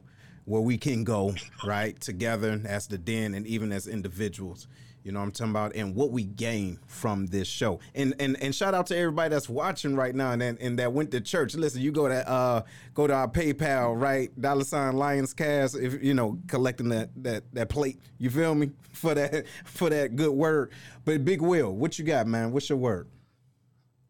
where 0.49 0.63
we 0.63 0.79
can 0.79 1.05
go, 1.05 1.35
right, 1.65 2.01
together 2.01 2.59
as 2.65 2.87
the 2.87 2.97
den 2.97 3.35
and 3.35 3.47
even 3.47 3.71
as 3.71 3.87
individuals. 3.87 4.67
You 5.05 5.13
know 5.13 5.21
what 5.21 5.27
I'm 5.27 5.33
talking 5.33 5.51
about, 5.53 5.75
and 5.77 5.95
what 5.95 6.11
we 6.11 6.25
gain 6.25 6.79
from 6.87 7.27
this 7.27 7.47
show. 7.47 7.81
And 7.95 8.15
and 8.19 8.37
and 8.43 8.55
shout 8.55 8.75
out 8.75 8.87
to 8.89 8.97
everybody 8.97 9.31
that's 9.31 9.49
watching 9.49 9.95
right 9.95 10.15
now 10.15 10.33
and 10.33 10.43
and, 10.43 10.59
and 10.61 10.79
that 10.81 10.93
went 10.93 11.13
to 11.13 11.21
church. 11.21 11.55
Listen, 11.55 11.81
you 11.81 11.93
go 11.93 12.09
to 12.09 12.29
uh 12.29 12.63
go 12.95 13.07
to 13.07 13.15
our 13.15 13.29
PayPal, 13.29 13.99
right? 13.99 14.29
Dollar 14.41 14.65
sign 14.65 14.97
Lions 14.97 15.33
Cast, 15.33 15.77
if 15.77 16.03
you 16.03 16.15
know, 16.15 16.39
collecting 16.49 16.89
that 16.89 17.11
that 17.23 17.45
that 17.55 17.69
plate. 17.69 18.01
You 18.19 18.29
feel 18.29 18.55
me 18.55 18.71
for 18.93 19.15
that 19.15 19.47
for 19.65 19.89
that 19.89 20.17
good 20.17 20.33
word. 20.33 20.73
But 21.05 21.25
Big 21.25 21.41
Will, 21.41 21.73
what 21.73 21.99
you 21.99 22.05
got, 22.05 22.27
man? 22.27 22.53
What's 22.53 22.69
your 22.69 22.79
word? 22.79 23.07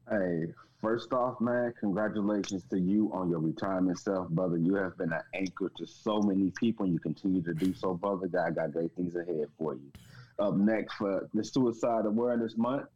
Hey, 0.09 0.47
first 0.83 1.13
off, 1.13 1.41
man, 1.41 1.73
congratulations 1.81 2.65
to 2.71 2.79
you 2.79 3.11
on 3.15 3.31
your 3.31 3.41
retirement 3.41 3.99
self, 3.99 4.29
brother. 4.31 4.59
You 4.59 4.75
have 4.77 4.97
been 4.99 5.13
an 5.13 5.23
anchor 5.35 5.71
to 5.77 5.87
so 5.87 6.23
many 6.23 6.53
people, 6.59 6.85
and 6.85 6.95
you 6.95 7.01
continue 7.01 7.43
to 7.43 7.55
do 7.55 7.75
so, 7.75 7.95
brother. 7.95 8.29
God 8.29 8.57
got 8.57 8.73
great 8.73 8.95
things 8.97 9.15
ahead 9.17 9.47
for 9.59 9.75
you. 9.75 9.93
Up 10.39 10.55
next 10.57 10.95
for 10.95 11.29
the 11.35 11.45
Suicide 11.45 12.07
Awareness 12.07 12.55
Month, 12.57 12.87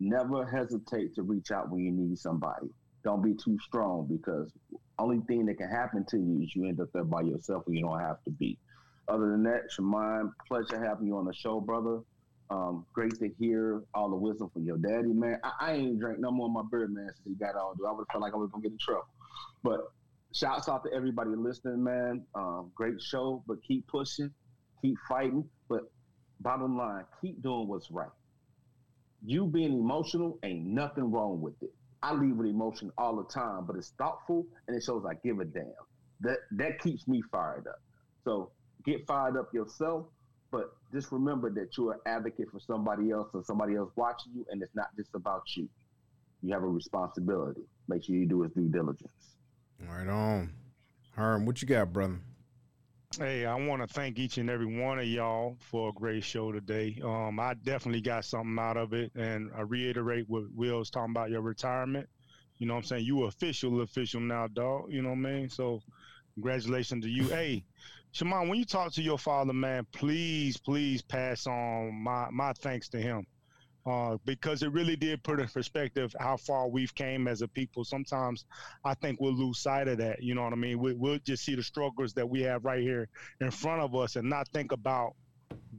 never 0.00 0.46
hesitate 0.46 1.14
to 1.14 1.22
reach 1.22 1.50
out 1.50 1.70
when 1.70 1.80
you 1.82 1.92
need 1.92 2.18
somebody. 2.18 2.68
Don't 3.04 3.22
be 3.22 3.34
too 3.34 3.58
strong 3.60 4.06
because 4.10 4.52
only 4.98 5.20
thing 5.28 5.46
that 5.46 5.58
can 5.58 5.70
happen 5.70 6.04
to 6.10 6.18
you 6.18 6.40
is 6.42 6.54
you 6.54 6.66
end 6.66 6.80
up 6.80 6.88
there 6.92 7.04
by 7.04 7.22
yourself 7.22 7.64
and 7.66 7.76
you 7.76 7.82
don't 7.82 8.00
have 8.00 8.22
to 8.24 8.30
be. 8.30 8.58
Other 9.08 9.30
than 9.30 9.42
that, 9.44 9.62
Shamon, 9.76 10.30
pleasure 10.48 10.82
having 10.82 11.06
you 11.06 11.16
on 11.16 11.24
the 11.24 11.34
show, 11.34 11.60
brother. 11.60 12.00
Um, 12.50 12.84
great 12.92 13.16
to 13.20 13.28
hear 13.38 13.82
all 13.94 14.10
the 14.10 14.16
wisdom 14.16 14.50
from 14.52 14.64
your 14.64 14.76
daddy, 14.76 15.12
man. 15.12 15.38
I, 15.44 15.52
I 15.60 15.72
ain't 15.74 16.00
drank 16.00 16.18
no 16.18 16.32
more 16.32 16.46
of 16.46 16.52
my 16.52 16.62
beer, 16.70 16.88
man, 16.88 17.06
since 17.06 17.20
he 17.24 17.34
got 17.34 17.54
all. 17.54 17.74
I 17.86 17.92
would 17.92 18.00
have 18.00 18.08
felt 18.10 18.22
like 18.22 18.34
I 18.34 18.36
was 18.36 18.50
gonna 18.50 18.62
get 18.62 18.72
in 18.72 18.78
trouble. 18.78 19.06
But 19.62 19.80
shouts 20.34 20.68
out 20.68 20.84
to 20.84 20.92
everybody 20.92 21.30
listening, 21.30 21.82
man. 21.82 22.24
Um, 22.34 22.72
great 22.74 23.00
show, 23.00 23.42
but 23.46 23.62
keep 23.62 23.86
pushing, 23.86 24.30
keep 24.82 24.96
fighting. 25.08 25.48
But 25.68 25.82
bottom 26.40 26.76
line, 26.76 27.04
keep 27.20 27.42
doing 27.42 27.68
what's 27.68 27.90
right. 27.90 28.10
You 29.24 29.46
being 29.46 29.74
emotional 29.74 30.38
ain't 30.42 30.66
nothing 30.66 31.10
wrong 31.10 31.40
with 31.40 31.54
it. 31.62 31.72
I 32.02 32.14
leave 32.14 32.36
with 32.36 32.48
emotion 32.48 32.90
all 32.96 33.16
the 33.16 33.24
time, 33.24 33.66
but 33.66 33.76
it's 33.76 33.92
thoughtful 33.98 34.46
and 34.66 34.76
it 34.76 34.82
shows 34.82 35.04
I 35.08 35.14
give 35.22 35.38
a 35.40 35.44
damn. 35.44 35.64
That 36.20 36.38
that 36.52 36.80
keeps 36.80 37.06
me 37.06 37.22
fired 37.30 37.66
up. 37.66 37.80
So 38.24 38.52
get 38.84 39.06
fired 39.06 39.36
up 39.36 39.52
yourself, 39.52 40.06
but 40.50 40.72
just 40.92 41.12
remember 41.12 41.50
that 41.50 41.76
you're 41.76 41.92
an 41.92 42.00
advocate 42.06 42.50
for 42.50 42.60
somebody 42.60 43.10
else 43.10 43.28
and 43.34 43.44
somebody 43.44 43.76
else 43.76 43.90
watching 43.96 44.32
you, 44.34 44.46
and 44.50 44.62
it's 44.62 44.74
not 44.74 44.88
just 44.96 45.10
about 45.14 45.42
you. 45.56 45.68
You 46.42 46.52
have 46.52 46.62
a 46.62 46.68
responsibility. 46.68 47.62
Make 47.88 48.04
sure 48.04 48.16
you 48.16 48.26
do 48.26 48.42
his 48.42 48.52
due 48.52 48.68
diligence. 48.68 49.36
Right 49.88 50.08
on. 50.08 50.52
Herm, 51.12 51.46
what 51.46 51.60
you 51.60 51.68
got, 51.68 51.92
brother? 51.92 52.18
Hey, 53.18 53.44
I 53.44 53.54
want 53.56 53.82
to 53.82 53.92
thank 53.92 54.18
each 54.18 54.38
and 54.38 54.48
every 54.48 54.80
one 54.80 55.00
of 55.00 55.04
y'all 55.04 55.56
for 55.58 55.88
a 55.88 55.92
great 55.92 56.22
show 56.22 56.52
today. 56.52 57.00
Um, 57.04 57.40
I 57.40 57.54
definitely 57.54 58.00
got 58.00 58.24
something 58.24 58.56
out 58.58 58.76
of 58.76 58.92
it, 58.92 59.10
and 59.16 59.50
I 59.56 59.62
reiterate 59.62 60.26
what 60.28 60.44
Will's 60.54 60.90
talking 60.90 61.10
about 61.10 61.30
your 61.30 61.42
retirement. 61.42 62.08
You 62.58 62.66
know 62.66 62.74
what 62.74 62.80
I'm 62.80 62.86
saying? 62.86 63.06
You 63.06 63.24
official, 63.24 63.80
official 63.80 64.20
now, 64.20 64.46
dog. 64.46 64.92
You 64.92 65.02
know 65.02 65.08
what 65.08 65.16
I 65.16 65.32
mean? 65.32 65.48
So, 65.48 65.80
congratulations 66.34 67.04
to 67.04 67.10
you. 67.10 67.24
hey, 67.24 67.64
Shamon, 68.12 68.48
when 68.48 68.58
you 68.58 68.64
talk 68.64 68.92
to 68.92 69.02
your 69.02 69.18
father, 69.18 69.52
man, 69.52 69.86
please, 69.92 70.56
please 70.56 71.00
pass 71.02 71.46
on 71.46 71.94
my 71.94 72.28
my 72.30 72.52
thanks 72.54 72.88
to 72.88 73.00
him 73.00 73.26
uh, 73.86 74.16
because 74.24 74.62
it 74.62 74.72
really 74.72 74.96
did 74.96 75.22
put 75.22 75.40
in 75.40 75.46
perspective 75.48 76.14
how 76.18 76.36
far 76.36 76.68
we've 76.68 76.94
came 76.94 77.28
as 77.28 77.42
a 77.42 77.48
people. 77.48 77.84
Sometimes 77.84 78.44
I 78.84 78.94
think 78.94 79.20
we'll 79.20 79.34
lose 79.34 79.60
sight 79.60 79.88
of 79.88 79.98
that. 79.98 80.22
You 80.22 80.34
know 80.34 80.42
what 80.42 80.52
I 80.52 80.56
mean? 80.56 80.78
We, 80.78 80.94
will 80.94 81.18
just 81.24 81.44
see 81.44 81.54
the 81.54 81.62
struggles 81.62 82.12
that 82.14 82.28
we 82.28 82.42
have 82.42 82.64
right 82.64 82.82
here 82.82 83.08
in 83.40 83.50
front 83.50 83.80
of 83.80 83.94
us 83.94 84.16
and 84.16 84.28
not 84.28 84.48
think 84.48 84.72
about 84.72 85.14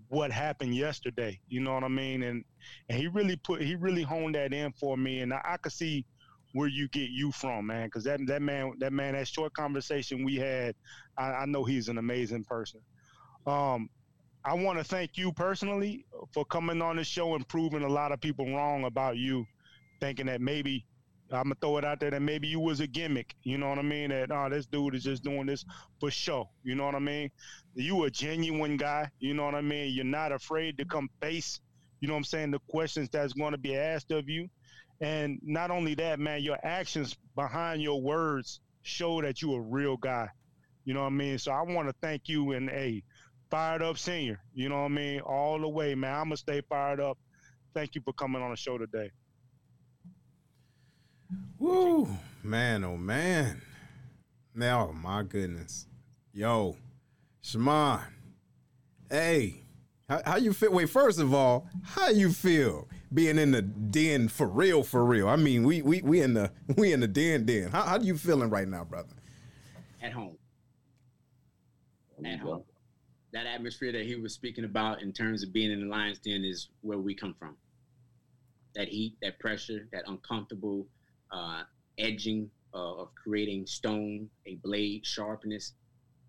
what 0.07 0.31
happened 0.31 0.75
yesterday. 0.75 1.39
You 1.47 1.59
know 1.61 1.73
what 1.73 1.83
I 1.83 1.89
mean? 1.89 2.23
And 2.23 2.43
and 2.89 2.97
he 2.97 3.07
really 3.07 3.35
put 3.35 3.61
he 3.61 3.75
really 3.75 4.03
honed 4.03 4.35
that 4.35 4.53
in 4.53 4.71
for 4.73 4.97
me, 4.97 5.19
and 5.19 5.33
I, 5.33 5.41
I 5.43 5.57
could 5.57 5.73
see 5.73 6.05
where 6.53 6.67
you 6.67 6.87
get 6.89 7.09
you 7.09 7.31
from, 7.31 7.67
man. 7.67 7.87
Because 7.87 8.03
that 8.05 8.19
that 8.27 8.41
man 8.41 8.73
that 8.79 8.93
man 8.93 9.13
that 9.13 9.27
short 9.27 9.53
conversation 9.53 10.23
we 10.23 10.35
had, 10.35 10.75
I, 11.17 11.31
I 11.31 11.45
know 11.45 11.63
he's 11.63 11.89
an 11.89 11.97
amazing 11.97 12.43
person. 12.43 12.81
Um, 13.45 13.89
I 14.43 14.53
want 14.55 14.79
to 14.79 14.83
thank 14.83 15.17
you 15.17 15.31
personally 15.31 16.05
for 16.33 16.45
coming 16.45 16.81
on 16.81 16.95
the 16.95 17.03
show 17.03 17.35
and 17.35 17.47
proving 17.47 17.83
a 17.83 17.89
lot 17.89 18.11
of 18.11 18.19
people 18.19 18.51
wrong 18.53 18.85
about 18.85 19.17
you, 19.17 19.45
thinking 19.99 20.25
that 20.27 20.41
maybe 20.41 20.85
I'm 21.31 21.43
gonna 21.43 21.55
throw 21.61 21.77
it 21.77 21.85
out 21.85 21.99
there 21.99 22.11
that 22.11 22.21
maybe 22.21 22.47
you 22.47 22.59
was 22.59 22.79
a 22.81 22.87
gimmick. 22.87 23.35
You 23.43 23.57
know 23.57 23.69
what 23.69 23.79
I 23.79 23.83
mean? 23.83 24.09
That 24.09 24.31
oh, 24.31 24.49
this 24.49 24.65
dude 24.65 24.95
is 24.95 25.03
just 25.03 25.23
doing 25.23 25.45
this 25.45 25.63
for 25.99 26.11
show. 26.11 26.49
You 26.63 26.75
know 26.75 26.85
what 26.85 26.95
I 26.95 26.99
mean? 26.99 27.31
You 27.73 28.03
a 28.03 28.09
genuine 28.09 28.77
guy. 28.77 29.09
You 29.19 29.33
know 29.33 29.45
what 29.45 29.55
I 29.55 29.61
mean? 29.61 29.93
You're 29.93 30.05
not 30.05 30.31
afraid 30.31 30.77
to 30.77 30.85
come 30.85 31.09
face. 31.21 31.61
You 32.01 32.07
know 32.07 32.15
what 32.15 32.19
I'm 32.19 32.23
saying? 32.25 32.51
The 32.51 32.59
questions 32.67 33.09
that's 33.09 33.33
going 33.33 33.51
to 33.51 33.57
be 33.57 33.77
asked 33.77 34.11
of 34.11 34.27
you, 34.27 34.49
and 35.01 35.39
not 35.43 35.71
only 35.71 35.95
that, 35.95 36.19
man, 36.19 36.43
your 36.43 36.59
actions 36.63 37.17
behind 37.35 37.81
your 37.81 37.99
words 37.99 38.59
show 38.83 39.21
that 39.21 39.41
you 39.41 39.53
a 39.55 39.59
real 39.59 39.97
guy. 39.97 40.29
You 40.85 40.93
know 40.93 41.01
what 41.01 41.07
I 41.07 41.09
mean? 41.09 41.39
So 41.39 41.51
I 41.51 41.61
want 41.63 41.89
to 41.89 41.95
thank 42.01 42.29
you 42.29 42.53
and 42.53 42.69
hey, 42.69 43.03
fired 43.49 43.81
up 43.81 43.97
senior. 43.97 44.39
You 44.53 44.69
know 44.69 44.81
what 44.81 44.85
I 44.85 44.89
mean? 44.89 45.19
All 45.21 45.59
the 45.59 45.67
way, 45.67 45.95
man. 45.95 46.13
I'm 46.13 46.25
gonna 46.25 46.37
stay 46.37 46.61
fired 46.69 46.99
up. 46.99 47.17
Thank 47.73 47.95
you 47.95 48.01
for 48.01 48.13
coming 48.13 48.41
on 48.41 48.51
the 48.51 48.57
show 48.57 48.77
today. 48.77 49.11
Woo, 51.57 52.07
man, 52.43 52.83
oh 52.83 52.97
man. 52.97 53.61
Now, 54.53 54.89
oh, 54.89 54.93
my 54.93 55.23
goodness. 55.23 55.87
Yo, 56.33 56.75
Shamon. 57.43 58.01
Hey, 59.09 59.63
how, 60.09 60.21
how 60.25 60.35
you 60.37 60.53
feel? 60.53 60.73
Wait, 60.73 60.89
first 60.89 61.19
of 61.19 61.33
all, 61.33 61.67
how 61.83 62.09
you 62.09 62.31
feel 62.31 62.87
being 63.13 63.37
in 63.37 63.51
the 63.51 63.61
den 63.61 64.27
for 64.27 64.47
real, 64.47 64.83
for 64.83 65.05
real? 65.05 65.27
I 65.27 65.35
mean, 65.35 65.63
we 65.63 65.81
we 65.81 66.01
we 66.01 66.21
in 66.21 66.33
the 66.33 66.51
we 66.77 66.93
in 66.93 66.99
the 66.99 67.07
den 67.07 67.45
den. 67.45 67.69
How 67.69 67.83
how 67.83 67.99
you 67.99 68.17
feeling 68.17 68.49
right 68.49 68.67
now, 68.67 68.83
brother? 68.83 69.13
At 70.01 70.13
home. 70.13 70.37
At 72.23 72.39
home 72.39 72.63
that 73.33 73.45
atmosphere 73.45 73.91
that 73.91 74.05
he 74.05 74.15
was 74.15 74.33
speaking 74.33 74.65
about 74.65 75.01
in 75.01 75.13
terms 75.13 75.43
of 75.43 75.53
being 75.53 75.71
in 75.71 75.81
the 75.81 75.87
lion's 75.87 76.19
den 76.19 76.43
is 76.43 76.69
where 76.81 76.97
we 76.97 77.15
come 77.15 77.33
from. 77.39 77.55
That 78.75 78.87
heat, 78.89 79.15
that 79.21 79.39
pressure, 79.39 79.87
that 79.91 80.03
uncomfortable 80.07 80.87
uh, 81.31 81.63
edging 81.97 82.49
uh, 82.73 83.01
of 83.01 83.09
creating 83.15 83.67
stone, 83.67 84.29
a 84.45 84.55
blade 84.63 85.05
sharpness. 85.05 85.73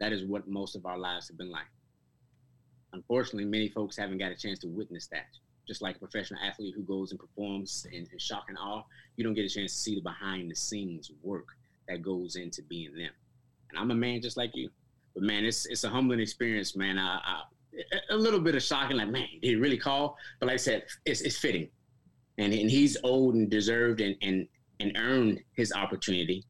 That 0.01 0.13
is 0.13 0.25
what 0.25 0.49
most 0.49 0.77
of 0.77 0.87
our 0.87 0.99
lives 0.99 1.29
have 1.29 1.39
been 1.39 1.51
like. 1.51 1.67
Unfortunately, 2.93 3.45
many 3.45 3.69
folks 3.69 3.97
haven't 3.97 4.19
got 4.19 4.33
a 4.33 4.37
chance 4.37 4.59
to 4.61 4.69
witness 4.69 5.09
that. 5.09 5.29
Just 5.67 5.83
like 5.83 5.97
a 5.97 5.99
professional 6.01 6.41
athlete 6.43 6.75
who 6.77 6.83
goes 6.83 7.13
and 7.13 7.21
performs 7.21 7.87
in, 7.93 8.07
in 8.11 8.19
shock 8.19 8.47
and 8.49 8.59
awe, 8.59 8.83
you 9.17 9.25
don't 9.25 9.35
get 9.35 9.45
a 9.45 9.49
chance 9.49 9.73
to 9.75 9.79
see 9.79 9.95
the 9.95 10.01
behind 10.01 10.51
the 10.51 10.57
scenes 10.57 11.11
work 11.23 11.49
that 11.89 12.03
goes 12.03 12.37
into 12.37 12.63
being 12.63 12.95
them. 12.95 13.11
And 13.71 13.79
I'm 13.79 13.91
a 13.91 13.95
man 13.95 14.21
just 14.21 14.37
like 14.37 14.51
you. 14.55 14.71
But 15.15 15.25
man, 15.25 15.45
it's 15.45 15.67
it's 15.67 15.85
a 15.85 15.89
humbling 15.89 16.21
experience, 16.21 16.75
man. 16.77 16.99
I, 16.99 17.19
I, 17.25 17.43
a 18.11 18.17
little 18.17 18.41
bit 18.41 18.55
of 18.55 18.63
shocking, 18.63 18.97
like 18.97 19.09
man, 19.09 19.29
did 19.41 19.49
he 19.49 19.57
really 19.57 19.79
call? 19.79 20.17
But 20.41 20.47
like 20.47 20.55
I 20.55 20.59
said, 20.59 20.85
it's 21.05 21.21
it's 21.21 21.39
fitting, 21.39 21.69
and 22.39 22.53
and 22.53 22.71
he's 22.71 22.97
old 23.05 23.35
and 23.35 23.51
deserved 23.51 24.01
and 24.01 24.17
and 24.23 24.49
and 24.81 24.97
earned 24.97 25.41
his 25.55 25.73
opportunity 25.73 26.45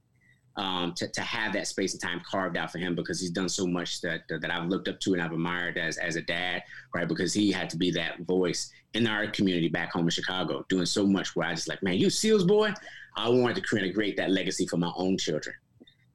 um, 0.57 0.92
to, 0.94 1.09
to 1.09 1.20
have 1.22 1.53
that 1.55 1.66
space 1.66 1.92
and 1.92 2.03
time 2.03 2.20
carved 2.28 2.57
out 2.57 2.70
for 2.70 2.78
him 2.78 2.94
because 2.94 3.20
he's 3.20 3.30
done 3.30 3.48
so 3.48 3.66
much 3.66 4.00
that 4.03 4.22
that 4.28 4.50
I've 4.50 4.68
looked 4.68 4.88
up 4.88 5.00
to 5.00 5.12
and 5.14 5.22
I've 5.22 5.32
admired 5.32 5.78
as 5.78 5.98
as 5.98 6.16
a 6.16 6.22
dad, 6.22 6.62
right? 6.94 7.09
Because 7.09 7.32
he 7.32 7.50
had 7.50 7.70
to 7.70 7.76
be 7.76 7.90
that 7.92 8.20
voice 8.20 8.70
in 8.94 9.07
our 9.07 9.26
community 9.28 9.68
back 9.68 9.92
home 9.92 10.05
in 10.05 10.11
Chicago, 10.11 10.64
doing 10.68 10.86
so 10.86 11.07
much. 11.07 11.34
Where 11.34 11.48
I 11.48 11.55
just 11.55 11.68
like, 11.68 11.82
man, 11.82 11.94
you 11.94 12.11
Seals 12.11 12.44
boy, 12.44 12.72
I 13.16 13.28
wanted 13.28 13.57
to 13.57 13.62
create 13.62 13.88
a 13.90 13.92
great 13.92 14.16
that 14.18 14.30
legacy 14.30 14.66
for 14.66 14.76
my 14.76 14.92
own 14.96 15.16
children 15.16 15.55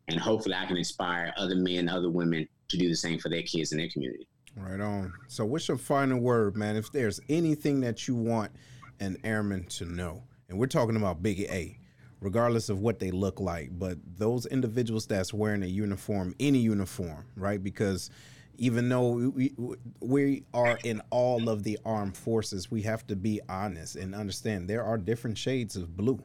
and 0.07 0.19
hopefully 0.19 0.55
I 0.55 0.65
can 0.65 0.77
inspire 0.77 1.33
other 1.37 1.55
men, 1.55 1.89
other 1.89 2.09
women 2.09 2.47
to 2.69 2.77
do 2.77 2.87
the 2.87 2.95
same 2.95 3.19
for 3.19 3.29
their 3.29 3.41
kids 3.43 3.71
in 3.71 3.77
their 3.77 3.89
community. 3.89 4.27
Right 4.55 4.79
on. 4.79 5.13
So, 5.27 5.45
what's 5.45 5.67
your 5.67 5.77
final 5.77 6.19
word, 6.19 6.55
man? 6.55 6.75
If 6.75 6.91
there's 6.91 7.19
anything 7.29 7.81
that 7.81 8.07
you 8.07 8.15
want 8.15 8.51
an 8.99 9.17
airman 9.23 9.65
to 9.65 9.85
know, 9.85 10.23
and 10.49 10.57
we're 10.57 10.67
talking 10.67 10.95
about 10.95 11.21
Big 11.21 11.41
A, 11.41 11.77
regardless 12.19 12.69
of 12.69 12.79
what 12.79 12.99
they 12.99 13.11
look 13.11 13.39
like, 13.39 13.69
but 13.77 13.97
those 14.17 14.45
individuals 14.45 15.05
that's 15.05 15.33
wearing 15.33 15.63
a 15.63 15.67
uniform, 15.67 16.35
any 16.39 16.59
uniform, 16.59 17.25
right? 17.35 17.61
Because 17.61 18.09
even 18.57 18.89
though 18.89 19.29
we, 19.29 19.53
we 19.99 20.43
are 20.53 20.79
in 20.83 21.01
all 21.11 21.47
of 21.47 21.63
the 21.63 21.77
armed 21.85 22.17
forces, 22.17 22.71
we 22.71 22.81
have 22.81 23.05
to 23.07 23.15
be 23.15 23.39
honest 23.47 23.95
and 23.95 24.15
understand 24.15 24.67
there 24.67 24.83
are 24.83 24.97
different 24.97 25.37
shades 25.37 25.75
of 25.75 25.95
blue. 25.95 26.19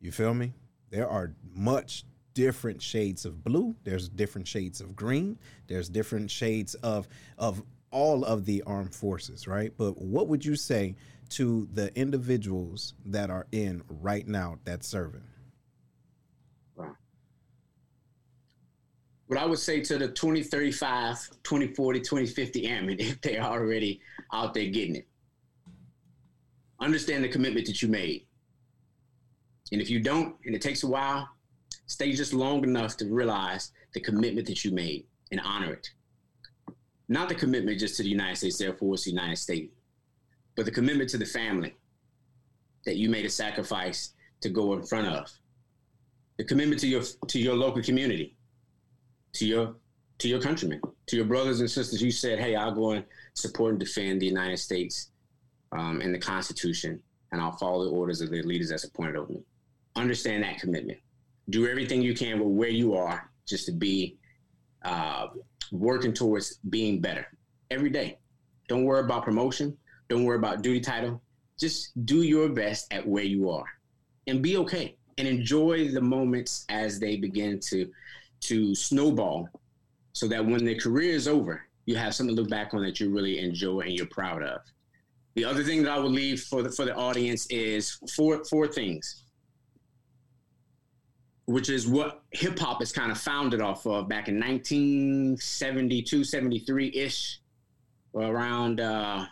You 0.00 0.10
feel 0.10 0.34
me? 0.34 0.52
There 0.90 1.08
are 1.08 1.34
much 1.54 2.04
different 2.34 2.80
shades 2.80 3.24
of 3.24 3.44
blue 3.44 3.74
there's 3.84 4.08
different 4.08 4.48
shades 4.48 4.80
of 4.80 4.96
green 4.96 5.38
there's 5.66 5.88
different 5.88 6.30
shades 6.30 6.74
of 6.76 7.08
of 7.38 7.62
all 7.90 8.24
of 8.24 8.44
the 8.46 8.62
armed 8.66 8.94
forces 8.94 9.46
right 9.46 9.72
but 9.76 10.00
what 10.00 10.28
would 10.28 10.44
you 10.44 10.56
say 10.56 10.94
to 11.34 11.68
the 11.72 11.96
individuals 11.98 12.94
that 13.06 13.30
are 13.30 13.46
in 13.52 13.82
right 13.88 14.26
now 14.26 14.58
that's 14.64 14.86
serving 14.86 15.22
wow. 16.76 16.94
what 19.26 19.38
i 19.38 19.44
would 19.44 19.58
say 19.58 19.80
to 19.80 19.98
the 19.98 20.08
2035 20.08 21.30
2040 21.42 22.00
2050 22.00 22.66
airmen 22.66 22.96
if 23.00 23.20
they're 23.20 23.42
already 23.42 24.00
out 24.32 24.54
there 24.54 24.66
getting 24.66 24.96
it 24.96 25.08
understand 26.80 27.22
the 27.22 27.28
commitment 27.28 27.66
that 27.66 27.80
you 27.82 27.88
made 27.88 28.26
and 29.70 29.80
if 29.80 29.88
you 29.88 30.00
don't 30.00 30.36
and 30.44 30.54
it 30.54 30.62
takes 30.62 30.82
a 30.82 30.86
while 30.86 31.28
Stay 31.92 32.12
just 32.12 32.32
long 32.32 32.64
enough 32.64 32.96
to 32.96 33.04
realize 33.04 33.70
the 33.92 34.00
commitment 34.00 34.46
that 34.46 34.64
you 34.64 34.70
made 34.70 35.04
and 35.30 35.38
honor 35.44 35.74
it. 35.74 35.90
Not 37.08 37.28
the 37.28 37.34
commitment 37.34 37.78
just 37.78 37.96
to 37.96 38.02
the 38.02 38.08
United 38.08 38.36
States 38.36 38.62
Air 38.62 38.72
Force, 38.72 39.04
the 39.04 39.10
United 39.10 39.36
States, 39.36 39.70
but 40.56 40.64
the 40.64 40.70
commitment 40.70 41.10
to 41.10 41.18
the 41.18 41.26
family 41.26 41.74
that 42.84 42.96
you 42.96 43.08
made 43.08 43.24
a 43.24 43.30
sacrifice 43.30 44.14
to 44.40 44.48
go 44.48 44.72
in 44.74 44.82
front 44.82 45.06
of. 45.06 45.30
The 46.38 46.44
commitment 46.44 46.80
to 46.80 46.88
your 46.88 47.02
to 47.28 47.38
your 47.38 47.54
local 47.54 47.82
community, 47.82 48.36
to 49.34 49.46
your 49.46 49.76
to 50.18 50.28
your 50.28 50.40
countrymen, 50.40 50.80
to 51.06 51.16
your 51.16 51.24
brothers 51.24 51.60
and 51.60 51.70
sisters. 51.70 52.02
You 52.02 52.10
said, 52.10 52.38
"Hey, 52.38 52.56
I'll 52.56 52.74
go 52.74 52.92
and 52.92 53.04
support 53.34 53.72
and 53.72 53.80
defend 53.80 54.20
the 54.20 54.26
United 54.26 54.58
States 54.58 55.10
um, 55.72 56.00
and 56.00 56.14
the 56.14 56.18
Constitution, 56.18 57.00
and 57.30 57.40
I'll 57.40 57.56
follow 57.56 57.84
the 57.84 57.90
orders 57.90 58.20
of 58.20 58.30
the 58.30 58.42
leaders 58.42 58.70
that's 58.70 58.84
appointed 58.84 59.16
over 59.16 59.32
me." 59.32 59.42
Understand 59.94 60.42
that 60.42 60.58
commitment 60.58 60.98
do 61.50 61.68
everything 61.68 62.02
you 62.02 62.14
can 62.14 62.38
with 62.38 62.48
where 62.48 62.68
you 62.68 62.94
are 62.94 63.30
just 63.46 63.66
to 63.66 63.72
be 63.72 64.16
uh, 64.84 65.28
working 65.70 66.12
towards 66.12 66.56
being 66.70 67.00
better 67.00 67.26
every 67.70 67.90
day. 67.90 68.18
Don't 68.68 68.84
worry 68.84 69.00
about 69.00 69.24
promotion. 69.24 69.76
Don't 70.12 70.24
worry 70.24 70.36
about 70.36 70.60
duty 70.60 70.78
title. 70.78 71.22
Just 71.58 72.04
do 72.04 72.22
your 72.22 72.50
best 72.50 72.92
at 72.92 73.08
where 73.08 73.24
you 73.24 73.48
are 73.48 73.64
and 74.26 74.42
be 74.42 74.58
okay 74.58 74.94
and 75.16 75.26
enjoy 75.26 75.88
the 75.88 76.02
moments 76.02 76.66
as 76.68 77.00
they 77.00 77.16
begin 77.16 77.58
to 77.70 77.90
to 78.40 78.74
snowball 78.74 79.48
so 80.12 80.28
that 80.28 80.44
when 80.44 80.66
the 80.66 80.74
career 80.74 81.12
is 81.12 81.26
over, 81.26 81.62
you 81.86 81.96
have 81.96 82.14
something 82.14 82.36
to 82.36 82.42
look 82.42 82.50
back 82.50 82.74
on 82.74 82.82
that 82.82 83.00
you 83.00 83.08
really 83.08 83.38
enjoy 83.38 83.80
and 83.80 83.92
you're 83.92 84.04
proud 84.04 84.42
of. 84.42 84.60
The 85.34 85.46
other 85.46 85.64
thing 85.64 85.82
that 85.84 85.92
I 85.92 85.98
would 85.98 86.12
leave 86.12 86.42
for 86.42 86.60
the 86.60 86.68
for 86.68 86.84
the 86.84 86.94
audience 86.94 87.46
is 87.46 87.98
four 88.14 88.44
four 88.44 88.66
things, 88.68 89.24
which 91.46 91.70
is 91.70 91.88
what 91.88 92.22
hip 92.32 92.58
hop 92.58 92.82
is 92.82 92.92
kind 92.92 93.10
of 93.10 93.16
founded 93.16 93.62
off 93.62 93.86
of 93.86 94.10
back 94.10 94.28
in 94.28 94.38
1972, 94.38 96.22
73 96.22 96.92
ish, 96.94 97.40
or 98.12 98.24
around 98.24 98.78
uh, 98.78 99.24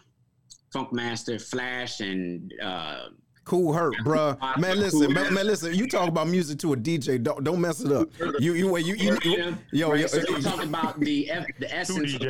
Funkmaster 0.74 1.40
Flash 1.40 2.00
and 2.00 2.52
uh, 2.62 3.08
Kool 3.44 3.72
Herc, 3.72 3.94
bruh. 4.04 4.38
Man, 4.58 4.78
listen, 4.78 5.12
man, 5.12 5.34
man, 5.34 5.46
listen. 5.46 5.74
You 5.74 5.88
talk 5.88 6.08
about 6.08 6.28
music 6.28 6.58
to 6.60 6.72
a 6.72 6.76
DJ, 6.76 7.22
don't 7.22 7.42
don't 7.42 7.60
mess 7.60 7.80
it 7.80 7.90
up. 7.90 8.08
You 8.38 8.52
you 8.54 8.76
you, 8.76 8.94
you, 8.94 9.18
you 9.24 9.58
yo, 9.72 9.90
right, 9.90 10.00
yo, 10.00 10.06
so 10.06 10.20
he 10.20 10.42
talked 10.42 10.64
about 10.64 11.00
the 11.00 11.30
F, 11.30 11.46
the 11.58 11.74
essence 11.74 12.14
of, 12.14 12.20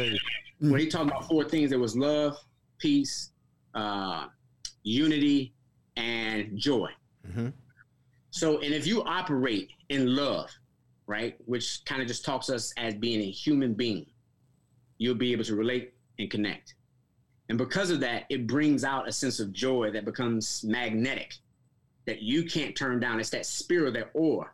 when 0.71 0.81
he 0.81 0.87
talked 0.87 1.11
about 1.11 1.29
four 1.29 1.45
things. 1.45 1.71
There 1.71 1.79
was 1.79 1.97
love, 1.97 2.37
peace, 2.79 3.33
uh, 3.75 4.27
unity, 4.83 5.53
and 5.97 6.57
joy. 6.57 6.89
Mhm. 7.29 7.53
So, 8.31 8.61
and 8.61 8.73
if 8.73 8.87
you 8.87 9.03
operate 9.03 9.69
in 9.89 10.15
love, 10.15 10.51
right, 11.07 11.37
which 11.45 11.85
kind 11.85 12.01
of 12.01 12.09
just 12.09 12.25
talks 12.25 12.49
us 12.49 12.73
as 12.79 12.95
being 12.95 13.21
a 13.21 13.31
human 13.31 13.75
being, 13.75 14.07
you'll 14.99 15.17
be 15.17 15.33
able 15.33 15.45
to 15.45 15.57
relate 15.57 15.93
and 16.19 16.31
connect. 16.31 16.77
And 17.51 17.59
because 17.59 17.91
of 17.91 18.01
that, 18.01 18.25
it 18.31 18.47
brings 18.47 18.85
out 18.85 19.09
a 19.09 19.13
sense 19.13 19.41
of 19.41 19.53
joy 19.53 19.91
that 19.91 20.07
becomes 20.07 20.65
magnetic, 20.65 21.35
that 22.07 22.23
you 22.23 22.45
can't 22.45 22.75
turn 22.75 23.01
down. 23.01 23.21
It's 23.21 23.31
that 23.31 23.45
spirit, 23.45 23.93
that 23.95 24.11
aura 24.15 24.51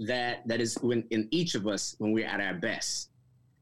that 0.00 0.46
that 0.46 0.60
is 0.60 0.74
when, 0.80 1.04
in 1.10 1.28
each 1.30 1.54
of 1.54 1.66
us 1.66 1.94
when 1.98 2.12
we're 2.12 2.26
at 2.26 2.40
our 2.40 2.54
best. 2.54 3.10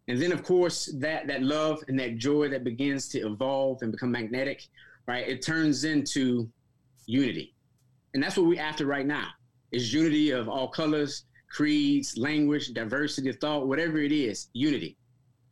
And 0.08 0.20
then, 0.20 0.32
of 0.32 0.42
course, 0.42 0.86
that 0.94 1.26
that 1.28 1.42
love 1.42 1.82
and 1.88 1.98
that 1.98 2.18
joy 2.18 2.48
that 2.48 2.64
begins 2.64 3.08
to 3.08 3.20
evolve 3.20 3.82
and 3.82 3.92
become 3.92 4.10
magnetic, 4.10 4.66
right? 5.06 5.26
It 5.28 5.42
turns 5.42 5.84
into 5.84 6.50
unity, 7.06 7.54
and 8.14 8.22
that's 8.22 8.36
what 8.36 8.46
we're 8.46 8.60
after 8.60 8.86
right 8.86 9.06
now. 9.06 9.28
Is 9.70 9.92
unity 9.92 10.30
of 10.30 10.48
all 10.48 10.68
colors, 10.68 11.24
creeds, 11.50 12.18
language, 12.18 12.72
diversity 12.74 13.30
of 13.30 13.36
thought, 13.36 13.68
whatever 13.68 13.98
it 13.98 14.12
is, 14.12 14.48
unity. 14.52 14.96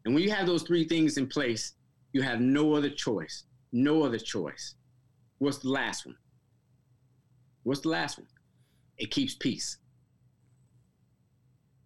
And 0.04 0.14
when 0.14 0.22
you 0.22 0.30
have 0.30 0.46
those 0.46 0.62
three 0.62 0.84
things 0.84 1.16
in 1.16 1.26
place, 1.26 1.74
you 2.12 2.22
have 2.22 2.40
no 2.40 2.74
other 2.74 2.90
choice. 2.90 3.44
No 3.72 4.02
other 4.02 4.18
choice. 4.18 4.74
What's 5.38 5.58
the 5.58 5.68
last 5.68 6.06
one? 6.06 6.16
What's 7.62 7.80
the 7.80 7.88
last 7.88 8.18
one? 8.18 8.26
It 8.98 9.10
keeps 9.10 9.34
peace. 9.34 9.78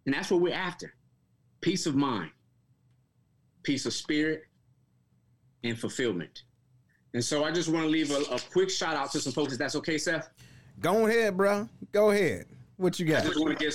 And 0.05 0.13
that's 0.13 0.31
what 0.31 0.41
we're 0.41 0.53
after 0.53 0.93
peace 1.61 1.85
of 1.85 1.95
mind, 1.95 2.29
peace 3.63 3.85
of 3.85 3.93
spirit, 3.93 4.43
and 5.63 5.79
fulfillment. 5.79 6.43
And 7.13 7.23
so 7.23 7.43
I 7.43 7.51
just 7.51 7.69
want 7.69 7.85
to 7.85 7.89
leave 7.89 8.11
a, 8.11 8.21
a 8.33 8.39
quick 8.51 8.69
shout 8.69 8.95
out 8.95 9.11
to 9.13 9.19
some 9.19 9.33
folks, 9.33 9.53
if 9.53 9.59
that's 9.59 9.75
okay, 9.77 9.97
Seth. 9.97 10.29
Go 10.79 11.07
ahead, 11.07 11.37
bro. 11.37 11.67
Go 11.91 12.11
ahead. 12.11 12.45
What 12.77 12.99
you 12.99 13.05
I 13.07 13.09
got? 13.11 13.23
just 13.23 13.39
want 13.39 13.57
to 13.57 13.63
get 13.63 13.73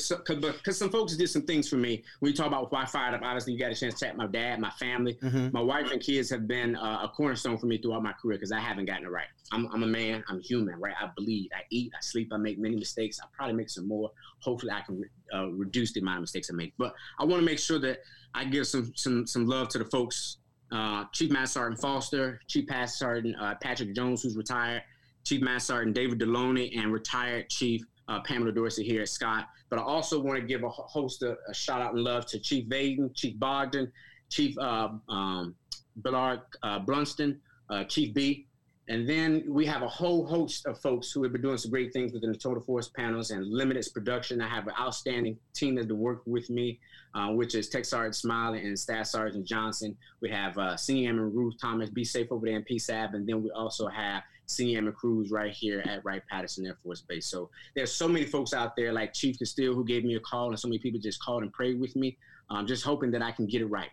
because 0.59 0.77
some 0.79 0.91
folks 0.91 1.17
did 1.17 1.29
some 1.29 1.43
things 1.43 1.69
for 1.69 1.77
me. 1.77 2.05
When 2.19 2.31
you 2.31 2.37
talk 2.37 2.49
about 2.49 2.71
why 2.71 2.83
I 2.83 2.87
fired 2.87 3.15
up, 3.15 3.23
obviously 3.23 3.55
you 3.55 3.59
got 3.59 3.73
a 3.73 3.75
chance 3.75 3.95
to 3.95 4.05
chat 4.07 4.17
my 4.17 4.27
dad, 4.27 4.61
my 4.61 4.71
family, 4.71 5.15
Mhm. 5.23 5.53
my 5.53 5.61
wife 5.63 5.91
and 5.91 6.03
kids 6.03 6.29
have 6.31 6.47
been 6.47 6.77
uh, 6.77 7.01
a 7.05 7.09
cornerstone 7.09 7.57
for 7.57 7.67
me 7.67 7.79
throughout 7.79 8.03
my 8.03 8.13
career 8.13 8.37
because 8.37 8.53
I 8.53 8.61
haven't 8.61 8.85
gotten 8.87 9.07
it 9.07 9.11
right. 9.11 9.29
I'm, 9.53 9.67
I'm 9.73 9.83
a 9.85 9.87
man, 9.87 10.23
I'm 10.29 10.41
human, 10.41 10.79
right? 10.79 10.95
I 11.01 11.09
bleed, 11.17 11.51
I 11.55 11.63
eat, 11.71 11.93
I 11.95 11.99
sleep, 12.03 12.29
I 12.33 12.37
make 12.37 12.59
many 12.59 12.77
mistakes. 12.77 13.19
I 13.23 13.27
probably 13.33 13.55
make 13.55 13.71
some 13.71 13.89
more. 13.89 14.11
Hopefully, 14.41 14.73
I 14.73 14.83
can 14.83 15.03
uh, 15.35 15.49
reduce 15.53 15.93
the 15.93 16.01
amount 16.01 16.19
of 16.19 16.23
mistakes 16.23 16.51
I 16.51 16.55
make. 16.55 16.75
But 16.77 16.95
I 17.19 17.25
want 17.25 17.41
to 17.41 17.47
make 17.47 17.59
sure 17.59 17.79
that 17.79 18.01
I 18.35 18.45
give 18.45 18.67
some 18.67 18.93
some 18.97 19.27
some 19.27 19.47
love 19.47 19.69
to 19.71 19.79
the 19.79 19.85
folks. 19.87 20.37
Uh, 20.73 21.05
Chief 21.13 21.33
Master 21.33 21.55
Sergeant 21.61 21.81
Foster, 21.81 22.41
Chief 22.47 22.69
Master 22.69 22.97
Sergeant 22.99 23.35
uh, 23.41 23.55
Patrick 23.61 23.93
Jones, 23.93 24.23
who's 24.23 24.37
retired, 24.37 24.83
Chief 25.25 25.41
Master 25.41 25.73
Sergeant 25.73 25.97
David 25.97 26.21
Deloney, 26.21 26.79
and 26.79 26.93
retired 26.93 27.49
Chief 27.51 27.83
uh, 28.11 28.21
Pamela 28.21 28.53
Dorsey 28.53 28.85
here 28.85 29.03
at 29.03 29.09
Scott. 29.09 29.47
But 29.71 29.79
I 29.79 29.83
also 29.83 30.21
want 30.21 30.41
to 30.41 30.47
give 30.47 30.65
a 30.65 30.69
host 30.69 31.23
a, 31.23 31.37
a 31.49 31.55
shout 31.55 31.81
out 31.81 31.95
and 31.95 32.03
love 32.03 32.27
to 32.27 32.39
Chief 32.39 32.69
Vaden, 32.69 33.15
Chief 33.15 33.39
Bogdan, 33.39 33.91
Chief 34.29 34.59
uh, 34.59 34.89
um, 35.09 35.55
Billard 36.03 36.41
uh, 36.63 36.81
Blunston, 36.81 37.39
uh, 37.71 37.85
Chief 37.85 38.13
B. 38.13 38.47
And 38.91 39.09
then 39.09 39.45
we 39.47 39.65
have 39.67 39.83
a 39.83 39.89
whole 39.89 40.27
host 40.27 40.67
of 40.67 40.81
folks 40.81 41.13
who 41.13 41.23
have 41.23 41.31
been 41.31 41.43
doing 41.43 41.59
some 41.59 41.71
great 41.71 41.93
things 41.93 42.13
within 42.13 42.33
the 42.33 42.37
Total 42.37 42.61
Force 42.61 42.89
panels 42.89 43.31
and 43.31 43.47
Limited 43.47 43.87
Production. 43.95 44.41
I 44.41 44.49
have 44.49 44.67
an 44.67 44.75
outstanding 44.81 45.39
team 45.55 45.77
that's 45.77 45.87
been 45.87 46.01
working 46.01 46.33
with 46.33 46.51
me, 46.51 46.81
uh, 47.15 47.29
which 47.29 47.55
is 47.55 47.69
Tech 47.69 47.85
Sergeant 47.85 48.17
Smiley 48.17 48.67
and 48.67 48.77
Staff 48.77 49.07
Sergeant 49.07 49.47
Johnson. 49.47 49.97
We 50.21 50.29
have 50.31 50.59
uh, 50.59 50.77
Senior 50.77 51.11
Airman 51.11 51.33
Ruth 51.33 51.55
Thomas, 51.61 51.89
be 51.89 52.05
safe 52.05 52.33
over 52.33 52.45
there 52.45 52.57
in 52.57 52.65
PSAB. 52.65 53.15
And 53.15 53.29
then 53.29 53.45
we 53.45 53.53
also 53.53 53.87
have 53.87 54.25
Senior 54.47 54.79
Airman 54.79 54.95
Cruz 54.95 55.31
right 55.31 55.53
here 55.53 55.85
at 55.87 56.05
Wright 56.05 56.23
Patterson 56.29 56.67
Air 56.67 56.77
Force 56.83 57.03
Base. 57.03 57.27
So 57.27 57.49
there's 57.77 57.95
so 57.95 58.09
many 58.09 58.27
folks 58.27 58.53
out 58.53 58.75
there 58.75 58.93
like 58.93 59.13
Chief 59.13 59.39
Castile 59.39 59.73
who 59.73 59.85
gave 59.85 60.05
me 60.05 60.17
a 60.17 60.21
call, 60.21 60.49
and 60.49 60.59
so 60.59 60.67
many 60.67 60.81
people 60.81 60.99
just 60.99 61.23
called 61.23 61.45
and 61.45 61.53
prayed 61.53 61.79
with 61.79 61.95
me. 61.95 62.19
Um, 62.51 62.67
just 62.67 62.83
hoping 62.83 63.13
that 63.13 63.23
I 63.23 63.31
can 63.31 63.47
get 63.47 63.61
it 63.61 63.67
right 63.67 63.89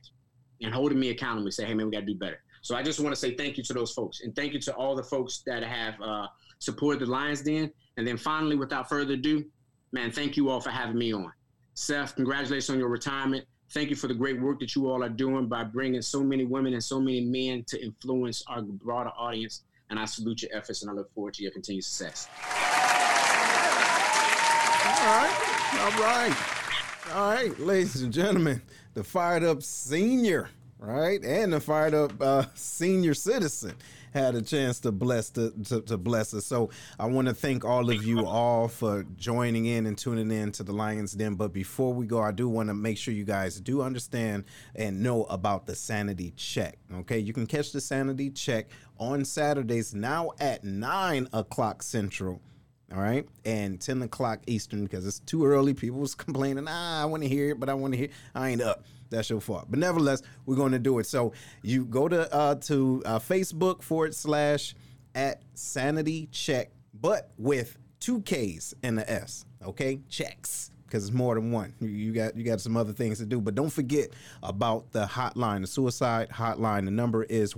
and 0.63 0.73
holding 0.73 0.99
me 0.99 1.11
accountable 1.11 1.45
and 1.45 1.53
say, 1.53 1.65
hey, 1.65 1.75
man, 1.75 1.85
we 1.85 1.91
got 1.91 1.99
to 1.99 2.05
do 2.07 2.15
better. 2.15 2.41
So 2.68 2.76
I 2.76 2.84
just 2.84 2.99
want 2.99 3.15
to 3.15 3.15
say 3.15 3.34
thank 3.34 3.56
you 3.56 3.64
to 3.64 3.73
those 3.73 3.94
folks 3.94 4.19
and 4.19 4.35
thank 4.35 4.52
you 4.52 4.60
to 4.60 4.73
all 4.73 4.94
the 4.94 5.03
folks 5.03 5.41
that 5.45 5.64
have 5.64 5.94
uh, 6.02 6.27
supported 6.60 6.99
the 6.99 7.06
Lions 7.06 7.41
Den. 7.41 7.72
And 7.95 8.06
then 8.06 8.18
finally, 8.18 8.57
without 8.57 8.89
further 8.89 9.14
ado, 9.14 9.45
man, 9.94 10.11
thank 10.11 10.35
you 10.35 10.49
all 10.49 10.60
for 10.60 10.69
having 10.69 10.98
me 10.98 11.14
on. 11.14 11.31
Seth, 11.76 12.18
congratulations 12.18 12.69
on 12.69 12.77
your 12.77 12.89
retirement. 12.89 13.45
Thank 13.69 13.89
you 13.89 13.95
for 13.95 14.07
the 14.07 14.14
great 14.14 14.41
work 14.41 14.60
that 14.60 14.76
you 14.76 14.89
all 14.89 15.02
are 15.02 15.07
doing 15.07 15.48
by 15.48 15.64
bringing 15.64 16.02
so 16.02 16.22
many 16.22 16.44
women 16.44 16.73
and 16.73 16.84
so 16.84 16.99
many 16.99 17.22
men 17.22 17.64
to 17.69 17.81
influence 17.81 18.44
our 18.48 18.61
broader 18.61 19.11
audience. 19.18 19.64
And 19.89 19.98
I 19.98 20.03
salute 20.03 20.41
your 20.41 20.52
efforts 20.53 20.81
and 20.81 20.91
I 20.91 20.94
look 20.94 21.10
forward 21.14 21.35
to 21.35 21.44
your 21.44 21.53
continued 21.53 21.85
success. 21.85 22.27
All 24.84 25.07
right. 25.15 25.31
All 25.80 25.91
right. 26.02 26.35
All 27.14 27.31
right, 27.31 27.57
ladies 27.61 28.02
and 28.02 28.11
gentlemen, 28.11 28.61
the 28.94 29.06
fired 29.06 29.45
up 29.45 29.64
senior, 29.64 30.49
right, 30.79 31.23
and 31.23 31.53
the 31.53 31.59
fired 31.59 31.93
up 31.93 32.21
uh, 32.21 32.43
senior 32.53 33.13
citizen 33.13 33.73
had 34.13 34.35
a 34.35 34.41
chance 34.41 34.79
to 34.79 34.91
bless 34.91 35.29
the, 35.29 35.51
to, 35.65 35.81
to 35.81 35.97
bless 35.97 36.33
us. 36.33 36.45
So 36.45 36.69
I 36.99 37.05
want 37.05 37.27
to 37.27 37.33
thank 37.33 37.65
all 37.65 37.89
of 37.89 38.03
you 38.03 38.25
all 38.25 38.67
for 38.67 39.05
joining 39.15 39.65
in 39.65 39.85
and 39.85 39.97
tuning 39.97 40.31
in 40.31 40.51
to 40.53 40.63
the 40.63 40.73
Lions 40.73 41.13
Den. 41.13 41.35
But 41.35 41.53
before 41.53 41.93
we 41.93 42.05
go, 42.05 42.21
I 42.21 42.31
do 42.31 42.49
want 42.49 42.69
to 42.69 42.73
make 42.73 42.97
sure 42.97 43.13
you 43.13 43.25
guys 43.25 43.59
do 43.59 43.81
understand 43.81 44.45
and 44.75 45.01
know 45.01 45.23
about 45.25 45.65
the 45.65 45.75
sanity 45.75 46.31
check. 46.35 46.77
Okay, 46.93 47.19
you 47.19 47.33
can 47.33 47.47
catch 47.47 47.71
the 47.71 47.81
sanity 47.81 48.29
check 48.29 48.67
on 48.97 49.25
Saturdays 49.25 49.93
now 49.93 50.31
at 50.39 50.63
nine 50.63 51.27
o'clock 51.33 51.83
central 51.83 52.41
all 52.93 53.01
right, 53.01 53.27
and 53.43 53.81
10 53.81 54.03
o'clock 54.03 54.39
Eastern 54.47 54.83
because 54.83 55.05
it's 55.05 55.19
too 55.19 55.45
early. 55.45 55.73
People 55.73 55.99
was 55.99 56.15
complaining, 56.15 56.65
ah, 56.69 57.01
I 57.01 57.05
want 57.05 57.21
to 57.23 57.27
hear 57.27 57.49
it, 57.49 57.59
but 57.59 57.67
I 57.67 57.73
want 57.73 57.93
to 57.93 57.97
hear. 57.97 58.09
I 58.33 58.49
ain't 58.49 58.61
up. 58.61 58.85
That's 59.09 59.29
your 59.29 59.41
fault. 59.41 59.65
But 59.69 59.79
nevertheless, 59.79 60.21
we're 60.45 60.55
going 60.55 60.71
to 60.73 60.79
do 60.79 60.99
it. 60.99 61.05
So 61.05 61.34
you 61.61 61.85
go 61.85 62.07
to 62.07 62.34
uh, 62.34 62.55
to 62.55 63.01
uh, 63.05 63.19
Facebook 63.19 63.81
forward 63.81 64.13
slash 64.15 64.75
at 65.15 65.41
Sanity 65.53 66.27
Check, 66.31 66.71
but 66.93 67.31
with 67.38 67.77
two 67.99 68.21
K's 68.21 68.73
and 68.84 68.97
the 68.97 69.09
S. 69.09 69.45
Okay, 69.65 69.99
checks 70.09 70.71
because 70.85 71.05
it's 71.05 71.13
more 71.13 71.35
than 71.35 71.51
one. 71.51 71.73
You- 71.79 72.13
got 72.13 72.38
you 72.38 72.43
got 72.43 72.61
some 72.61 72.77
other 72.77 72.93
things 72.93 73.17
to 73.19 73.25
do, 73.25 73.41
but 73.41 73.55
don't 73.55 73.69
forget 73.71 74.09
about 74.41 74.91
the 74.91 75.05
hotline, 75.05 75.61
the 75.61 75.67
suicide 75.67 76.29
hotline. 76.29 76.85
The 76.85 76.91
number 76.91 77.23
is 77.23 77.55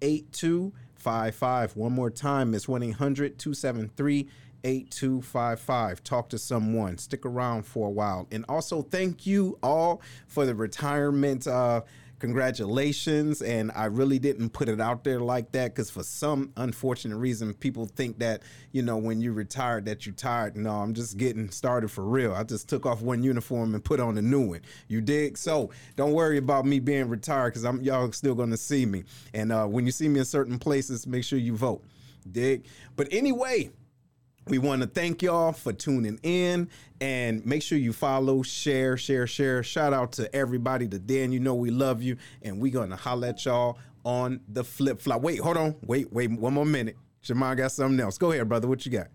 1-800-273-8255. 0.00 1.76
One 1.76 1.92
more 1.92 2.10
time, 2.10 2.54
it's 2.54 2.66
1-800-273-8255. 4.62 6.02
Talk 6.02 6.28
to 6.30 6.38
someone. 6.38 6.98
Stick 6.98 7.24
around 7.26 7.64
for 7.64 7.88
a 7.88 7.90
while. 7.90 8.26
And 8.30 8.44
also 8.48 8.82
thank 8.82 9.26
you 9.26 9.58
all 9.62 10.00
for 10.26 10.46
the 10.46 10.54
retirement 10.54 11.46
uh 11.46 11.82
congratulations. 12.18 13.40
And 13.40 13.72
i 13.74 13.86
really 13.86 14.18
didn't 14.18 14.50
put 14.50 14.68
it 14.68 14.78
out 14.78 15.04
there 15.04 15.20
like 15.20 15.52
that 15.52 15.74
because 15.74 15.88
for 15.88 16.02
some 16.02 16.52
unfortunate 16.58 17.16
reason 17.16 17.54
people 17.54 17.86
think 17.86 18.18
that 18.18 18.42
you 18.72 18.82
know 18.82 18.98
when 18.98 19.22
you 19.22 19.32
retired 19.32 19.86
that 19.86 20.04
you're 20.04 20.14
tired. 20.14 20.54
No 20.54 20.70
i'm 20.70 20.92
just 20.92 21.16
getting 21.16 21.50
started 21.50 21.90
for 21.90 22.04
real. 22.04 22.34
I 22.34 22.44
just 22.44 22.68
took 22.68 22.84
off 22.84 23.00
one 23.00 23.22
uniform 23.22 23.74
and 23.74 23.82
put 23.82 24.00
on 24.00 24.18
a 24.18 24.22
new 24.22 24.48
one. 24.48 24.60
You 24.86 25.00
dig? 25.00 25.38
So 25.38 25.70
don't 25.96 26.12
worry 26.12 26.36
about 26.36 26.66
me 26.66 26.78
being 26.78 27.08
retired 27.08 27.50
because 27.52 27.64
i'm 27.64 27.80
y'all 27.80 28.12
still 28.12 28.34
gonna 28.34 28.58
see 28.58 28.84
me. 28.84 29.04
And 29.32 29.50
uh, 29.50 29.66
when 29.66 29.86
you 29.86 29.92
see 29.92 30.08
me 30.08 30.18
in 30.18 30.26
certain 30.26 30.58
places 30.58 31.06
make 31.06 31.24
sure 31.24 31.38
you 31.38 31.56
vote. 31.56 31.82
Dig? 32.30 32.66
But 32.96 33.08
anyway 33.12 33.70
we 34.48 34.58
want 34.58 34.82
to 34.82 34.88
thank 34.88 35.22
y'all 35.22 35.52
for 35.52 35.72
tuning 35.72 36.18
in 36.22 36.68
and 37.00 37.44
make 37.46 37.62
sure 37.62 37.78
you 37.78 37.92
follow, 37.92 38.42
share, 38.42 38.96
share, 38.96 39.26
share. 39.26 39.62
Shout 39.62 39.92
out 39.92 40.12
to 40.12 40.34
everybody, 40.34 40.88
to 40.88 40.98
Dan. 40.98 41.32
You 41.32 41.40
know 41.40 41.54
we 41.54 41.70
love 41.70 42.02
you, 42.02 42.16
and 42.42 42.60
we 42.60 42.70
gonna 42.70 42.96
holla 42.96 43.28
at 43.28 43.44
y'all 43.44 43.78
on 44.04 44.40
the 44.48 44.64
flip 44.64 45.00
flop. 45.00 45.22
Wait, 45.22 45.40
hold 45.40 45.56
on. 45.56 45.76
Wait, 45.86 46.12
wait, 46.12 46.30
one 46.30 46.54
more 46.54 46.66
minute. 46.66 46.96
Jamal 47.22 47.54
got 47.54 47.70
something 47.72 48.00
else. 48.00 48.18
Go 48.18 48.32
ahead, 48.32 48.48
brother. 48.48 48.66
What 48.66 48.84
you 48.86 48.92
got? 48.92 49.08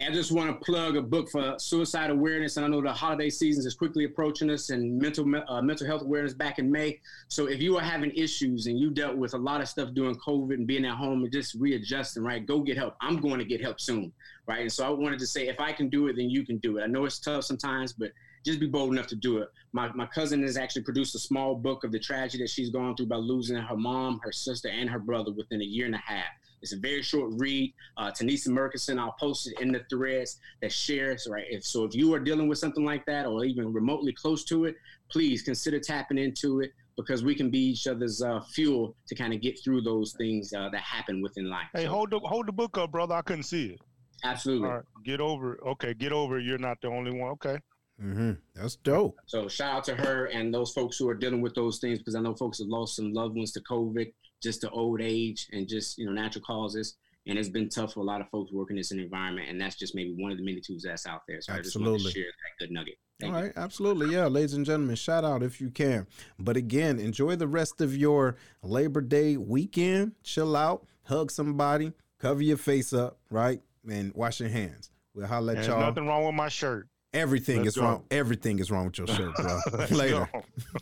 I 0.00 0.12
just 0.12 0.30
want 0.30 0.48
to 0.48 0.64
plug 0.64 0.96
a 0.96 1.02
book 1.02 1.28
for 1.28 1.56
suicide 1.58 2.10
awareness, 2.10 2.56
and 2.56 2.64
I 2.64 2.68
know 2.68 2.80
the 2.80 2.92
holiday 2.92 3.28
season 3.28 3.66
is 3.66 3.74
quickly 3.74 4.04
approaching 4.04 4.48
us, 4.48 4.70
and 4.70 4.96
mental 4.96 5.26
uh, 5.48 5.60
mental 5.60 5.88
health 5.88 6.02
awareness 6.02 6.34
back 6.34 6.60
in 6.60 6.70
May. 6.70 7.00
So 7.26 7.46
if 7.46 7.60
you 7.60 7.76
are 7.76 7.82
having 7.82 8.12
issues 8.12 8.66
and 8.68 8.78
you 8.78 8.90
dealt 8.90 9.16
with 9.16 9.34
a 9.34 9.38
lot 9.38 9.60
of 9.60 9.68
stuff 9.68 9.90
during 9.94 10.14
COVID 10.16 10.54
and 10.54 10.68
being 10.68 10.84
at 10.84 10.96
home 10.96 11.24
and 11.24 11.32
just 11.32 11.54
readjusting, 11.54 12.22
right, 12.22 12.46
go 12.46 12.60
get 12.60 12.76
help. 12.76 12.94
I'm 13.00 13.20
going 13.20 13.38
to 13.38 13.44
get 13.44 13.60
help 13.60 13.80
soon, 13.80 14.12
right? 14.46 14.60
And 14.60 14.72
so 14.72 14.86
I 14.86 14.90
wanted 14.90 15.18
to 15.18 15.26
say, 15.26 15.48
if 15.48 15.58
I 15.58 15.72
can 15.72 15.88
do 15.88 16.06
it, 16.06 16.14
then 16.14 16.30
you 16.30 16.46
can 16.46 16.58
do 16.58 16.78
it. 16.78 16.84
I 16.84 16.86
know 16.86 17.04
it's 17.04 17.18
tough 17.18 17.44
sometimes, 17.44 17.92
but 17.92 18.12
just 18.46 18.60
be 18.60 18.68
bold 18.68 18.92
enough 18.92 19.08
to 19.08 19.16
do 19.16 19.38
it. 19.38 19.48
My, 19.72 19.92
my 19.94 20.06
cousin 20.06 20.42
has 20.42 20.56
actually 20.56 20.82
produced 20.82 21.16
a 21.16 21.18
small 21.18 21.56
book 21.56 21.82
of 21.82 21.90
the 21.90 21.98
tragedy 21.98 22.44
that 22.44 22.50
she's 22.50 22.70
gone 22.70 22.94
through 22.94 23.06
by 23.06 23.16
losing 23.16 23.56
her 23.56 23.76
mom, 23.76 24.20
her 24.22 24.32
sister, 24.32 24.68
and 24.68 24.88
her 24.88 25.00
brother 25.00 25.32
within 25.32 25.60
a 25.60 25.64
year 25.64 25.86
and 25.86 25.94
a 25.96 25.98
half. 25.98 26.24
It's 26.62 26.72
a 26.72 26.78
very 26.78 27.02
short 27.02 27.32
read. 27.36 27.72
Uh, 27.96 28.10
Tanisa 28.10 28.48
Murkison, 28.48 28.98
I'll 28.98 29.16
post 29.18 29.46
it 29.46 29.60
in 29.60 29.72
the 29.72 29.82
threads 29.90 30.38
that 30.60 30.72
shares, 30.72 31.26
right? 31.30 31.44
If, 31.48 31.64
so 31.64 31.84
if 31.84 31.94
you 31.94 32.12
are 32.14 32.20
dealing 32.20 32.48
with 32.48 32.58
something 32.58 32.84
like 32.84 33.06
that 33.06 33.26
or 33.26 33.44
even 33.44 33.72
remotely 33.72 34.12
close 34.12 34.44
to 34.44 34.64
it, 34.64 34.76
please 35.08 35.42
consider 35.42 35.78
tapping 35.78 36.18
into 36.18 36.60
it 36.60 36.72
because 36.96 37.22
we 37.22 37.34
can 37.34 37.48
be 37.48 37.60
each 37.60 37.86
other's 37.86 38.22
uh, 38.22 38.40
fuel 38.40 38.94
to 39.06 39.14
kind 39.14 39.32
of 39.32 39.40
get 39.40 39.62
through 39.62 39.82
those 39.82 40.14
things 40.18 40.52
uh, 40.52 40.68
that 40.70 40.80
happen 40.80 41.22
within 41.22 41.48
life. 41.48 41.68
Hey, 41.72 41.84
so, 41.84 41.90
hold 41.90 42.10
the 42.10 42.18
hold 42.18 42.46
the 42.46 42.52
book 42.52 42.76
up, 42.76 42.90
brother. 42.90 43.14
I 43.14 43.22
couldn't 43.22 43.44
see 43.44 43.66
it. 43.66 43.80
Absolutely. 44.24 44.68
All 44.68 44.74
right, 44.74 44.84
get 45.04 45.20
over. 45.20 45.54
it. 45.54 45.60
Okay, 45.64 45.94
get 45.94 46.12
over. 46.12 46.38
it. 46.38 46.44
You're 46.44 46.58
not 46.58 46.80
the 46.82 46.88
only 46.88 47.12
one. 47.12 47.30
Okay. 47.32 47.58
Mm-hmm. 48.02 48.32
That's 48.54 48.76
dope. 48.76 49.16
So 49.26 49.48
shout 49.48 49.74
out 49.74 49.84
to 49.84 49.94
her 49.96 50.26
and 50.26 50.54
those 50.54 50.72
folks 50.72 50.96
who 50.98 51.08
are 51.08 51.14
dealing 51.14 51.40
with 51.40 51.54
those 51.54 51.78
things 51.78 51.98
because 51.98 52.14
I 52.14 52.20
know 52.20 52.34
folks 52.34 52.58
have 52.58 52.68
lost 52.68 52.96
some 52.96 53.12
loved 53.12 53.36
ones 53.36 53.52
to 53.52 53.60
COVID, 53.60 54.12
just 54.42 54.60
to 54.62 54.70
old 54.70 55.00
age 55.00 55.48
and 55.52 55.68
just 55.68 55.98
you 55.98 56.06
know 56.06 56.12
natural 56.12 56.44
causes. 56.44 56.96
And 57.26 57.38
it's 57.38 57.50
been 57.50 57.68
tough 57.68 57.92
for 57.92 58.00
a 58.00 58.04
lot 58.04 58.22
of 58.22 58.30
folks 58.30 58.52
working 58.52 58.76
in 58.76 58.80
this 58.80 58.90
environment, 58.90 59.50
and 59.50 59.60
that's 59.60 59.76
just 59.76 59.94
maybe 59.94 60.14
one 60.16 60.32
of 60.32 60.38
the 60.38 60.44
many 60.44 60.62
tools 60.62 60.82
that's 60.82 61.06
out 61.06 61.20
there. 61.28 61.42
So 61.42 61.52
I 61.52 61.58
just 61.58 61.76
wanted 61.76 61.96
Absolutely. 61.96 62.12
to 62.12 62.18
share 62.18 62.24
that 62.24 62.64
good 62.64 62.72
nugget. 62.72 62.94
Thank 63.20 63.34
All 63.34 63.40
you. 63.40 63.46
right, 63.46 63.52
absolutely. 63.56 64.14
Yeah, 64.14 64.28
ladies 64.28 64.54
and 64.54 64.64
gentlemen, 64.64 64.96
shout 64.96 65.26
out 65.26 65.42
if 65.42 65.60
you 65.60 65.68
can. 65.68 66.06
But 66.38 66.56
again, 66.56 66.98
enjoy 66.98 67.36
the 67.36 67.46
rest 67.48 67.82
of 67.82 67.94
your 67.94 68.36
Labor 68.62 69.02
Day 69.02 69.36
weekend. 69.36 70.12
Chill 70.22 70.56
out, 70.56 70.86
hug 71.04 71.30
somebody, 71.30 71.92
cover 72.18 72.40
your 72.40 72.56
face 72.56 72.94
up, 72.94 73.18
right? 73.30 73.60
And 73.86 74.14
wash 74.14 74.40
your 74.40 74.48
hands. 74.48 74.90
We'll 75.14 75.26
holler 75.26 75.50
at 75.52 75.56
There's 75.56 75.66
y'all. 75.66 75.80
nothing 75.80 76.06
wrong 76.06 76.24
with 76.24 76.34
my 76.34 76.48
shirt. 76.48 76.88
Everything 77.12 77.58
Let's 77.58 77.68
is 77.68 77.76
go. 77.76 77.82
wrong. 77.82 78.04
Everything 78.10 78.58
is 78.58 78.70
wrong 78.70 78.86
with 78.86 78.98
your 78.98 79.06
shirt, 79.06 79.34
bro. 79.34 79.60
Let's 79.72 79.92
Later. 79.92 80.28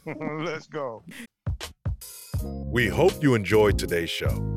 go. 0.05 0.13
Let's 0.45 0.67
go. 0.69 1.03
We 2.43 2.89
hope 2.89 3.23
you 3.23 3.35
enjoyed 3.35 3.79
today's 3.79 4.11
show. 4.11 4.55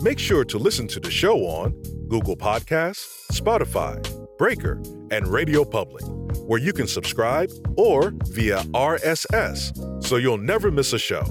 Make 0.00 0.18
sure 0.18 0.44
to 0.44 0.58
listen 0.58 0.86
to 0.88 1.00
the 1.00 1.10
show 1.10 1.38
on 1.46 1.72
Google 2.08 2.36
Podcasts, 2.36 3.30
Spotify, 3.32 3.96
Breaker, 4.36 4.82
and 5.10 5.26
Radio 5.28 5.64
Public, 5.64 6.04
where 6.46 6.60
you 6.60 6.72
can 6.72 6.86
subscribe 6.86 7.50
or 7.76 8.12
via 8.26 8.58
RSS 8.72 10.04
so 10.04 10.16
you'll 10.16 10.38
never 10.38 10.70
miss 10.70 10.92
a 10.92 10.98
show. 10.98 11.22